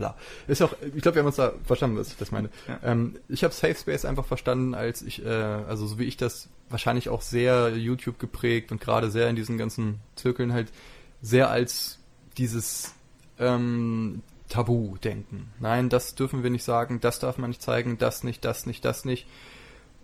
bla. 0.00 0.16
Ist 0.48 0.62
auch, 0.62 0.74
ich 0.94 1.02
glaube, 1.02 1.16
wir 1.16 1.20
haben 1.20 1.26
uns 1.26 1.36
da 1.36 1.52
verstanden, 1.64 1.96
was 1.98 2.08
ich 2.08 2.16
das 2.16 2.32
meine. 2.32 2.50
Ja. 2.66 2.80
Ähm, 2.82 3.18
ich 3.28 3.44
habe 3.44 3.54
Safe 3.54 3.74
Space 3.74 4.04
einfach 4.04 4.24
verstanden, 4.24 4.74
als 4.74 5.02
ich, 5.02 5.24
äh, 5.24 5.28
also 5.28 5.86
so 5.86 5.98
wie 5.98 6.04
ich 6.04 6.16
das 6.16 6.48
wahrscheinlich 6.68 7.08
auch 7.08 7.22
sehr 7.22 7.76
YouTube 7.76 8.18
geprägt 8.18 8.72
und 8.72 8.80
gerade 8.80 9.10
sehr 9.10 9.28
in 9.28 9.36
diesen 9.36 9.58
ganzen 9.58 10.00
Zirkeln 10.16 10.52
halt 10.52 10.72
sehr 11.20 11.50
als 11.50 11.98
dieses 12.38 12.94
ähm, 13.38 14.22
Tabu 14.48 14.96
denken. 14.96 15.50
Nein, 15.60 15.88
das 15.88 16.14
dürfen 16.14 16.42
wir 16.42 16.50
nicht 16.50 16.64
sagen, 16.64 17.00
das 17.00 17.18
darf 17.18 17.38
man 17.38 17.50
nicht 17.50 17.62
zeigen, 17.62 17.98
das 17.98 18.24
nicht, 18.24 18.44
das 18.44 18.66
nicht, 18.66 18.84
das 18.84 19.04
nicht. 19.04 19.26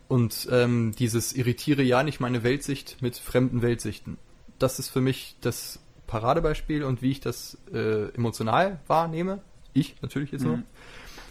Und 0.09 0.47
ähm, 0.53 0.95
dieses 0.97 1.33
irritiere 1.33 1.83
ja 1.83 2.03
nicht 2.03 2.21
meine 2.21 2.43
Weltsicht 2.43 2.99
mit 3.01 3.17
fremden 3.17 3.63
Weltsichten. 3.63 4.19
Das 4.59 4.79
ist 4.79 4.89
für 4.89 5.01
mich 5.01 5.37
das 5.41 5.81
Paradebeispiel 6.07 6.85
und 6.85 7.03
wie 7.03 7.11
ich 7.11 7.21
das 7.21 7.59
äh, 7.73 8.15
emotional 8.15 8.79
wahrnehme. 8.87 9.41
Ich 9.77 9.97
natürlich 10.03 10.33
jetzt 10.33 10.45
nur. 10.45 10.59
Mhm. 10.59 10.63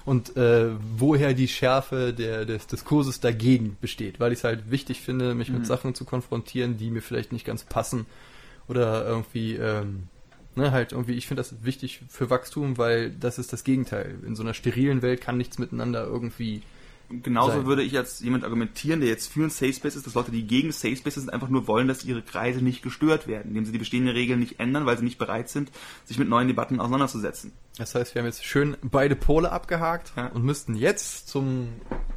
Und 0.05 0.37
äh, 0.37 0.69
woher 0.97 1.33
die 1.33 1.47
Schärfe 1.47 2.13
der, 2.13 2.45
des 2.45 2.67
Diskurses 2.67 3.19
dagegen 3.19 3.75
besteht, 3.81 4.19
weil 4.19 4.31
ich 4.31 4.39
es 4.39 4.43
halt 4.43 4.69
wichtig 4.69 5.01
finde, 5.01 5.33
mich 5.33 5.49
mhm. 5.49 5.57
mit 5.57 5.65
Sachen 5.65 5.95
zu 5.95 6.05
konfrontieren, 6.05 6.77
die 6.77 6.91
mir 6.91 7.01
vielleicht 7.01 7.33
nicht 7.33 7.45
ganz 7.45 7.63
passen 7.63 8.05
oder 8.67 9.05
irgendwie 9.05 9.55
ähm, 9.55 10.03
ne, 10.55 10.71
halt 10.71 10.91
irgendwie, 10.91 11.13
ich 11.13 11.27
finde 11.27 11.41
das 11.41 11.63
wichtig 11.63 12.01
für 12.07 12.29
Wachstum, 12.29 12.77
weil 12.77 13.11
das 13.11 13.39
ist 13.39 13.53
das 13.53 13.63
Gegenteil. 13.63 14.15
In 14.25 14.35
so 14.35 14.43
einer 14.43 14.53
sterilen 14.53 15.01
Welt 15.01 15.21
kann 15.21 15.37
nichts 15.37 15.59
miteinander 15.59 16.05
irgendwie 16.05 16.61
genauso 17.09 17.57
sein. 17.57 17.65
würde 17.65 17.83
ich 17.83 17.97
als 17.97 18.19
jemand 18.19 18.43
argumentieren, 18.43 18.99
der 18.99 19.09
jetzt 19.09 19.31
für 19.31 19.43
ein 19.43 19.49
Safe 19.49 19.73
Space 19.73 19.95
ist, 19.95 20.05
dass 20.05 20.13
Leute, 20.13 20.31
die 20.31 20.45
gegen 20.45 20.71
Safe 20.71 20.95
Spaces 20.95 21.23
sind, 21.23 21.33
einfach 21.33 21.49
nur 21.49 21.67
wollen, 21.67 21.87
dass 21.87 22.03
ihre 22.05 22.21
Kreise 22.21 22.63
nicht 22.63 22.81
gestört 22.81 23.27
werden, 23.27 23.49
indem 23.49 23.65
sie 23.65 23.71
die 23.71 23.77
bestehenden 23.77 24.13
Regeln 24.13 24.39
nicht 24.39 24.59
ändern, 24.59 24.85
weil 24.85 24.97
sie 24.97 25.03
nicht 25.03 25.17
bereit 25.17 25.49
sind, 25.49 25.71
sich 26.05 26.17
mit 26.17 26.29
neuen 26.29 26.47
Debatten 26.47 26.79
auseinanderzusetzen. 26.79 27.53
Das 27.77 27.93
heißt, 27.93 28.15
wir 28.15 28.21
haben 28.21 28.27
jetzt 28.27 28.45
schön 28.45 28.77
beide 28.83 29.15
Pole 29.15 29.51
abgehakt 29.51 30.13
ja. 30.15 30.27
und 30.27 30.43
müssten 30.43 30.75
jetzt 30.75 31.27
zum 31.27 31.69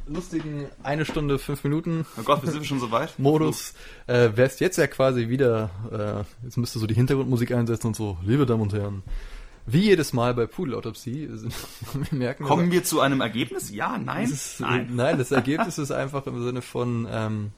lustigen 0.07 0.67
eine 0.83 1.05
Stunde, 1.05 1.37
fünf 1.37 1.63
Minuten 1.63 2.05
oh 2.17 2.23
Gott, 2.23 2.43
wir 2.43 2.51
sind 2.51 2.65
schon 2.65 2.79
so 2.79 2.91
weit. 2.91 3.13
Modus. 3.19 3.73
Äh, 4.07 4.29
wärst 4.35 4.59
jetzt 4.59 4.77
ja 4.77 4.87
quasi 4.87 5.29
wieder, 5.29 5.69
äh, 5.91 6.45
jetzt 6.45 6.57
müsste 6.57 6.79
so 6.79 6.87
die 6.87 6.95
Hintergrundmusik 6.95 7.51
einsetzen 7.51 7.87
und 7.87 7.95
so, 7.95 8.17
liebe 8.23 8.45
Damen 8.45 8.61
und 8.61 8.73
Herren, 8.73 9.03
wie 9.65 9.81
jedes 9.81 10.13
Mal 10.13 10.33
bei 10.33 10.45
Pudelautopsie 10.45 11.29
wir 11.93 12.17
merken, 12.17 12.43
kommen 12.43 12.71
wir 12.71 12.83
zu 12.83 13.01
einem 13.01 13.21
Ergebnis? 13.21 13.71
Ja, 13.71 13.97
nein, 13.97 14.29
ist, 14.29 14.59
nein. 14.59 14.89
Nein, 14.93 15.17
das 15.17 15.31
Ergebnis 15.31 15.77
ist 15.77 15.91
einfach 15.91 16.25
im 16.27 16.43
Sinne 16.43 16.61
von 16.61 17.07
ähm, 17.09 17.51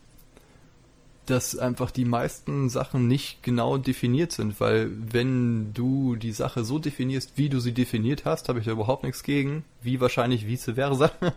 dass 1.32 1.58
einfach 1.58 1.92
die 1.92 2.06
meisten 2.06 2.70
Sachen 2.70 3.08
nicht 3.08 3.44
genau 3.44 3.78
definiert 3.78 4.32
sind, 4.32 4.60
weil 4.60 4.92
wenn 4.92 5.74
du 5.74 6.16
die 6.16 6.32
Sache 6.32 6.66
so 6.66 6.80
definierst, 6.80 7.38
wie 7.38 7.48
du 7.48 7.60
sie 7.60 7.74
definiert 7.74 8.26
hast, 8.26 8.50
habe 8.50 8.60
ich 8.60 8.66
da 8.66 8.72
überhaupt 8.72 9.04
nichts 9.04 9.22
gegen, 9.24 9.64
wie 9.82 10.02
wahrscheinlich 10.02 10.48
vice 10.48 10.72
versa. 10.76 11.12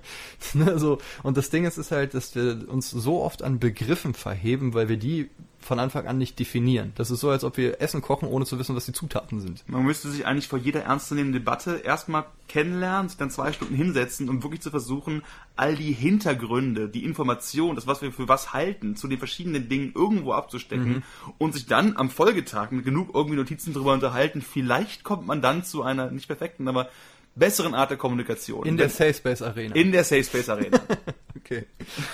Ne, 0.54 0.78
so. 0.78 0.98
Und 1.22 1.36
das 1.36 1.50
Ding 1.50 1.64
ist, 1.64 1.78
ist 1.78 1.90
halt, 1.90 2.14
dass 2.14 2.34
wir 2.34 2.68
uns 2.68 2.90
so 2.90 3.22
oft 3.22 3.42
an 3.42 3.58
Begriffen 3.58 4.14
verheben, 4.14 4.74
weil 4.74 4.88
wir 4.88 4.96
die 4.96 5.30
von 5.64 5.78
Anfang 5.78 6.06
an 6.06 6.18
nicht 6.18 6.38
definieren. 6.38 6.92
Das 6.96 7.10
ist 7.10 7.20
so, 7.20 7.30
als 7.30 7.44
ob 7.44 7.56
wir 7.56 7.80
Essen 7.80 8.02
kochen, 8.02 8.28
ohne 8.28 8.44
zu 8.44 8.58
wissen, 8.58 8.76
was 8.76 8.84
die 8.84 8.92
Zutaten 8.92 9.40
sind. 9.40 9.64
Man 9.68 9.84
müsste 9.84 10.10
sich 10.10 10.26
eigentlich 10.26 10.48
vor 10.48 10.58
jeder 10.58 10.82
ernstzunehmenden 10.82 11.40
Debatte 11.40 11.76
erstmal 11.76 12.26
kennenlernen, 12.48 13.08
sich 13.08 13.18
dann 13.18 13.30
zwei 13.30 13.52
Stunden 13.52 13.74
hinsetzen 13.74 14.28
und 14.28 14.42
wirklich 14.42 14.60
zu 14.60 14.70
versuchen, 14.70 15.22
all 15.56 15.76
die 15.76 15.92
Hintergründe, 15.92 16.88
die 16.88 17.04
Information, 17.04 17.74
das, 17.74 17.86
was 17.86 18.02
wir 18.02 18.12
für 18.12 18.28
was 18.28 18.52
halten, 18.52 18.96
zu 18.96 19.08
den 19.08 19.18
verschiedenen 19.18 19.68
Dingen 19.68 19.92
irgendwo 19.94 20.32
abzustecken 20.32 20.92
mhm. 20.92 21.02
und 21.38 21.54
sich 21.54 21.66
dann 21.66 21.96
am 21.96 22.10
Folgetag 22.10 22.70
mit 22.70 22.84
genug 22.84 23.14
irgendwie 23.14 23.36
Notizen 23.36 23.72
drüber 23.72 23.94
unterhalten. 23.94 24.42
Vielleicht 24.42 25.04
kommt 25.04 25.26
man 25.26 25.40
dann 25.40 25.64
zu 25.64 25.82
einer, 25.82 26.10
nicht 26.10 26.26
perfekten, 26.26 26.68
aber 26.68 26.88
besseren 27.34 27.74
Art 27.74 27.90
der 27.90 27.96
Kommunikation. 27.96 28.66
In 28.66 28.76
der 28.76 28.88
Safe 28.88 29.14
Space 29.14 29.42
Arena. 29.42 29.74
In 29.74 29.92
der 29.92 30.04
Safe 30.04 30.24
Space 30.24 30.48
Arena. 30.48 30.80
okay. 31.36 31.66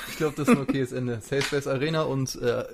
Ich 0.09 0.17
glaube, 0.17 0.35
das 0.37 0.49
ist 0.49 0.55
ein 0.55 0.63
okayes 0.63 0.93
Ende. 0.93 1.21
Safe 1.21 1.43
Space 1.43 1.67
Arena 1.67 2.03
und 2.03 2.35
äh, 2.37 2.65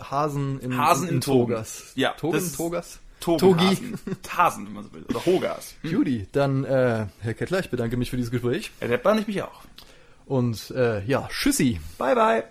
Hasen 0.00 0.60
in, 0.60 0.76
Hasen 0.76 1.08
in, 1.08 1.14
in 1.16 1.20
Togas. 1.20 1.92
Ja. 1.94 2.12
Togen, 2.12 2.52
Togas? 2.56 2.98
Togi. 3.20 3.94
Hasen, 4.28 4.66
wenn 4.66 4.72
man 4.72 4.84
so 4.84 4.92
will. 4.92 5.04
Oder 5.08 5.24
Hogas. 5.24 5.74
Hm. 5.82 5.90
Judy, 5.90 6.26
dann, 6.32 6.64
äh, 6.64 7.06
Herr 7.20 7.34
Kettler, 7.34 7.60
ich 7.60 7.70
bedanke 7.70 7.96
mich 7.96 8.10
für 8.10 8.16
dieses 8.16 8.32
Gespräch. 8.32 8.72
Herr 8.80 8.88
Deppmann, 8.88 9.18
ich 9.18 9.26
mich 9.26 9.42
auch. 9.42 9.62
Und, 10.26 10.70
äh, 10.72 11.04
ja, 11.04 11.28
tschüssi. 11.30 11.80
Bye, 11.98 12.14
bye. 12.14 12.44